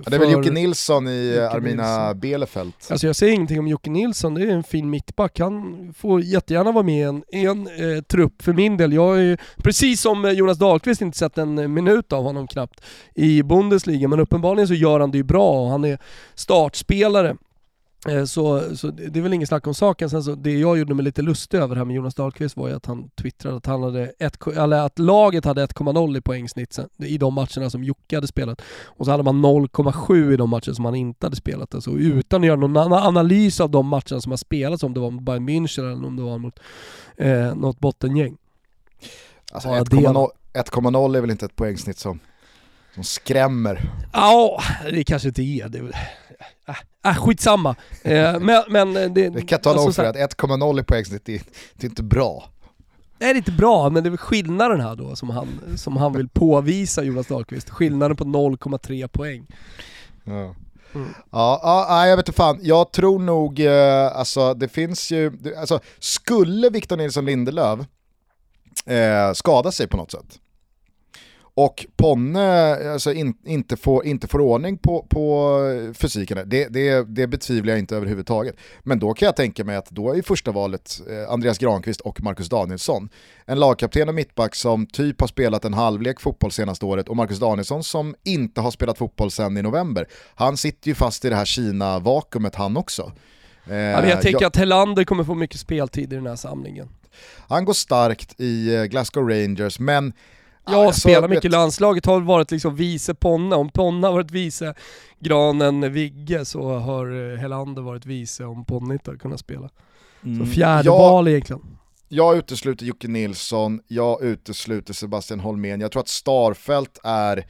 Ja, 0.05 0.11
det 0.11 0.17
är 0.17 0.21
väl 0.21 0.31
Jocke 0.33 0.51
Nilsson 0.51 1.09
i 1.09 1.29
Jocke 1.29 1.49
Armina 1.49 1.99
Nilsson. 1.99 2.21
Bielefeld. 2.21 2.73
Alltså 2.91 3.07
jag 3.07 3.17
säger 3.17 3.33
ingenting 3.33 3.59
om 3.59 3.69
Jocke 3.69 3.91
Nilsson, 3.91 4.35
det 4.35 4.43
är 4.43 4.51
en 4.51 4.63
fin 4.65 4.91
mittback. 4.91 5.41
Han 5.41 5.95
får 5.99 6.21
jättegärna 6.21 6.73
vara 6.73 6.85
med 6.85 6.99
i 6.99 7.03
en, 7.03 7.23
en 7.29 7.67
eh, 7.97 8.03
trupp 8.03 8.43
för 8.43 8.53
min 8.53 8.77
del. 8.77 8.93
Jag 8.93 9.07
har 9.07 9.17
ju, 9.17 9.37
precis 9.57 10.01
som 10.01 10.33
Jonas 10.35 10.59
Dahlqvist, 10.59 11.01
inte 11.03 11.19
sett 11.19 11.39
en 11.39 11.75
minut 11.75 12.13
av 12.13 12.23
honom 12.25 12.47
knappt 12.47 12.81
i 13.15 13.43
Bundesliga, 13.43 14.09
men 14.09 14.21
uppenbarligen 14.21 14.69
så 14.69 14.75
gör 14.75 15.01
han 15.01 15.11
det 15.11 15.17
ju 15.19 15.25
bra 15.25 15.63
och 15.65 15.69
han 15.71 15.85
är 15.85 15.99
startspelare 16.35 17.37
Så, 18.27 18.77
så 18.77 18.91
det 18.91 19.19
är 19.19 19.23
väl 19.23 19.33
ingen 19.33 19.47
snack 19.47 19.67
om 19.67 19.75
saken. 19.75 20.11
Sen 20.11 20.23
så, 20.23 20.35
det 20.35 20.59
jag 20.59 20.79
gjorde 20.79 20.95
mig 20.95 21.05
lite 21.05 21.23
lustig 21.23 21.59
över 21.59 21.77
här 21.77 21.85
med 21.85 21.97
Jonas 21.97 22.15
Dahlqvist 22.15 22.57
var 22.57 22.69
ju 22.69 22.75
att 22.75 22.87
han 22.87 23.11
twittrade 23.11 23.57
att, 23.57 23.67
han 23.67 23.83
hade 23.83 24.13
ett, 24.19 24.47
eller 24.47 24.81
att 24.87 24.99
laget 24.99 25.45
hade 25.45 25.67
1,0 25.67 26.19
i 26.19 26.21
poängsnitt 26.21 26.73
sen, 26.73 26.89
i 26.99 27.19
de 27.19 27.35
matcherna 27.35 27.71
som 27.71 27.85
Jocke 27.85 28.17
hade 28.17 28.27
spelat. 28.27 28.63
Och 28.85 29.05
så 29.05 29.11
hade 29.11 29.23
man 29.23 29.45
0,7 29.45 30.33
i 30.33 30.37
de 30.37 30.51
matcher 30.51 30.73
som 30.73 30.85
han 30.85 30.95
inte 30.95 31.27
hade 31.27 31.37
spelat. 31.37 31.75
Alltså, 31.75 31.91
utan 31.91 32.41
att 32.41 32.47
göra 32.47 32.57
någon 32.57 32.93
analys 32.93 33.61
av 33.61 33.71
de 33.71 33.87
matcherna 33.87 34.21
som 34.21 34.33
har 34.33 34.37
spelats, 34.37 34.83
om 34.83 34.95
det 34.95 35.01
var 35.01 35.11
mot 35.11 35.23
Bayern 35.23 35.49
München 35.49 35.93
eller 35.93 36.07
om 36.07 36.17
det 36.17 36.23
var 36.23 36.39
mot 36.39 36.59
eh, 37.17 37.55
något 37.55 37.81
bottengäng. 37.81 38.37
Alltså 39.53 39.69
Ja, 39.69 39.85
1,0 39.85 40.29
1,0 40.53 41.17
är 41.17 41.21
väl 41.21 41.31
inte 41.31 41.47
ett 41.47 41.57
poängsnitt 41.57 41.99
som, 41.99 42.21
som 42.95 43.05
skrämmer. 43.05 43.91
Ja, 44.13 44.63
det 44.91 45.05
kanske 45.05 45.29
inte 45.29 45.43
är. 45.43 45.69
Det 45.69 45.79
är 45.79 45.83
väl... 45.83 45.95
Äh, 47.05 47.15
skitsamma. 47.15 47.77
Eh, 48.03 48.41
men, 48.41 48.63
men 48.69 48.93
det, 48.95 49.09
Det 49.29 49.43
kan 49.47 49.61
tala 49.61 49.73
alltså 49.81 49.87
om 49.87 49.93
så 49.93 50.03
för 50.03 50.23
att 50.25 50.37
1,0 50.37 50.81
i 50.81 50.85
poängsnitt, 50.85 51.23
det, 51.25 51.35
är- 51.35 51.43
det 51.75 51.87
är 51.87 51.89
inte 51.91 52.03
bra. 52.03 52.45
Det 53.19 53.25
är 53.31 53.35
inte 53.35 53.53
bra, 53.53 53.91
men 53.91 54.03
det 54.03 54.09
är 54.09 54.11
väl 54.11 54.19
skillnaden 54.19 54.81
här 54.81 54.97
då 54.97 55.17
som 55.17 55.31
han, 55.31 55.49
som 55.77 55.97
han 55.97 56.13
vill 56.13 56.29
påvisa 56.29 57.03
Jonas 57.03 57.27
Dahlqvist. 57.27 57.71
Skillnaden 57.71 58.17
på 58.17 58.25
0,3 58.25 59.09
poäng. 59.09 59.47
Ja. 60.25 60.55
Mm. 60.95 61.09
Ja, 61.31 61.61
ja, 61.63 61.87
nej, 61.91 62.11
jag 62.11 62.17
vet 62.17 62.29
inte 62.29 62.37
fan. 62.37 62.59
Jag 62.63 62.93
tror 62.93 63.19
nog, 63.19 63.61
eh, 63.61 64.17
alltså 64.17 64.55
det 64.55 64.69
finns 64.69 65.11
ju, 65.13 65.33
alltså 65.59 65.81
skulle 65.99 66.71
Victor 66.71 66.97
Nilsson 66.97 67.25
Lindelöf 67.25 67.81
eh, 68.87 69.33
skada 69.35 69.73
sig 69.73 69.87
på 69.89 69.97
något 69.97 70.11
sätt 70.11 70.39
och 71.55 71.87
Ponne 71.97 72.75
alltså, 72.93 73.13
in, 73.13 73.35
inte, 73.45 73.77
får, 73.77 74.07
inte 74.07 74.29
får 74.29 74.39
ordning 74.39 74.79
på, 74.79 75.07
på 75.11 75.59
fysiken, 75.95 76.39
det, 76.47 76.69
det, 76.69 77.07
det 77.09 77.27
betvivlar 77.27 77.73
jag 77.73 77.79
inte 77.79 77.97
överhuvudtaget. 77.97 78.57
Men 78.83 78.99
då 78.99 79.15
kan 79.15 79.27
jag 79.27 79.37
tänka 79.37 79.65
mig 79.65 79.77
att 79.77 79.91
då 79.91 80.15
är 80.15 80.23
första 80.23 80.53
valet 80.53 81.01
eh, 81.11 81.33
Andreas 81.33 81.59
Granqvist 81.59 82.01
och 82.01 82.23
Marcus 82.23 82.49
Danielsson. 82.49 83.09
En 83.47 83.61
lagkapten 83.61 84.09
och 84.09 84.15
mittback 84.15 84.55
som 84.55 84.87
typ 84.87 85.21
har 85.21 85.29
spelat 85.29 85.65
en 85.65 85.75
halvlek 85.75 86.21
fotboll 86.21 86.53
senaste 86.53 86.85
året 86.87 87.09
och 87.09 87.17
Marcus 87.17 87.39
Danielsson 87.39 87.85
som 87.85 88.15
inte 88.25 88.61
har 88.61 88.71
spelat 88.71 88.99
fotboll 88.99 89.31
sedan 89.31 89.57
i 89.57 89.63
november. 89.63 90.07
Han 90.35 90.57
sitter 90.57 90.89
ju 90.89 90.95
fast 90.95 91.25
i 91.25 91.29
det 91.29 91.37
här 91.37 91.45
Kina-vakuumet 91.45 92.55
han 92.55 92.77
också. 92.77 93.13
Eh, 93.67 93.75
Ja, 93.77 94.07
jag 94.07 94.23
tänker 94.23 94.41
jag- 94.41 94.45
att 94.49 94.57
Helander 94.57 95.05
kommer 95.05 95.25
få 95.25 95.35
mycket 95.35 95.61
speltid 95.61 96.13
i 96.13 96.17
den 96.17 96.27
här 96.27 96.37
samlingen. 96.37 96.89
han 97.49 97.65
går 97.65 97.73
starkt 97.73 98.41
i 98.41 98.75
eh, 98.75 98.85
Glasgow 98.85 99.29
Rangers, 99.29 99.79
men 99.79 100.13
Jag 100.67 100.75
alltså, 100.75 101.01
spelar 101.01 101.29
mycket 101.29 101.45
i 101.45 101.49
landslaget, 101.49 102.07
har 102.07 102.21
varit 102.21 102.51
liksom 102.51 102.77
vice 102.77 103.15
Ponne. 103.15 103.57
Om 103.57 103.69
Ponne 103.69 104.07
har 104.07 104.15
varit 104.15 104.31
vice 104.31 104.75
Granen 105.21 105.93
Vigge 105.93 106.45
så 106.45 106.79
har 106.79 107.33
eh, 107.33 107.39
Helander 107.39 107.83
varit 107.83 108.07
vice 108.07 108.45
om 108.45 108.65
Ponne 108.65 108.95
inte 108.95 109.11
har 109.11 109.17
kunnat 109.17 109.41
spela. 109.41 109.71
Så 110.39 110.47
fjärde 110.47 110.87
Ja. 110.87 110.99
val 110.99 111.29
egentligen. 111.29 111.63
Jag 112.09 112.37
utesluter 112.37 112.87
Jocke 112.87 113.09
Nilsson, 113.09 113.81
jag 113.89 114.23
utesluter 114.23 114.95
Sebastian 114.95 115.41
Holmén. 115.41 115.81
Jag 115.81 115.93
tror 115.93 116.01
att 116.03 116.09
Starfelt 116.09 116.99
är, 117.05 117.45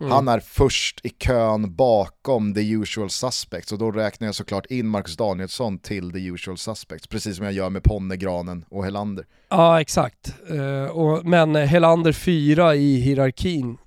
Mm. 0.00 0.12
han 0.12 0.28
är 0.28 0.40
först 0.40 1.00
i 1.04 1.08
kön 1.08 1.74
bakom 1.74 2.54
the 2.54 2.70
usual 2.70 3.10
suspects 3.10 3.72
och 3.72 3.78
då 3.78 3.90
räknar 3.90 4.28
jag 4.28 4.34
såklart 4.34 4.66
in 4.66 4.88
Marcus 4.88 5.16
Danielsson 5.16 5.78
till 5.78 6.12
the 6.12 6.18
usual 6.18 6.58
suspects, 6.58 7.06
precis 7.06 7.36
som 7.36 7.44
jag 7.44 7.54
gör 7.54 7.70
med 7.70 7.82
Ponne, 7.82 8.16
Granen 8.16 8.64
och 8.68 8.84
Helander. 8.84 9.26
Ja 9.48 9.80
exakt. 9.80 10.34
Eh, 10.50 10.96
och, 10.96 11.26
men 11.26 11.54
Helander 11.54 12.12
fyra 12.12 12.74
i 12.74 12.96
hierarkin, 12.96 13.78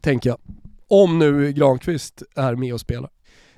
tänker 0.00 0.30
jag. 0.30 0.38
Om 0.88 1.18
nu 1.18 1.52
Granqvist 1.52 2.22
är 2.36 2.54
med 2.54 2.74
och 2.74 2.80
spelar. 2.80 3.10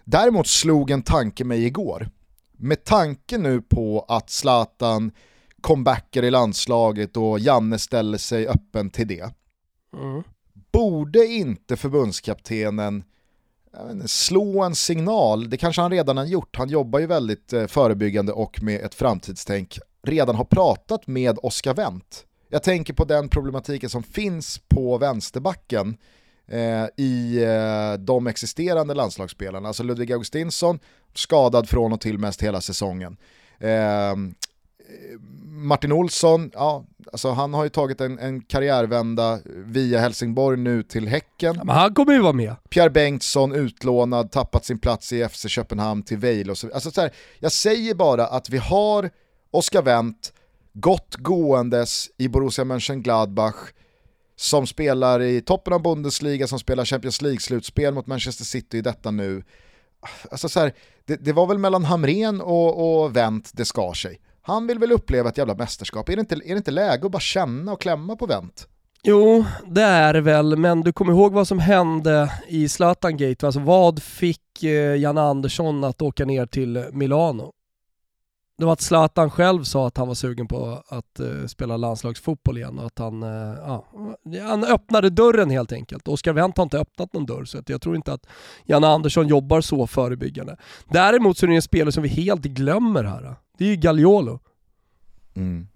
Däremot 0.05 0.47
slog 0.47 0.91
en 0.91 1.03
tanke 1.03 1.45
mig 1.45 1.65
igår. 1.65 2.09
Med 2.57 2.85
tanke 2.85 3.39
nu 3.39 3.63
på 3.63 4.05
att 4.09 4.31
Zlatan 4.31 5.13
comebackar 5.61 6.23
i 6.23 6.31
landslaget 6.31 7.17
och 7.17 7.39
Janne 7.39 7.79
ställer 7.79 8.19
sig 8.19 8.49
öppen 8.49 8.91
till 8.91 9.09
det. 9.09 9.31
Mm 9.97 10.23
borde 10.73 11.27
inte 11.27 11.77
förbundskaptenen 11.77 13.05
inte, 13.75 14.09
slå 14.09 14.63
en 14.63 14.75
signal, 14.75 15.51
det 15.51 15.57
kanske 15.57 15.83
han 15.83 15.91
redan 15.91 16.17
har 16.17 16.25
gjort, 16.25 16.57
han 16.57 16.69
jobbar 16.69 16.99
ju 16.99 17.07
väldigt 17.07 17.53
eh, 17.53 17.67
förebyggande 17.67 18.33
och 18.33 18.63
med 18.63 18.81
ett 18.81 18.95
framtidstänk, 18.95 19.79
redan 20.03 20.35
har 20.35 20.45
pratat 20.45 21.07
med 21.07 21.39
Oscar 21.43 21.75
Wendt. 21.75 22.25
Jag 22.49 22.63
tänker 22.63 22.93
på 22.93 23.05
den 23.05 23.29
problematiken 23.29 23.91
som 23.91 24.03
finns 24.03 24.61
på 24.69 24.99
vänsterbacken 24.99 25.97
eh, 26.47 26.87
i 26.97 27.43
eh, 27.43 27.93
de 27.99 28.27
existerande 28.27 28.95
landslagsspelarna, 28.95 29.69
alltså 29.69 29.83
Ludvig 29.83 30.13
Augustinsson, 30.13 30.79
skadad 31.15 31.69
från 31.69 31.93
och 31.93 32.01
till 32.01 32.19
mest 32.19 32.43
hela 32.43 32.61
säsongen. 32.61 33.17
Eh, 33.59 34.17
Martin 35.61 35.93
Olsson, 35.93 36.51
ja, 36.55 36.85
alltså 37.13 37.31
han 37.31 37.55
har 37.55 37.65
ju 37.65 37.71
tagit 37.71 38.01
en, 38.01 38.19
en 38.19 38.41
karriärvända 38.41 39.39
via 39.45 40.01
Helsingborg 40.01 40.59
nu 40.59 40.83
till 40.83 41.09
Häcken. 41.09 41.55
Ja, 41.57 41.65
men 41.65 41.77
han 41.77 41.95
kommer 41.95 42.13
ju 42.13 42.21
vara 42.21 42.33
med. 42.33 42.57
Pierre 42.71 42.91
Bengtsson 42.91 43.53
utlånad, 43.53 44.31
tappat 44.31 44.65
sin 44.65 44.79
plats 44.79 45.13
i 45.13 45.29
FC 45.29 45.49
Köpenhamn 45.49 46.03
till 46.03 46.19
Vejle 46.19 46.51
och 46.51 46.59
så 46.59 46.75
alltså 46.75 46.91
så 46.91 47.01
här, 47.01 47.11
Jag 47.39 47.53
säger 47.53 47.95
bara 47.95 48.27
att 48.27 48.51
vi 48.51 48.59
har 48.59 49.11
Oscar 49.51 49.83
Wendt, 49.83 50.33
gott 50.73 51.17
gåendes 51.17 52.11
i 52.17 52.29
Borussia 52.29 52.65
Mönchengladbach, 52.65 53.57
som 54.37 54.67
spelar 54.67 55.23
i 55.23 55.41
toppen 55.41 55.73
av 55.73 55.83
Bundesliga, 55.83 56.47
som 56.47 56.59
spelar 56.59 56.85
Champions 56.85 57.23
League-slutspel 57.23 57.95
mot 57.95 58.07
Manchester 58.07 58.45
City 58.45 58.79
i 58.79 58.81
detta 58.81 59.11
nu. 59.11 59.43
Alltså 60.31 60.49
så 60.49 60.61
här, 60.61 60.73
det, 61.05 61.17
det 61.17 61.33
var 61.33 61.47
väl 61.47 61.59
mellan 61.59 61.85
Hamren 61.85 62.41
och, 62.41 63.03
och 63.03 63.17
Wendt 63.17 63.51
det 63.53 63.65
skar 63.65 63.93
sig. 63.93 64.21
Han 64.43 64.67
vill 64.67 64.79
väl 64.79 64.93
uppleva 64.93 65.29
ett 65.29 65.39
jävla 65.39 65.55
mästerskap, 65.55 66.09
är 66.09 66.17
det 66.17 66.21
inte, 66.21 66.35
är 66.35 66.39
det 66.39 66.57
inte 66.57 66.71
läge 66.71 67.07
att 67.07 67.13
bara 67.13 67.21
känna 67.21 67.73
och 67.73 67.81
klämma 67.81 68.17
på 68.17 68.27
Wendt? 68.27 68.67
Jo, 69.03 69.45
det 69.67 69.83
är 69.83 70.13
det 70.13 70.21
väl, 70.21 70.57
men 70.57 70.81
du 70.81 70.93
kommer 70.93 71.13
ihåg 71.13 71.33
vad 71.33 71.49
som 71.49 71.59
hände 71.59 72.33
i 72.49 72.69
Zlatan 72.69 73.17
Gate? 73.17 73.47
Alltså 73.47 73.61
vad 73.61 74.03
fick 74.03 74.63
eh, 74.63 74.97
Janne 74.97 75.21
Andersson 75.21 75.85
att 75.85 76.03
åka 76.03 76.25
ner 76.25 76.47
till 76.47 76.85
Milano? 76.93 77.53
Det 78.59 78.67
var 78.67 78.73
att 78.73 78.81
Zlatan 78.81 79.31
själv 79.31 79.63
sa 79.65 79.87
att 79.87 79.97
han 79.97 80.09
var 80.09 80.15
sugen 80.15 80.49
på 80.49 80.83
att 80.89 81.21
eh, 81.21 81.47
spela 81.47 81.77
landslagsfotboll 81.77 82.59
igen 82.59 82.79
och 82.79 82.87
att 82.87 82.99
han, 82.99 83.23
eh, 83.23 83.59
ja, 83.59 83.85
han 84.43 84.65
öppnade 84.65 85.11
dörren 85.11 85.51
helt 85.51 85.73
enkelt. 85.73 86.09
Oskar 86.09 86.33
Wendt 86.33 86.57
har 86.57 86.63
inte 86.63 86.79
öppnat 86.79 87.13
någon 87.13 87.27
dörr 87.27 87.45
så 87.45 87.59
att 87.59 87.69
jag 87.69 87.83
tror 87.83 87.97
inte 87.97 88.13
att 88.13 88.27
Janne 88.65 88.87
Andersson 88.87 89.29
jobbar 89.29 89.61
så 89.61 89.87
förebyggande. 89.87 90.57
Däremot 90.89 91.39
så 91.39 91.47
är 91.47 91.49
det 91.51 91.57
en 91.57 91.63
spelare 91.63 91.93
som 91.93 92.03
vi 92.03 92.09
helt 92.09 92.43
glömmer 92.43 93.05
här. 93.05 93.37
Det 93.61 93.67
är 93.67 93.71
ju 93.71 93.77
Gagliolo. 93.77 94.39
Mm. 95.35 95.67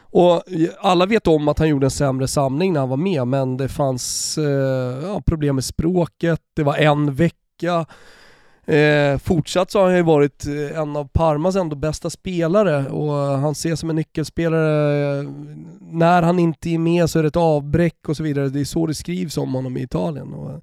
Och 0.00 0.42
alla 0.78 1.06
vet 1.06 1.26
om 1.26 1.48
att 1.48 1.58
han 1.58 1.68
gjorde 1.68 1.86
en 1.86 1.90
sämre 1.90 2.28
samling 2.28 2.72
när 2.72 2.80
han 2.80 2.88
var 2.88 2.96
med, 2.96 3.26
men 3.26 3.56
det 3.56 3.68
fanns 3.68 4.38
eh, 4.38 5.04
ja, 5.04 5.22
problem 5.26 5.54
med 5.54 5.64
språket, 5.64 6.40
det 6.56 6.62
var 6.62 6.76
en 6.76 7.14
vecka. 7.14 7.86
Eh, 8.64 9.18
fortsatt 9.18 9.70
så 9.70 9.78
har 9.78 9.86
han 9.86 9.96
ju 9.96 10.02
varit 10.02 10.46
eh, 10.46 10.78
en 10.78 10.96
av 10.96 11.08
Parmas 11.08 11.56
ändå 11.56 11.76
bästa 11.76 12.10
spelare 12.10 12.88
och 12.88 13.12
han 13.14 13.52
ses 13.52 13.80
som 13.80 13.90
en 13.90 13.96
nyckelspelare. 13.96 15.22
När 15.80 16.22
han 16.22 16.38
inte 16.38 16.70
är 16.70 16.78
med 16.78 17.10
så 17.10 17.18
är 17.18 17.22
det 17.22 17.28
ett 17.28 17.36
avbräck 17.36 18.08
och 18.08 18.16
så 18.16 18.22
vidare. 18.22 18.48
Det 18.48 18.60
är 18.60 18.64
så 18.64 18.86
det 18.86 18.94
skrivs 18.94 19.36
om 19.36 19.54
honom 19.54 19.76
i 19.76 19.82
Italien. 19.82 20.34
Och 20.34 20.60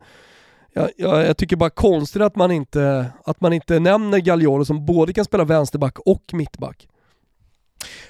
jag, 0.80 0.90
jag, 0.98 1.26
jag 1.28 1.38
tycker 1.38 1.56
bara 1.56 1.70
konstigt 1.70 2.22
att 2.22 2.36
man 2.36 2.52
inte, 2.52 3.12
att 3.26 3.42
man 3.42 3.54
inte 3.54 3.80
nämner 3.80 4.18
Gagliolo 4.20 4.66
som 4.66 4.86
både 4.86 5.14
kan 5.14 5.26
spela 5.26 5.44
vänsterback 5.44 6.00
och 6.00 6.24
mittback. 6.34 6.88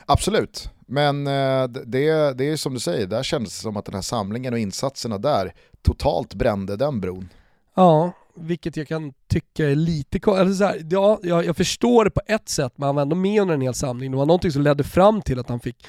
Absolut, 0.06 0.70
men 0.88 1.28
eh, 1.28 1.64
det, 1.68 2.34
det 2.34 2.50
är 2.50 2.58
som 2.58 2.74
du 2.74 2.80
säger, 2.80 3.08
där 3.08 3.24
kändes 3.24 3.58
det 3.58 3.62
som 3.62 3.78
att 3.78 3.86
den 3.86 3.96
här 3.96 4.02
samlingen 4.02 4.54
och 4.54 4.60
insatserna 4.60 5.18
där 5.18 5.54
totalt 5.82 6.34
brände 6.34 6.76
den 6.76 7.02
bron. 7.02 7.30
Ja, 7.76 8.12
vilket 8.36 8.78
jag 8.78 8.88
kan 8.88 9.14
tycka 9.28 9.70
är 9.70 9.76
lite 9.76 10.20
ko- 10.20 10.36
eller 10.36 10.54
så 10.54 10.64
här, 10.64 10.82
ja, 10.90 11.20
jag, 11.24 11.46
jag 11.46 11.58
förstår 11.58 12.06
det 12.06 12.12
på 12.12 12.22
ett 12.28 12.50
sätt, 12.50 12.74
men 12.76 12.86
han 12.86 12.96
var 12.96 13.02
ändå 13.02 13.16
med 13.16 13.42
under 13.42 13.54
en 13.56 13.62
hel 13.62 13.74
samling. 13.74 14.12
Det 14.12 14.18
var 14.18 14.26
någonting 14.26 14.52
som 14.52 14.62
ledde 14.62 14.84
fram 14.84 15.22
till 15.22 15.40
att 15.40 15.50
han 15.50 15.60
fick 15.60 15.86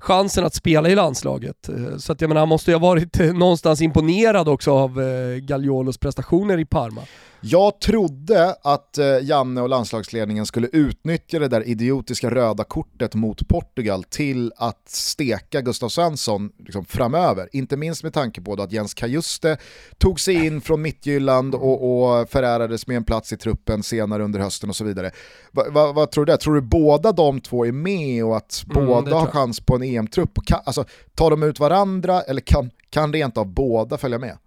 chansen 0.00 0.44
att 0.44 0.54
spela 0.54 0.88
i 0.88 0.94
landslaget. 0.94 1.68
Eh, 1.68 1.96
så 1.96 2.12
att 2.12 2.20
jag 2.20 2.28
menar, 2.28 2.40
han 2.40 2.48
måste 2.48 2.70
ju 2.70 2.74
ha 2.74 2.88
varit 2.88 3.20
eh, 3.20 3.32
någonstans 3.32 3.80
imponerad 3.80 4.48
också 4.48 4.72
av 4.72 5.02
eh, 5.02 5.36
Gagliolos 5.36 5.98
prestationer 5.98 6.58
i 6.58 6.64
Parma. 6.64 7.00
Jag 7.40 7.80
trodde 7.80 8.56
att 8.62 8.98
eh, 8.98 9.06
Janne 9.22 9.60
och 9.60 9.68
landslagsledningen 9.68 10.46
skulle 10.46 10.68
utnyttja 10.72 11.38
det 11.38 11.48
där 11.48 11.68
idiotiska 11.68 12.30
röda 12.30 12.64
kortet 12.64 13.14
mot 13.14 13.48
Portugal 13.48 14.04
till 14.04 14.52
att 14.56 14.88
steka 14.88 15.60
Gustav 15.60 15.88
Svensson 15.88 16.52
liksom, 16.58 16.84
framöver. 16.84 17.48
Inte 17.52 17.76
minst 17.76 18.02
med 18.02 18.12
tanke 18.12 18.40
på 18.40 18.52
att 18.52 18.72
Jens 18.72 18.94
Kajuste 18.94 19.56
tog 19.98 20.20
sig 20.20 20.46
in 20.46 20.60
från 20.60 20.82
Mittjylland 20.82 21.54
och, 21.54 22.20
och 22.20 22.30
förärades 22.30 22.86
med 22.86 22.96
en 22.96 23.04
plats 23.04 23.32
i 23.32 23.36
truppen 23.36 23.82
senare 23.82 24.24
under 24.24 24.40
hösten 24.40 24.68
och 24.68 24.76
så 24.76 24.84
vidare. 24.84 25.10
Va, 25.52 25.64
va, 25.70 25.92
vad 25.92 26.10
tror 26.10 26.24
du 26.24 26.32
där? 26.32 26.36
Tror 26.36 26.54
du 26.54 26.60
båda 26.60 27.12
de 27.12 27.40
två 27.40 27.66
är 27.66 27.72
med 27.72 28.24
och 28.24 28.36
att 28.36 28.64
Mm, 28.70 28.86
båda 28.86 29.16
har 29.16 29.26
chans 29.26 29.60
på 29.60 29.74
en 29.74 29.82
EM-trupp? 29.82 30.38
Alltså, 30.64 30.84
tar 31.14 31.30
de 31.30 31.42
ut 31.42 31.60
varandra 31.60 32.22
eller 32.22 32.40
kan, 32.40 32.70
kan 32.90 33.12
rent 33.12 33.36
av 33.38 33.46
båda 33.46 33.98
följa 33.98 34.18
med? 34.18 34.38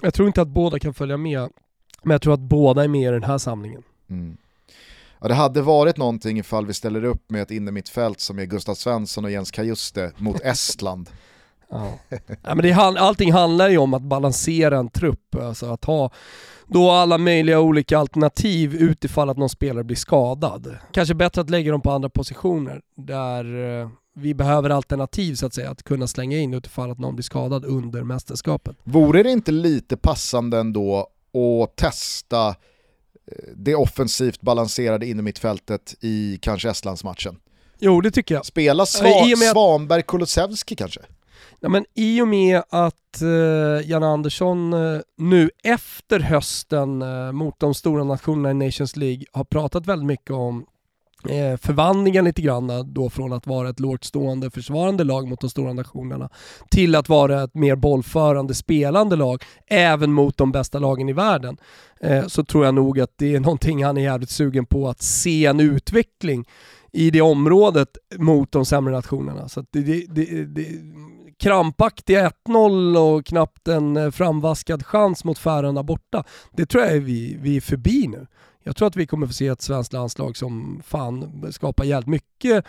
Jag 0.00 0.14
tror 0.14 0.26
inte 0.28 0.42
att 0.42 0.48
båda 0.48 0.78
kan 0.78 0.94
följa 0.94 1.16
med, 1.16 1.48
men 2.02 2.14
jag 2.14 2.22
tror 2.22 2.34
att 2.34 2.40
båda 2.40 2.84
är 2.84 2.88
med 2.88 3.08
i 3.08 3.12
den 3.12 3.22
här 3.22 3.38
samlingen. 3.38 3.82
Mm. 4.10 4.36
Ja, 5.20 5.28
det 5.28 5.34
hade 5.34 5.62
varit 5.62 5.96
någonting 5.96 6.38
ifall 6.38 6.66
vi 6.66 6.74
ställer 6.74 7.04
upp 7.04 7.30
med 7.30 7.42
ett 7.42 7.50
innermittfält 7.50 8.20
som 8.20 8.38
är 8.38 8.44
Gustav 8.44 8.74
Svensson 8.74 9.24
och 9.24 9.30
Jens 9.30 9.50
Kajuste 9.50 10.12
mot 10.16 10.40
Estland. 10.44 11.10
Ja. 11.70 11.98
ja, 12.42 12.54
men 12.54 12.58
det, 12.58 12.72
allting 12.72 13.32
handlar 13.32 13.68
ju 13.68 13.78
om 13.78 13.94
att 13.94 14.02
balansera 14.02 14.78
en 14.78 14.88
trupp, 14.88 15.34
alltså 15.34 15.66
att 15.66 15.84
ha 15.84 16.10
då 16.66 16.90
alla 16.90 17.18
möjliga 17.18 17.60
olika 17.60 17.98
alternativ 17.98 18.74
utifall 18.74 19.30
att 19.30 19.36
någon 19.36 19.48
spelare 19.48 19.84
blir 19.84 19.96
skadad. 19.96 20.76
Kanske 20.92 21.14
bättre 21.14 21.40
att 21.40 21.50
lägga 21.50 21.72
dem 21.72 21.80
på 21.80 21.90
andra 21.90 22.08
positioner 22.08 22.80
där 22.96 23.80
eh, 23.80 23.88
vi 24.14 24.34
behöver 24.34 24.70
alternativ 24.70 25.34
så 25.34 25.46
att 25.46 25.54
säga, 25.54 25.70
att 25.70 25.82
kunna 25.82 26.06
slänga 26.06 26.38
in 26.38 26.54
utifall 26.54 26.90
att 26.90 26.98
någon 26.98 27.14
blir 27.14 27.22
skadad 27.22 27.64
under 27.64 28.02
mästerskapet. 28.02 28.76
Vore 28.84 29.22
det 29.22 29.30
inte 29.30 29.52
lite 29.52 29.96
passande 29.96 30.58
ändå 30.58 31.08
att 31.34 31.76
testa 31.76 32.48
eh, 32.48 32.54
det 33.56 33.74
offensivt 33.74 34.40
balanserade 34.40 35.06
innermittfältet 35.06 35.94
i 36.00 36.38
kanske 36.42 36.70
Estlandsmatchen? 36.70 37.36
Jo, 37.78 38.00
det 38.00 38.10
tycker 38.10 38.34
jag. 38.34 38.46
Spela 38.46 38.82
i 38.82 38.86
Sva- 38.86 39.14
och 39.22 39.32
att- 39.32 39.52
Svanberg 39.52 40.02
Kulusevski 40.02 40.76
kanske? 40.76 41.00
Ja, 41.60 41.68
men 41.68 41.84
I 41.94 42.20
och 42.20 42.28
med 42.28 42.62
att 42.68 43.22
eh, 43.22 43.90
Jan 43.90 44.02
Andersson 44.02 44.72
eh, 44.72 45.00
nu 45.18 45.50
efter 45.64 46.20
hösten 46.20 47.02
eh, 47.02 47.32
mot 47.32 47.60
de 47.60 47.74
stora 47.74 48.04
nationerna 48.04 48.50
i 48.50 48.66
Nations 48.66 48.96
League 48.96 49.24
har 49.32 49.44
pratat 49.44 49.86
väldigt 49.86 50.06
mycket 50.06 50.30
om 50.30 50.58
eh, 50.58 50.64
Eh, 51.28 51.56
förvandlingen 51.56 52.24
lite 52.24 52.42
grann 52.42 52.92
då 52.92 53.10
från 53.10 53.32
att 53.32 53.46
vara 53.46 53.68
ett 53.68 53.80
lågt 53.80 54.04
stående 54.04 54.50
försvarande 54.50 55.04
lag 55.04 55.28
mot 55.28 55.40
de 55.40 55.50
stora 55.50 55.72
nationerna 55.72 56.28
till 56.70 56.94
att 56.94 57.08
vara 57.08 57.42
ett 57.42 57.54
mer 57.54 57.76
bollförande 57.76 58.54
spelande 58.54 59.16
lag 59.16 59.42
även 59.66 60.12
mot 60.12 60.36
de 60.36 60.52
bästa 60.52 60.78
lagen 60.78 61.08
i 61.08 61.12
världen. 61.12 61.56
Eh, 62.00 62.26
så 62.26 62.44
tror 62.44 62.64
jag 62.64 62.74
nog 62.74 63.00
att 63.00 63.12
det 63.16 63.34
är 63.34 63.40
någonting 63.40 63.84
han 63.84 63.96
är 63.96 64.02
jävligt 64.02 64.30
sugen 64.30 64.66
på 64.66 64.88
att 64.88 65.02
se 65.02 65.46
en 65.46 65.60
utveckling 65.60 66.44
i 66.92 67.10
det 67.10 67.20
området 67.20 67.88
mot 68.18 68.52
de 68.52 68.64
sämre 68.64 68.94
nationerna. 68.94 69.48
Så 69.48 69.60
att 69.60 69.66
det, 69.72 69.80
det, 69.80 70.06
det, 70.08 70.44
det, 70.44 70.66
krampaktiga 71.38 72.30
1-0 72.48 72.96
och 72.96 73.26
knappt 73.26 73.68
en 73.68 73.96
eh, 73.96 74.10
framvaskad 74.10 74.86
chans 74.86 75.24
mot 75.24 75.38
Färöarna 75.38 75.82
borta, 75.82 76.24
det 76.52 76.66
tror 76.66 76.84
jag 76.84 76.92
är 76.92 77.00
vi, 77.00 77.36
vi 77.40 77.56
är 77.56 77.60
förbi 77.60 78.08
nu. 78.08 78.26
Jag 78.62 78.76
tror 78.76 78.88
att 78.88 78.96
vi 78.96 79.06
kommer 79.06 79.26
få 79.26 79.32
se 79.32 79.46
ett 79.46 79.62
svenskt 79.62 79.92
landslag 79.92 80.36
som 80.36 80.82
fan 80.86 81.46
skapar 81.52 81.84
jävligt 81.84 82.08
mycket 82.08 82.64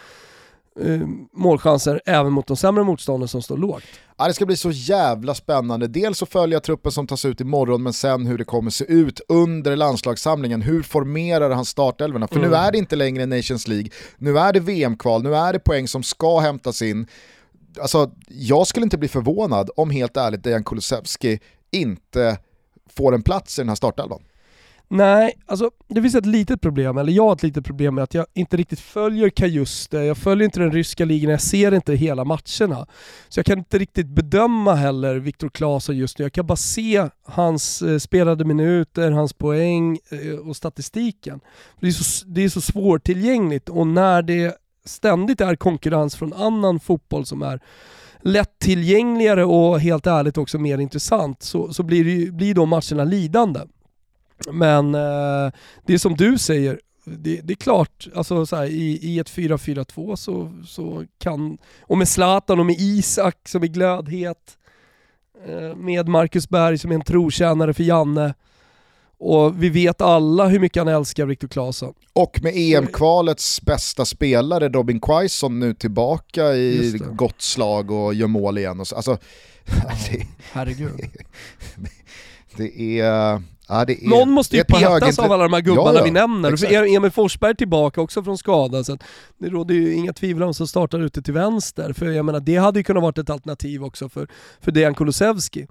eh, 0.80 1.02
målchanser 1.34 2.02
även 2.06 2.34
mot 2.34 2.48
de 2.48 2.58
sämre 2.58 2.84
motstånden 2.84 3.28
som 3.28 3.41
står 3.41 3.58
lågt. 3.58 3.84
Ja, 4.18 4.28
det 4.28 4.34
ska 4.34 4.46
bli 4.46 4.58
så 4.58 4.72
jävla 4.72 5.36
spännande. 5.36 5.88
Dels 5.88 6.24
att 6.24 6.30
följa 6.30 6.60
truppen 6.60 6.91
som 6.91 7.08
tas 7.08 7.26
ut 7.26 7.41
imorgon, 7.41 7.84
men 7.84 7.94
sen 7.94 8.26
hur 8.28 8.38
det 8.38 8.44
kommer 8.46 8.72
se 8.72 8.86
ut 8.86 9.22
under 9.28 9.76
landslagssamlingen. 9.76 10.62
Hur 10.62 10.84
formerar 10.84 11.50
han 11.50 11.66
startelvorna? 11.66 12.28
För 12.28 12.39
nu 12.39 12.48
Mm. 12.48 12.60
är 12.60 12.72
det 12.72 12.78
inte 12.78 12.96
längre 12.96 13.26
Nations 13.26 13.68
League, 13.68 13.89
nu 14.18 14.39
är 14.39 14.54
det 14.54 14.60
VM-kval, 14.60 15.24
nu 15.24 15.36
är 15.36 15.54
det 15.54 15.60
poäng 15.60 15.88
som 15.88 16.04
ska 16.04 16.39
hämtas 16.39 16.82
in. 16.82 17.08
Alltså, 17.82 18.12
jag 18.28 18.68
skulle 18.68 18.84
inte 18.84 18.98
bli 18.98 19.08
förvånad 19.08 19.70
om 19.76 19.89
helt 19.89 20.18
ärligt 20.18 20.44
Dejan 20.44 20.64
Kulusevski 20.64 21.39
inte 21.72 22.38
får 22.89 23.16
en 23.16 23.22
plats 23.24 23.60
i 23.60 23.62
den 23.62 23.70
här 23.70 23.76
startelvan. 23.76 24.24
Nej, 24.96 25.34
alltså 25.46 25.72
det 25.88 26.02
finns 26.02 26.16
ett 26.16 26.26
litet 26.26 26.62
problem, 26.62 26.98
eller 26.98 27.12
jag 27.14 27.24
har 27.24 27.34
ett 27.34 27.44
litet 27.44 27.66
problem 27.66 27.96
med 27.96 28.04
att 28.04 28.14
jag 28.14 28.26
inte 28.34 28.58
riktigt 28.58 28.80
följer 28.80 29.30
Kajuste, 29.30 29.98
jag 29.98 30.18
följer 30.18 30.46
inte 30.46 30.60
den 30.60 30.72
ryska 30.72 31.06
ligan, 31.06 31.32
jag 31.32 31.41
ser 31.41 31.74
inte 31.74 31.94
hela 31.94 32.26
matcherna. 32.26 32.88
Så 33.30 33.39
jag 33.39 33.46
kan 33.46 33.58
inte 33.60 33.80
riktigt 33.80 34.08
bedöma 34.08 34.76
heller 34.76 35.16
Viktor 35.16 35.50
Claesson 35.50 35.98
just 35.98 36.20
nu. 36.20 36.26
Jag 36.26 36.34
kan 36.34 36.46
bara 36.48 36.56
se 36.56 37.08
hans 37.26 37.82
eh, 37.82 37.98
spelade 37.98 38.46
minuter, 38.46 39.12
hans 39.12 39.34
poäng 39.34 40.00
eh, 40.10 40.36
och 40.48 40.56
statistiken. 40.56 41.39
Det 41.80 41.88
är, 41.88 41.91
så, 41.91 42.26
det 42.28 42.44
är 42.44 42.50
så 42.50 42.62
svårtillgängligt 42.62 43.70
och 43.70 43.88
när 43.88 44.22
det 44.22 44.58
ständigt 44.86 45.41
är 45.41 45.56
konkurrens 45.56 46.16
från 46.16 46.34
annan 46.34 46.80
fotboll 46.80 47.26
som 47.26 47.41
är 47.41 47.60
lättillgängligare 48.22 49.46
och 49.46 49.80
helt 49.80 50.08
ärligt 50.08 50.38
också 50.38 50.60
mer 50.60 50.78
intressant 50.78 51.44
så, 51.44 51.74
så 51.74 51.84
blir, 51.84 52.04
det, 52.04 52.12
ju- 52.12 52.32
blir 52.32 52.54
de 52.56 52.70
matcherna 52.70 53.04
lidande. 53.04 53.60
Men 54.52 54.96
eh, 54.96 55.52
det 55.86 55.94
är 55.94 55.98
som 55.98 56.16
du 56.16 56.38
säger, 56.38 56.80
det, 57.06 57.41
det 57.44 57.54
är 57.54 57.58
klart, 57.58 58.08
alltså 58.16 58.46
så 58.46 58.56
här, 58.56 58.66
i, 58.66 59.00
i 59.02 59.20
ett 59.20 59.32
4-4-2 59.32 60.16
så, 60.16 60.52
så 60.68 61.06
kan, 61.20 61.58
och 61.82 61.98
med 61.98 62.08
Zlatan 62.08 62.60
och 62.60 62.66
med 62.66 62.76
Isak 62.80 63.48
som 63.48 63.64
är 63.64 63.68
glödhet, 63.68 64.58
eh, 65.48 65.76
med 65.76 66.08
Marcus 66.08 66.50
Berg 66.50 66.78
som 66.78 66.91
är 66.91 66.96
en 66.96 67.02
trotjänare 67.02 67.74
för 67.74 67.84
Janne, 67.84 68.34
och 69.26 69.64
vi 69.64 69.70
vet 69.70 70.02
alla 70.02 70.48
hur 70.48 70.60
mycket 70.60 70.82
han 70.82 70.88
älskar 70.88 71.26
Viktor 71.26 71.48
Claesson. 71.48 71.94
Och 72.14 72.39
med 72.44 72.54
EM-kvalets 72.56 73.62
bästa 73.62 74.06
spelare 74.06 74.70
Robin 74.70 75.00
Quaison 75.00 75.60
nu 75.60 75.74
tillbaka 75.74 76.54
i 76.54 76.91
det. 76.91 76.98
gott 76.98 77.41
slag 77.41 77.91
och 77.91 78.14
gör 78.14 78.28
mål 78.28 78.58
igen. 78.58 78.80
Och 78.80 78.88
så, 78.88 78.96
alltså, 78.96 79.18
det, 80.12 80.28
Herregud. 80.52 80.91
det 82.58 83.00
är... 83.00 83.41
Ja, 83.68 83.82
är 83.82 84.09
Någon 84.09 84.32
måste 84.32 84.55
ju 84.57 84.64
petas 84.64 85.20
av 85.20 85.32
alla 85.32 85.43
de 85.43 85.53
här 85.53 85.61
gubbarna 85.61 85.89
Ja, 85.93 85.97
ja, 85.99 86.03
vi 86.03 86.11
nämner. 86.11 86.53
Exakt. 86.53 86.72
Emil 86.74 87.11
Forsberg 87.11 87.55
tillbaka 87.55 88.01
också 88.01 88.24
från 88.24 88.38
skada, 88.38 88.84
så 88.84 88.97
det 89.38 89.49
råder 89.49 89.76
ju 89.76 89.93
inga 89.93 90.14
tvivel 90.14 90.43
om 90.43 90.53
som 90.53 90.68
startar 90.68 90.99
ute 90.99 91.22
till 91.22 91.34
vänster. 91.34 91.93
För 91.93 92.05
jag 92.05 92.26
menar, 92.26 92.39
det 92.39 92.55
hade 92.57 92.80
ju 92.80 92.84
kunnat 92.84 93.03
varit 93.03 93.18
ett 93.18 93.30
alternativ 93.30 93.84
också 93.84 94.09
för, 94.09 94.28
för 94.61 94.72
Dejan 94.72 94.95
Kulusevski. 94.95 95.68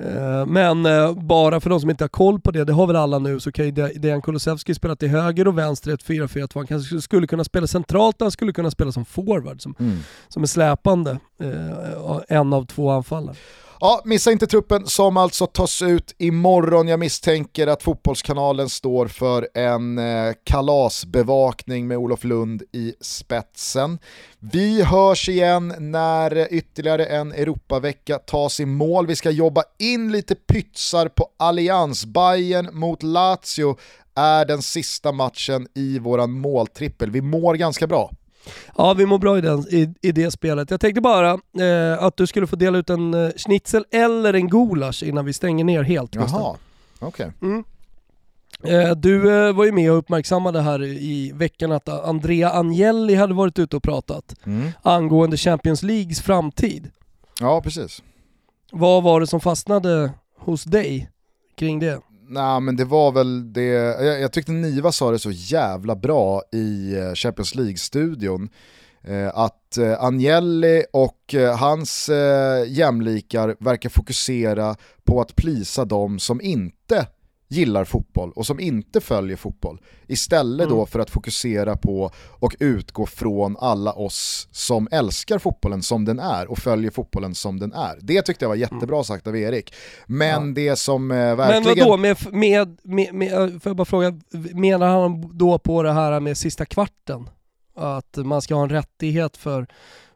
Eh, 0.00 0.46
Men 0.46 0.86
eh, 0.86 1.12
bara 1.12 1.60
för 1.60 1.70
de 1.70 1.80
som 1.80 1.90
inte 1.90 2.04
har 2.04 2.08
koll 2.08 2.40
på 2.40 2.50
det, 2.50 2.64
det 2.64 2.72
har 2.72 2.86
väl 2.86 2.96
alla 2.96 3.18
nu, 3.18 3.40
så 3.40 3.52
kan 3.52 3.64
ju 3.64 3.70
De- 3.70 3.92
Dejan 3.98 4.22
Kulusevski 4.22 4.74
spela 4.74 4.96
till 4.96 5.08
höger 5.08 5.48
och 5.48 5.58
vänster 5.58 5.90
i 5.90 5.94
ett 5.94 6.04
4-4-2. 6.04 6.48
Han 6.54 6.66
kanske 6.66 7.00
skulle 7.00 7.26
kunna 7.26 7.44
spela 7.44 7.66
centralt, 7.66 8.16
han 8.20 8.30
skulle 8.30 8.52
kunna 8.52 8.70
spela 8.70 8.92
som 8.92 9.04
forward, 9.04 9.62
som, 9.62 9.74
Mm. 9.78 9.98
som 10.28 10.42
är 10.42 10.46
släpande. 10.46 11.10
eh, 11.40 12.18
En 12.28 12.52
av 12.52 12.66
två 12.66 12.90
anfallare. 12.90 13.36
Ja, 13.80 14.02
missa 14.04 14.32
inte 14.32 14.46
truppen 14.46 14.86
som 14.86 15.16
alltså 15.16 15.46
tas 15.46 15.82
ut 15.82 16.14
imorgon. 16.18 16.88
Jag 16.88 17.00
misstänker 17.00 17.66
att 17.66 17.82
Fotbollskanalen 17.82 18.68
står 18.68 19.06
för 19.06 19.48
en 19.54 19.98
eh, 19.98 20.32
kalasbevakning 20.44 21.88
med 21.88 21.98
Olof 21.98 22.24
Lund 22.24 22.62
i 22.72 22.94
spetsen. 23.00 23.98
Vi 24.38 24.82
hörs 24.82 25.28
igen 25.28 25.74
när 25.78 26.52
ytterligare 26.52 27.06
en 27.06 27.32
Europavecka 27.32 28.18
tas 28.18 28.60
i 28.60 28.66
mål. 28.66 29.06
Vi 29.06 29.16
ska 29.16 29.30
jobba 29.30 29.62
in 29.78 30.12
lite 30.12 30.34
pytsar 30.34 31.08
på 31.08 31.28
Allians. 31.36 32.04
Bayern 32.04 32.68
mot 32.72 33.02
Lazio 33.02 33.76
är 34.14 34.44
den 34.44 34.62
sista 34.62 35.12
matchen 35.12 35.66
i 35.74 35.98
våran 35.98 36.30
måltrippel. 36.30 37.10
Vi 37.10 37.20
mår 37.20 37.54
ganska 37.54 37.86
bra. 37.86 38.10
Ja, 38.76 38.94
vi 38.94 39.06
mår 39.06 39.18
bra 39.18 39.38
i, 39.38 39.40
den, 39.40 39.60
i, 39.70 39.94
i 40.02 40.12
det 40.12 40.30
spelet. 40.30 40.70
Jag 40.70 40.80
tänkte 40.80 41.00
bara 41.00 41.30
eh, 41.60 42.02
att 42.02 42.16
du 42.16 42.26
skulle 42.26 42.46
få 42.46 42.56
dela 42.56 42.78
ut 42.78 42.90
en 42.90 43.14
eh, 43.14 43.30
schnitzel 43.36 43.84
eller 43.90 44.34
en 44.34 44.48
gulasch 44.48 45.02
innan 45.02 45.24
vi 45.24 45.32
stänger 45.32 45.64
ner 45.64 45.82
helt. 45.82 46.10
Gustav. 46.10 46.40
Jaha, 46.40 46.56
okej. 47.08 47.32
Mm. 47.42 47.64
Eh, 48.64 48.90
du 48.96 49.46
eh, 49.48 49.52
var 49.52 49.64
ju 49.64 49.72
med 49.72 49.90
och 49.92 49.98
uppmärksammade 49.98 50.60
här 50.60 50.82
i 50.82 51.32
veckan 51.34 51.72
att 51.72 51.88
Andrea 51.88 52.50
Agnelli 52.50 53.14
hade 53.14 53.34
varit 53.34 53.58
ute 53.58 53.76
och 53.76 53.82
pratat 53.82 54.34
Mm. 54.46 54.70
angående 54.82 55.36
Champions 55.36 55.82
Leagues 55.82 56.20
framtid. 56.20 56.90
Ja, 57.40 57.60
precis. 57.62 58.02
Vad 58.72 59.02
var 59.02 59.20
det 59.20 59.26
som 59.26 59.40
fastnade 59.40 60.10
hos 60.38 60.64
dig 60.64 61.10
kring 61.56 61.78
det? 61.80 62.00
Nej 62.30 62.60
men 62.60 62.76
det 62.76 62.84
var 62.84 63.12
väl 63.12 63.52
det, 63.52 63.64
jag, 63.64 64.20
jag 64.20 64.32
tyckte 64.32 64.52
Niva 64.52 64.92
sa 64.92 65.10
det 65.10 65.18
så 65.18 65.30
jävla 65.30 65.96
bra 65.96 66.42
i 66.52 66.94
eh, 66.96 67.14
Champions 67.14 67.54
League-studion. 67.54 68.48
Eh, 69.02 69.28
att 69.34 69.78
eh, 69.78 70.04
Agnelli 70.04 70.84
och 70.92 71.34
eh, 71.34 71.56
hans 71.56 72.08
eh, 72.08 72.64
jämlikar 72.68 73.56
verkar 73.60 73.88
fokusera 73.88 74.76
på 75.04 75.20
att 75.20 75.36
plisa 75.36 75.84
de 75.84 76.18
som 76.18 76.40
inte 76.40 77.06
gillar 77.48 77.84
fotboll 77.84 78.32
och 78.32 78.46
som 78.46 78.60
inte 78.60 79.00
följer 79.00 79.36
fotboll. 79.36 79.80
Istället 80.06 80.68
då 80.68 80.74
Mm. 80.74 80.86
för 80.86 80.98
att 80.98 81.10
fokusera 81.10 81.76
på 81.76 82.10
och 82.28 82.56
utgå 82.60 83.06
från 83.06 83.56
alla 83.60 83.92
oss 83.92 84.48
som 84.50 84.88
älskar 84.90 85.38
fotbollen 85.38 85.82
som 85.82 86.04
den 86.04 86.18
är 86.18 86.50
och 86.50 86.58
följer 86.58 86.90
fotbollen 86.90 87.34
som 87.34 87.60
den 87.60 87.72
är. 87.72 87.98
Det 88.00 88.22
tyckte 88.22 88.44
jag 88.44 88.48
var 88.48 88.56
jättebra 88.56 89.04
sagt 89.04 89.26
av 89.26 89.36
Erik. 89.36 89.74
Men 90.06 90.54
det 90.54 90.76
som 90.78 91.10
eh, 91.10 91.16
Men 91.16 91.36
verkligen... 91.36 91.88
vadå, 91.88 91.96
med, 91.96 92.16
med, 92.32 92.78
med, 92.82 93.14
med, 93.14 93.32
eh, 93.32 93.48
får 93.48 93.70
jag 93.70 93.76
bara 93.76 93.84
fråga, 93.84 94.20
menar 94.54 95.00
han 95.00 95.38
då 95.38 95.58
på 95.58 95.82
det 95.82 95.92
här 95.92 96.20
med 96.20 96.38
sista 96.38 96.64
kvarten? 96.64 97.28
Att 97.76 98.16
man 98.16 98.42
ska 98.42 98.54
ha 98.54 98.62
en 98.62 98.68
rättighet 98.68 99.36
för, 99.36 99.66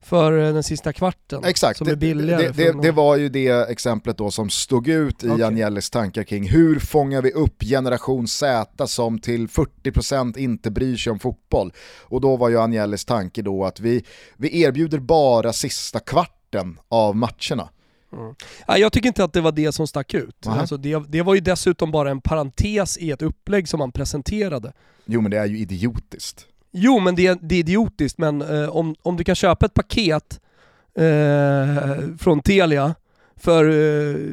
för 0.03 0.38
eh, 0.38 0.55
den 0.55 0.62
sista 0.62 0.92
kvarten 0.92 1.44
Exakt, 1.44 1.78
som 1.78 1.86
det, 1.86 1.92
är 1.92 1.96
billigare? 1.96 2.42
det, 2.42 2.53
det, 2.53 2.72
någon? 2.72 2.82
det 2.82 2.90
var 2.90 3.16
ju 3.16 3.28
det 3.28 3.49
exemplet 3.49 4.18
då 4.18 4.30
som 4.30 4.50
stod 4.50 4.88
ut 4.88 5.24
i 5.24 5.29
Okej. 5.29 5.45
Agnellis 5.45 5.91
tankar 5.91 6.22
kring 6.22 6.49
hur 6.49 6.79
fångar 6.79 7.22
vi 7.22 7.33
upp 7.33 7.62
generation 7.62 8.29
Z 8.29 8.87
som 8.87 9.18
till 9.18 9.49
40% 9.49 10.38
inte 10.38 10.70
bryr 10.70 10.96
sig 10.96 11.11
om 11.11 11.18
fotboll. 11.18 11.72
Och 12.00 12.20
då 12.20 12.37
var 12.37 12.49
ju 12.49 12.61
Agnellis 12.61 13.04
tanke 13.04 13.42
då 13.42 13.64
att 13.64 13.80
vi, 13.80 14.04
vi 14.37 14.62
erbjuder 14.62 14.99
bara 14.99 15.53
sista 15.53 16.00
kvarten 16.00 16.79
av 16.88 17.16
matcherna. 17.16 17.68
Ja, 18.66 18.79
jag 18.79 18.92
tycker 18.92 19.08
inte 19.08 19.24
att 19.24 19.33
det 19.33 19.41
var 19.41 19.53
det 19.53 19.72
som 19.72 19.87
stack 19.87 20.14
ut. 20.14 20.46
Alltså 20.46 20.76
det, 20.76 21.03
det 21.08 21.22
var 21.22 21.34
ju 21.34 21.41
dessutom 21.41 21.91
bara 21.91 22.11
en 22.11 22.20
parentes 22.20 22.99
i 22.99 23.11
ett 23.11 23.22
upplägg 23.22 23.68
som 23.68 23.79
man 23.79 23.92
presenterade. 23.92 24.72
Jo 25.04 25.20
men 25.20 25.30
det 25.30 25.38
är 25.38 25.46
ju 25.46 25.58
idiotiskt. 25.58 26.46
Jo 26.72 26.99
men 27.00 27.14
det, 27.14 27.38
det 27.42 27.54
är 27.54 27.58
idiotiskt, 27.58 28.18
men 28.18 28.42
eh, 28.42 28.68
om, 28.76 28.94
om 29.03 29.16
du 29.16 29.24
kan 29.24 29.34
köpa 29.34 29.66
ett 29.66 29.74
paket 29.74 30.40
eh, 30.99 32.16
från 32.18 32.40
Telia 32.42 32.94
för 33.36 33.64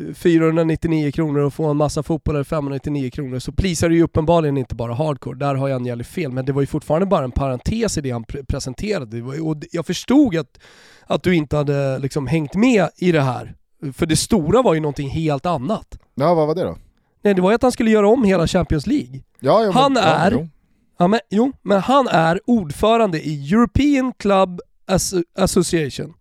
eh, 0.09 0.13
499 0.13 1.11
kronor 1.11 1.39
och 1.41 1.53
få 1.53 1.65
en 1.65 1.77
massa 1.77 2.03
fotbollare 2.03 2.43
för 2.43 2.55
599 2.55 3.09
kronor 3.11 3.39
så 3.39 3.51
prisar 3.51 3.89
det 3.89 3.95
ju 3.95 4.03
uppenbarligen 4.03 4.57
inte 4.57 4.75
bara 4.75 4.93
hardcore. 4.93 5.37
Där 5.39 5.55
har 5.55 5.69
Janjeli 5.69 6.03
fel, 6.03 6.31
men 6.31 6.45
det 6.45 6.51
var 6.53 6.61
ju 6.61 6.67
fortfarande 6.67 7.05
bara 7.05 7.23
en 7.23 7.31
parentes 7.31 7.97
i 7.97 8.01
det 8.01 8.11
han 8.11 8.23
pre- 8.25 8.45
presenterade. 8.47 9.21
Var, 9.21 9.47
och 9.47 9.55
jag 9.71 9.85
förstod 9.85 10.35
att, 10.37 10.59
att 11.07 11.23
du 11.23 11.35
inte 11.35 11.57
hade 11.57 11.99
liksom 11.99 12.27
hängt 12.27 12.55
med 12.55 12.89
i 12.97 13.11
det 13.11 13.21
här. 13.21 13.55
För 13.93 14.05
det 14.05 14.15
stora 14.15 14.61
var 14.61 14.73
ju 14.73 14.79
någonting 14.79 15.09
helt 15.09 15.45
annat. 15.45 15.97
Ja 16.15 16.33
vad 16.33 16.47
var 16.47 16.55
det 16.55 16.63
då? 16.63 16.77
Nej, 17.21 17.33
det 17.33 17.41
var 17.41 17.51
ju 17.51 17.55
att 17.55 17.61
han 17.61 17.71
skulle 17.71 17.91
göra 17.91 18.07
om 18.07 18.23
hela 18.23 18.47
Champions 18.47 18.87
League. 18.87 19.19
Ja, 19.39 19.63
ja, 19.63 19.71
Han 19.71 19.93
men, 19.93 20.03
är- 20.03 20.31
Ja. 20.31 20.47
Ja, 21.01 21.07
men, 21.07 21.19
jo, 21.29 21.51
men 21.61 21.81
han 21.81 22.07
är 22.07 22.39
ordförande 22.45 23.21
i 23.21 23.53
European 23.53 24.13
Club 24.17 24.61
As- 24.87 25.23
Association. 25.35 26.13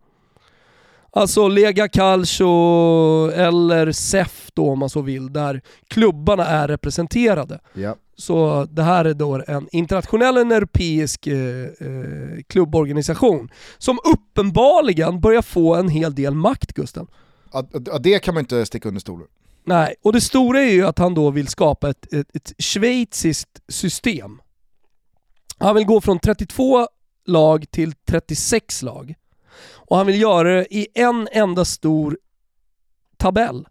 Alltså 1.11 1.49
Lega 1.49 1.89
Calcio 1.89 3.31
eller 3.31 3.93
SEF 3.93 4.51
då 4.55 4.71
om 4.71 4.79
man 4.79 4.91
så 4.91 5.01
vill, 5.03 5.33
där 5.33 5.61
klubbarna 5.89 6.47
är 6.47 6.69
representerade. 6.69 7.61
ja. 7.75 7.97
Så 8.17 8.65
det 8.71 8.83
här 8.83 9.05
är 9.05 9.15
då 9.15 9.43
en 9.49 9.69
internationell, 9.73 10.37
en 10.37 10.53
europeisk 10.53 11.27
eh, 11.27 11.37
eh, 11.65 12.43
klubborganisation 12.47 13.51
som 13.79 13.99
uppenbarligen 14.15 15.21
börjar 15.21 15.43
få 15.43 15.75
en 15.75 15.89
hel 15.89 16.15
del 16.15 16.35
makt 16.35 16.73
Gusten. 16.73 17.07
Ja, 17.53 17.63
det 18.01 18.19
kan 18.19 18.35
man 18.35 18.41
inte 18.41 18.67
sticka 18.67 18.89
under 18.89 19.01
stolen. 19.01 19.27
Nej, 19.65 19.95
och 20.03 20.13
det 20.13 20.21
stora 20.21 20.61
är 20.61 20.71
ju 20.73 20.87
att 20.87 20.99
han 20.99 21.15
då 21.15 21.31
vill 21.31 21.49
skapa 21.49 21.91
ett, 21.91 22.13
ett, 22.13 22.37
ett 22.37 22.53
schweiziskt 22.59 23.61
system. 23.69 24.39
Han 25.59 25.75
vill 25.75 25.85
gå 25.85 26.01
från 26.01 26.19
32 26.19 26.89
lag 27.27 27.71
till 27.71 27.93
36 27.93 28.83
lag. 28.83 29.15
Och 29.73 29.97
han 29.97 30.07
vill 30.07 30.21
göra 30.21 30.55
det 30.55 30.75
i 30.75 30.87
en 30.95 31.29
enda 31.33 31.65
stor 31.65 32.19
tabell. 33.17 33.69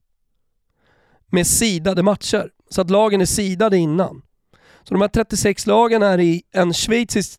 Med 1.28 1.48
sidade 1.48 2.04
matcher. 2.04 2.52
Så 2.70 2.82
att 2.82 2.90
lagen 2.90 3.22
är 3.22 3.26
sidade 3.26 3.78
innan. 3.78 4.22
Så 4.88 4.94
de 4.94 5.02
här 5.02 5.08
36 5.08 5.68
lagen 5.68 6.04
är 6.04 6.20
i, 6.20 6.42
en 6.52 6.74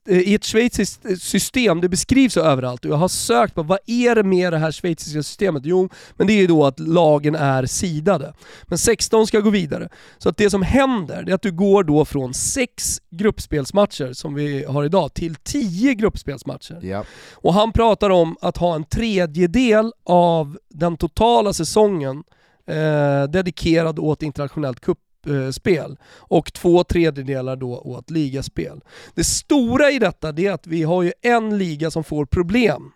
eh, 0.08 0.18
i 0.18 0.34
ett 0.34 0.44
schweiziskt 0.44 1.04
eh, 1.04 1.16
system, 1.16 1.80
det 1.80 1.88
beskrivs 1.88 2.36
överallt 2.36 2.84
och 2.84 2.90
jag 2.90 2.96
har 2.96 3.08
sökt 3.08 3.54
på 3.54 3.62
vad 3.62 3.78
är 3.86 4.14
det 4.14 4.22
med 4.22 4.52
det 4.52 4.58
här 4.58 4.72
schweiziska 4.72 5.22
systemet? 5.22 5.62
Jo, 5.66 5.88
men 6.16 6.26
det 6.26 6.32
är 6.32 6.36
ju 6.36 6.46
då 6.46 6.66
att 6.66 6.80
lagen 6.80 7.34
är 7.34 7.66
sidade. 7.66 8.34
Men 8.62 8.78
16 8.78 9.26
ska 9.26 9.40
gå 9.40 9.50
vidare. 9.50 9.88
Så 10.18 10.28
att 10.28 10.36
det 10.36 10.50
som 10.50 10.62
händer 10.62 11.22
det 11.22 11.32
är 11.32 11.34
att 11.34 11.42
du 11.42 11.52
går 11.52 11.84
då 11.84 12.04
från 12.04 12.34
sex 12.34 13.00
gruppspelsmatcher 13.10 14.12
som 14.12 14.34
vi 14.34 14.64
har 14.64 14.84
idag 14.84 15.14
till 15.14 15.34
10 15.34 15.94
gruppspelsmatcher. 15.94 16.78
Ja. 16.82 17.04
Och 17.32 17.54
han 17.54 17.72
pratar 17.72 18.10
om 18.10 18.36
att 18.40 18.56
ha 18.56 18.74
en 18.74 18.84
tredjedel 18.84 19.92
av 20.04 20.58
den 20.68 20.96
totala 20.96 21.52
säsongen 21.52 22.24
eh, 22.66 23.30
dedikerad 23.30 23.98
åt 23.98 24.22
internationellt 24.22 24.80
Eh, 25.28 25.52
kuppspel 25.58 25.96
och 26.18 26.52
två 26.52 26.84
tredjedelar 26.84 27.56
då 27.56 27.78
åt 27.78 28.10
ligaspel. 28.10 28.80
Det 29.14 29.24
stora 29.24 29.90
i 29.90 29.98
detta 29.98 30.28
är 30.28 30.50
att 30.50 30.66
vi 30.66 30.82
har 30.82 31.02
ju 31.02 31.12
en 31.22 31.58
liga 31.58 31.90
som 31.90 32.04
får 32.04 32.26
problem. 32.26 32.92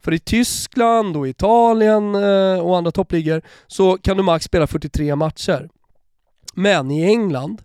För 0.00 0.12
i 0.14 0.18
Tyskland 0.18 1.16
och 1.16 1.28
Italien 1.28 2.14
eh, 2.14 2.60
och 2.60 2.76
andra 2.76 2.90
toppligor 2.90 3.42
så 3.66 3.98
kan 3.98 4.16
du 4.16 4.22
max 4.22 4.44
spela 4.44 4.66
43 4.66 5.16
matcher. 5.16 5.68
Men 6.54 6.90
i 6.90 7.04
England 7.04 7.62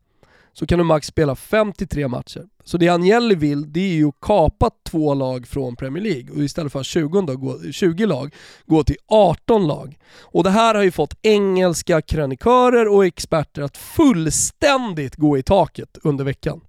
så 0.54 0.66
kan 0.68 0.78
du 0.78 0.84
max 0.84 1.08
spela 1.08 1.36
53 1.36 2.08
matcher. 2.08 2.44
Så 2.64 2.78
det 2.78 2.90
Agnelli 2.90 3.36
vill, 3.36 3.74
det 3.74 3.80
är 3.80 3.94
ju 3.94 4.08
att 4.08 4.20
kapa 4.22 4.70
två 4.90 5.14
lag 5.14 5.48
från 5.48 5.76
Premier 5.76 6.04
League 6.04 6.32
och 6.32 6.44
istället 6.44 6.72
för 6.72 6.84
20, 6.84 7.22
då, 7.22 7.36
gå, 7.38 7.60
20 7.72 8.06
lag, 8.06 8.36
gå 8.66 8.84
till 8.84 8.98
18 9.08 9.68
lag. 9.68 9.98
Och 10.22 10.44
det 10.44 10.50
här 10.50 10.76
har 10.76 10.84
ju 10.84 10.92
fått 10.92 11.18
engelska 11.22 12.02
krönikörer 12.02 12.88
och 12.88 13.06
experter 13.06 13.62
att 13.62 13.78
fullständigt 13.78 15.16
gå 15.16 15.38
i 15.38 15.44
taket 15.44 15.98
under 16.04 16.24
veckan. 16.24 16.62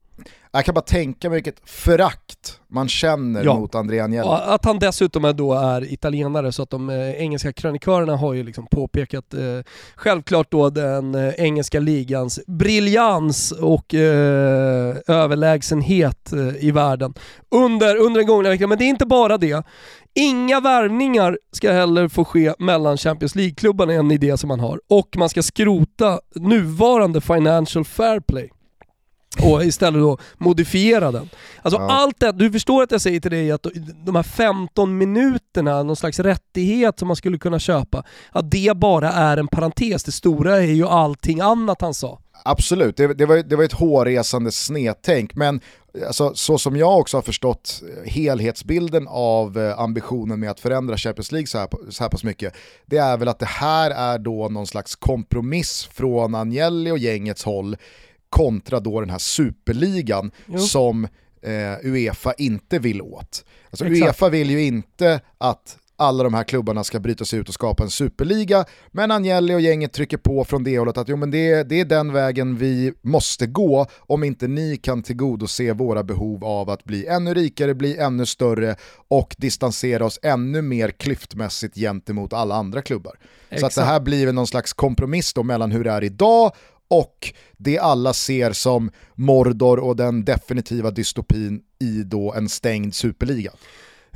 Jag 0.52 0.64
kan 0.64 0.74
bara 0.74 0.80
tänka 0.80 1.28
mig 1.28 1.36
vilket 1.36 1.70
förakt 1.70 2.60
man 2.68 2.88
känner 2.88 3.44
Ja. 3.44 3.58
mot 3.58 3.74
André 3.74 4.00
Agnelli. 4.00 4.26
Ja, 4.28 4.40
Att 4.54 4.64
han 4.64 4.78
dessutom 4.78 5.24
är 5.24 5.32
då 5.32 5.52
är 5.54 5.92
italienare 5.92 6.52
så 6.52 6.62
att 6.62 6.70
de 6.70 6.90
eh, 6.90 7.10
engelska 7.10 7.52
krönikörerna 7.52 8.16
har 8.16 8.32
ju 8.34 8.42
liksom 8.42 8.66
påpekat 8.66 9.34
eh, 9.34 9.40
självklart 9.96 10.50
då 10.50 10.70
den 10.70 11.14
eh, 11.14 11.34
engelska 11.38 11.80
ligans 11.80 12.40
briljans 12.46 13.52
och 13.52 13.94
eh, 13.94 14.96
överlägsenhet 15.08 16.32
eh, 16.32 16.64
i 16.64 16.70
världen 16.70 17.14
under, 17.50 17.96
under 17.96 18.20
den 18.20 18.26
gångna 18.26 18.48
veckan. 18.48 18.68
Men 18.68 18.78
det 18.78 18.84
är 18.84 18.88
inte 18.88 19.06
bara 19.06 19.38
det. 19.38 19.66
Inga 20.14 20.60
värvningar 20.60 21.38
ska 21.52 21.72
heller 21.72 22.08
få 22.08 22.24
ske 22.24 22.52
mellan 22.58 22.96
Champions 22.96 23.34
League-klubbarna, 23.34 23.92
en 23.92 24.10
idé 24.10 24.36
som 24.36 24.48
man 24.48 24.60
har. 24.60 24.80
Och 24.88 25.08
man 25.16 25.28
ska 25.28 25.42
skrota 25.42 26.20
nuvarande 26.34 27.20
Financial 27.20 27.84
Fair 27.84 28.20
Play 28.20 28.50
och 29.42 29.64
istället 29.64 30.00
då 30.00 30.18
modifiera 30.38 31.12
den. 31.12 31.28
Alltså 31.62 31.80
Ja. 31.80 31.92
allt 31.92 32.20
det, 32.20 32.32
du 32.32 32.52
förstår 32.52 32.82
att 32.82 32.90
jag 32.90 33.00
säger 33.00 33.20
till 33.20 33.30
dig 33.30 33.50
att 33.52 33.66
de 34.04 34.16
här 34.16 34.22
15 34.22 34.98
minuterna, 34.98 35.82
någon 35.82 35.96
slags 35.96 36.18
rättighet 36.20 36.98
som 36.98 37.08
man 37.08 37.16
skulle 37.16 37.38
kunna 37.38 37.58
köpa, 37.58 38.04
att 38.32 38.50
det 38.50 38.76
bara 38.76 39.12
är 39.12 39.36
en 39.36 39.48
parentes. 39.48 40.04
Det 40.04 40.12
stora 40.12 40.56
är 40.56 40.60
ju 40.72 40.86
allting 40.86 41.40
annat 41.40 41.80
han 41.80 41.94
sa. 41.94 42.18
Absolut, 42.46 42.96
det, 42.96 43.14
det, 43.14 43.26
var, 43.26 43.36
det 43.36 43.56
var 43.56 43.64
ett 43.64 43.72
hårresande 43.72 44.52
snedtänk, 44.52 45.34
men 45.34 45.60
alltså, 46.06 46.34
så 46.34 46.58
som 46.58 46.76
jag 46.76 46.98
också 46.98 47.16
har 47.16 47.22
förstått 47.22 47.82
eh, 48.04 48.10
helhetsbilden 48.12 49.06
av 49.08 49.58
eh, 49.58 49.78
ambitionen 49.80 50.40
med 50.40 50.50
att 50.50 50.60
förändra 50.60 50.96
Champions 50.96 51.32
League 51.32 51.46
så 51.46 51.58
här, 51.58 51.68
så 51.90 52.02
här 52.04 52.10
pass 52.10 52.24
mycket, 52.24 52.54
det 52.86 52.96
är 52.96 53.16
väl 53.16 53.28
att 53.28 53.38
det 53.38 53.46
här 53.46 53.90
är 53.90 54.18
då 54.18 54.48
någon 54.48 54.66
slags 54.66 54.94
kompromiss 54.96 55.88
från 55.92 56.34
Agnelli 56.34 56.90
och 56.90 56.98
gängets 56.98 57.44
håll 57.44 57.76
kontra 58.34 58.80
då 58.80 59.00
den 59.00 59.10
här 59.10 59.18
superligan 59.18 60.30
Jo. 60.46 60.58
som 60.58 61.04
eh, 61.42 61.86
Uefa 61.86 62.32
inte 62.32 62.78
vill 62.78 63.02
åt. 63.02 63.44
Alltså 63.70 63.86
Exakt. 63.86 64.06
Uefa 64.06 64.28
vill 64.28 64.50
ju 64.50 64.64
inte 64.64 65.20
att 65.38 65.78
alla 65.96 66.24
de 66.24 66.34
här 66.34 66.44
klubbarna 66.44 66.84
ska 66.84 67.00
bryta 67.00 67.24
sig 67.24 67.38
ut 67.38 67.48
och 67.48 67.54
skapa 67.54 67.82
en 67.82 67.90
superliga, 67.90 68.64
men 68.92 69.10
Agnelli 69.10 69.54
och 69.54 69.60
gänget 69.60 69.92
trycker 69.92 70.16
på 70.16 70.44
från 70.44 70.64
det 70.64 70.78
hållet 70.78 70.98
att 70.98 71.08
jo, 71.08 71.16
men 71.16 71.30
det, 71.30 71.62
det 71.62 71.80
är 71.80 71.84
den 71.84 72.12
vägen 72.12 72.56
vi 72.56 72.92
måste 73.02 73.46
gå 73.46 73.86
om 73.98 74.24
inte 74.24 74.48
ni 74.48 74.76
kan 74.76 75.02
tillgodose 75.02 75.72
våra 75.72 76.02
behov 76.02 76.44
av 76.44 76.70
att 76.70 76.84
bli 76.84 77.06
ännu 77.06 77.34
rikare, 77.34 77.74
bli 77.74 77.96
ännu 77.96 78.26
större 78.26 78.76
och 79.08 79.34
distansera 79.38 80.04
oss 80.04 80.18
ännu 80.22 80.62
mer 80.62 80.90
klyftmässigt 80.90 81.74
gentemot 81.74 82.32
alla 82.32 82.54
andra 82.54 82.82
klubbar. 82.82 83.14
Så 83.48 83.54
att 83.54 83.60
det 83.60 83.66
Exakt. 83.66 83.86
här 83.86 84.00
blir 84.00 84.32
någon 84.32 84.46
slags 84.46 84.72
kompromiss 84.72 85.34
då 85.34 85.42
mellan 85.42 85.72
hur 85.72 85.84
det 85.84 85.90
är 85.90 86.04
idag 86.04 86.52
och 86.90 87.32
det 87.56 87.78
alla 87.78 88.12
ser 88.12 88.52
som 88.52 88.90
Mordor 89.14 89.78
och 89.78 89.96
den 89.96 90.24
definitiva 90.24 90.90
dystopin 90.90 91.60
i 91.80 92.02
då 92.02 92.34
en 92.34 92.48
stängd 92.48 92.94
superliga. 92.94 93.50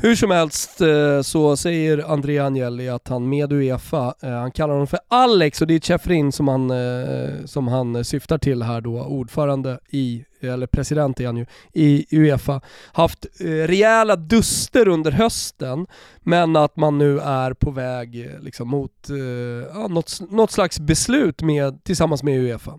Hur 0.01 0.15
som 0.15 0.31
helst 0.31 0.81
eh, 0.81 1.23
så 1.23 1.57
säger 1.57 2.13
André 2.13 2.39
Agnelli 2.39 2.89
att 2.89 3.09
han 3.09 3.29
med 3.29 3.53
Uefa, 3.53 4.15
eh, 4.23 4.31
han 4.31 4.53
kallar 4.53 4.73
honom 4.73 4.87
för 4.87 4.99
Alex 5.09 5.61
och 5.61 5.67
det 5.67 5.75
är 5.75 5.81
Chefrin 5.81 6.33
som 6.33 6.49
han, 6.49 6.71
eh, 6.71 7.45
som 7.45 7.69
han 7.69 8.05
syftar 8.05 8.39
till 8.39 8.63
här 8.63 8.81
då, 8.81 9.03
ordförande 9.03 9.79
i, 9.91 10.25
eller 10.41 10.67
president 10.67 11.21
är 11.21 11.27
han 11.27 11.37
ju, 11.37 11.47
i 11.73 12.07
Uefa, 12.11 12.61
haft 12.93 13.27
eh, 13.41 13.47
rejäla 13.47 14.17
duster 14.17 14.89
under 14.89 15.11
hösten 15.11 15.87
men 16.21 16.57
att 16.57 16.77
man 16.77 16.99
nu 16.99 17.21
är 17.21 17.53
på 17.53 17.71
väg 17.71 18.27
eh, 18.27 18.41
liksom 18.41 18.69
mot 18.69 19.11
eh, 19.11 19.89
något, 19.89 20.21
något 20.31 20.51
slags 20.51 20.81
beslut 20.81 21.43
med, 21.43 21.85
tillsammans 21.85 22.23
med 22.23 22.41
Uefa. 22.41 22.79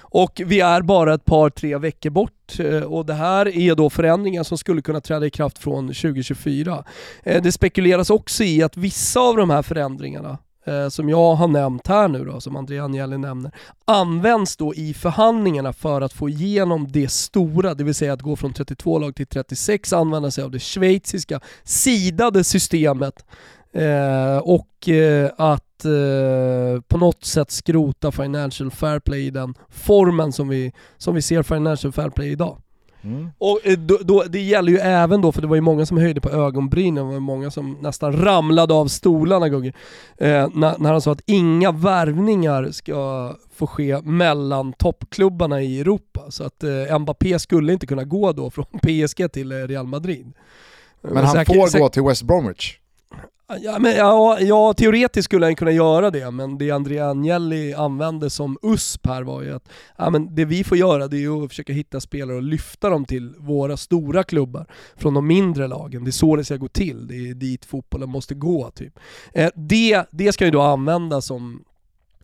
Och 0.00 0.42
vi 0.46 0.60
är 0.60 0.82
bara 0.82 1.14
ett 1.14 1.24
par, 1.24 1.50
tre 1.50 1.78
veckor 1.78 2.10
bort 2.10 2.58
eh, 2.58 2.82
och 2.82 3.06
det 3.06 3.14
här 3.14 3.58
är 3.58 3.74
då 3.74 3.90
förändringar 3.90 4.42
som 4.42 4.58
skulle 4.58 4.82
kunna 4.82 5.00
träda 5.00 5.26
i 5.26 5.30
kraft 5.30 5.58
från 5.58 5.86
2024. 5.86 6.84
Eh, 7.22 7.42
det 7.42 7.52
spekuleras 7.52 8.10
också 8.10 8.44
i 8.44 8.62
att 8.62 8.76
vissa 8.76 9.20
av 9.20 9.36
de 9.36 9.50
här 9.50 9.62
förändringarna 9.62 10.38
eh, 10.66 10.88
som 10.88 11.08
jag 11.08 11.34
har 11.34 11.48
nämnt 11.48 11.86
här 11.86 12.08
nu 12.08 12.24
då, 12.24 12.40
som 12.40 12.56
Andrea 12.56 12.84
Agnelli 12.84 13.18
nämner, 13.18 13.52
används 13.84 14.56
då 14.56 14.74
i 14.74 14.94
förhandlingarna 14.94 15.72
för 15.72 16.00
att 16.00 16.12
få 16.12 16.28
igenom 16.28 16.86
det 16.90 17.08
stora, 17.08 17.74
det 17.74 17.84
vill 17.84 17.94
säga 17.94 18.12
att 18.12 18.22
gå 18.22 18.36
från 18.36 18.52
32 18.52 18.98
lag 18.98 19.14
till 19.16 19.26
36, 19.26 19.92
använda 19.92 20.30
sig 20.30 20.44
av 20.44 20.50
det 20.50 20.58
schweiziska 20.58 21.40
sidade 21.64 22.44
systemet 22.44 23.24
eh, 23.72 24.38
och 24.38 24.88
eh, 24.88 25.30
att 25.36 25.84
eh, 25.84 26.80
på 26.88 26.98
något 26.98 27.24
sätt 27.24 27.50
skrota 27.50 28.12
Financial 28.12 28.70
Fair 28.70 28.98
Play 28.98 29.26
i 29.26 29.30
den 29.30 29.54
formen 29.68 30.32
som 30.32 30.48
vi, 30.48 30.72
som 30.98 31.14
vi 31.14 31.22
ser 31.22 31.42
Financial 31.42 31.92
Fair 31.92 32.10
Play 32.10 32.30
idag. 32.30 32.58
Och 33.38 33.60
eh, 33.64 33.78
då, 33.78 33.98
då, 34.02 34.22
det 34.28 34.40
gäller 34.40 34.72
ju 34.72 34.78
även 34.78 35.20
då, 35.20 35.32
för 35.32 35.42
det 35.42 35.48
var 35.48 35.54
ju 35.54 35.60
många 35.60 35.86
som 35.86 35.98
höjde 35.98 36.20
på 36.20 36.30
ögonbrynen, 36.30 37.06
det 37.06 37.12
var 37.12 37.20
många 37.20 37.50
som 37.50 37.78
nästan 37.80 38.12
ramlade 38.24 38.74
av 38.74 38.86
stolarna 38.86 39.48
Gugge. 39.48 39.72
Eh, 40.16 40.48
när, 40.54 40.78
när 40.78 40.92
han 40.92 41.00
sa 41.02 41.12
att 41.12 41.22
inga 41.26 41.72
värvningar 41.72 42.70
ska 42.70 43.32
få 43.54 43.66
ske 43.66 44.00
mellan 44.02 44.72
toppklubbarna 44.72 45.62
i 45.62 45.80
Europa. 45.80 46.30
Så 46.30 46.44
att 46.44 46.62
eh, 46.64 46.98
Mbappé 46.98 47.38
skulle 47.38 47.72
inte 47.72 47.86
kunna 47.86 48.04
gå 48.04 48.32
då 48.32 48.50
från 48.50 48.64
PSG 48.82 49.32
till 49.32 49.52
eh, 49.52 49.56
Real 49.56 49.86
Madrid. 49.86 50.32
Men 51.02 51.24
han 51.24 51.34
Säker- 51.34 51.54
får 51.70 51.78
gå 51.78 51.88
till 51.88 52.02
West 52.02 52.22
Bromwich. 52.22 52.78
Ja, 53.60 53.78
men, 53.78 53.96
ja, 53.96 54.40
ja, 54.40 54.74
teoretiskt 54.74 55.24
skulle 55.24 55.46
han 55.46 55.56
kunna 55.56 55.70
göra 55.70 56.10
det, 56.10 56.30
men 56.30 56.58
det 56.58 56.70
Andrea 56.70 57.10
Agnelli 57.10 57.74
använde 57.74 58.30
som 58.30 58.58
USP 58.62 59.06
här 59.06 59.22
var 59.22 59.42
ju 59.42 59.54
att 59.54 59.68
ja, 59.96 60.10
men 60.10 60.34
det 60.34 60.44
vi 60.44 60.64
får 60.64 60.78
göra 60.78 61.08
det 61.08 61.16
är 61.16 61.20
ju 61.20 61.44
att 61.44 61.48
försöka 61.48 61.72
hitta 61.72 62.00
spelare 62.00 62.36
och 62.36 62.42
lyfta 62.42 62.90
dem 62.90 63.04
till 63.04 63.34
våra 63.38 63.76
stora 63.76 64.22
klubbar 64.22 64.66
från 64.96 65.14
de 65.14 65.26
mindre 65.26 65.66
lagen. 65.66 66.04
Det 66.04 66.10
är 66.10 66.12
så 66.12 66.36
det 66.36 66.44
ska 66.44 66.56
gå 66.56 66.68
till, 66.68 67.06
det 67.06 67.30
är 67.30 67.34
dit 67.34 67.64
fotbollen 67.64 68.08
måste 68.08 68.34
gå. 68.34 68.70
Typ. 68.70 68.98
Eh, 69.32 69.50
det, 69.54 70.04
det 70.10 70.32
ska 70.32 70.44
ju 70.44 70.50
då 70.50 70.60
användas 70.60 71.26
som 71.26 71.64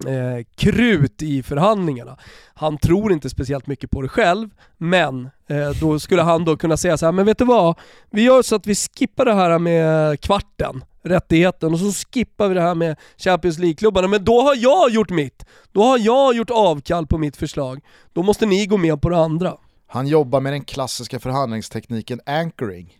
eh, 0.07 0.45
krut 0.57 1.23
i 1.23 1.43
förhandlingarna. 1.43 2.17
Han 2.55 2.79
tror 2.79 3.13
inte 3.13 3.31
speciellt 3.31 3.67
mycket 3.67 3.91
på 3.91 4.03
det 4.03 4.09
själv, 4.09 4.51
men 4.77 5.31
eh, 5.47 5.71
då 5.71 5.99
skulle 5.99 6.23
han 6.23 6.45
då 6.45 6.57
kunna 6.57 6.77
säga 6.77 6.99
så 6.99 7.07
här, 7.07 7.13
men 7.13 7.27
vet 7.27 7.39
du 7.39 7.45
vad? 7.45 7.79
Vi 8.11 8.23
gör 8.23 8.43
så 8.43 8.55
att 8.55 8.67
vi 8.67 8.75
skippar 8.75 9.25
det 9.25 9.35
här 9.35 9.59
med 9.59 10.21
kvarten, 10.21 10.85
rättigheten, 11.03 11.73
och 11.73 11.79
så 11.79 11.93
skippar 11.93 12.49
vi 12.49 12.55
det 12.55 12.61
här 12.61 12.75
med 12.75 12.97
Champions 13.17 13.59
League-klubbarna, 13.59 14.09
men 14.09 14.25
då 14.25 14.41
har 14.41 14.57
jag 14.57 14.91
gjort 14.91 15.11
mitt. 15.11 15.47
Då 15.73 15.83
har 15.83 15.99
jag 15.99 16.35
gjort 16.37 16.51
avkall 16.51 17.07
på 17.07 17.19
mitt 17.19 17.37
förslag. 17.37 17.81
Då 18.13 18.23
måste 18.23 18.47
ni 18.47 18.67
gå 18.67 18.77
med 18.77 19.03
på 19.03 19.09
det 19.09 19.17
andra. 19.17 19.57
Han 19.87 20.07
jobbar 20.07 20.41
med 20.41 20.53
den 20.53 20.65
klassiska 20.65 21.21
förhandlingstekniken 21.21 22.21
anchoring. 22.27 22.99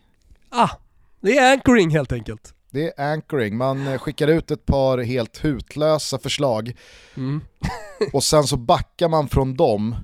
Ah, 0.49 0.69
det 1.21 1.37
är 1.37 1.53
anchoring 1.53 1.89
helt 1.89 2.11
enkelt. 2.11 2.53
Det 2.73 2.99
är 2.99 3.13
anchoring, 3.13 3.57
man 3.57 3.87
eh, 3.87 3.97
skickar 3.97 4.27
ut 4.27 4.51
ett 4.51 4.65
par 4.65 4.97
helt 4.97 5.45
hutlösa 5.45 6.19
förslag 6.19 6.73
Mm. 7.15 7.41
och 8.13 8.23
sen 8.23 8.43
så 8.43 8.57
backar 8.57 9.09
man 9.09 9.27
från 9.27 9.55
dem 9.55 9.95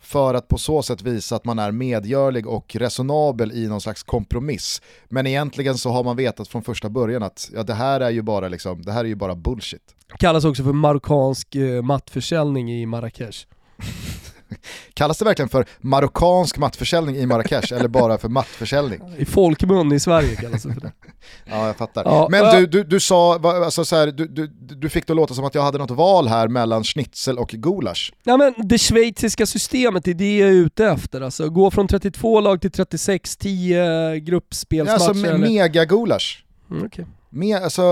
för 0.00 0.34
att 0.34 0.48
på 0.48 0.58
så 0.58 0.82
sätt 0.82 1.02
visa 1.02 1.36
att 1.36 1.44
man 1.44 1.58
är 1.58 1.72
medgörlig 1.72 2.46
och 2.46 2.76
resonabel 2.76 3.52
i 3.52 3.68
någon 3.68 3.80
slags 3.80 4.02
kompromiss. 4.02 4.82
Men 5.08 5.26
egentligen 5.26 5.78
så 5.78 5.90
har 5.90 6.04
man 6.04 6.16
vetat 6.16 6.48
från 6.48 6.62
första 6.62 6.88
början 6.88 7.22
att 7.22 7.50
ja, 7.54 7.62
det, 7.62 7.74
här 7.74 8.00
är 8.00 8.10
ju 8.10 8.22
bara 8.22 8.48
liksom, 8.48 8.82
det 8.82 8.92
här 8.92 9.00
är 9.00 9.08
ju 9.08 9.14
bara 9.14 9.34
bullshit. 9.34 9.94
Kallas 10.18 10.44
också 10.44 10.64
för 10.64 10.72
marockansk 10.72 11.54
eh, 11.54 11.82
mattförsäljning 11.82 12.72
i 12.72 12.86
Marrakesh. 12.86 13.46
Kallas 14.94 15.18
det 15.18 15.24
verkligen 15.24 15.48
för 15.48 15.66
marockansk 15.80 16.58
mattförsäljning 16.58 17.16
i 17.16 17.26
Marrakesh 17.26 17.72
eller 17.72 17.88
bara 17.88 18.18
för 18.18 18.28
mattförsäljning? 18.28 19.00
I 19.18 19.24
folkmun 19.24 19.92
i 19.92 20.00
Sverige 20.00 20.36
kallas 20.36 20.62
det 20.62 20.74
för 20.74 20.80
det. 20.80 20.92
Ja, 21.50 21.66
jag 21.66 21.76
fattar. 21.76 22.02
Ja, 22.04 22.28
Men 22.30 22.44
äh. 22.44 22.52
du, 22.52 22.66
du, 22.66 22.84
du 22.84 23.00
sa, 23.00 23.34
alltså 23.38 23.84
så 23.84 23.96
här, 23.96 24.06
du, 24.06 24.26
du, 24.28 24.46
du 24.60 24.88
fick 24.88 25.06
det 25.06 25.14
låta 25.14 25.34
som 25.34 25.44
att 25.44 25.54
jag 25.54 25.62
hade 25.62 25.78
något 25.78 25.90
val 25.90 26.28
här 26.28 26.48
mellan 26.48 26.84
schnitzel 26.84 27.38
och 27.38 27.48
gulasch. 27.48 28.12
Ja 28.24 28.36
men 28.36 28.54
det 28.68 28.78
schweiziska 28.78 29.46
systemet, 29.46 30.04
det 30.04 30.10
är 30.10 30.14
det 30.14 30.38
jag 30.38 30.48
är 30.48 30.52
ute 30.52 30.86
efter. 30.86 31.20
Alltså, 31.20 31.48
gå 31.50 31.70
från 31.70 31.88
32 31.88 32.40
lag 32.40 32.60
till 32.60 32.70
36, 32.70 33.36
10 33.36 34.18
gruppspelsmatcher. 34.20 34.94
Alltså 35.08 35.12
me- 35.26 35.28
eller- 35.34 35.38
mega-gulasch. 35.48 36.44
Mm, 36.70 36.86
okej. 36.86 37.06
Med, 37.30 37.62
alltså, 37.62 37.82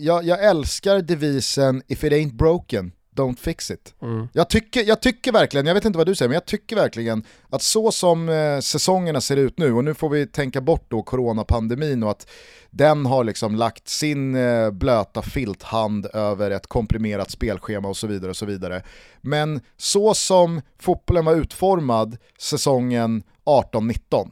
jag, 0.00 0.24
jag 0.24 0.44
älskar 0.44 1.00
devisen 1.02 1.82
“If 1.88 2.04
it 2.04 2.12
ain't 2.12 2.34
broken, 2.36 2.92
don't 3.18 3.38
fix 3.38 3.70
it”. 3.70 3.94
Mm. 4.02 4.28
Jag 4.32 4.50
tycker, 4.50 4.84
jag 4.84 5.02
tycker 5.02 5.32
verkligen, 5.32 5.66
jag 5.66 5.74
vet 5.74 5.84
inte 5.84 5.98
vad 5.98 6.06
du 6.06 6.14
säger, 6.14 6.28
men 6.28 6.34
jag 6.34 6.46
tycker 6.46 6.76
verkligen 6.76 7.24
att 7.50 7.62
så 7.62 7.92
som 7.92 8.28
eh, 8.28 8.60
säsongerna 8.60 9.20
ser 9.20 9.36
ut 9.36 9.58
nu, 9.58 9.72
och 9.72 9.84
nu 9.84 9.94
får 9.94 10.08
vi 10.08 10.26
tänka 10.26 10.60
bort 10.60 10.86
då 10.88 11.02
coronapandemin 11.02 12.02
och 12.02 12.10
att 12.10 12.30
den 12.70 13.06
har 13.06 13.24
liksom 13.24 13.56
lagt 13.56 13.88
sin 13.88 14.36
eh, 14.36 14.70
blöta 14.70 15.22
filthand 15.22 16.06
över 16.14 16.50
ett 16.50 16.66
komprimerat 16.66 17.30
spelschema 17.30 17.88
och 17.88 17.96
så 17.96 18.06
vidare 18.06 18.30
och 18.30 18.36
så 18.36 18.46
vidare. 18.46 18.82
Men 19.20 19.60
så 19.76 20.14
som 20.14 20.60
fotbollen 20.78 21.24
var 21.24 21.34
utformad 21.34 22.16
säsongen 22.38 23.22
18-19, 23.44 24.30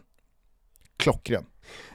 klockren. 0.97 1.45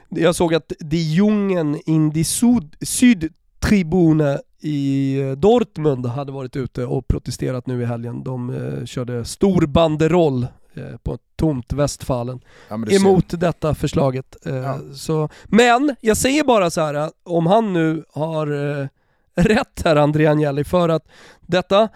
Jag 0.08 0.34
såg 0.34 0.54
att 0.54 0.72
de 0.78 0.96
Jungen 0.96 1.80
in 1.86 2.10
die 2.10 2.24
Sud, 2.24 2.76
Sydtribune 2.80 4.40
i 4.62 5.18
eh, 5.20 5.30
Dortmund 5.30 6.06
hade 6.06 6.32
varit 6.32 6.56
ute 6.56 6.84
och 6.86 7.08
protesterat 7.08 7.66
nu 7.66 7.82
i 7.82 7.84
helgen. 7.84 8.22
De 8.24 8.50
eh, 8.50 8.84
körde 8.84 9.24
stor 9.24 9.66
banderoll 9.66 10.46
eh, 10.74 10.96
på 11.02 11.18
tomt 11.36 11.72
Westfalen 11.72 12.40
Ja, 12.68 12.76
men 12.76 12.88
du 12.88 12.94
ser. 12.98 13.06
emot 13.08 13.40
detta 13.40 13.74
förslaget. 13.74 14.46
Eh, 14.46 14.54
Ja. 14.54 14.78
så, 14.94 15.28
men 15.44 15.96
jag 16.00 16.16
säger 16.16 16.44
bara 16.44 16.70
så 16.70 16.80
här, 16.80 16.94
att 16.94 17.12
om 17.24 17.46
han 17.46 17.72
nu 17.72 18.04
har 18.14 18.78
eh, 18.80 18.86
rätt 19.34 19.82
här, 19.84 19.96
André 19.96 20.26
Agnelli, 20.26 20.64
för 20.64 20.88
att 20.88 21.08
detta 21.40 21.88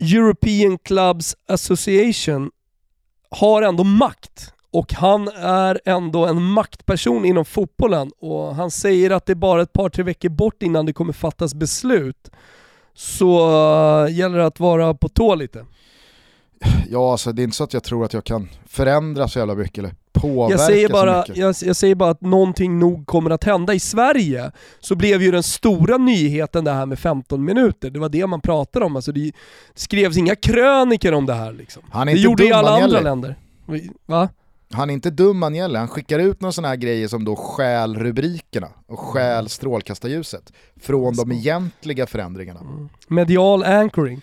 European 0.00 0.78
Clubs 0.78 1.36
Association 1.48 2.50
har 3.30 3.62
ändå 3.62 3.84
makt 3.84 4.54
och 4.72 4.92
han 4.92 5.28
är 5.36 5.80
ändå 5.84 6.26
en 6.26 6.42
maktperson 6.42 7.24
inom 7.24 7.44
fotbollen 7.44 8.10
och 8.20 8.54
han 8.54 8.70
säger 8.70 9.10
att 9.10 9.26
det 9.26 9.32
är 9.32 9.34
bara 9.34 9.62
ett 9.62 9.72
par, 9.72 9.88
tre 9.88 10.04
veckor 10.04 10.28
bort 10.28 10.62
innan 10.62 10.86
det 10.86 10.92
kommer 10.92 11.12
fattas 11.12 11.54
beslut. 11.54 12.30
Så 12.94 13.38
eh, 14.06 14.14
gäller 14.14 14.38
det 14.38 14.46
att 14.46 14.60
vara 14.60 14.94
på 14.94 15.08
tå 15.08 15.34
lite. 15.34 15.66
Ja, 16.90 17.12
alltså 17.12 17.32
det 17.32 17.42
är 17.42 17.44
inte 17.44 17.56
så 17.56 17.64
att 17.64 17.72
jag 17.74 17.84
tror 17.84 18.04
att 18.04 18.12
jag 18.12 18.24
kan 18.24 18.48
förändra 18.66 19.28
så 19.28 19.38
jävla 19.38 19.54
mycket 19.54 19.78
eller 19.78 19.94
påverka 20.12 20.52
Jag 20.52 20.60
säger, 20.60 20.86
så 20.88 20.92
bara, 20.92 21.18
mycket. 21.18 21.36
jag, 21.36 21.54
jag 21.62 21.76
säger 21.76 21.94
bara 21.94 22.10
att 22.10 22.20
någonting 22.20 22.78
nog 22.78 23.06
kommer 23.06 23.30
att 23.30 23.44
hända. 23.44 23.74
I 23.74 23.80
Sverige 23.80 24.50
så 24.80 24.94
blev 24.94 25.22
ju 25.22 25.30
den 25.30 25.42
stora 25.42 25.96
nyheten 25.96 26.64
det 26.64 26.72
här 26.72 26.86
med 26.86 26.98
15 26.98 27.44
minuter. 27.44 27.90
Det 27.90 27.98
var 27.98 28.08
det 28.08 28.26
man 28.26 28.40
pratade 28.40 28.84
om. 28.84 28.96
Alltså 28.96 29.12
det 29.12 29.32
skrevs 29.74 30.16
inga 30.16 30.34
krönikor 30.36 31.12
om 31.12 31.26
det 31.26 31.34
här 31.34 31.52
liksom. 31.52 31.82
Han 31.90 32.08
är 32.08 32.12
Det 32.12 32.18
inte 32.18 32.24
gjorde 32.24 32.44
dum, 32.44 32.52
alla 32.52 32.70
Agnelli. 32.74 32.96
andra 32.96 33.10
länder. 33.10 33.36
Va? 34.06 34.28
Han 34.72 34.90
är 34.90 34.94
inte 34.94 35.10
dum 35.10 35.42
Agnelli, 35.42 35.78
han 35.78 35.88
skickar 35.88 36.18
ut 36.18 36.40
några 36.40 36.52
sådana 36.52 36.68
här 36.68 36.76
grejer 36.76 37.08
som 37.08 37.24
då 37.24 37.36
stjäl 37.36 37.98
rubrikerna 37.98 38.68
och 38.86 38.98
stjäl 38.98 39.48
strålkastarljuset 39.48 40.52
från 40.80 41.16
de 41.16 41.32
egentliga 41.32 42.06
förändringarna. 42.06 42.88
Medial 43.08 43.64
anchoring. 43.64 44.20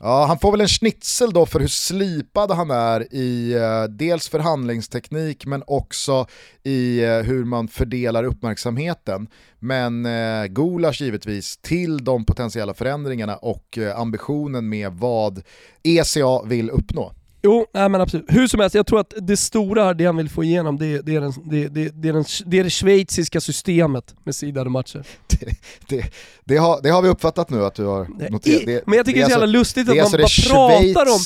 Ja, 0.00 0.24
han 0.28 0.38
får 0.38 0.50
väl 0.50 0.60
en 0.60 0.68
schnitzel 0.68 1.32
då 1.32 1.46
för 1.46 1.60
hur 1.60 1.68
slipad 1.68 2.50
han 2.50 2.70
är 2.70 3.14
i 3.14 3.52
eh, 3.52 3.82
dels 3.84 4.28
förhandlingsteknik 4.28 5.46
men 5.46 5.62
också 5.66 6.26
i 6.62 7.04
eh, 7.04 7.18
hur 7.18 7.44
man 7.44 7.68
fördelar 7.68 8.24
uppmärksamheten. 8.24 9.28
Men 9.58 10.06
eh, 10.06 10.46
gulasch 10.46 11.00
givetvis 11.00 11.56
till 11.56 12.04
de 12.04 12.24
potentiella 12.24 12.74
förändringarna 12.74 13.36
och 13.36 13.78
eh, 13.78 14.00
ambitionen 14.00 14.68
med 14.68 14.92
vad 14.92 15.42
ECA 15.82 16.42
vill 16.44 16.70
uppnå. 16.70 17.12
Jo, 17.42 17.66
nej 17.74 17.88
men 17.88 18.00
absolut. 18.00 18.26
Hur 18.28 18.46
som 18.46 18.60
helst, 18.60 18.74
jag 18.74 18.86
tror 18.86 19.00
att 19.00 19.14
det 19.20 19.36
stora 19.36 19.84
här, 19.84 19.94
det 19.94 20.04
han 20.04 20.16
vill 20.16 20.30
få 20.30 20.44
igenom, 20.44 20.78
det, 20.78 21.00
det, 21.06 21.16
är, 21.16 21.20
den, 21.20 21.32
det, 21.44 21.68
det, 21.68 21.88
det, 21.88 22.08
är, 22.08 22.12
den, 22.12 22.24
det 22.46 22.58
är 22.58 22.64
det 22.64 22.70
schweiziska 22.70 23.40
systemet 23.40 24.14
med 24.24 24.34
sidade 24.34 24.70
matcher. 24.70 25.06
Det, 25.88 26.04
det, 26.44 26.56
har, 26.56 26.82
det 26.82 26.88
har 26.90 27.02
vi 27.02 27.08
uppfattat 27.08 27.50
nu 27.50 27.64
att 27.64 27.74
du 27.74 27.84
har 27.84 28.30
noterat. 28.30 28.62
I, 28.62 28.80
men 28.86 28.96
jag 28.96 29.06
tycker 29.06 29.20
det 29.20 29.24
är 29.24 29.26
så 29.26 29.30
jävla 29.30 29.44
alltså- 29.44 29.58
lustigt 29.58 29.86
det 29.86 29.98
är 29.98 30.02
att 30.02 30.12
man 30.12 30.20
alltså 30.20 30.54
bara 30.54 30.80
det 30.80 30.94
pratar 30.94 31.12
om 31.12 31.18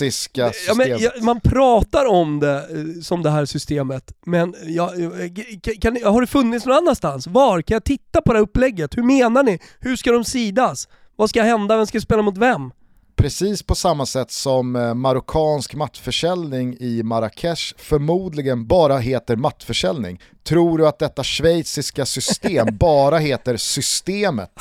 Ja, 0.68 0.74
men, 0.74 0.98
ja, 0.98 1.10
man 1.20 1.40
pratar 1.40 2.06
om 2.06 2.40
det 2.40 2.56
eh, 2.56 3.02
som 3.02 3.22
det 3.22 3.30
här 3.30 3.44
systemet, 3.44 4.12
men 4.26 4.54
ja, 4.66 4.94
eh, 4.94 5.32
kan, 5.62 5.74
kan, 5.74 6.12
har 6.12 6.20
det 6.20 6.26
funnits 6.26 6.66
någon 6.66 6.76
annanstans? 6.76 7.26
Var? 7.26 7.62
Kan 7.62 7.74
jag 7.74 7.84
titta 7.84 8.22
på 8.22 8.32
det 8.32 8.38
här 8.38 8.42
upplägget? 8.42 8.96
Hur 8.96 9.02
menar 9.02 9.42
ni? 9.42 9.58
Hur 9.80 9.96
ska 9.96 10.12
de 10.12 10.24
sidas? 10.24 10.88
Vad 11.16 11.30
ska 11.30 11.42
hända? 11.42 11.76
Vem 11.76 11.86
ska 11.86 12.00
spela 12.00 12.22
mot 12.22 12.38
vem? 12.38 12.70
Precis 13.16 13.62
på 13.62 13.74
samma 13.74 14.06
sätt 14.06 14.30
som 14.30 14.76
eh, 14.76 14.94
marockansk 14.94 15.74
mattförsäljning 15.74 16.76
i 16.80 17.02
Marrakesh 17.02 17.74
förmodligen 17.76 18.66
bara 18.66 18.98
heter 18.98 19.36
mattförsäljning. 19.36 20.20
Tror 20.42 20.78
du 20.78 20.88
att 20.88 20.98
detta 20.98 21.24
schweiziska 21.24 22.06
system 22.06 22.66
bara 22.78 23.18
heter 23.18 23.56
systemet 23.56 24.52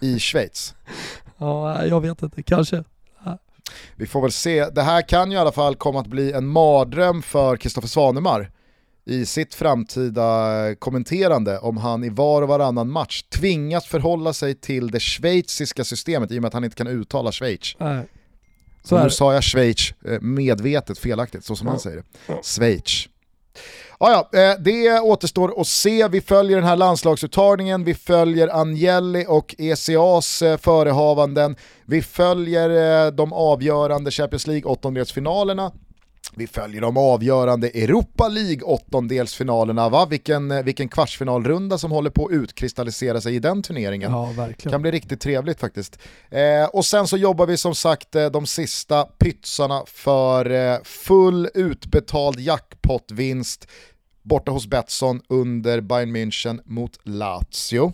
i 0.00 0.18
Schweiz? 0.18 0.74
Ja, 1.38 1.84
jag 1.86 2.00
vet 2.00 2.22
inte, 2.22 2.42
kanske. 2.42 2.84
Vi 3.96 4.06
får 4.06 4.22
väl 4.22 4.32
se. 4.32 4.66
Det 4.66 4.82
här 4.82 5.02
kan 5.02 5.30
ju 5.30 5.36
i 5.36 5.40
alla 5.40 5.52
fall 5.52 5.76
komma 5.76 6.00
att 6.00 6.06
bli 6.06 6.32
en 6.32 6.46
mardröm 6.46 7.22
för 7.22 7.56
Kristoffer 7.56 7.88
Svanemar 7.88 8.50
i 9.06 9.26
sitt 9.26 9.54
framtida 9.54 10.74
kommenterande 10.78 11.58
om 11.58 11.76
han 11.76 12.04
i 12.04 12.08
var 12.08 12.42
och 12.42 12.48
varannan 12.48 12.90
match 12.90 13.22
tvingas 13.22 13.86
förhålla 13.86 14.32
sig 14.32 14.54
till 14.54 14.90
det 14.90 15.00
schweiziska 15.00 15.84
systemet 15.84 16.30
i 16.30 16.38
och 16.38 16.42
med 16.42 16.46
att 16.48 16.54
han 16.54 16.64
inte 16.64 16.76
kan 16.76 16.86
uttala 16.86 17.32
Schweiz. 17.32 17.76
Så 18.84 19.02
nu 19.02 19.10
sa 19.10 19.34
jag 19.34 19.44
Schweiz 19.44 19.94
eh, 20.04 20.20
medvetet 20.20 20.98
felaktigt, 20.98 21.44
så 21.44 21.56
som 21.56 21.66
Ja. 21.66 21.70
han 21.70 21.80
säger 21.80 21.96
det. 21.96 22.02
Ja. 22.26 22.40
Schweiz. 22.42 23.08
Ja, 24.00 24.28
ja, 24.32 24.40
eh, 24.40 24.58
det 24.60 25.00
återstår 25.00 25.60
att 25.60 25.66
se. 25.66 26.08
Vi 26.08 26.20
följer 26.20 26.56
den 26.56 26.66
här 26.66 26.76
landslagsuttagningen, 26.76 27.84
vi 27.84 27.94
följer 27.94 28.60
Agnelli 28.60 29.24
och 29.28 29.54
ECAs 29.58 30.42
eh, 30.42 30.56
förehavanden, 30.58 31.56
vi 31.84 32.02
följer 32.02 33.04
eh, 33.06 33.12
de 33.12 33.32
avgörande 33.32 34.10
Champions 34.10 34.46
League 34.46 34.64
åttondelsfinalerna. 34.70 35.72
Vi 36.38 36.46
följer 36.46 36.80
de 36.80 36.96
avgörande 36.96 37.68
Europa 37.68 38.28
League 38.28 38.62
åttondelsfinalerna, 38.62 39.88
va? 39.88 40.06
Vilken, 40.06 40.50
eh, 40.50 40.62
vilken 40.62 40.88
kvartsfinalrunda 40.88 41.78
som 41.78 41.90
håller 41.90 42.10
på 42.10 42.26
att 42.26 42.32
utkristallisera 42.32 43.20
sig 43.20 43.34
i 43.34 43.38
den 43.38 43.62
turneringen. 43.62 44.12
Ja, 44.12 44.32
verkligen. 44.36 44.72
Kan 44.72 44.82
bli 44.82 44.90
riktigt 44.90 45.20
trevligt 45.20 45.60
faktiskt. 45.60 45.98
Eh, 46.30 46.64
och 46.72 46.84
sen 46.84 47.06
så 47.06 47.16
jobbar 47.16 47.46
vi 47.46 47.56
som 47.56 47.74
sagt 47.74 48.14
eh, 48.14 48.26
de 48.26 48.46
sista 48.46 49.04
pytsarna 49.04 49.82
för 49.86 50.50
eh, 50.50 50.78
full 50.84 51.48
utbetald 51.54 52.40
jackpotvinst 52.40 53.68
borta 54.26 54.50
hos 54.52 54.66
Betsson 54.66 55.20
under 55.28 55.80
Bayern 55.80 56.16
München 56.16 56.60
mot 56.64 56.98
Lazio. 57.02 57.92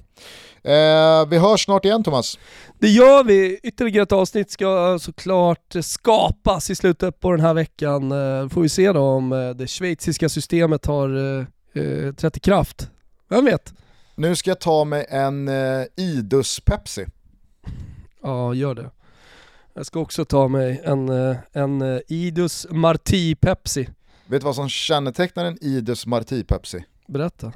Eh, 0.65 1.27
vi 1.29 1.39
hörs 1.39 1.65
snart 1.65 1.85
igen 1.85 2.03
Thomas. 2.05 2.39
Det 2.79 2.89
gör 2.89 3.25
vi. 3.25 3.59
Ytterligare 3.63 4.03
ett 4.03 4.13
avsnitt 4.13 4.51
ska 4.51 4.99
såklart 5.01 5.75
skapas 5.81 6.71
i 6.71 6.75
slutet 6.75 7.21
på 7.21 7.31
den 7.31 7.41
här 7.41 7.55
veckan. 7.55 8.13
Eh, 8.13 8.49
Får 8.49 8.63
vi 8.63 8.69
se 8.69 8.93
då 8.93 9.01
om 9.01 9.33
eh, 9.33 9.51
det 9.51 9.67
schweiziska 9.67 10.29
systemet 10.29 10.87
har 10.87 11.39
eh, 11.39 11.47
eh, 11.83 12.13
trätt 12.15 12.37
i 12.37 12.41
kraft. 12.41 12.91
Vem 13.29 13.45
vet? 13.45 13.75
Nu 14.15 14.37
ska 14.37 14.51
jag 14.51 14.61
ta 14.61 14.85
mig 14.85 15.07
en 15.09 15.49
eh, 15.49 15.85
Idus 15.97 16.61
Pepsi. 16.61 17.07
Ja, 18.23 18.55
gör 18.55 18.75
det. 18.75 18.91
Jag 19.75 19.87
ska 19.87 20.01
också 20.01 20.25
ta 20.25 20.49
mig 20.49 20.81
en, 20.85 21.09
en 21.53 22.01
Idus 22.09 22.67
Marti 22.71 23.35
Pepsi. 23.35 23.89
Vet 24.33 24.41
du 24.41 24.45
vad 24.45 24.55
som 24.55 24.69
kännetecknar 24.69 25.45
en 25.45 25.59
Idus 25.65 26.07
Marti 26.07 26.45
Pepsi? 26.45 26.85
Berätta. 27.07 27.53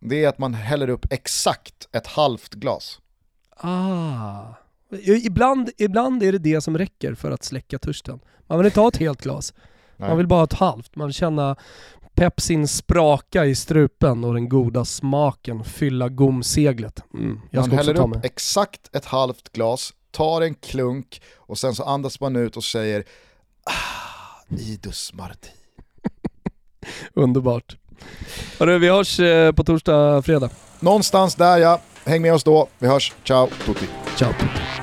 Det 0.00 0.24
är 0.24 0.28
att 0.28 0.38
man 0.38 0.54
häller 0.54 0.90
upp 0.90 1.06
exakt 1.12 1.88
ett 1.92 2.06
halvt 2.06 2.54
glas. 2.54 3.00
Ah. 3.56 4.42
Ibland, 5.24 5.70
ibland 5.78 6.22
är 6.22 6.32
det 6.32 6.38
det 6.38 6.60
som 6.60 6.78
räcker 6.78 7.14
för 7.14 7.30
att 7.30 7.44
släcka 7.44 7.78
törsten. 7.78 8.20
Man 8.46 8.58
vill 8.58 8.66
inte 8.66 8.80
ha 8.80 8.88
ett 8.88 8.96
helt 8.96 9.22
glas. 9.22 9.54
Nej. 9.96 10.08
Man 10.08 10.18
vill 10.18 10.26
bara 10.26 10.40
ha 10.40 10.44
ett 10.44 10.52
halvt. 10.52 10.96
Man 10.96 11.06
vill 11.06 11.14
känna 11.14 11.56
pepsin 12.14 12.68
spraka 12.68 13.44
i 13.44 13.54
strupen 13.54 14.24
och 14.24 14.34
den 14.34 14.48
goda 14.48 14.84
smaken 14.84 15.64
fylla 15.64 16.08
gomseglet. 16.08 17.02
Mm. 17.14 17.40
Jag 17.50 17.68
Man 17.68 17.78
häller 17.78 18.00
upp 18.00 18.24
exakt 18.24 18.96
ett 18.96 19.04
halvt 19.04 19.52
glas, 19.52 19.94
tar 20.10 20.42
en 20.42 20.54
klunk 20.54 21.22
och 21.36 21.58
sen 21.58 21.74
så 21.74 21.84
andas 21.84 22.20
man 22.20 22.36
ut 22.36 22.56
och 22.56 22.64
säger 22.64 23.04
ah, 23.64 24.54
Idus 24.58 25.12
Marti. 25.12 25.48
Underbart. 27.14 27.76
Hörru, 28.58 28.78
vi 28.78 28.88
hörs 28.88 29.20
eh, 29.20 29.52
på 29.52 29.64
torsdag, 29.64 30.22
fredag. 30.22 30.50
Någonstans 30.80 31.34
där 31.34 31.58
ja, 31.58 31.80
häng 32.04 32.22
med 32.22 32.34
oss 32.34 32.44
då. 32.44 32.68
Vi 32.78 32.86
hörs, 32.86 33.12
ciao 33.24 33.48
tutti. 33.66 33.86
Ciao. 34.16 34.32
Vi 34.40 34.77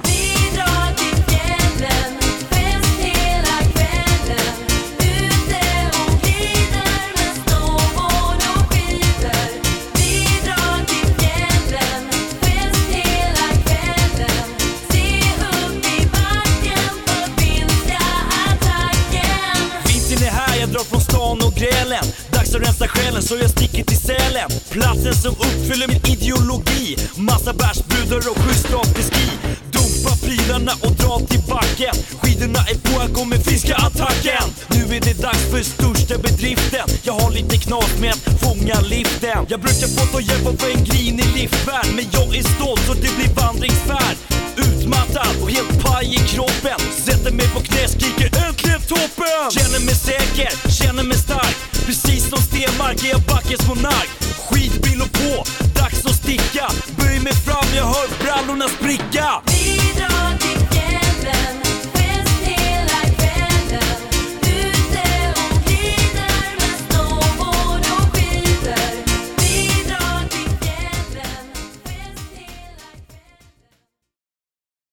grälen 22.55 22.67
rensa 22.67 22.87
själen 22.87 23.21
så 23.21 23.35
jag 23.37 23.49
sticker 23.49 23.83
till 23.83 23.97
Sälen. 23.97 24.49
Platsen 24.69 25.15
som 25.15 25.31
uppfyller 25.31 25.87
min 25.87 26.01
ideologi. 26.05 26.97
Massa 27.15 27.53
bärsbrudar 27.53 28.17
och 28.17 28.37
schysst 28.37 28.73
afterski 28.73 29.29
Dumpa 29.71 30.15
prylarna 30.25 30.71
och 30.81 30.91
dra 30.91 31.19
till 31.19 31.41
backen. 31.49 31.95
Skidorna 32.21 32.59
är 32.59 32.77
på, 32.85 33.01
jag 33.01 33.13
går 33.13 33.25
med 33.25 33.45
finska 33.45 33.75
attacken. 33.75 34.45
Nu 34.67 34.95
är 34.95 35.01
det 35.01 35.21
dags 35.21 35.43
för 35.51 35.63
största 35.63 36.17
bedriften. 36.17 36.87
Jag 37.03 37.13
har 37.13 37.31
lite 37.31 37.57
knas 37.57 37.99
med 37.99 38.11
att 38.11 38.39
fånga 38.41 38.81
liften. 38.81 39.45
Jag 39.47 39.59
brukar 39.61 39.87
få 39.87 40.05
ta 40.13 40.19
hjälp 40.21 40.45
av 40.47 40.69
en 40.75 40.83
grinig 40.83 41.27
liftvärd 41.35 41.87
Men 41.95 42.05
jag 42.11 42.35
är 42.35 42.43
stolt 42.55 42.81
så 42.87 42.93
det 42.93 43.11
blir 43.17 43.31
vandringsfärd. 43.41 44.17
Utmattad 44.57 45.35
och 45.41 45.49
helt 45.49 45.83
paj 45.83 46.05
i 46.05 46.19
kroppen. 46.33 46.79
Sätter 47.05 47.31
mig 47.31 47.47
på 47.47 47.59
knä, 47.59 47.87
skriker 47.87 48.29
äntligen 48.47 48.81
toppen! 48.81 49.45
Känner 49.57 49.79
mig 49.85 49.95
säker, 49.95 50.51
känner 50.69 51.03
mig 51.03 51.17
stark. 51.17 51.55
Precis 51.85 52.29
som 52.29 52.44
Stenmark 52.45 53.03
är 53.03 53.09
jag 53.09 53.21
backens 53.21 53.67
monark 53.67 54.09
Skitbil 54.45 55.01
och 55.01 55.11
på, 55.11 55.43
dags 55.79 56.05
att 56.05 56.15
sticka 56.15 56.65
Böj 56.97 57.19
mig 57.19 57.33
fram, 57.33 57.67
jag 57.75 57.85
hör 57.85 58.07
brallorna 58.23 58.67
spricka 58.67 59.25
Bidrag. 59.45 60.24